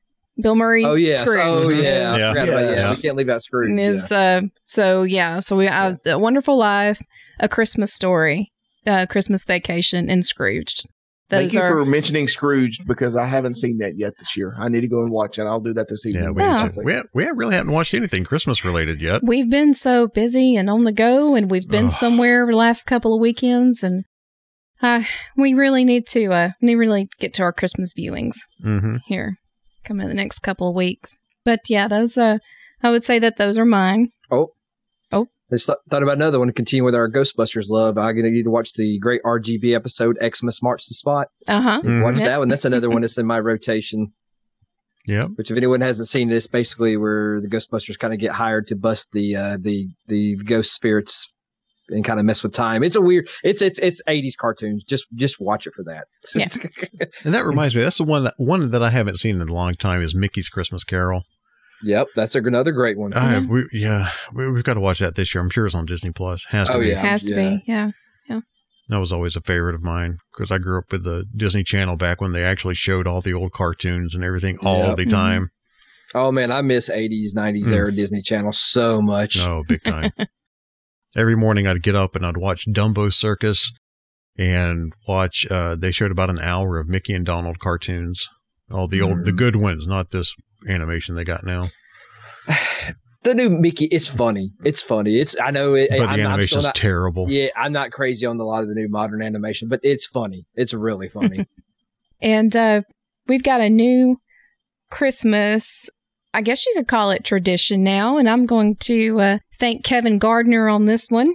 Bill 0.42 0.56
Murray's 0.56 0.86
Oh 0.88 0.94
yeah. 0.96 1.22
Scrooge. 1.22 1.36
Oh 1.38 1.70
yeah. 1.70 2.16
Yeah. 2.16 2.30
I 2.30 2.32
forgot 2.32 2.48
about- 2.48 2.60
yeah. 2.64 2.70
Yes. 2.70 2.96
We 2.96 3.02
can't 3.02 3.16
leave 3.16 3.28
out 3.28 3.40
Scrooge. 3.42 3.78
Is 3.78 4.10
uh 4.10 4.40
so 4.64 5.04
yeah, 5.04 5.38
so 5.38 5.56
we 5.56 5.66
have 5.66 6.00
a 6.06 6.18
wonderful 6.18 6.58
life, 6.58 7.00
a 7.38 7.48
Christmas 7.48 7.92
story, 7.94 8.50
uh 8.84 9.06
Christmas 9.06 9.44
vacation, 9.44 10.10
and 10.10 10.24
Scrooged. 10.26 10.88
Thank 11.30 11.52
you 11.54 11.60
are 11.60 11.68
for 11.68 11.84
mentioning 11.86 12.28
Scrooge 12.28 12.78
because 12.86 13.16
I 13.16 13.26
haven't 13.26 13.54
seen 13.54 13.78
that 13.78 13.94
yet 13.96 14.12
this 14.18 14.36
year. 14.36 14.54
I 14.58 14.68
need 14.68 14.82
to 14.82 14.88
go 14.88 15.02
and 15.02 15.10
watch 15.10 15.38
it. 15.38 15.46
I'll 15.46 15.58
do 15.60 15.72
that 15.72 15.88
this 15.88 16.06
evening. 16.06 16.24
Yeah, 16.24 16.30
we, 16.30 16.42
Yeah. 16.42 16.68
we, 17.14 17.24
we 17.24 17.30
really 17.32 17.54
haven't 17.54 17.72
watched 17.72 17.94
anything 17.94 18.24
Christmas 18.24 18.64
related 18.64 19.00
yet. 19.00 19.22
we've 19.24 19.48
been 19.50 19.72
so 19.74 20.06
busy 20.06 20.54
and 20.54 20.68
on 20.68 20.84
the 20.84 20.92
go 20.92 21.34
and 21.34 21.50
we've 21.50 21.68
been 21.68 21.86
Ugh. 21.86 21.92
somewhere 21.92 22.46
the 22.46 22.56
last 22.56 22.84
couple 22.84 23.14
of 23.14 23.20
weekends 23.20 23.82
and 23.82 24.04
uh 24.82 25.02
we 25.36 25.54
really 25.54 25.84
need 25.84 26.06
to 26.08 26.32
uh 26.32 26.50
need 26.60 26.74
really 26.74 27.08
get 27.18 27.32
to 27.34 27.42
our 27.42 27.52
Christmas 27.52 27.94
viewings 27.98 28.34
hmm 28.62 28.96
here 29.06 29.36
come 29.84 30.00
in 30.00 30.08
the 30.08 30.14
next 30.14 30.40
couple 30.40 30.68
of 30.68 30.74
weeks. 30.74 31.20
But 31.44 31.60
yeah, 31.68 31.88
those 31.88 32.18
uh 32.18 32.38
I 32.82 32.90
would 32.90 33.04
say 33.04 33.18
that 33.18 33.36
those 33.38 33.56
are 33.56 33.64
mine. 33.64 34.10
I 35.52 35.56
just 35.56 35.66
th- 35.66 35.78
thought 35.90 36.02
about 36.02 36.16
another 36.16 36.38
one 36.38 36.48
to 36.48 36.54
continue 36.54 36.84
with 36.84 36.94
our 36.94 37.08
Ghostbusters 37.08 37.68
love. 37.68 37.98
I 37.98 38.12
need 38.12 38.44
to 38.44 38.50
watch 38.50 38.72
the 38.74 38.98
great 38.98 39.22
RGB 39.24 39.74
episode 39.74 40.16
X-Mas 40.20 40.62
Marks 40.62 40.88
the 40.88 40.94
Spot. 40.94 41.28
Uh-huh. 41.46 41.82
Mhm. 41.82 42.02
Watch 42.02 42.20
that 42.20 42.38
one. 42.38 42.48
That's 42.48 42.64
another 42.64 42.88
one 42.88 43.02
that's 43.02 43.18
in 43.18 43.26
my 43.26 43.38
rotation. 43.38 44.12
Yeah. 45.06 45.24
Which, 45.26 45.50
if 45.50 45.56
anyone 45.56 45.82
hasn't 45.82 46.08
seen 46.08 46.30
this, 46.30 46.46
basically 46.46 46.96
where 46.96 47.40
the 47.42 47.48
Ghostbusters 47.48 47.98
kind 47.98 48.14
of 48.14 48.20
get 48.20 48.32
hired 48.32 48.66
to 48.68 48.76
bust 48.76 49.12
the 49.12 49.36
uh, 49.36 49.56
the 49.60 49.88
the 50.08 50.36
ghost 50.36 50.72
spirits 50.72 51.30
and 51.90 52.02
kind 52.02 52.18
of 52.18 52.24
mess 52.24 52.42
with 52.42 52.54
time. 52.54 52.82
It's 52.82 52.96
a 52.96 53.02
weird. 53.02 53.28
It's 53.42 53.60
it's 53.60 53.78
it's 53.80 54.00
eighties 54.08 54.34
cartoons. 54.36 54.82
Just 54.82 55.06
just 55.14 55.38
watch 55.40 55.66
it 55.66 55.74
for 55.76 55.84
that. 55.84 56.06
Yeah. 56.34 56.46
And 57.24 57.34
that 57.34 57.44
reminds 57.44 57.76
me, 57.76 57.82
that's 57.82 57.98
the 57.98 58.04
one 58.04 58.24
that 58.24 58.32
one 58.38 58.70
that 58.70 58.82
I 58.82 58.88
haven't 58.88 59.18
seen 59.18 59.38
in 59.42 59.48
a 59.48 59.52
long 59.52 59.74
time 59.74 60.00
is 60.00 60.14
Mickey's 60.14 60.48
Christmas 60.48 60.84
Carol. 60.84 61.24
Yep, 61.82 62.06
that's 62.14 62.34
a, 62.34 62.38
another 62.38 62.72
great 62.72 62.96
one. 62.98 63.12
I 63.14 63.30
have, 63.30 63.46
we, 63.48 63.64
yeah, 63.72 64.10
we, 64.32 64.50
we've 64.50 64.64
got 64.64 64.74
to 64.74 64.80
watch 64.80 64.98
that 65.00 65.14
this 65.16 65.34
year. 65.34 65.42
I'm 65.42 65.50
sure 65.50 65.66
it's 65.66 65.74
on 65.74 65.86
Disney 65.86 66.12
Plus. 66.12 66.44
Has 66.50 66.68
to 66.68 66.74
Oh, 66.74 66.80
be. 66.80 66.88
yeah. 66.88 67.00
Has 67.00 67.22
to 67.24 67.34
be. 67.34 67.62
Yeah. 67.66 67.90
Yeah. 68.28 68.40
That 68.88 68.98
was 68.98 69.12
always 69.12 69.36
a 69.36 69.40
favorite 69.40 69.74
of 69.74 69.82
mine 69.82 70.18
because 70.32 70.50
I 70.50 70.58
grew 70.58 70.78
up 70.78 70.92
with 70.92 71.04
the 71.04 71.24
Disney 71.36 71.64
Channel 71.64 71.96
back 71.96 72.20
when 72.20 72.32
they 72.32 72.44
actually 72.44 72.74
showed 72.74 73.06
all 73.06 73.20
the 73.20 73.34
old 73.34 73.52
cartoons 73.52 74.14
and 74.14 74.22
everything 74.24 74.58
all 74.62 74.88
Yep. 74.88 74.96
the 74.98 75.06
Mhm. 75.06 75.10
time. 75.10 75.48
Oh 76.14 76.30
man, 76.30 76.52
I 76.52 76.60
miss 76.62 76.88
eighties, 76.90 77.34
nineties 77.34 77.66
Mm. 77.68 77.72
era 77.72 77.90
Disney 77.92 78.22
Channel 78.22 78.52
so 78.52 79.02
much. 79.02 79.36
Oh, 79.40 79.64
big 79.68 79.82
time. 79.82 80.12
Every 81.16 81.36
morning 81.36 81.66
I'd 81.66 81.82
get 81.82 81.94
up 81.94 82.16
and 82.16 82.24
I'd 82.26 82.36
watch 82.36 82.66
Dumbo 82.68 83.12
Circus 83.12 83.70
and 84.36 84.92
watch. 85.08 85.46
Uh, 85.50 85.76
they 85.76 85.90
showed 85.92 86.10
about 86.10 86.30
an 86.30 86.38
hour 86.40 86.78
of 86.78 86.88
Mickey 86.88 87.14
and 87.14 87.24
Donald 87.24 87.58
cartoons, 87.60 88.26
all 88.74 88.88
the 88.88 89.00
old, 89.00 89.24
the 89.24 89.32
Mm. 89.32 89.36
good 89.38 89.56
ones, 89.56 89.86
not 89.86 90.10
this 90.10 90.34
animation 90.68 91.14
they 91.14 91.24
got 91.24 91.44
now. 91.44 91.70
The 93.22 93.34
new 93.34 93.48
Mickey, 93.48 93.86
it's 93.86 94.06
funny. 94.06 94.52
It's 94.64 94.82
funny. 94.82 95.18
It's 95.18 95.34
I 95.42 95.50
know 95.50 95.72
it. 95.72 95.88
But 95.88 96.00
I'm 96.00 96.18
the 96.18 96.24
not- 96.24 96.32
I'm 96.40 96.42
still 96.42 96.58
animation's 96.58 96.64
not- 96.64 96.74
terrible. 96.74 97.30
Yeah, 97.30 97.48
I'm 97.56 97.72
not 97.72 97.90
crazy 97.90 98.26
on 98.26 98.38
a 98.38 98.42
lot 98.44 98.62
of 98.64 98.68
the 98.68 98.74
new 98.74 98.86
modern 98.90 99.22
animation, 99.22 99.66
but 99.68 99.80
it's 99.82 100.06
funny. 100.06 100.44
It's 100.56 100.74
really 100.74 101.08
funny. 101.08 101.46
And 102.20 102.54
uh 102.54 102.82
we've 103.26 103.42
got 103.42 103.62
a 103.62 103.70
new 103.70 104.18
Christmas 104.90 105.88
I 106.34 106.42
guess 106.42 106.66
you 106.66 106.74
could 106.76 106.88
call 106.88 107.12
it 107.12 107.24
tradition 107.24 107.82
now, 107.82 108.18
and 108.18 108.28
I'm 108.28 108.44
going 108.44 108.76
to 108.80 109.20
uh, 109.20 109.38
thank 109.58 109.84
Kevin 109.84 110.18
Gardner 110.18 110.68
on 110.68 110.84
this 110.86 111.08
one. 111.08 111.34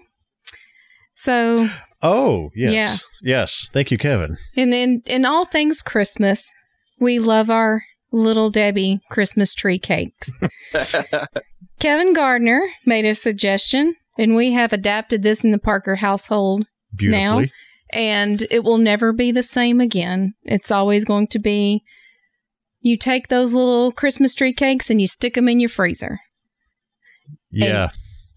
So, 1.16 1.68
Oh, 2.02 2.50
yes. 2.56 3.04
Yes. 3.22 3.68
Thank 3.74 3.92
you, 3.92 3.98
Kevin. 3.98 4.38
and 4.58 4.74
in 4.74 5.02
in 5.08 5.26
all 5.26 5.46
things 5.46 5.82
Christmas, 5.82 6.54
we 7.00 7.20
love 7.20 7.50
our 7.50 7.84
little 8.12 8.50
Debbie 8.50 9.00
Christmas 9.12 9.54
tree 9.54 9.80
cakes. 9.80 10.32
Kevin 11.80 12.14
Gardner 12.14 12.62
made 12.86 13.06
a 13.06 13.16
suggestion, 13.16 13.96
and 14.18 14.36
we 14.36 14.52
have 14.54 14.74
adapted 14.74 15.24
this 15.24 15.44
in 15.44 15.52
the 15.52 15.60
Parker 15.60 15.96
household 15.98 16.66
Beautifully. 16.96 17.52
and 17.92 18.46
it 18.52 18.64
will 18.64 18.78
never 18.78 19.14
be 19.14 19.32
the 19.32 19.44
same 19.44 19.80
again. 19.80 20.34
It's 20.44 20.72
always 20.72 21.06
going 21.06 21.28
to 21.28 21.40
be 21.40 21.84
you 22.82 22.98
take 22.98 23.28
those 23.28 23.54
little 23.54 23.92
Christmas 23.92 24.34
tree 24.36 24.54
cakes 24.54 24.90
and 24.90 25.00
you 25.02 25.08
stick 25.08 25.34
them 25.36 25.48
in 25.50 25.60
your 25.60 25.70
freezer. 25.70 26.20
yeah, 27.52 27.90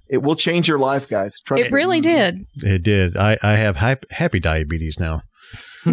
It 0.09 0.23
will 0.23 0.35
change 0.37 0.67
your 0.69 0.79
life, 0.79 1.09
guys. 1.09 1.39
Trust 1.45 1.65
it 1.67 1.71
me. 1.71 1.77
really 1.77 2.01
did. 2.01 2.45
it 2.57 2.83
did. 2.83 3.17
I, 3.17 3.39
I 3.43 3.55
have 3.55 3.77
hap- 3.77 4.11
happy 4.11 4.41
diabetes 4.41 4.99
now. 5.01 5.23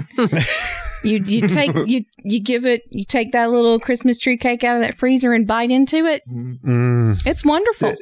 You 1.04 1.18
you 1.20 1.48
take 1.48 1.72
you 1.88 2.04
you 2.24 2.42
give 2.42 2.66
it 2.66 2.82
you 2.92 3.04
take 3.04 3.32
that 3.32 3.50
little 3.50 3.80
Christmas 3.80 4.20
tree 4.20 4.38
cake 4.38 4.64
out 4.64 4.78
of 4.78 4.82
that 4.84 4.98
freezer 4.98 5.34
and 5.34 5.46
bite 5.48 5.72
into 5.72 6.06
it. 6.06 6.22
Mm, 6.32 7.22
It's 7.26 7.46
wonderful. 7.46 7.92
The, 7.92 7.98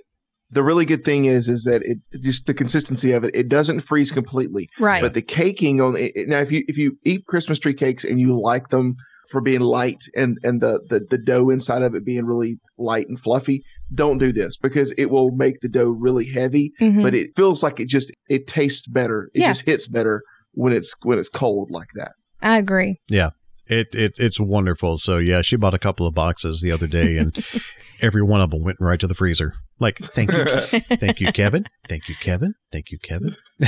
the 0.52 0.64
really 0.64 0.86
good 0.86 1.04
thing 1.04 1.26
is, 1.26 1.50
is 1.50 1.64
that 1.66 1.82
it 1.84 1.98
just 2.24 2.46
the 2.46 2.54
consistency 2.54 3.12
of 3.12 3.24
it. 3.24 3.32
It 3.36 3.50
doesn't 3.50 3.82
freeze 3.82 4.12
completely, 4.12 4.70
right. 4.80 5.02
but 5.02 5.14
the 5.14 5.22
caking 5.22 5.82
on 5.82 5.96
it. 5.98 6.14
Now, 6.28 6.40
if 6.40 6.52
you 6.52 6.64
if 6.68 6.78
you 6.78 6.98
eat 7.04 7.26
Christmas 7.28 7.60
tree 7.60 7.74
cakes 7.74 8.04
and 8.04 8.20
you 8.20 8.40
like 8.40 8.70
them 8.70 8.96
for 9.30 9.42
being 9.42 9.60
light 9.60 10.06
and 10.16 10.38
and 10.44 10.62
the 10.62 10.80
the, 10.90 11.02
the 11.10 11.18
dough 11.18 11.50
inside 11.50 11.82
of 11.82 11.94
it 11.96 12.06
being 12.06 12.26
really 12.26 12.58
light 12.78 13.08
and 13.10 13.20
fluffy, 13.20 13.62
don't 13.94 14.20
do 14.20 14.32
this 14.32 14.56
because 14.58 14.92
it 14.98 15.08
will 15.12 15.32
make 15.32 15.60
the 15.60 15.68
dough 15.68 15.90
really 16.00 16.26
heavy. 16.30 16.72
Mhm. 16.82 17.04
But 17.04 17.14
it 17.14 17.32
feels 17.36 17.62
like 17.62 17.80
it 17.82 17.90
just 17.90 18.10
it 18.30 18.48
tastes 18.48 18.88
better. 18.88 19.30
It 19.34 19.42
Yeah. 19.42 19.50
just 19.50 19.66
hits 19.66 19.86
better 19.88 20.22
when 20.54 20.72
it's 20.72 20.96
when 21.04 21.20
it's 21.20 21.30
cold 21.30 21.70
like 21.72 21.90
that. 21.96 22.14
I 22.42 22.58
agree. 22.58 23.00
Yeah. 23.10 23.30
It, 23.70 23.88
it 23.94 24.14
it's 24.18 24.40
wonderful. 24.40 24.98
So 24.98 25.18
yeah, 25.18 25.42
she 25.42 25.58
bought 25.58 25.74
a 25.74 25.80
couple 25.80 26.08
of 26.08 26.14
boxes 26.16 26.62
the 26.62 26.72
other 26.72 26.88
day, 26.88 27.18
and 27.18 27.38
every 28.02 28.24
one 28.24 28.40
of 28.40 28.50
them 28.52 28.64
went 28.64 28.78
right 28.80 28.98
to 28.98 29.08
the 29.08 29.14
freezer. 29.14 29.52
Like, 29.78 29.98
thank 29.98 30.32
you, 30.32 30.46
thank 30.98 31.20
you, 31.20 31.34
Kevin. 31.34 31.66
Thank 31.90 32.08
you, 32.08 32.16
Kevin. 32.22 32.54
Thank 32.72 32.92
you, 32.92 32.98
Kevin. 33.00 33.36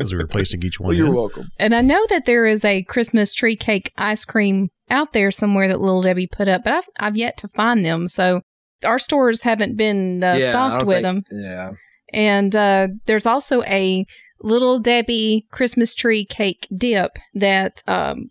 As 0.00 0.10
we 0.12 0.16
were 0.16 0.26
placing 0.26 0.62
each 0.62 0.80
one 0.80 0.88
Well, 0.88 0.96
you're 0.96 1.08
in. 1.08 1.14
welcome. 1.14 1.48
And 1.58 1.74
I 1.74 1.82
know 1.82 2.06
that 2.08 2.24
there 2.24 2.46
is 2.46 2.64
a 2.64 2.82
Christmas 2.84 3.34
tree 3.34 3.56
cake 3.56 3.92
ice 3.98 4.24
cream 4.24 4.68
out 4.88 5.12
there 5.12 5.30
somewhere 5.30 5.68
that 5.68 5.80
Little 5.80 6.00
Debbie 6.02 6.28
put 6.32 6.48
up, 6.48 6.64
but 6.64 6.72
I've 6.72 6.88
I've 6.98 7.16
yet 7.18 7.36
to 7.38 7.48
find 7.48 7.84
them. 7.84 8.08
So 8.08 8.40
our 8.86 8.98
stores 8.98 9.42
haven't 9.42 9.76
been 9.76 10.24
uh, 10.24 10.36
Yeah, 10.40 10.48
stocked 10.48 10.86
with 10.86 11.02
think- 11.02 11.26
them. 11.28 11.38
Yeah. 11.42 11.70
And 12.12 12.56
uh, 12.56 12.88
there's 13.04 13.26
also 13.26 13.62
a 13.64 14.06
Little 14.42 14.78
Debbie 14.80 15.46
Christmas 15.50 15.94
tree 15.94 16.24
cake 16.24 16.66
dip 16.76 17.12
that 17.34 17.82
um, 17.86 18.30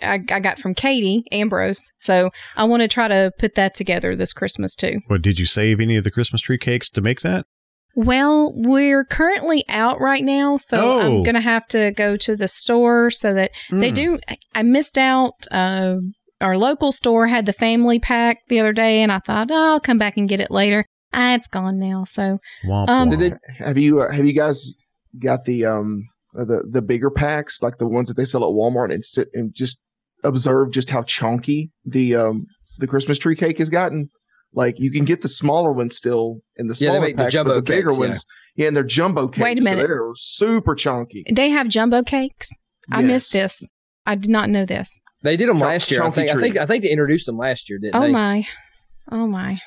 I, 0.00 0.20
I 0.30 0.40
got 0.40 0.58
from 0.58 0.74
Katie 0.74 1.24
Ambrose. 1.32 1.92
So 2.00 2.30
I 2.56 2.64
want 2.64 2.82
to 2.82 2.88
try 2.88 3.08
to 3.08 3.32
put 3.38 3.54
that 3.56 3.74
together 3.74 4.16
this 4.16 4.32
Christmas 4.32 4.74
too. 4.74 5.00
What 5.08 5.22
did 5.22 5.38
you 5.38 5.46
save 5.46 5.80
any 5.80 5.96
of 5.96 6.04
the 6.04 6.10
Christmas 6.10 6.40
tree 6.42 6.58
cakes 6.58 6.88
to 6.90 7.00
make 7.00 7.20
that? 7.20 7.44
Well, 7.94 8.52
we're 8.56 9.04
currently 9.04 9.64
out 9.68 10.00
right 10.00 10.24
now, 10.24 10.56
so 10.56 10.78
Oh. 10.80 11.00
I'm 11.00 11.22
gonna 11.22 11.42
have 11.42 11.66
to 11.68 11.92
go 11.94 12.16
to 12.16 12.34
the 12.36 12.48
store 12.48 13.10
so 13.10 13.34
that 13.34 13.50
they 13.70 13.90
Mm. 13.90 13.94
do. 13.94 14.18
I- 14.28 14.38
I 14.54 14.62
missed 14.62 14.96
out. 14.96 15.34
Uh, 15.50 15.96
our 16.40 16.56
local 16.56 16.90
store 16.90 17.26
had 17.28 17.44
the 17.44 17.52
family 17.52 17.98
pack 17.98 18.38
the 18.48 18.60
other 18.60 18.72
day, 18.72 19.02
and 19.02 19.12
I 19.12 19.18
thought, 19.18 19.50
oh, 19.50 19.72
I'll 19.72 19.80
come 19.80 19.98
back 19.98 20.16
and 20.16 20.26
get 20.28 20.40
it 20.40 20.50
later. 20.50 20.86
Ah, 21.12 21.34
it's 21.34 21.46
gone 21.48 21.78
now. 21.78 22.04
So 22.04 22.38
Womp 22.64 22.88
Um, 22.88 23.10
womp. 23.10 23.18
Did 23.18 23.32
it- 23.34 23.38
Have 23.58 23.76
you 23.76 24.00
uh, 24.00 24.10
have 24.10 24.24
you 24.24 24.32
guys 24.32 24.74
got 25.18 25.44
the 25.44 25.64
um 25.66 26.08
uh, 26.38 26.44
the 26.44 26.66
the 26.70 26.82
bigger 26.82 27.10
packs 27.10 27.62
like 27.62 27.78
the 27.78 27.88
ones 27.88 28.08
that 28.08 28.16
they 28.16 28.24
sell 28.24 28.42
at 28.44 28.54
Walmart 28.54 28.92
and 28.92 29.04
sit 29.04 29.28
and 29.34 29.52
just 29.54 29.80
observe 30.24 30.70
just 30.70 30.90
how 30.90 31.02
chunky 31.02 31.70
the 31.84 32.14
um 32.16 32.46
the 32.78 32.86
Christmas 32.86 33.18
tree 33.18 33.34
cake 33.36 33.58
has 33.58 33.70
gotten? 33.70 34.10
Like 34.54 34.78
you 34.78 34.90
can 34.90 35.04
get 35.04 35.22
the 35.22 35.28
smaller 35.28 35.72
ones 35.72 35.96
still 35.96 36.40
in 36.56 36.68
the 36.68 36.74
smaller 36.74 37.00
make 37.00 37.16
the 37.16 37.24
packs, 37.24 37.32
jumbo 37.32 37.50
but 37.54 37.56
the 37.56 37.62
bigger 37.62 37.88
cakes, 37.90 37.98
ones, 37.98 38.26
yeah, 38.56 38.68
and 38.68 38.76
they're 38.76 38.84
jumbo 38.84 39.28
cakes. 39.28 39.44
Wait 39.44 39.58
a 39.58 39.62
minute. 39.62 39.80
so 39.80 39.86
they're 39.86 40.10
super 40.14 40.74
chunky. 40.74 41.24
they 41.32 41.48
have 41.50 41.68
jumbo 41.68 42.02
cakes. 42.02 42.50
I 42.90 43.00
missed 43.02 43.32
this. 43.32 43.68
I 44.04 44.14
did 44.16 44.30
not 44.30 44.50
know 44.50 44.66
this. 44.66 45.00
They 45.22 45.36
did 45.36 45.48
them 45.48 45.56
Chunk- 45.56 45.70
last 45.70 45.90
year. 45.90 46.00
I 46.00 46.04
chunky 46.06 46.20
think, 46.22 46.30
I 46.30 46.40
think. 46.40 46.56
I 46.58 46.66
think 46.66 46.82
they 46.84 46.90
introduced 46.90 47.26
them 47.26 47.36
last 47.36 47.70
year, 47.70 47.78
didn't 47.78 47.94
Oh 47.94 48.00
they? 48.02 48.10
my. 48.10 48.46
Oh 49.10 49.26
my. 49.26 49.60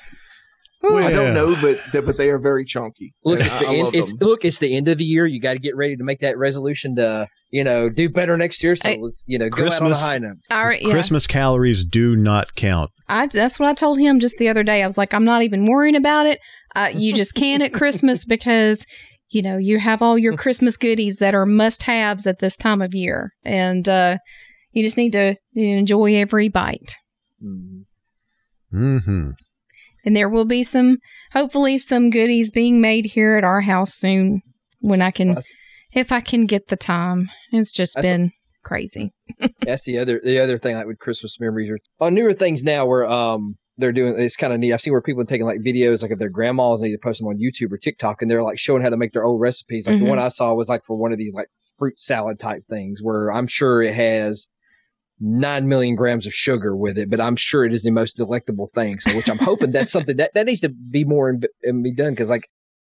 Whew. 0.86 0.94
Well, 0.94 1.06
I 1.06 1.10
don't 1.10 1.34
know, 1.34 1.56
but 1.60 1.80
they, 1.92 2.00
but 2.00 2.16
they 2.16 2.30
are 2.30 2.38
very 2.38 2.64
chunky. 2.64 3.12
Look, 3.24 3.40
it's 3.40 3.58
the 3.58 3.66
I, 3.66 3.70
I 3.70 3.74
end, 3.74 3.94
it's 3.94 4.12
look, 4.20 4.44
it's 4.44 4.58
the 4.58 4.76
end 4.76 4.86
of 4.86 4.98
the 4.98 5.04
year. 5.04 5.26
You 5.26 5.40
got 5.40 5.54
to 5.54 5.58
get 5.58 5.74
ready 5.74 5.96
to 5.96 6.04
make 6.04 6.20
that 6.20 6.38
resolution 6.38 6.94
to 6.96 7.26
you 7.50 7.64
know 7.64 7.88
do 7.88 8.08
better 8.08 8.36
next 8.36 8.62
year. 8.62 8.76
So 8.76 8.88
Hey, 8.88 8.98
let's 9.00 9.24
you 9.26 9.36
know 9.38 9.48
go 9.48 9.64
out 9.66 9.66
on 9.66 9.66
a 9.66 9.70
Christmas- 9.80 10.00
high 10.00 10.18
note. 10.18 10.36
All 10.50 10.64
right. 10.64 10.80
Yeah. 10.80 10.90
Christmas 10.90 11.26
calories 11.26 11.84
do 11.84 12.14
not 12.14 12.54
count. 12.54 12.90
I, 13.08 13.26
that's 13.26 13.58
what 13.58 13.68
I 13.68 13.74
told 13.74 13.98
him 13.98 14.20
just 14.20 14.38
the 14.38 14.48
other 14.48 14.62
day. 14.62 14.82
I 14.82 14.86
was 14.86 14.96
like, 14.98 15.12
I'm 15.12 15.24
not 15.24 15.42
even 15.42 15.66
worrying 15.66 15.96
about 15.96 16.26
it. 16.26 16.38
Uh, 16.76 16.90
you 16.94 17.12
just 17.14 17.34
can 17.34 17.62
at 17.62 17.72
Christmas 17.72 18.24
because, 18.28 18.86
you 19.30 19.42
know, 19.42 19.56
you 19.56 19.78
have 19.78 20.02
all 20.02 20.16
your 20.18 20.36
Christmas 20.36 20.76
goodies 20.76 21.16
that 21.18 21.34
are 21.34 21.46
must 21.46 21.82
haves 21.84 22.26
at 22.26 22.38
this 22.38 22.56
time 22.56 22.80
of 22.82 22.94
year. 22.94 23.32
And 23.44 23.88
uh, 23.88 24.18
you 24.72 24.82
just 24.84 24.96
need 24.96 25.12
to 25.14 25.36
enjoy 25.54 26.14
every 26.16 26.48
bite. 26.48 26.96
Mm 27.42 27.84
hmm 28.70 29.30
And 30.06 30.16
there 30.16 30.28
will 30.28 30.44
be 30.46 30.62
some, 30.62 30.98
hopefully, 31.32 31.76
some 31.78 32.08
goodies 32.10 32.50
being 32.50 32.80
made 32.80 33.04
here 33.06 33.36
at 33.36 33.44
our 33.44 33.60
house 33.62 33.92
soon 33.94 34.40
when 34.80 35.02
I 35.02 35.10
can, 35.10 35.28
That's- 35.28 35.50
if 35.92 36.12
I 36.12 36.20
can 36.20 36.46
get 36.46 36.68
the 36.68 36.76
time. 36.76 37.28
It's 37.52 37.72
just 37.72 37.96
been 38.00 38.30
crazy. 38.64 39.10
That's 39.62 39.84
the 39.84 39.98
other 39.98 40.20
the 40.24 40.40
other 40.40 40.58
thing 40.58 40.76
like 40.76 40.86
with 40.86 40.98
Christmas 40.98 41.38
memories 41.40 41.70
or 41.70 41.78
on 42.00 42.14
newer 42.14 42.32
things 42.32 42.64
now 42.64 42.84
where 42.86 43.06
um 43.06 43.56
they're 43.78 43.92
doing 43.92 44.14
it's 44.18 44.36
kind 44.36 44.52
of 44.52 44.58
neat. 44.58 44.72
I've 44.72 44.80
seen 44.80 44.92
where 44.92 45.00
people 45.02 45.22
are 45.22 45.26
taking 45.26 45.46
like 45.46 45.60
videos 45.60 46.02
like 46.02 46.10
of 46.10 46.18
their 46.18 46.28
grandmas 46.30 46.82
and 46.82 46.92
they 46.92 46.96
post 46.96 47.20
them 47.20 47.28
on 47.28 47.38
YouTube 47.38 47.70
or 47.72 47.76
TikTok 47.78 48.22
and 48.22 48.30
they're 48.30 48.42
like 48.42 48.58
showing 48.58 48.82
how 48.82 48.88
to 48.90 48.96
make 48.96 49.12
their 49.12 49.24
old 49.24 49.40
recipes. 49.40 49.86
Like 49.86 49.96
Mhm. 49.96 50.00
the 50.00 50.04
one 50.06 50.18
I 50.18 50.28
saw 50.28 50.52
was 50.54 50.68
like 50.68 50.84
for 50.84 50.96
one 50.96 51.12
of 51.12 51.18
these 51.18 51.34
like 51.34 51.46
fruit 51.78 51.98
salad 52.00 52.38
type 52.40 52.62
things 52.68 53.00
where 53.02 53.30
I'm 53.32 53.46
sure 53.46 53.82
it 53.82 53.94
has 53.94 54.48
nine 55.20 55.68
million 55.68 55.94
grams 55.94 56.26
of 56.26 56.34
sugar 56.34 56.76
with 56.76 56.98
it, 56.98 57.10
but 57.10 57.20
I'm 57.20 57.36
sure 57.36 57.64
it 57.64 57.72
is 57.72 57.82
the 57.82 57.90
most 57.90 58.16
delectable 58.16 58.68
thing. 58.74 59.00
So 59.00 59.16
which 59.16 59.28
I'm 59.28 59.38
hoping 59.38 59.72
that's 59.72 59.92
something 59.96 60.16
that, 60.16 60.32
that 60.34 60.46
needs 60.46 60.60
to 60.60 60.68
be 60.68 61.04
more 61.04 61.28
and, 61.28 61.82
be 61.82 61.94
done 61.94 62.12
because 62.12 62.30
like 62.30 62.48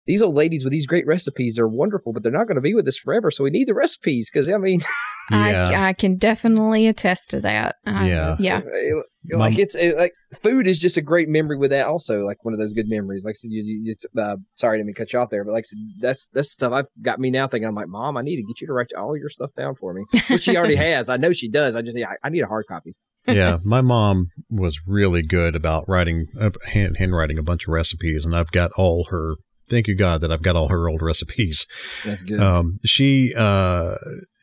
these 0.09 0.23
old 0.23 0.33
ladies 0.33 0.63
with 0.63 0.71
these 0.71 0.87
great 0.87 1.05
recipes 1.05 1.59
are 1.59 1.67
wonderful, 1.67 2.11
but 2.13 2.23
they're 2.23 2.31
not 2.31 2.47
going 2.47 2.55
to 2.55 2.61
be 2.61 2.73
with 2.73 2.87
us 2.87 2.97
forever. 2.97 3.29
So 3.29 3.43
we 3.43 3.51
need 3.51 3.67
the 3.67 3.75
recipes 3.75 4.27
because 4.33 4.49
I 4.51 4.57
mean, 4.57 4.81
Yeah. 5.31 5.69
I, 5.69 5.89
I 5.89 5.93
can 5.93 6.17
definitely 6.17 6.87
attest 6.87 7.29
to 7.29 7.41
that. 7.41 7.75
I- 7.85 8.07
Yeah. 8.09 8.35
Yeah. 8.39 8.61
it- 8.65 9.05
My- 9.25 9.37
like 9.49 9.59
it's 9.59 9.75
it, 9.75 9.95
like 9.95 10.13
food 10.41 10.65
is 10.65 10.79
just 10.79 10.97
a 10.97 11.01
great 11.01 11.29
memory 11.29 11.57
with 11.59 11.69
that. 11.69 11.85
Also, 11.85 12.21
like 12.21 12.43
one 12.43 12.55
of 12.55 12.59
those 12.59 12.73
good 12.73 12.87
memories. 12.89 13.23
Like 13.25 13.33
I 13.33 13.39
said, 13.41 13.51
you, 13.51 13.61
you, 13.63 13.91
it's, 13.91 14.05
uh, 14.17 14.37
sorry, 14.55 14.75
I 14.75 14.77
didn't 14.79 14.87
mean 14.87 14.95
to 14.95 14.99
cut 15.01 15.13
you 15.13 15.19
off 15.19 15.29
there, 15.29 15.45
but 15.45 15.51
like 15.53 15.65
I 15.65 15.69
said, 15.69 15.77
that's 16.01 16.27
that's 16.33 16.51
stuff 16.51 16.73
I've 16.73 16.87
got 17.03 17.19
me 17.19 17.29
now 17.29 17.47
thinking. 17.47 17.67
I'm 17.67 17.75
like, 17.75 17.87
Mom, 17.89 18.17
I 18.17 18.23
need 18.23 18.37
to 18.37 18.43
get 18.43 18.59
you 18.61 18.65
to 18.67 18.73
write 18.73 18.87
all 18.97 19.15
your 19.15 19.29
stuff 19.29 19.51
down 19.55 19.75
for 19.75 19.93
me, 19.93 20.05
which 20.29 20.43
she 20.45 20.57
already 20.57 20.75
has. 20.87 21.09
I 21.09 21.17
know 21.17 21.31
she 21.31 21.47
does. 21.51 21.75
I 21.75 21.83
just 21.83 21.95
yeah, 21.95 22.09
I, 22.23 22.27
I 22.27 22.29
need 22.29 22.41
a 22.41 22.47
hard 22.47 22.65
copy. 22.67 22.95
yeah, 23.27 23.57
my 23.63 23.81
mom 23.81 24.29
was 24.49 24.79
really 24.87 25.21
good 25.21 25.55
about 25.55 25.83
writing, 25.87 26.25
uh, 26.41 26.49
hand 26.65 26.97
handwriting 26.97 27.37
a 27.37 27.43
bunch 27.43 27.67
of 27.67 27.73
recipes, 27.73 28.25
and 28.25 28.35
I've 28.35 28.49
got 28.51 28.71
all 28.75 29.07
her. 29.11 29.35
Thank 29.69 29.87
you 29.87 29.95
God 29.95 30.21
that 30.21 30.31
I've 30.31 30.41
got 30.41 30.55
all 30.55 30.69
her 30.69 30.89
old 30.89 31.01
recipes. 31.01 31.65
That's 32.05 32.23
good. 32.23 32.39
Um, 32.39 32.77
she 32.85 33.33
uh, 33.35 33.95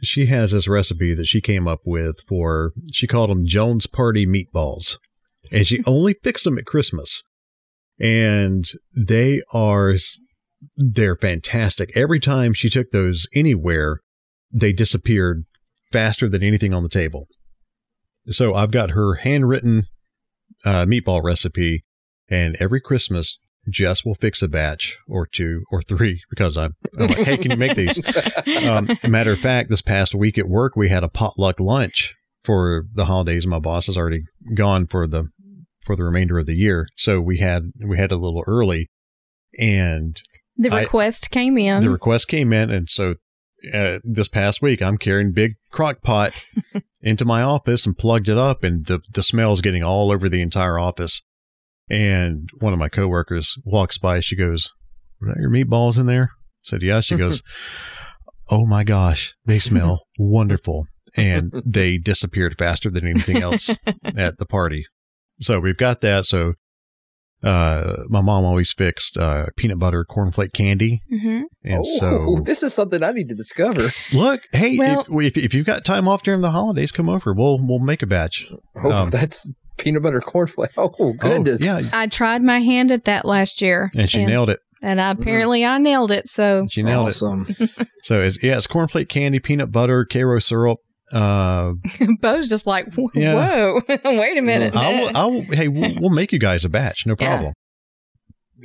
she 0.03 0.27
has 0.27 0.53
this 0.53 0.69
recipe 0.69 1.15
that 1.15 1.27
she 1.27 1.41
came 1.41 1.67
up 1.67 1.81
with 1.85 2.21
for. 2.29 2.73
She 2.93 3.07
called 3.07 3.31
them 3.31 3.47
Jones 3.47 3.87
Party 3.87 4.27
meatballs, 4.27 4.99
and 5.51 5.67
she 5.67 5.83
only 5.87 6.15
fixed 6.23 6.45
them 6.45 6.59
at 6.59 6.67
Christmas, 6.67 7.23
and 7.99 8.65
they 8.97 9.43
are 9.53 9.95
they're 10.77 11.17
fantastic. 11.17 11.97
Every 11.97 12.21
time 12.21 12.55
she 12.55 12.71
took 12.71 12.91
those 12.91 13.27
anywhere, 13.35 14.01
they 14.53 14.73
disappeared 14.73 15.45
faster 15.93 16.29
than 16.29 16.43
anything 16.43 16.75
on 16.75 16.83
the 16.83 16.89
table. 16.89 17.27
So 18.29 18.55
I've 18.55 18.73
got 18.73 18.91
her 18.91 19.15
handwritten 19.15 19.85
uh, 20.65 20.85
meatball 20.85 21.23
recipe, 21.23 21.85
and 22.29 22.57
every 22.59 22.81
Christmas 22.81 23.39
Jess 23.71 24.05
will 24.05 24.15
fix 24.15 24.43
a 24.43 24.49
batch 24.49 24.97
or 25.09 25.27
two 25.27 25.63
or 25.71 25.83
three 25.83 26.21
because 26.31 26.57
I'm, 26.57 26.75
I'm 26.99 27.09
like, 27.09 27.19
hey, 27.19 27.37
can 27.37 27.51
you 27.51 27.57
make 27.57 27.75
these? 27.77 28.01
Um, 28.67 28.89
matter 29.09 29.33
of 29.33 29.41
fact, 29.41 29.71
this 29.71 29.83
past 29.83 30.15
week 30.15 30.39
at 30.39 30.49
work, 30.49 30.77
we 30.77 30.89
had 30.89 31.03
a 31.05 31.09
potluck 31.09 31.59
lunch 31.61 32.15
for 32.45 32.85
the 32.95 33.05
holidays. 33.07 33.47
My 33.47 33.59
boss 33.59 33.89
is 33.89 33.97
already 33.97 34.23
gone 34.55 34.87
for 34.87 35.07
the 35.07 35.29
for 35.85 35.95
the 35.97 36.05
remainder 36.05 36.39
of 36.39 36.47
the 36.47 36.55
year, 36.57 36.89
so 36.97 37.21
we 37.21 37.39
had 37.39 37.63
we 37.87 37.97
had 37.97 38.11
a 38.13 38.17
little 38.17 38.43
early, 38.47 38.89
and 39.59 40.21
The 40.57 40.71
I- 40.73 40.81
request 40.83 41.31
came 41.31 41.57
in. 41.59 41.81
the 41.83 41.91
request 41.91 42.29
came 42.29 42.53
in, 42.53 42.71
and 42.71 42.89
so 42.89 43.15
uh, 43.75 43.99
this 44.05 44.29
past 44.29 44.61
week 44.63 44.83
I'm 44.83 44.99
carrying 44.99 45.33
big 45.33 45.55
crock 45.71 46.03
pot 46.03 46.45
into 47.03 47.25
my 47.25 47.43
office 47.43 47.87
and 47.87 47.97
plugged 47.97 48.29
it 48.29 48.39
up, 48.39 48.65
and 48.65 48.87
the 48.87 49.01
the 49.13 49.23
smell 49.23 49.53
is 49.53 49.61
getting 49.61 49.83
all 49.85 50.11
over 50.13 50.29
the 50.29 50.43
entire 50.43 50.79
office. 50.79 51.23
And 51.89 52.49
one 52.59 52.73
of 52.73 52.79
my 52.79 52.89
coworkers 52.89 53.57
walks 53.65 53.99
by. 53.99 54.21
She 54.21 54.35
goes, 54.37 54.73
"Were 55.21 55.29
that 55.29 55.41
your 55.41 55.51
meatballs 55.51 55.99
in 55.99 56.07
there?" 56.07 56.31
I 56.33 56.43
said, 56.63 56.83
"Yeah." 56.83 57.01
She 57.01 57.17
goes, 57.17 57.43
"Oh 58.51 58.67
my 58.67 58.83
gosh, 58.85 59.35
they 59.45 59.59
smell 59.59 60.03
wonderful." 60.19 60.87
And 61.17 61.53
they 61.65 61.97
disappeared 61.99 62.59
faster 62.59 62.91
than 62.91 63.07
anything 63.07 63.41
else 63.41 63.71
at 64.05 64.37
the 64.39 64.47
party. 64.47 64.85
So 65.41 65.61
we've 65.61 65.77
got 65.77 66.01
that. 66.03 66.27
So 66.27 66.55
uh, 67.43 68.03
my 68.09 68.21
mom 68.21 68.45
always 68.45 68.73
fixed 68.73 69.17
uh, 69.17 69.47
peanut 69.57 69.79
butter 69.79 70.05
cornflake 70.05 70.53
candy. 70.53 71.03
hmm 71.09 71.43
And 71.65 71.85
oh, 71.85 71.99
so 71.99 72.43
this 72.45 72.63
is 72.63 72.75
something 72.75 73.03
I 73.03 73.13
need 73.13 73.29
to 73.29 73.35
discover. 73.35 73.91
Look, 74.13 74.43
hey, 74.53 74.77
Well- 74.79 75.07
if, 75.21 75.37
if, 75.37 75.45
if 75.45 75.55
you've 75.55 75.67
got 75.67 75.85
time 75.85 76.09
off 76.09 76.23
during 76.23 76.41
the 76.41 76.51
holidays, 76.51 76.91
come 76.93 77.09
over. 77.09 77.33
We'll 77.33 77.59
we'll 77.65 77.79
make 77.79 78.03
a 78.03 78.07
batch. 78.07 78.51
Oh, 78.83 78.91
Um, 78.91 79.11
that's 79.11 79.49
peanut 79.77 80.03
butter 80.03 80.21
cornflake. 80.21 80.71
Oh 80.77 81.13
goodness. 81.15 81.61
yeah, 81.61 81.81
I 81.93 82.07
tried 82.07 82.43
my 82.43 82.61
hand 82.61 82.91
at 82.93 83.05
that 83.05 83.25
last 83.25 83.61
year, 83.63 83.91
and 83.97 84.11
she 84.11 84.25
nailed 84.25 84.51
it. 84.51 84.61
And 84.83 85.01
I, 85.01 85.11
apparently, 85.11 85.65
I 85.65 85.79
nailed 85.79 86.11
it. 86.13 86.29
So 86.29 86.67
She 86.71 86.83
nailed 86.83 87.09
awesome. 87.09 87.47
it. 87.49 87.89
So 88.03 88.23
it's 88.23 88.41
yeah, 88.43 88.57
it's 88.57 88.67
cornflake 88.69 89.09
candy, 89.09 89.41
peanut 89.41 89.73
butter, 89.73 90.05
Karo 90.05 90.39
syrup. 90.39 90.79
Uh, 91.13 91.73
Bo's 92.21 92.49
just 92.49 92.67
like, 92.67 92.93
whoa, 92.95 93.11
Yeah. 93.15 93.73
wait 94.05 94.39
a 94.39 94.43
minute. 94.43 94.77
I 94.77 94.89
will, 95.01 95.11
I 95.17 95.25
will, 95.27 95.43
hey, 95.43 95.67
we'll, 95.69 95.95
we'll 95.99 96.11
make 96.11 96.33
you 96.33 96.39
guys 96.39 96.65
a 96.65 96.69
batch, 96.69 97.05
no 97.07 97.17
Yeah. 97.19 97.27
problem. 97.37 97.53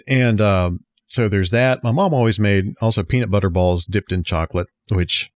And 0.07 0.39
um, 0.41 0.79
so 1.07 1.27
there's 1.27 1.49
that. 1.51 1.83
My 1.83 1.91
mom 1.91 2.13
always 2.13 2.39
made 2.39 2.65
also 2.81 3.03
peanut 3.03 3.29
butter 3.31 3.49
balls 3.49 3.85
dipped 3.85 4.11
in 4.11 4.23
chocolate, 4.23 4.67
which 4.91 5.29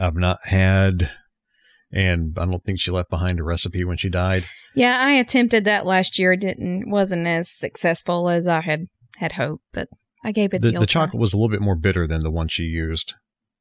I've 0.00 0.16
not 0.16 0.38
had, 0.44 1.10
and 1.92 2.36
I 2.38 2.46
don't 2.46 2.64
think 2.64 2.80
she 2.80 2.90
left 2.90 3.10
behind 3.10 3.38
a 3.38 3.44
recipe 3.44 3.84
when 3.84 3.96
she 3.96 4.08
died. 4.08 4.44
Yeah, 4.74 4.96
I 4.98 5.12
attempted 5.12 5.64
that 5.64 5.86
last 5.86 6.18
year. 6.18 6.32
It 6.32 6.40
didn't 6.40 6.88
wasn't 6.90 7.26
as 7.26 7.50
successful 7.50 8.28
as 8.28 8.46
I 8.46 8.60
had 8.60 8.88
had 9.16 9.32
hoped, 9.32 9.64
but 9.72 9.88
I 10.24 10.32
gave 10.32 10.54
it 10.54 10.62
the, 10.62 10.72
the, 10.72 10.80
the 10.80 10.86
chocolate 10.86 11.20
was 11.20 11.32
a 11.32 11.36
little 11.36 11.50
bit 11.50 11.60
more 11.60 11.76
bitter 11.76 12.06
than 12.06 12.22
the 12.22 12.30
one 12.30 12.48
she 12.48 12.64
used, 12.64 13.14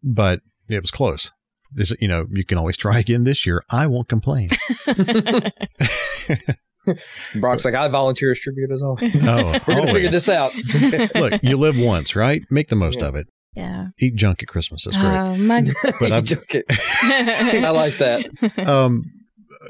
but 0.04 0.42
it 0.70 0.82
was 0.82 0.92
close. 0.92 1.32
This, 1.74 1.94
you 2.02 2.08
know, 2.08 2.28
you 2.32 2.46
can 2.46 2.58
always 2.58 2.78
try 2.78 3.00
again 3.00 3.24
this 3.24 3.46
year. 3.46 3.64
I 3.70 3.88
won't 3.88 4.10
complain. 4.10 4.50
Brock's 7.36 7.66
like, 7.66 7.76
I 7.76 7.88
volunteer 7.88 8.32
as 8.32 8.40
tribute 8.40 8.72
as 8.72 8.82
oh, 8.82 8.88
always. 9.02 9.28
Oh, 9.28 9.60
We're 9.68 9.76
gonna 9.76 9.94
figure 9.94 10.10
this 10.10 10.30
out. 10.30 10.54
Look, 11.16 11.42
you 11.44 11.58
live 11.58 11.78
once, 11.78 12.16
right? 12.16 12.44
Make 12.50 12.68
the 12.68 12.76
most 12.76 13.02
of 13.02 13.16
it. 13.16 13.28
Yeah. 13.54 13.88
Eat 14.00 14.16
junk 14.16 14.42
at 14.44 14.48
Christmas. 14.50 14.86
That's 14.86 14.98
great. 14.98 15.08
Oh, 15.12 15.36
my. 15.38 15.62
But 16.00 16.12
I've- 16.12 16.26
Joke 16.28 16.56
it. 16.56 16.66
I 16.70 17.70
like 17.70 17.98
that. 17.98 18.28
um, 18.68 19.04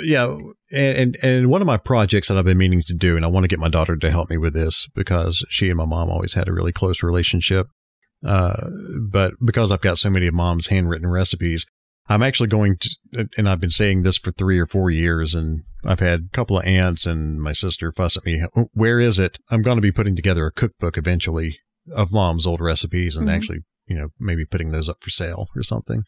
yeah, 0.03 0.37
and, 0.71 0.97
and 0.97 1.17
and 1.23 1.49
one 1.49 1.61
of 1.61 1.67
my 1.67 1.77
projects 1.77 2.27
that 2.29 2.37
I've 2.37 2.45
been 2.45 2.57
meaning 2.57 2.81
to 2.83 2.93
do, 2.93 3.15
and 3.15 3.25
I 3.25 3.27
want 3.27 3.43
to 3.43 3.47
get 3.49 3.59
my 3.59 3.67
daughter 3.69 3.97
to 3.97 4.11
help 4.11 4.29
me 4.29 4.37
with 4.37 4.53
this 4.53 4.87
because 4.95 5.43
she 5.49 5.67
and 5.69 5.77
my 5.77 5.85
mom 5.85 6.09
always 6.09 6.33
had 6.33 6.47
a 6.47 6.53
really 6.53 6.71
close 6.71 7.03
relationship. 7.03 7.67
Uh, 8.25 8.69
but 9.09 9.33
because 9.43 9.71
I've 9.71 9.81
got 9.81 9.97
so 9.97 10.09
many 10.09 10.27
of 10.27 10.33
mom's 10.33 10.67
handwritten 10.67 11.09
recipes, 11.09 11.65
I'm 12.07 12.21
actually 12.23 12.47
going 12.49 12.77
to, 12.79 13.27
and 13.37 13.49
I've 13.49 13.59
been 13.59 13.69
saying 13.71 14.03
this 14.03 14.17
for 14.17 14.31
three 14.31 14.59
or 14.59 14.67
four 14.67 14.91
years, 14.91 15.33
and 15.33 15.63
I've 15.83 15.99
had 15.99 16.19
a 16.27 16.29
couple 16.35 16.59
of 16.59 16.65
aunts 16.65 17.05
and 17.07 17.41
my 17.41 17.51
sister 17.53 17.91
fuss 17.91 18.15
at 18.15 18.25
me. 18.25 18.41
Where 18.73 18.99
is 18.99 19.17
it? 19.19 19.39
I'm 19.51 19.61
going 19.63 19.77
to 19.77 19.81
be 19.81 19.91
putting 19.91 20.15
together 20.15 20.45
a 20.45 20.51
cookbook 20.51 20.97
eventually 20.97 21.57
of 21.95 22.11
mom's 22.11 22.45
old 22.45 22.61
recipes 22.61 23.17
and 23.17 23.27
Mhm. 23.27 23.33
actually, 23.33 23.59
you 23.91 23.97
know, 23.97 24.07
maybe 24.19 24.45
putting 24.45 24.71
those 24.71 24.87
up 24.87 24.97
for 25.01 25.09
sale 25.09 25.47
or 25.53 25.63
something. 25.63 26.03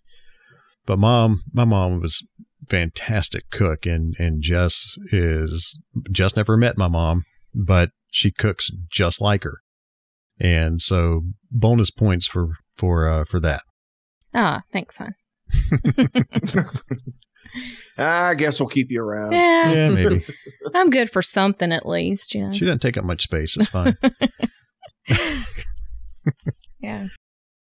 But 0.85 0.99
mom, 0.99 1.43
my 1.51 1.65
mom 1.65 1.99
was 1.99 2.25
fantastic 2.69 3.49
cook 3.51 3.85
and 3.85 4.15
and 4.19 4.41
Jess 4.41 4.97
is 5.11 5.81
just 6.11 6.37
never 6.37 6.55
met 6.55 6.77
my 6.77 6.87
mom, 6.87 7.23
but 7.53 7.89
she 8.09 8.31
cooks 8.31 8.71
just 8.89 9.19
like 9.19 9.43
her. 9.43 9.57
And 10.39 10.81
so 10.81 11.23
bonus 11.51 11.91
points 11.91 12.25
for 12.25 12.53
for 12.77 13.05
uh 13.07 13.25
for 13.25 13.41
that. 13.41 13.61
Ah, 14.33 14.63
thanks, 14.71 14.97
hon. 14.97 15.13
I 17.97 18.33
guess 18.35 18.59
we'll 18.59 18.69
keep 18.69 18.87
you 18.89 19.01
around. 19.03 19.33
Yeah, 19.33 19.71
Yeah, 19.73 19.89
maybe. 19.89 20.25
I'm 20.73 20.89
good 20.89 21.11
for 21.11 21.21
something 21.21 21.71
at 21.73 21.85
least, 21.85 22.33
you 22.33 22.47
know. 22.47 22.53
She 22.53 22.65
doesn't 22.65 22.79
take 22.81 22.97
up 22.97 23.03
much 23.03 23.23
space. 23.23 23.57
It's 23.57 23.67
fine. 23.69 23.97
Yeah. 26.83 27.07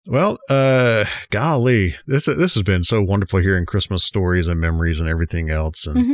Well, 0.07 0.39
uh, 0.49 1.05
golly, 1.29 1.95
this 2.07 2.25
this 2.25 2.55
has 2.55 2.63
been 2.63 2.83
so 2.83 3.03
wonderful 3.03 3.39
hearing 3.39 3.65
Christmas 3.65 4.03
stories 4.03 4.47
and 4.47 4.59
memories 4.59 4.99
and 4.99 5.07
everything 5.07 5.49
else. 5.49 5.85
And 5.85 5.97
Mhm. 5.97 6.13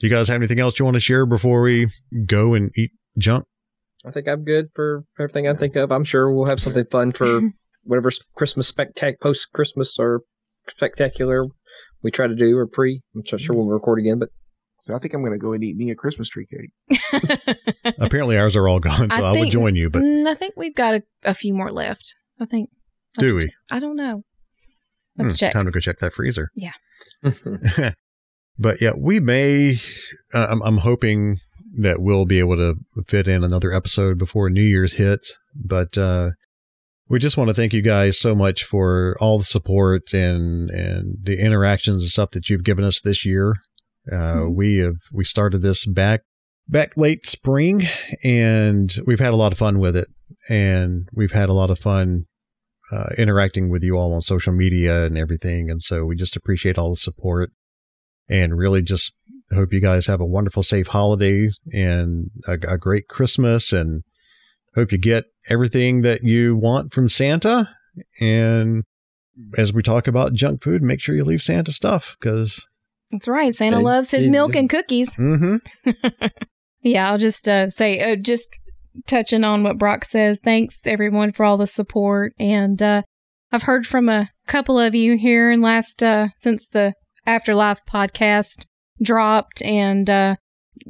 do 0.00 0.06
you 0.06 0.10
guys 0.10 0.28
have 0.28 0.36
anything 0.36 0.58
else 0.60 0.78
you 0.78 0.84
want 0.84 0.96
to 0.96 1.00
share 1.00 1.24
before 1.24 1.62
we 1.62 1.86
go 2.26 2.54
and 2.54 2.70
eat 2.76 2.90
junk? 3.16 3.44
I 4.04 4.10
think 4.10 4.26
I'm 4.28 4.44
good 4.44 4.66
for 4.74 5.04
everything 5.20 5.46
I 5.48 5.54
think 5.54 5.76
of. 5.76 5.92
I'm 5.92 6.04
sure 6.04 6.32
we'll 6.32 6.46
have 6.46 6.60
something 6.60 6.84
fun 6.90 7.12
for 7.12 7.40
whatever 7.84 8.10
Christmas 8.36 8.70
spectac 8.72 9.14
post 9.22 9.48
Christmas 9.52 9.98
or 9.98 10.22
spectacular 10.68 11.44
we 12.02 12.10
try 12.10 12.26
to 12.26 12.34
do 12.34 12.56
or 12.56 12.66
pre. 12.66 13.02
I'm 13.14 13.22
not 13.30 13.40
sure 13.40 13.54
we'll 13.56 13.66
record 13.66 13.98
again, 14.00 14.18
but 14.18 14.30
So 14.80 14.94
I 14.94 14.98
think 15.00 15.14
I'm 15.14 15.22
going 15.22 15.32
to 15.32 15.38
go 15.40 15.52
and 15.52 15.62
eat 15.64 15.76
me 15.76 15.90
a 15.90 15.96
Christmas 15.96 16.28
tree 16.28 16.46
cake. 16.46 17.00
Apparently, 17.98 18.36
ours 18.38 18.54
are 18.54 18.68
all 18.68 18.78
gone, 18.78 19.10
so 19.10 19.16
I, 19.16 19.30
would 19.32 19.40
think- 19.40 19.52
join 19.52 19.74
you. 19.74 19.90
But 19.90 20.02
I 20.04 20.34
think 20.34 20.54
we've 20.56 20.74
got 20.74 20.94
a, 20.94 21.02
a 21.24 21.34
few 21.34 21.52
more 21.54 21.72
left. 21.72 22.14
I 22.40 22.44
think. 22.46 22.70
Do 23.18 23.34
we? 23.34 23.42
check. 23.42 23.50
I 23.70 23.80
don't 23.80 23.96
know. 23.96 24.22
Hmm, 25.16 25.32
check. 25.32 25.52
Time 25.52 25.64
to 25.64 25.70
go 25.70 25.80
check 25.80 25.98
that 25.98 26.12
freezer. 26.12 26.50
Yeah. 26.54 26.72
but 28.58 28.80
yeah, 28.80 28.92
we 28.96 29.20
may. 29.20 29.78
Uh, 30.32 30.46
I'm, 30.50 30.62
I'm 30.62 30.78
hoping 30.78 31.38
that 31.78 32.00
we'll 32.00 32.24
be 32.24 32.38
able 32.38 32.56
to 32.56 32.76
fit 33.06 33.28
in 33.28 33.44
another 33.44 33.72
episode 33.72 34.18
before 34.18 34.50
New 34.50 34.62
Year's 34.62 34.94
hits. 34.94 35.36
But 35.54 35.98
uh, 35.98 36.30
we 37.08 37.18
just 37.18 37.36
want 37.36 37.48
to 37.48 37.54
thank 37.54 37.72
you 37.72 37.82
guys 37.82 38.18
so 38.18 38.34
much 38.34 38.64
for 38.64 39.16
all 39.20 39.38
the 39.38 39.44
support 39.44 40.12
and 40.12 40.70
and 40.70 41.16
the 41.22 41.44
interactions 41.44 42.02
and 42.02 42.10
stuff 42.10 42.30
that 42.32 42.48
you've 42.48 42.64
given 42.64 42.84
us 42.84 43.00
this 43.00 43.24
year. 43.24 43.54
Uh, 44.10 44.14
mm-hmm. 44.14 44.54
We 44.54 44.78
have 44.78 44.96
we 45.12 45.24
started 45.24 45.62
this 45.62 45.86
back 45.86 46.22
back 46.68 46.96
late 46.96 47.26
spring, 47.26 47.88
and 48.22 48.94
we've 49.06 49.20
had 49.20 49.32
a 49.32 49.36
lot 49.36 49.52
of 49.52 49.58
fun 49.58 49.78
with 49.78 49.96
it, 49.96 50.08
and 50.48 51.08
we've 51.14 51.32
had 51.32 51.48
a 51.48 51.54
lot 51.54 51.70
of 51.70 51.78
fun 51.78 52.24
uh, 52.92 53.10
interacting 53.16 53.70
with 53.70 53.82
you 53.82 53.96
all 53.96 54.14
on 54.14 54.22
social 54.22 54.52
media 54.52 55.04
and 55.04 55.18
everything. 55.18 55.70
And 55.70 55.82
so 55.82 56.04
we 56.04 56.16
just 56.16 56.36
appreciate 56.36 56.78
all 56.78 56.90
the 56.90 56.96
support, 56.96 57.50
and 58.28 58.56
really 58.56 58.82
just 58.82 59.12
hope 59.52 59.72
you 59.72 59.80
guys 59.80 60.06
have 60.06 60.20
a 60.20 60.26
wonderful, 60.26 60.62
safe 60.62 60.88
holiday 60.88 61.48
and 61.72 62.30
a, 62.46 62.52
a 62.52 62.78
great 62.78 63.08
Christmas, 63.08 63.72
and 63.72 64.02
hope 64.74 64.92
you 64.92 64.98
get 64.98 65.24
everything 65.48 66.02
that 66.02 66.22
you 66.22 66.56
want 66.56 66.92
from 66.92 67.08
Santa. 67.08 67.68
And 68.20 68.84
as 69.56 69.72
we 69.72 69.82
talk 69.82 70.06
about 70.06 70.34
junk 70.34 70.62
food, 70.62 70.82
make 70.82 71.00
sure 71.00 71.14
you 71.14 71.24
leave 71.24 71.42
Santa 71.42 71.72
stuff 71.72 72.16
because 72.18 72.66
that's 73.10 73.28
right. 73.28 73.54
Santa 73.54 73.80
loves 73.80 74.10
his 74.10 74.28
milk 74.28 74.54
and 74.54 74.68
cookies. 74.68 75.14
Mm-hmm. 75.16 75.90
yeah, 76.82 77.10
I'll 77.10 77.18
just 77.18 77.48
uh, 77.48 77.68
say, 77.68 78.00
uh, 78.00 78.16
just 78.16 78.50
touching 79.06 79.44
on 79.44 79.62
what 79.62 79.78
Brock 79.78 80.04
says. 80.04 80.40
Thanks 80.42 80.80
everyone 80.84 81.32
for 81.32 81.44
all 81.44 81.56
the 81.56 81.66
support, 81.66 82.32
and 82.38 82.80
uh, 82.82 83.02
I've 83.52 83.62
heard 83.62 83.86
from 83.86 84.08
a 84.08 84.30
couple 84.46 84.78
of 84.78 84.94
you 84.94 85.16
here 85.16 85.50
in 85.50 85.60
last 85.60 86.02
uh, 86.02 86.28
since 86.36 86.68
the 86.68 86.94
Afterlife 87.26 87.82
podcast 87.86 88.66
dropped, 89.02 89.62
and 89.62 90.08
uh, 90.08 90.36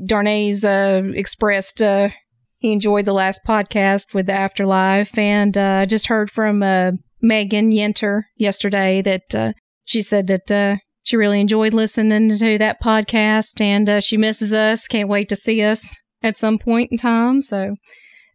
Darnay's 0.07 0.65
uh, 0.65 1.03
expressed 1.15 1.83
uh, 1.83 2.11
he 2.59 2.73
enjoyed 2.73 3.05
the 3.05 3.13
last 3.13 3.41
podcast 3.47 4.15
with 4.15 4.27
the 4.27 4.33
Afterlife, 4.33 5.17
and 5.17 5.57
uh, 5.57 5.81
I 5.83 5.87
just 5.87 6.09
heard 6.09 6.31
from 6.31 6.63
uh, 6.63 6.93
Megan 7.23 7.71
Yenter 7.71 8.23
yesterday 8.37 9.01
that 9.03 9.35
uh, 9.35 9.53
she 9.85 10.03
said 10.03 10.27
that 10.27 10.51
uh, 10.51 10.77
she 11.05 11.17
really 11.17 11.41
enjoyed 11.41 11.73
listening 11.73 12.29
to 12.29 12.59
that 12.59 12.83
podcast, 12.83 13.61
and 13.61 13.89
uh, 13.89 14.01
she 14.01 14.17
misses 14.17 14.53
us. 14.53 14.89
Can't 14.89 15.09
wait 15.09 15.29
to 15.29 15.37
see 15.37 15.63
us 15.63 16.01
at 16.23 16.39
some 16.39 16.59
point 16.59 16.91
in 16.91 16.99
time. 16.99 17.43
So, 17.43 17.77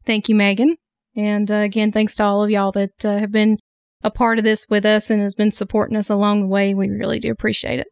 thank 0.06 0.30
you, 0.30 0.36
Megan, 0.36 0.78
and 1.16 1.50
uh, 1.50 1.56
again, 1.56 1.92
thanks 1.92 2.16
to 2.16 2.24
all 2.24 2.44
of 2.44 2.50
y'all 2.50 2.72
that 2.74 2.92
have 3.04 3.32
been 3.32 3.58
a 4.04 4.12
part 4.12 4.38
of 4.38 4.44
this 4.44 4.68
with 4.70 4.86
us 4.86 5.10
and 5.10 5.22
has 5.22 5.36
been 5.36 5.52
supporting 5.52 5.98
us 5.98 6.10
along 6.10 6.42
the 6.42 6.48
way. 6.48 6.74
We 6.74 6.90
really 6.90 7.20
do 7.20 7.32
appreciate 7.32 7.80
it. 7.80 7.88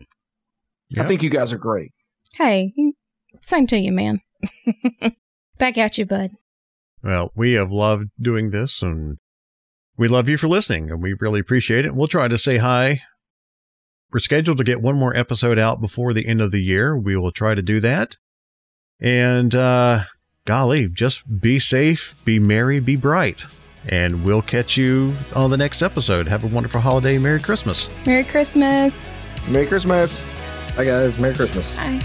Yep. 0.90 1.06
I 1.06 1.08
think 1.08 1.24
you 1.24 1.30
guys 1.30 1.54
are 1.54 1.58
great. 1.58 1.92
Hey, 2.34 2.74
same 3.42 3.68
to 3.68 3.78
you, 3.78 3.92
man. 3.92 4.22
Back 5.58 5.78
at 5.78 5.98
you, 5.98 6.06
bud. 6.06 6.32
Well, 7.04 7.32
we 7.36 7.54
have 7.54 7.72
loved 7.72 8.10
doing 8.20 8.52
this 8.52 8.82
and 8.82 9.18
we 9.98 10.08
love 10.08 10.28
you 10.28 10.38
for 10.38 10.48
listening 10.48 10.92
and 10.92 11.02
we 11.02 11.16
really 11.20 11.40
appreciate 11.40 11.86
it. 11.86 11.94
We'll 11.94 12.08
try 12.08 12.28
to 12.28 12.38
say 12.38 12.58
hi. 12.58 13.00
We're 14.12 14.20
scheduled 14.20 14.58
to 14.58 14.64
get 14.64 14.82
one 14.82 14.98
more 14.98 15.16
episode 15.16 15.58
out 15.58 15.80
before 15.80 16.14
the 16.14 16.28
end 16.28 16.42
of 16.42 16.52
the 16.52 16.62
year. 16.62 16.98
We 16.98 17.16
will 17.16 17.32
try 17.32 17.56
to 17.56 17.62
do 17.62 17.80
that. 17.80 18.18
And 19.02 19.54
uh 19.56 20.04
golly, 20.46 20.88
just 20.88 21.42
be 21.42 21.60
safe, 21.60 22.16
be 22.26 22.40
merry, 22.40 22.80
be 22.80 22.96
bright. 22.96 23.44
And 23.90 24.24
we'll 24.24 24.44
catch 24.44 24.78
you 24.78 25.16
on 25.36 25.50
the 25.50 25.58
next 25.58 25.82
episode. 25.82 26.28
Have 26.28 26.44
a 26.44 26.48
wonderful 26.48 26.82
holiday. 26.82 27.18
Merry 27.18 27.40
Christmas. 27.40 27.90
Merry 28.06 28.24
Christmas. 28.24 29.10
Merry 29.48 29.66
Christmas. 29.66 30.24
Hi, 30.76 30.86
guys. 30.86 31.20
Merry 31.20 31.34
Christmas. 31.36 31.76
Bye. 31.76 32.00